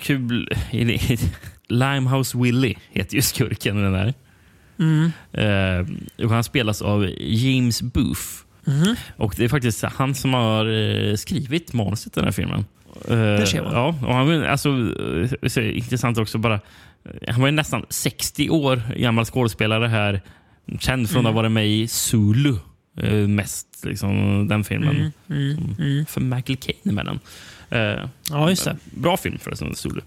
kul. 0.00 0.48
Limehouse 1.68 2.38
Willie 2.38 2.78
heter 2.90 3.14
ju 3.14 3.22
skurken 3.22 3.78
i 3.78 3.82
den 3.82 3.92
där. 3.92 4.14
Mm. 4.78 5.12
Eh, 5.32 6.24
och 6.24 6.30
han 6.30 6.44
spelas 6.44 6.82
av 6.82 7.10
James 7.18 7.82
Booth. 7.82 8.22
Mhm. 8.64 8.96
Och 9.16 9.34
Det 9.36 9.44
är 9.44 9.48
faktiskt 9.48 9.82
han 9.82 10.14
som 10.14 10.34
har 10.34 10.66
eh, 10.66 11.14
skrivit 11.14 11.72
manuset 11.72 12.12
till 12.12 12.20
den 12.20 12.24
här 12.24 12.32
filmen. 12.32 12.64
Eh, 13.08 13.16
Där 13.16 13.46
ser 13.46 13.62
man. 13.62 13.72
Ja, 13.72 13.86
och 14.06 14.14
han, 14.14 14.44
alltså, 14.44 14.68
eh, 14.68 15.52
det 15.54 15.72
intressant 15.72 16.18
också 16.18 16.38
bara. 16.38 16.60
Han 17.28 17.40
var 17.40 17.48
ju 17.48 17.52
nästan 17.52 17.84
60 17.90 18.50
år 18.50 18.82
gammal 18.96 19.24
skådespelare 19.24 19.86
här. 19.86 20.20
Känd 20.80 21.10
från 21.10 21.20
Mm. 21.20 21.26
att 21.26 21.34
ha 21.34 21.42
varit 21.42 21.52
med 21.52 21.68
i 21.68 21.88
Zulu. 21.88 22.54
eh, 23.02 23.12
mest 23.12 23.66
liksom, 23.84 24.46
den 24.48 24.64
filmen. 24.64 24.96
Mm, 24.96 25.12
mm, 25.50 25.74
mm. 25.78 26.06
För 26.06 26.20
Michael 26.20 26.56
Caine 26.56 26.94
med 26.94 27.06
den. 27.06 27.18
Eh, 27.70 28.08
Ja, 28.30 28.50
just 28.50 28.64
det. 28.64 28.76
Bra 28.84 29.16
film 29.16 29.38
förresten, 29.38 29.74
Zulu. 29.74 30.00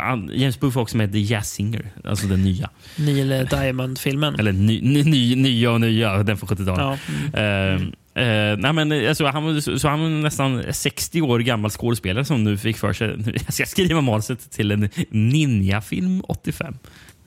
Han- 0.00 0.30
James 0.34 0.60
Booth 0.60 0.76
var 0.76 0.82
också 0.82 0.96
med 0.96 1.08
i 1.08 1.12
The 1.12 1.34
Jazz 1.34 1.50
Singer, 1.50 1.90
alltså 2.04 2.26
den 2.26 2.42
nya. 2.44 2.70
Neil 2.96 3.46
Diamond-filmen. 3.50 4.34
Eller 4.38 4.52
ny, 4.52 4.80
ny, 4.82 5.02
ny, 5.04 5.34
nya 5.36 5.70
och 5.70 5.80
nya, 5.80 6.22
den 6.22 6.36
från 6.36 6.48
70-talet. 6.48 7.00
Ja. 7.32 7.78
Eh, 8.16 8.56
nej, 8.58 8.72
men, 8.72 9.08
alltså, 9.08 9.26
han, 9.26 9.62
så, 9.62 9.78
så 9.78 9.88
han 9.88 10.00
var 10.00 10.08
nästan 10.08 10.64
60 10.72 11.20
år 11.22 11.38
gammal 11.38 11.70
skådespelare 11.70 12.24
som 12.24 12.44
nu 12.44 12.58
fick 12.58 12.76
för 12.76 12.92
sig 12.92 13.16
jag 13.46 13.54
ska 13.54 13.66
skriva 13.66 14.00
manuset 14.00 14.50
till 14.50 14.70
en 14.70 14.88
ninjafilm 15.10 16.22
85. 16.28 16.74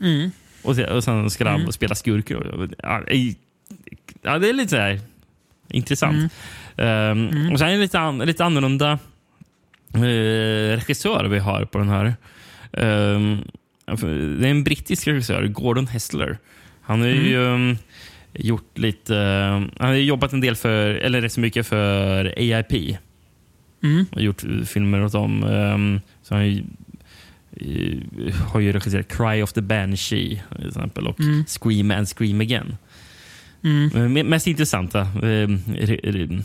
Mm. 0.01 0.31
Och, 0.61 0.75
se- 0.75 0.85
och 0.87 1.03
sen 1.03 1.29
ska 1.29 1.49
han 1.49 1.59
Mm. 1.59 1.71
spela 1.71 1.95
skurk. 1.95 2.31
Ja, 4.21 4.39
det 4.39 4.49
är 4.49 4.53
lite 4.53 4.69
så 4.69 4.75
här 4.75 4.99
intressant. 5.69 6.33
Um, 6.77 7.51
Och 7.51 7.59
sen 7.59 7.67
är 7.67 7.71
det 7.71 7.77
lite, 7.77 7.99
an, 7.99 8.17
lite 8.19 8.45
annorlunda 8.45 8.99
eh, 9.93 10.75
regissör 10.75 11.25
vi 11.25 11.39
har 11.39 11.65
på 11.65 11.77
den 11.77 11.89
här. 11.89 12.15
Ehm, 12.73 13.37
det 14.39 14.47
är 14.47 14.51
en 14.51 14.63
brittisk 14.63 15.07
regissör, 15.07 15.47
Gordon 15.47 15.87
Hessler. 15.87 16.37
Han 16.81 17.01
har 17.01 17.07
ju 17.07 17.37
um, 17.37 17.77
gjort 18.33 18.77
lite... 18.77 19.15
han 19.77 19.89
har 19.89 19.93
jobbat 19.93 20.33
en 20.33 20.41
del 20.41 20.55
för, 20.55 20.89
eller 20.89 21.21
rätt 21.21 21.33
så 21.33 21.39
mycket 21.39 21.67
för 21.67 22.33
AIP. 22.37 22.97
Mm. 23.83 24.05
har 24.11 24.21
gjort 24.21 24.43
filmer 24.65 25.05
åt 25.05 25.11
dem. 25.11 25.43
Um, 25.43 26.01
så 26.23 26.35
han 26.35 26.47
ju, 26.47 26.63
eh, 27.51 28.35
har 28.35 28.59
ju 28.59 28.71
regisserat 28.71 29.07
Cry 29.07 29.41
of 29.41 29.53
the 29.53 29.61
Banshee 29.61 30.41
till 30.55 30.67
exempel 30.67 31.07
och 31.07 31.19
Mm. 31.19 31.45
Scream 31.45 31.91
and 31.91 32.07
Scream 32.07 32.41
Again. 32.41 32.77
Mm. 33.63 34.13
Men 34.13 34.27
Mest 34.27 34.47
intressanta 34.47 34.99
eh, 35.01 35.49
re, 35.67 35.99
re, 36.03 36.43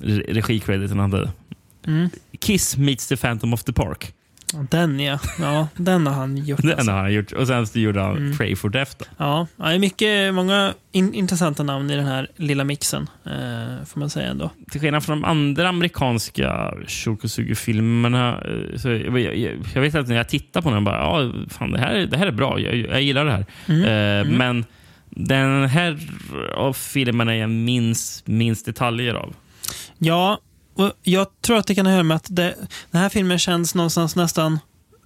re, 0.00 0.22
regikrediten 0.28 0.98
han 0.98 1.12
hade. 1.12 1.30
Mm. 1.86 2.10
Kiss 2.40 2.76
meets 2.76 3.08
the 3.08 3.16
Phantom 3.16 3.52
of 3.54 3.64
the 3.64 3.72
Park. 3.72 4.14
Den 4.70 5.00
ja. 5.00 5.18
ja, 5.40 5.68
den 5.76 6.06
har 6.06 6.14
han 6.14 6.36
gjort. 6.36 6.62
Den 6.62 6.72
alltså. 6.72 6.90
har 6.90 6.98
han 6.98 7.12
gjort. 7.12 7.32
Och 7.32 7.46
sen 7.46 7.66
så 7.66 7.78
gjorde 7.78 8.00
han 8.00 8.16
Mm. 8.16 8.36
Pray 8.36 8.56
for 8.56 8.68
Death. 8.68 8.92
Då. 8.98 9.04
Ja, 9.16 9.46
det 9.56 9.64
är 9.64 9.78
mycket, 9.78 10.34
många 10.34 10.74
in, 10.92 11.14
intressanta 11.14 11.62
namn 11.62 11.90
i 11.90 11.96
den 11.96 12.06
här 12.06 12.28
lilla 12.36 12.64
mixen, 12.64 13.08
eh, 13.26 13.84
får 13.86 13.98
man 14.00 14.10
säga 14.10 14.30
ändå. 14.30 14.50
Till 14.70 14.80
skillnad 14.80 15.04
från 15.04 15.20
de 15.20 15.28
andra 15.28 15.68
amerikanska 15.68 16.74
Shokosugi-filmerna. 16.86 18.40
eh, 18.84 18.90
jag, 18.92 19.18
jag, 19.36 19.56
jag 19.74 19.80
vet 19.82 19.94
att 19.94 20.08
när 20.08 20.16
jag 20.16 20.28
tittar 20.28 20.62
på 20.62 20.70
den, 20.70 20.84
bara, 20.84 20.96
ja, 20.96 21.32
fan, 21.48 21.70
det, 21.72 21.78
här, 21.78 21.98
det 22.06 22.16
här 22.16 22.26
är 22.26 22.32
bra. 22.32 22.60
Jag, 22.60 22.76
jag 22.76 23.02
gillar 23.02 23.24
det 23.24 23.32
här. 23.32 23.46
Mm. 23.68 23.82
Eh, 23.84 24.10
Mm. 24.30 24.38
Men 24.38 24.64
den 25.10 25.68
här 25.68 25.98
av 26.56 26.72
filmerna 26.72 27.36
jag 27.36 27.50
minns 27.50 28.22
minst 28.26 28.66
detaljer 28.66 29.14
av. 29.14 29.34
Ja, 29.98 30.38
och 30.80 30.92
jag 31.02 31.26
tror 31.42 31.58
att 31.58 31.66
det 31.66 31.74
kan 31.74 31.86
göra 31.86 32.02
med 32.02 32.16
att 32.16 32.26
det, 32.28 32.54
den 32.90 33.00
här 33.00 33.08
filmen 33.08 33.38
känns 33.38 33.74
någonstans 33.74 34.16
nästan 34.16 34.58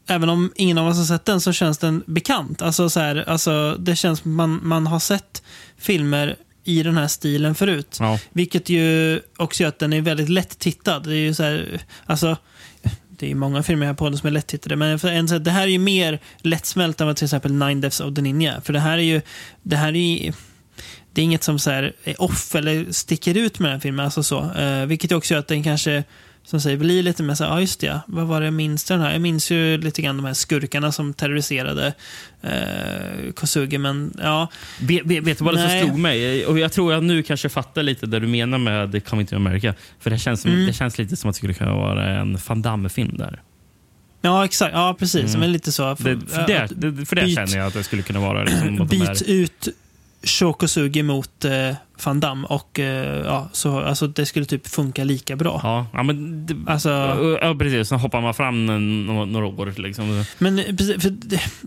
Även 0.06 0.28
om 0.28 0.52
ingen 0.56 0.78
av 0.78 0.86
oss 0.86 0.96
har 0.96 1.04
sett 1.04 1.24
den 1.24 1.40
så 1.40 1.52
känns 1.52 1.78
den 1.78 2.02
bekant. 2.06 2.62
Alltså, 2.62 2.90
så 2.90 3.00
här, 3.00 3.28
alltså, 3.28 3.76
det 3.78 3.96
känns 3.96 4.18
som 4.20 4.34
man, 4.34 4.60
man 4.62 4.86
har 4.86 4.98
sett 4.98 5.42
filmer 5.78 6.36
i 6.64 6.82
den 6.82 6.96
här 6.96 7.08
stilen 7.08 7.54
förut. 7.54 7.96
Ja. 8.00 8.18
Vilket 8.32 8.68
ju 8.68 9.20
också 9.36 9.62
gör 9.62 9.68
att 9.68 9.78
den 9.78 9.92
är 9.92 10.00
väldigt 10.00 10.28
lätt 10.28 10.58
tittad. 10.58 11.02
Det 11.04 11.14
är 11.14 11.20
ju 11.20 11.34
så 11.34 11.42
här, 11.42 11.80
alltså, 12.06 12.36
det 13.08 13.30
är 13.30 13.34
många 13.34 13.62
filmer 13.62 13.86
här 13.86 13.92
på 13.92 14.04
podden 14.04 14.18
som 14.18 14.26
är 14.26 14.30
lätt 14.30 14.46
tittade, 14.46 14.76
men 14.76 14.98
för 14.98 15.08
en, 15.08 15.28
så 15.28 15.34
här, 15.34 15.40
det 15.40 15.50
här 15.50 15.62
är 15.62 15.66
ju 15.66 15.78
mer 15.78 16.20
lättsmält 16.38 17.00
än 17.00 17.06
vad 17.06 17.16
till 17.16 17.24
exempel 17.24 17.52
Nine 17.52 17.80
Deaths 17.80 18.00
of 18.00 18.14
the 18.14 18.22
Ninja. 18.22 18.60
För 18.60 18.72
det 18.72 18.80
här 18.80 18.98
är 18.98 19.02
ju, 19.02 19.20
det 19.62 19.76
här 19.76 19.88
är 19.88 20.22
ju, 20.22 20.32
det 21.14 21.20
är 21.20 21.24
inget 21.24 21.42
som 21.42 21.58
så 21.58 21.70
är 21.70 21.92
off 22.18 22.54
eller 22.54 22.92
sticker 22.92 23.36
ut 23.36 23.58
med 23.58 23.68
den 23.70 23.76
här 23.76 23.80
filmen. 23.80 24.04
Alltså 24.04 24.22
så. 24.22 24.50
Eh, 24.52 24.86
vilket 24.86 25.12
också 25.12 25.34
gör 25.34 25.38
att 25.38 25.48
den 25.48 25.62
kanske 25.62 26.04
som 26.46 26.60
säger, 26.60 26.76
blir 26.76 27.02
lite 27.02 27.22
mer 27.22 27.34
så 27.34 27.44
ja 27.44 27.60
just 27.60 27.80
det, 27.80 28.00
vad 28.06 28.26
var 28.26 28.40
det 28.40 28.46
jag 28.46 28.54
minns 28.54 28.84
den 28.84 29.00
här? 29.00 29.12
Jag 29.12 29.20
minns 29.20 29.50
ju 29.50 29.78
lite 29.78 30.02
grann 30.02 30.16
de 30.16 30.26
här 30.26 30.32
skurkarna 30.34 30.92
som 30.92 31.14
terroriserade 31.14 31.92
eh, 32.42 33.32
Kosugi, 33.34 33.78
men 33.78 34.12
ja. 34.22 34.48
Vet, 34.80 35.06
vet, 35.06 35.24
vet 35.24 35.38
du 35.38 35.44
vad 35.44 35.54
det 35.54 35.68
som 35.70 35.80
slog 35.88 35.98
mig? 35.98 36.46
Och 36.46 36.58
jag 36.58 36.72
tror 36.72 36.92
jag 36.92 37.04
nu 37.04 37.22
kanske 37.22 37.48
fattar 37.48 37.82
lite 37.82 38.06
det 38.06 38.20
du 38.20 38.26
menar 38.26 38.58
med 38.58 39.04
Coming 39.06 39.26
to 39.26 39.36
America. 39.36 39.74
För 40.00 40.10
det 40.10 40.18
känns, 40.18 40.40
som, 40.42 40.50
Mm. 40.50 40.66
det 40.66 40.72
känns 40.72 40.98
lite 40.98 41.16
som 41.16 41.30
att 41.30 41.34
det 41.34 41.38
skulle 41.38 41.54
kunna 41.54 41.74
vara 41.74 42.08
en 42.20 42.38
Van 42.46 42.62
Damme-film 42.62 43.16
där. 43.18 43.42
Ja, 44.22 44.44
exakt. 44.44 44.72
Ja, 44.74 44.96
precis. 44.98 45.24
Mm. 45.28 45.40
Men 45.40 45.52
lite 45.52 45.72
så. 45.72 45.88
Det, 45.94 45.96
för 46.28 46.46
det, 46.46 46.68
det, 46.76 47.06
för 47.06 47.16
det 47.16 47.22
byt- 47.22 47.34
känner 47.34 47.56
jag 47.58 47.66
att 47.66 47.74
det 47.74 47.84
skulle 47.84 48.02
kunna 48.02 48.20
vara. 48.20 48.44
Liksom, 48.44 48.76
de 48.86 48.86
Byt 48.88 49.22
ut 49.22 49.68
Shokosugi 50.24 51.02
mot 51.02 51.44
eh, 51.44 51.76
Van 52.04 52.20
Damme 52.20 52.46
och 52.46 52.80
eh, 52.80 53.24
ja, 53.24 53.48
så, 53.52 53.78
alltså, 53.78 54.06
det 54.06 54.26
skulle 54.26 54.46
typ 54.46 54.66
funka 54.66 55.04
lika 55.04 55.36
bra. 55.36 55.60
Ja, 55.62 55.86
ja, 55.92 56.02
men 56.02 56.46
det, 56.46 56.56
Alltså, 56.66 56.88
ja, 57.42 57.54
precis. 57.58 57.88
Sen 57.88 57.98
hoppar 57.98 58.20
man 58.20 58.34
fram 58.34 58.66
några, 59.06 59.24
några 59.24 59.46
år. 59.46 59.74
Liksom. 59.76 60.24
men 60.38 60.58
eh, 60.58 60.64
precis, 60.76 61.02
för 61.02 61.16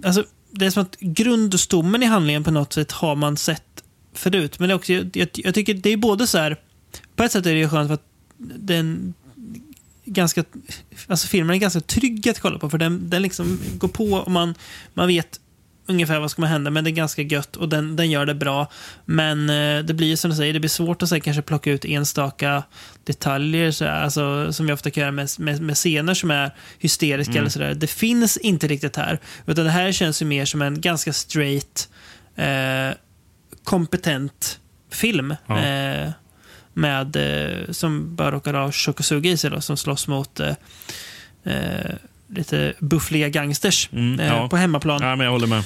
alltså, 0.04 0.24
det 0.52 0.66
är 0.66 0.70
som 0.70 0.84
att 0.84 1.00
grundstommen 1.00 2.04
i 2.04 2.06
handlingen 2.06 2.44
på 2.44 2.52
något 2.52 2.74
sätt 2.74 2.92
har 2.92 3.16
man 3.16 3.38
sett 3.38 3.84
förut. 4.14 4.60
Men 4.60 4.70
det 4.70 4.74
är 4.74 4.76
också, 4.76 4.94
jag, 4.94 5.10
jag, 5.14 5.30
jag 5.34 5.54
tycker 5.54 5.74
det 5.74 5.90
är 5.90 5.98
både 5.98 6.28
så 6.28 6.38
här, 6.38 6.58
på 7.16 7.24
ett 7.24 7.32
sätt 7.32 7.46
är 7.46 7.54
det 7.54 7.60
ju 7.60 7.70
skönt 7.70 7.88
för 7.88 7.94
att 7.94 8.08
den 8.38 9.14
ganska, 10.06 10.44
alltså 11.08 11.28
filmen 11.28 11.56
är 11.56 11.60
ganska 11.60 11.82
trygg 11.82 12.30
att 12.30 12.40
kolla 12.40 12.60
på 12.60 12.70
för 12.70 12.78
den, 12.78 13.10
den 13.10 13.22
liksom 13.22 13.60
går 13.78 13.88
på 13.88 14.14
och 14.14 14.32
man, 14.32 14.56
man 14.94 15.08
vet 15.08 15.40
ungefär 15.88 16.20
vad 16.20 16.32
som 16.32 16.36
kommer 16.36 16.48
hända 16.48 16.72
men 16.72 16.84
det 16.84 16.90
är 16.90 16.92
ganska 16.92 17.22
gött 17.22 17.56
och 17.56 17.70
den, 17.70 17.96
den 17.96 18.12
gör 18.12 18.26
det 18.26 18.36
bra. 18.36 18.72
Men 19.06 19.50
eh, 19.50 19.84
det 19.84 19.94
blir 19.94 20.08
ju 20.08 20.18
som 20.18 20.30
du 20.32 20.38
säger, 20.38 20.54
det 20.54 20.60
blir 20.60 20.70
svårt 20.70 21.04
att 21.04 21.12
här, 21.12 21.20
kanske 21.20 21.42
plocka 21.42 21.72
ut 21.72 21.86
enstaka 21.86 22.64
detaljer 23.04 23.72
så 23.72 23.86
här, 23.86 24.04
alltså, 24.04 24.54
som 24.54 24.66
vi 24.66 24.74
ofta 24.74 24.92
kan 24.92 25.02
göra 25.02 25.12
med, 25.12 25.30
med, 25.38 25.62
med 25.62 25.76
scener 25.76 26.14
som 26.14 26.32
är 26.32 26.56
hysteriska 26.80 27.32
Mm. 27.32 27.42
eller 27.42 27.50
sådär. 27.50 27.74
Det 27.74 27.88
finns 27.88 28.38
inte 28.38 28.68
riktigt 28.68 28.96
här. 28.96 29.20
Utan 29.46 29.66
det 29.66 29.72
här 29.72 29.92
känns 29.92 30.22
ju 30.22 30.26
mer 30.26 30.46
som 30.46 30.62
en 30.62 30.82
ganska 30.82 31.14
straight, 31.14 31.90
eh, 32.36 32.98
kompetent 33.64 34.60
film. 34.92 35.36
Ja. 35.48 35.60
Eh, 35.60 36.10
med, 36.74 37.16
eh, 37.16 37.72
som 37.72 38.16
bara 38.16 38.32
råkar 38.32 38.54
ha 38.54 38.72
Shokosugi 38.72 39.30
i 39.32 39.38
sig 39.38 39.50
då, 39.50 39.62
som 39.62 39.78
slåss 39.78 40.08
mot 40.08 40.40
eh, 40.40 40.56
eh, 41.44 41.96
lite 42.30 42.74
buffliga 42.80 43.30
gangsters 43.30 43.90
Mm, 43.92 44.20
eh, 44.20 44.28
ja. 44.28 44.50
på 44.50 44.58
hemmaplan. 44.58 45.02
Ja, 45.02 45.16
men 45.16 45.26
jag 45.26 45.32
håller 45.32 45.48
med. 45.48 45.64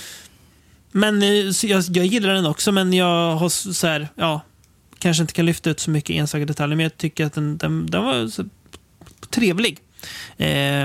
Men 0.91 1.21
eh, 1.21 1.29
jag, 1.63 1.83
jag 1.89 2.05
gillar 2.05 2.33
den 2.33 2.45
också, 2.45 2.71
men 2.71 2.93
jag 2.93 3.35
har 3.35 3.49
så 3.49 3.87
här, 3.87 4.07
ja, 4.15 4.41
kanske 4.99 5.21
inte 5.21 5.33
kan 5.33 5.45
lyfta 5.45 5.69
ut 5.69 5.79
så 5.79 5.91
mycket 5.91 6.15
enstaka 6.15 6.45
detaljer, 6.45 6.75
men 6.75 6.83
jag 6.83 6.97
tycker 6.97 7.25
att 7.25 7.33
den, 7.33 7.57
den, 7.57 7.85
den 7.85 8.03
var 8.03 8.27
så 8.27 8.45
trevlig. 9.29 9.79
Eh, 10.37 10.83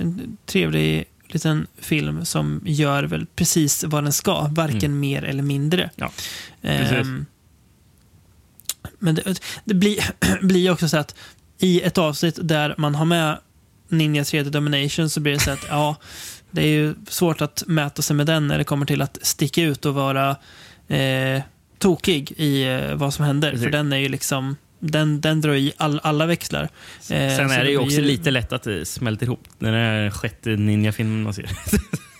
en 0.00 0.36
trevlig 0.46 1.04
liten 1.28 1.66
film 1.78 2.24
som 2.24 2.60
gör 2.64 3.02
väl 3.02 3.26
precis 3.26 3.84
vad 3.84 4.04
den 4.04 4.12
ska, 4.12 4.48
varken 4.50 5.00
mer 5.00 5.24
eller 5.24 5.42
mindre. 5.42 5.90
Ja. 5.96 6.12
Ehm, 6.62 7.26
men 8.98 9.14
det, 9.14 9.40
det 9.64 9.74
blir, 9.74 10.04
blir 10.42 10.70
också 10.70 10.88
så 10.88 10.96
att 10.96 11.14
i 11.58 11.80
ett 11.80 11.98
avsnitt 11.98 12.38
där 12.42 12.74
man 12.78 12.94
har 12.94 13.04
med 13.04 13.38
Ninja 13.92 14.22
3D 14.22 14.50
Domination 14.50 15.10
så 15.10 15.20
blir 15.20 15.32
det 15.32 15.38
så 15.40 15.50
att 15.50 15.66
ja, 15.68 15.96
det 16.50 16.62
är 16.62 16.66
ju 16.66 16.94
svårt 17.08 17.40
att 17.40 17.62
mäta 17.66 18.02
sig 18.02 18.16
med 18.16 18.26
den 18.26 18.48
när 18.48 18.58
det 18.58 18.64
kommer 18.64 18.86
till 18.86 19.02
att 19.02 19.18
sticka 19.22 19.62
ut 19.62 19.86
och 19.86 19.94
vara 19.94 20.36
eh, 20.88 21.42
tokig 21.78 22.32
i 22.36 22.62
eh, 22.62 22.94
vad 22.94 23.14
som 23.14 23.24
händer. 23.24 23.50
Precis. 23.50 23.64
För 23.64 23.70
den 23.72 23.92
är 23.92 23.96
ju 23.96 24.08
liksom 24.08 24.56
den, 24.78 25.20
den 25.20 25.40
drar 25.40 25.54
i 25.54 25.72
all, 25.76 26.00
alla 26.02 26.26
växlar. 26.26 26.62
Eh, 26.62 26.68
Sen 27.08 27.50
är 27.50 27.64
det 27.64 27.70
ju 27.70 27.78
också 27.78 28.00
lite 28.00 28.30
lätt 28.30 28.52
att 28.52 28.62
det 28.62 28.84
smälter 28.84 29.26
ihop 29.26 29.44
när 29.58 29.72
det 29.72 29.78
är 29.78 30.10
sjätte 30.10 30.50
ninja-filmen 30.50 31.22
man 31.22 31.34
ser. 31.34 31.50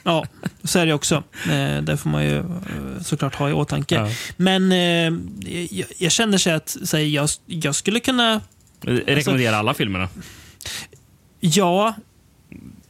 Ja, 0.05 0.27
så 0.65 0.79
är 0.79 0.87
det 0.87 0.93
också. 0.93 1.23
Eh, 1.51 1.83
det 1.83 1.97
får 1.97 2.11
man 2.11 2.25
ju 2.25 2.39
eh, 2.39 2.45
såklart 3.03 3.35
ha 3.35 3.51
i 3.51 3.53
åtanke. 3.53 3.95
Ja. 3.95 4.09
Men 4.37 4.73
eh, 4.73 5.13
jag, 5.71 5.87
jag 5.99 6.13
känner 6.13 6.39
så 6.39 6.51
att 6.51 6.77
här, 6.93 6.99
jag, 6.99 7.29
jag 7.47 7.75
skulle 7.75 8.01
kunna... 8.01 8.41
Jag 8.81 9.03
rekommenderar 9.07 9.57
alla 9.57 9.75
filmerna. 9.75 10.09
Ja, 11.45 11.95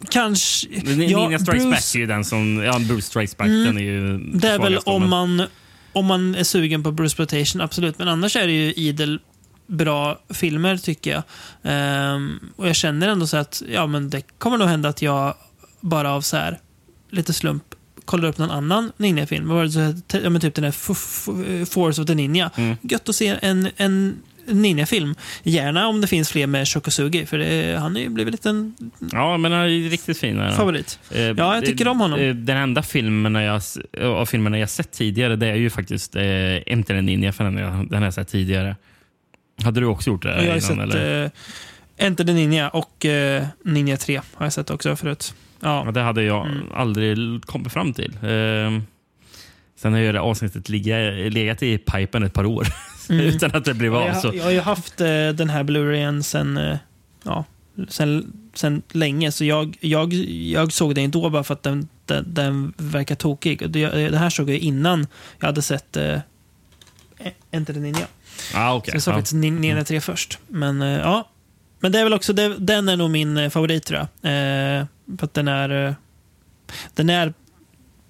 kanske... 0.09 0.69
Ninja 0.85 1.09
ja, 1.31 1.39
Strikes 1.39 1.65
Bruce- 1.65 1.71
Back 1.71 1.95
är 1.95 1.99
ju 1.99 2.07
den 2.07 2.25
som... 2.25 2.57
Ja, 2.59 2.79
Bruce 2.79 3.03
Strikes 3.07 3.37
Back. 3.37 3.47
Mm. 3.47 3.65
Den 3.65 3.79
är 3.79 3.83
ju 3.83 4.19
Det 4.19 4.49
är 4.49 4.59
väl 4.59 4.79
om 4.79 5.11
man, 5.11 5.47
om 5.93 6.07
man 6.07 6.35
är 6.35 6.45
sugen 6.45 6.83
på 6.83 6.93
Bruce 6.93 7.07
Exploitation, 7.23 7.61
absolut. 7.61 7.99
Men 7.99 8.09
annars 8.09 8.37
är 8.37 8.47
det 8.47 8.53
ju 8.53 8.73
idel 8.73 9.21
bra 9.67 10.21
filmer, 10.31 10.77
tycker 10.77 11.11
jag. 11.11 11.23
Ehm, 11.63 12.41
och 12.57 12.69
jag 12.69 12.77
känner 12.77 13.09
ändå 13.09 13.27
så 13.27 13.37
att 13.37 13.63
ja, 13.69 13.87
men 13.87 14.11
det 14.11 14.23
kommer 14.39 14.59
nog 14.59 14.69
hända 14.69 14.89
att 14.89 15.03
jag 15.03 15.35
bara 15.81 16.13
av 16.13 16.21
så 16.21 16.37
här 16.37 16.61
lite 17.11 17.33
slump 17.33 17.65
kollar 18.05 18.29
upp 18.29 18.39
någon 18.39 18.51
annan 18.51 18.93
Ninja-film. 18.97 19.51
Här, 19.51 19.95
ja, 20.25 20.31
men 20.31 20.41
typ 20.41 20.55
den 20.55 20.65
F- 20.65 21.29
Force 21.71 22.01
of 22.03 22.07
the 22.07 22.15
Ninja. 22.15 22.51
Mm. 22.57 22.77
Gött 22.83 23.09
att 23.09 23.17
se 23.17 23.39
en, 23.43 23.69
en 23.77 24.17
Ninja-film. 24.47 25.15
Gärna 25.43 25.87
om 25.89 26.01
det 26.01 26.07
finns 26.07 26.31
fler 26.31 26.47
med 26.47 26.69
Shokosugi, 26.69 27.27
för 27.27 27.39
det, 27.39 27.79
han 27.81 27.97
är 27.97 28.01
ju 28.01 28.09
blivit 28.09 28.33
lite 28.33 28.49
en 28.49 28.75
Ja, 29.13 29.37
men 29.37 29.53
han 29.53 29.61
är 29.61 29.67
ju 29.67 29.89
riktigt 29.89 30.19
fin. 30.19 30.39
är 30.39 30.45
han. 30.45 30.57
favorit. 30.57 30.99
Eh, 31.11 31.21
Ja, 31.21 31.55
jag 31.55 31.65
tycker 31.65 31.89
om 31.89 32.01
honom. 32.01 32.21
eh, 32.21 32.35
Den 32.35 32.57
enda 32.57 32.83
filmen 32.83 33.35
jag, 33.35 33.63
av 34.03 34.27
filmerna 34.27 34.59
jag 34.59 34.71
sett 34.71 34.93
tidigare 34.93 35.37
det 35.37 35.47
är 35.47 35.55
ju 35.57 35.71
faktiskt 35.71 36.17
eh, 36.17 36.23
Enter 36.67 36.95
the 36.95 37.01
Ninja, 37.03 37.33
för 37.33 37.45
den, 37.45 37.57
jag, 37.57 37.91
den 37.91 37.99
har 37.99 38.05
jag 38.07 38.15
sett 38.15 38.29
tidigare. 38.29 38.77
Hade 39.63 39.81
du 39.81 39.87
också 39.87 40.11
gjort 40.11 40.23
det 40.23 40.29
jag 40.29 40.37
har 40.37 40.43
innan? 40.45 40.61
sett 40.61 40.79
eller? 40.79 41.25
eh, 41.25 41.31
Enter 41.97 42.25
the 42.25 42.33
Ninja 42.33 42.69
och 42.69 43.07
eh, 43.07 43.45
Ninja 43.65 43.97
3 43.97 44.21
har 44.35 44.47
jag 44.47 44.53
sett 44.53 44.71
också 44.71 44.97
förut. 44.97 45.35
Ja. 45.61 45.83
Ja, 45.87 45.93
det 45.93 46.01
hade 46.01 46.23
jag 46.23 46.47
Mm. 46.47 46.73
aldrig 46.75 47.19
kommit 47.47 47.73
fram 47.73 47.93
till. 47.95 48.13
Eh, 48.23 48.81
sen 49.77 49.93
har 49.93 49.99
ju 50.01 50.13
det 50.13 50.21
avsnittet 50.21 50.69
legat 50.69 51.63
i 51.63 51.79
pipen 51.79 52.23
ett 52.23 52.35
par 52.35 52.45
år 52.47 52.67
Mm. 53.11 53.27
utan 53.35 53.51
att 53.55 53.65
det 53.65 53.75
blev 53.75 53.93
jag, 53.95 54.09
av. 54.11 54.15
Så. 54.21 54.27
har- 54.29 54.35
jag 54.35 54.45
har 54.45 54.51
ju 54.51 54.61
haft 54.61 55.01
eh, 55.01 55.07
den 55.29 55.51
här 55.51 55.63
Blu-rayen 55.65 56.23
sen, 56.23 56.57
eh, 56.57 56.77
ja, 57.25 57.45
sen, 57.89 58.33
sen 58.55 58.83
länge, 58.93 59.33
så 59.33 59.45
jag, 59.45 59.77
jag, 59.81 60.13
jag 60.15 60.73
såg 60.73 60.95
den 60.95 61.11
då 61.11 61.31
bara 61.31 61.45
för 61.45 61.55
att 61.55 61.63
den, 61.63 61.89
den, 62.07 62.25
den 62.35 62.73
verkar 62.77 63.15
tokig. 63.15 63.71
Det, 63.71 63.87
det 64.11 64.19
här 64.19 64.31
såg 64.31 64.51
jag 64.51 64.59
innan 64.59 65.07
jag 65.39 65.47
hade 65.47 65.63
sett 65.63 65.97
eh, 65.97 66.19
Enter 67.51 67.75
the 67.75 67.81
Ninja. 67.81 68.07
Ah, 68.55 68.75
okay. 68.75 68.91
Så 68.91 68.95
jag 68.97 69.03
såg 69.03 69.13
ja. 69.13 69.17
faktiskt 69.17 69.35
Nin- 69.35 69.59
Ninja 69.61 69.85
3 69.85 70.01
först. 70.01 70.39
Men 70.49 70.83
eh, 70.83 70.89
ja, 70.99 71.29
men 71.81 71.93
det 71.93 71.99
är 71.99 72.05
väl 72.05 72.13
också, 72.13 72.33
det, 72.33 72.57
den 72.59 72.89
är 72.89 72.97
nog 72.97 73.11
min 73.11 73.37
eh, 73.37 73.51
favorit 73.51 73.85
tror 73.87 73.99
jag. 73.99 74.33
Eh, 74.33 74.87
för 75.19 75.25
att 75.27 75.35
den 75.35 75.49
är, 75.49 75.87
eh, 75.87 75.95
den 76.95 77.11
är 77.11 77.33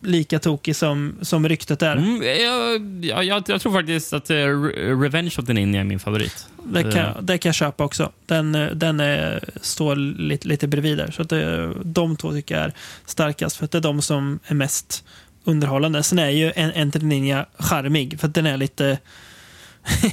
lika 0.02 0.38
tokig 0.38 0.76
som, 0.76 1.14
som 1.22 1.48
ryktet 1.48 1.82
är. 1.82 1.96
Mm, 1.96 2.22
jag, 2.22 3.24
jag, 3.24 3.48
jag, 3.48 3.60
tror 3.60 3.72
faktiskt 3.72 4.12
att 4.12 4.30
eh, 4.30 4.34
Re- 4.34 5.02
Revenge 5.02 5.34
of 5.38 5.46
the 5.46 5.52
Ninja 5.52 5.80
är 5.80 5.84
min 5.84 6.00
favorit. 6.00 6.46
Det 6.64 6.80
Eh, 6.80 6.92
kan, 6.92 7.26
det 7.26 7.38
kan 7.38 7.48
jag 7.48 7.54
köpa 7.54 7.84
också. 7.84 8.12
Den, 8.26 8.54
eh, 8.54 8.70
den 8.70 9.00
är, 9.00 9.44
står 9.60 9.96
lite, 9.96 10.48
lite 10.48 10.68
bredvid 10.68 10.98
där. 10.98 11.10
Så 11.10 11.22
att 11.22 11.28
det, 11.28 11.72
de 11.84 12.16
två 12.16 12.32
tycker 12.32 12.54
jag 12.54 12.64
är 12.64 12.72
starkast, 13.06 13.56
för 13.56 13.64
att 13.64 13.70
det 13.70 13.78
är 13.78 13.82
de 13.82 14.02
som 14.02 14.38
är 14.46 14.54
mest 14.54 15.04
underhållande. 15.44 16.02
Sen 16.02 16.18
är 16.18 16.30
ju 16.30 16.52
en 16.56 16.72
Enter 16.72 17.00
the 17.00 17.06
Ninja 17.06 17.46
charmig, 17.58 18.20
för 18.20 18.28
att 18.28 18.34
den 18.34 18.46
är 18.46 18.56
lite... 18.56 18.98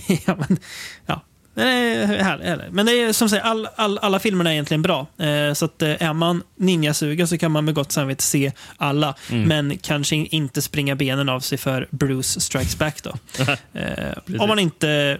ja, 0.26 0.36
men, 0.36 0.58
ja. 1.06 1.22
Härlig. 1.60 2.66
Men 2.72 2.86
det 2.86 2.92
är 2.92 3.14
som 3.14 3.30
sagt, 3.30 3.46
all, 3.46 3.68
all, 3.76 3.98
alla 3.98 4.20
filmerna 4.20 4.50
är 4.50 4.54
egentligen 4.54 4.82
bra. 4.82 5.08
Eh, 5.18 5.54
så 5.54 5.66
att, 5.66 5.82
eh, 5.82 6.04
är 6.04 6.14
man 6.14 6.44
ninjasugen 6.56 7.28
så 7.28 7.38
kan 7.38 7.52
man 7.52 7.66
med 7.66 7.74
gott 7.74 7.92
samvete 7.92 8.24
se 8.24 8.52
alla. 8.78 9.16
Mm. 9.32 9.44
Men 9.48 9.78
kanske 9.78 10.16
in- 10.16 10.28
inte 10.32 10.62
springa 10.62 10.96
benen 10.96 11.30
av 11.30 11.40
sig 11.40 11.58
för 11.58 11.88
Bruce 11.92 12.40
Strikes 12.40 12.78
Back. 12.78 13.04
Då. 13.04 13.14
eh, 13.80 14.42
om 14.42 14.48
man 14.50 14.60
inte 14.60 15.18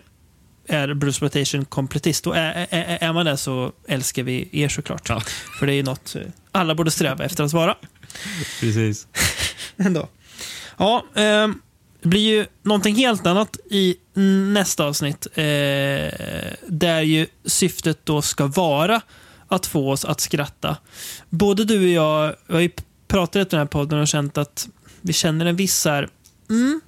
är 0.68 0.94
Bruce 0.94 1.10
Exploitation 1.10 1.66
kompletist. 1.66 2.28
Och 2.28 2.38
är, 2.38 2.68
är, 2.70 2.98
är 3.02 3.14
man 3.14 3.26
det 3.26 3.38
så 3.38 3.72
älskar 3.88 4.24
vi 4.24 4.50
er 4.52 4.70
såklart. 4.70 5.08
För 5.60 5.68
det 5.68 5.74
är 5.74 5.84
något 5.84 6.16
eh, 6.16 6.22
alla 6.52 6.76
borde 6.76 6.92
sträva 6.92 7.26
efter 7.26 7.44
att 7.44 7.54
vara. 7.54 7.76
Precis. 8.60 9.08
Ändå. 9.78 10.08
Ja, 10.78 11.06
ehm, 11.16 11.62
det 12.02 12.08
blir 12.10 12.22
ju 12.22 12.46
någonting 12.64 12.96
helt 12.96 13.28
annat 13.28 13.58
i 13.70 13.96
nästa 14.54 14.86
avsnitt. 14.86 15.28
Eh, 15.34 15.44
där 16.68 17.02
ju 17.02 17.28
syftet 17.46 18.00
då 18.04 18.22
ska 18.22 18.48
vara 18.48 19.02
att 19.48 19.66
få 19.66 19.92
oss 19.92 20.06
att 20.06 20.20
skratta. 20.20 20.78
Både 21.30 21.66
du 21.66 21.80
och 21.80 21.90
jag 21.90 22.36
vi 22.48 22.54
har 22.54 22.62
ju 22.62 22.72
pratat 23.08 23.36
i 23.36 23.50
den 23.50 23.60
här 23.60 23.66
podden 23.66 24.00
och 24.00 24.08
känt 24.08 24.38
att 24.38 24.70
vi 25.02 25.14
känner 25.14 25.46
en 25.46 25.56
viss 25.56 25.76
så 25.76 25.90
här, 25.90 26.10
mm, 26.50 26.82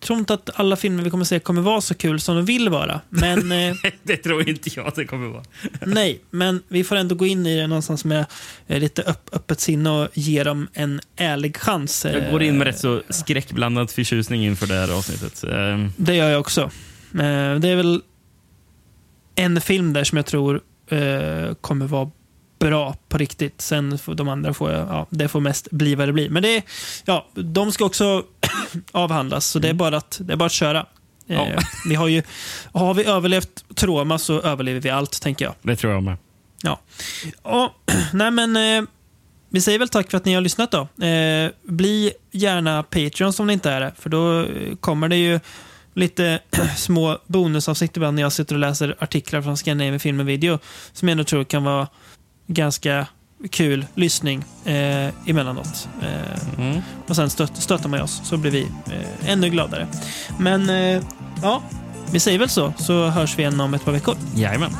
tror 0.00 0.18
inte 0.18 0.34
att 0.34 0.50
alla 0.54 0.76
filmer 0.76 1.02
vi 1.02 1.10
kommer 1.10 1.24
se 1.24 1.38
kommer 1.40 1.62
vara 1.62 1.80
så 1.80 1.94
kul 1.94 2.20
som 2.20 2.36
de 2.36 2.44
vill 2.44 2.68
vara. 2.68 3.00
Men, 3.08 3.52
eh, 3.68 3.74
det 4.02 4.16
tror 4.16 4.48
inte 4.48 4.70
jag 4.76 4.86
att 4.86 4.94
det 4.94 5.04
kommer 5.04 5.28
vara. 5.28 5.42
nej, 5.86 6.20
men 6.30 6.62
vi 6.68 6.84
får 6.84 6.96
ändå 6.96 7.14
gå 7.14 7.26
in 7.26 7.46
i 7.46 7.56
det 7.56 7.66
någonstans 7.66 8.04
med 8.04 8.26
eh, 8.66 8.80
lite 8.80 9.02
öpp, 9.02 9.30
öppet 9.32 9.60
sinne 9.60 9.90
och 9.90 10.08
ge 10.14 10.44
dem 10.44 10.68
en 10.72 11.00
ärlig 11.16 11.56
chans. 11.56 12.04
Jag 12.12 12.30
går 12.30 12.42
in 12.42 12.58
med 12.58 12.66
Eh, 12.66 12.70
rätt 12.70 12.78
så 12.78 13.02
skräckblandad 13.08 13.90
förtjusning 13.90 14.44
inför 14.44 14.66
det 14.66 14.74
här 14.74 14.98
avsnittet. 14.98 15.44
Eh, 15.44 15.86
Det 15.96 16.14
gör 16.14 16.30
jag 16.30 16.40
också. 16.40 16.60
Eh, 17.12 17.54
Det 17.58 17.68
är 17.68 17.76
väl 17.76 18.02
en 19.34 19.60
film 19.60 19.92
där 19.92 20.04
som 20.04 20.16
jag 20.16 20.26
tror 20.26 20.60
eh, 20.90 21.54
kommer 21.60 21.86
vara 21.86 22.10
bra 22.58 22.96
på 23.08 23.18
riktigt. 23.18 23.60
Sen 23.60 23.98
får 23.98 24.14
de 24.14 24.28
andra 24.28 24.54
får, 24.54 24.70
ja, 24.72 25.06
det 25.10 25.28
får 25.28 25.40
mest 25.40 25.70
bli 25.70 25.94
vad 25.94 26.08
det 26.08 26.12
blir. 26.12 26.30
Men 26.30 26.42
det, 26.42 26.62
ja, 27.04 27.28
de 27.34 27.72
ska 27.72 27.84
också 27.84 28.24
avhandlas, 28.92 29.46
så 29.46 29.58
det 29.58 29.68
är 29.68 29.74
bara 29.74 29.96
att, 29.96 30.18
det 30.22 30.32
är 30.32 30.36
bara 30.36 30.46
att 30.46 30.52
köra. 30.52 30.78
Eh, 30.78 31.36
Ja. 31.36 31.62
Vi 31.88 31.94
har, 31.94 32.08
ju, 32.08 32.22
har 32.72 32.94
vi 32.94 33.04
överlevt 33.04 33.64
trauma 33.74 34.18
så 34.18 34.40
överlever 34.40 34.80
vi 34.80 34.90
allt, 34.90 35.22
tänker 35.22 35.44
jag. 35.44 35.54
Det 35.62 35.76
tror 35.76 35.92
jag 35.92 36.02
med. 36.02 36.16
Ja. 36.62 36.80
Och, 37.42 37.70
nej 38.12 38.30
men, 38.30 38.56
eh, 38.56 38.88
vi 39.50 39.60
säger 39.60 39.78
väl 39.78 39.88
tack 39.88 40.10
för 40.10 40.16
att 40.16 40.24
ni 40.24 40.34
har 40.34 40.40
lyssnat 40.40 40.70
då. 40.70 41.04
Eh, 41.06 41.50
bli 41.62 42.12
gärna 42.30 42.82
Patreon 42.82 43.32
om 43.38 43.46
ni 43.46 43.52
inte 43.52 43.70
är 43.70 43.80
det, 43.80 43.92
för 43.98 44.10
då 44.10 44.40
eh, 44.40 44.76
kommer 44.80 45.08
det 45.08 45.16
ju 45.16 45.40
lite 45.94 46.40
små 46.76 47.18
bonusavsnitt 47.26 47.96
ibland 47.96 48.14
när 48.14 48.22
jag 48.22 48.32
sitter 48.32 48.54
och 48.54 48.60
läser 48.60 48.96
artiklar 48.98 49.42
från 49.42 49.56
Scandinavian 49.56 50.00
Film 50.00 50.20
och 50.20 50.28
Video 50.28 50.58
som 50.92 51.08
jag 51.08 51.12
ändå 51.12 51.24
tror 51.24 51.44
kan 51.44 51.64
vara 51.64 51.88
ganska 52.48 53.06
kul 53.50 53.86
lyssning 53.94 54.44
eh, 54.64 55.08
emellanåt. 55.26 55.88
Eh, 56.02 56.78
Och 57.08 57.16
sen 57.16 57.30
stött, 57.30 57.56
stöttar 57.56 57.88
man 57.88 58.00
oss 58.00 58.20
så 58.24 58.36
blir 58.36 58.50
vi 58.50 58.62
eh, 58.86 59.30
ännu 59.30 59.48
gladare. 59.50 59.86
Men 60.38 60.70
eh, 60.70 61.02
ja, 61.42 61.62
vi 62.12 62.20
säger 62.20 62.38
väl 62.38 62.48
så, 62.48 62.72
så 62.78 63.06
hörs 63.06 63.38
vi 63.38 63.42
igen 63.42 63.60
om 63.60 63.74
ett 63.74 63.84
par 63.84 63.92
veckor. 63.92 64.16
Jajamän. 64.34 64.70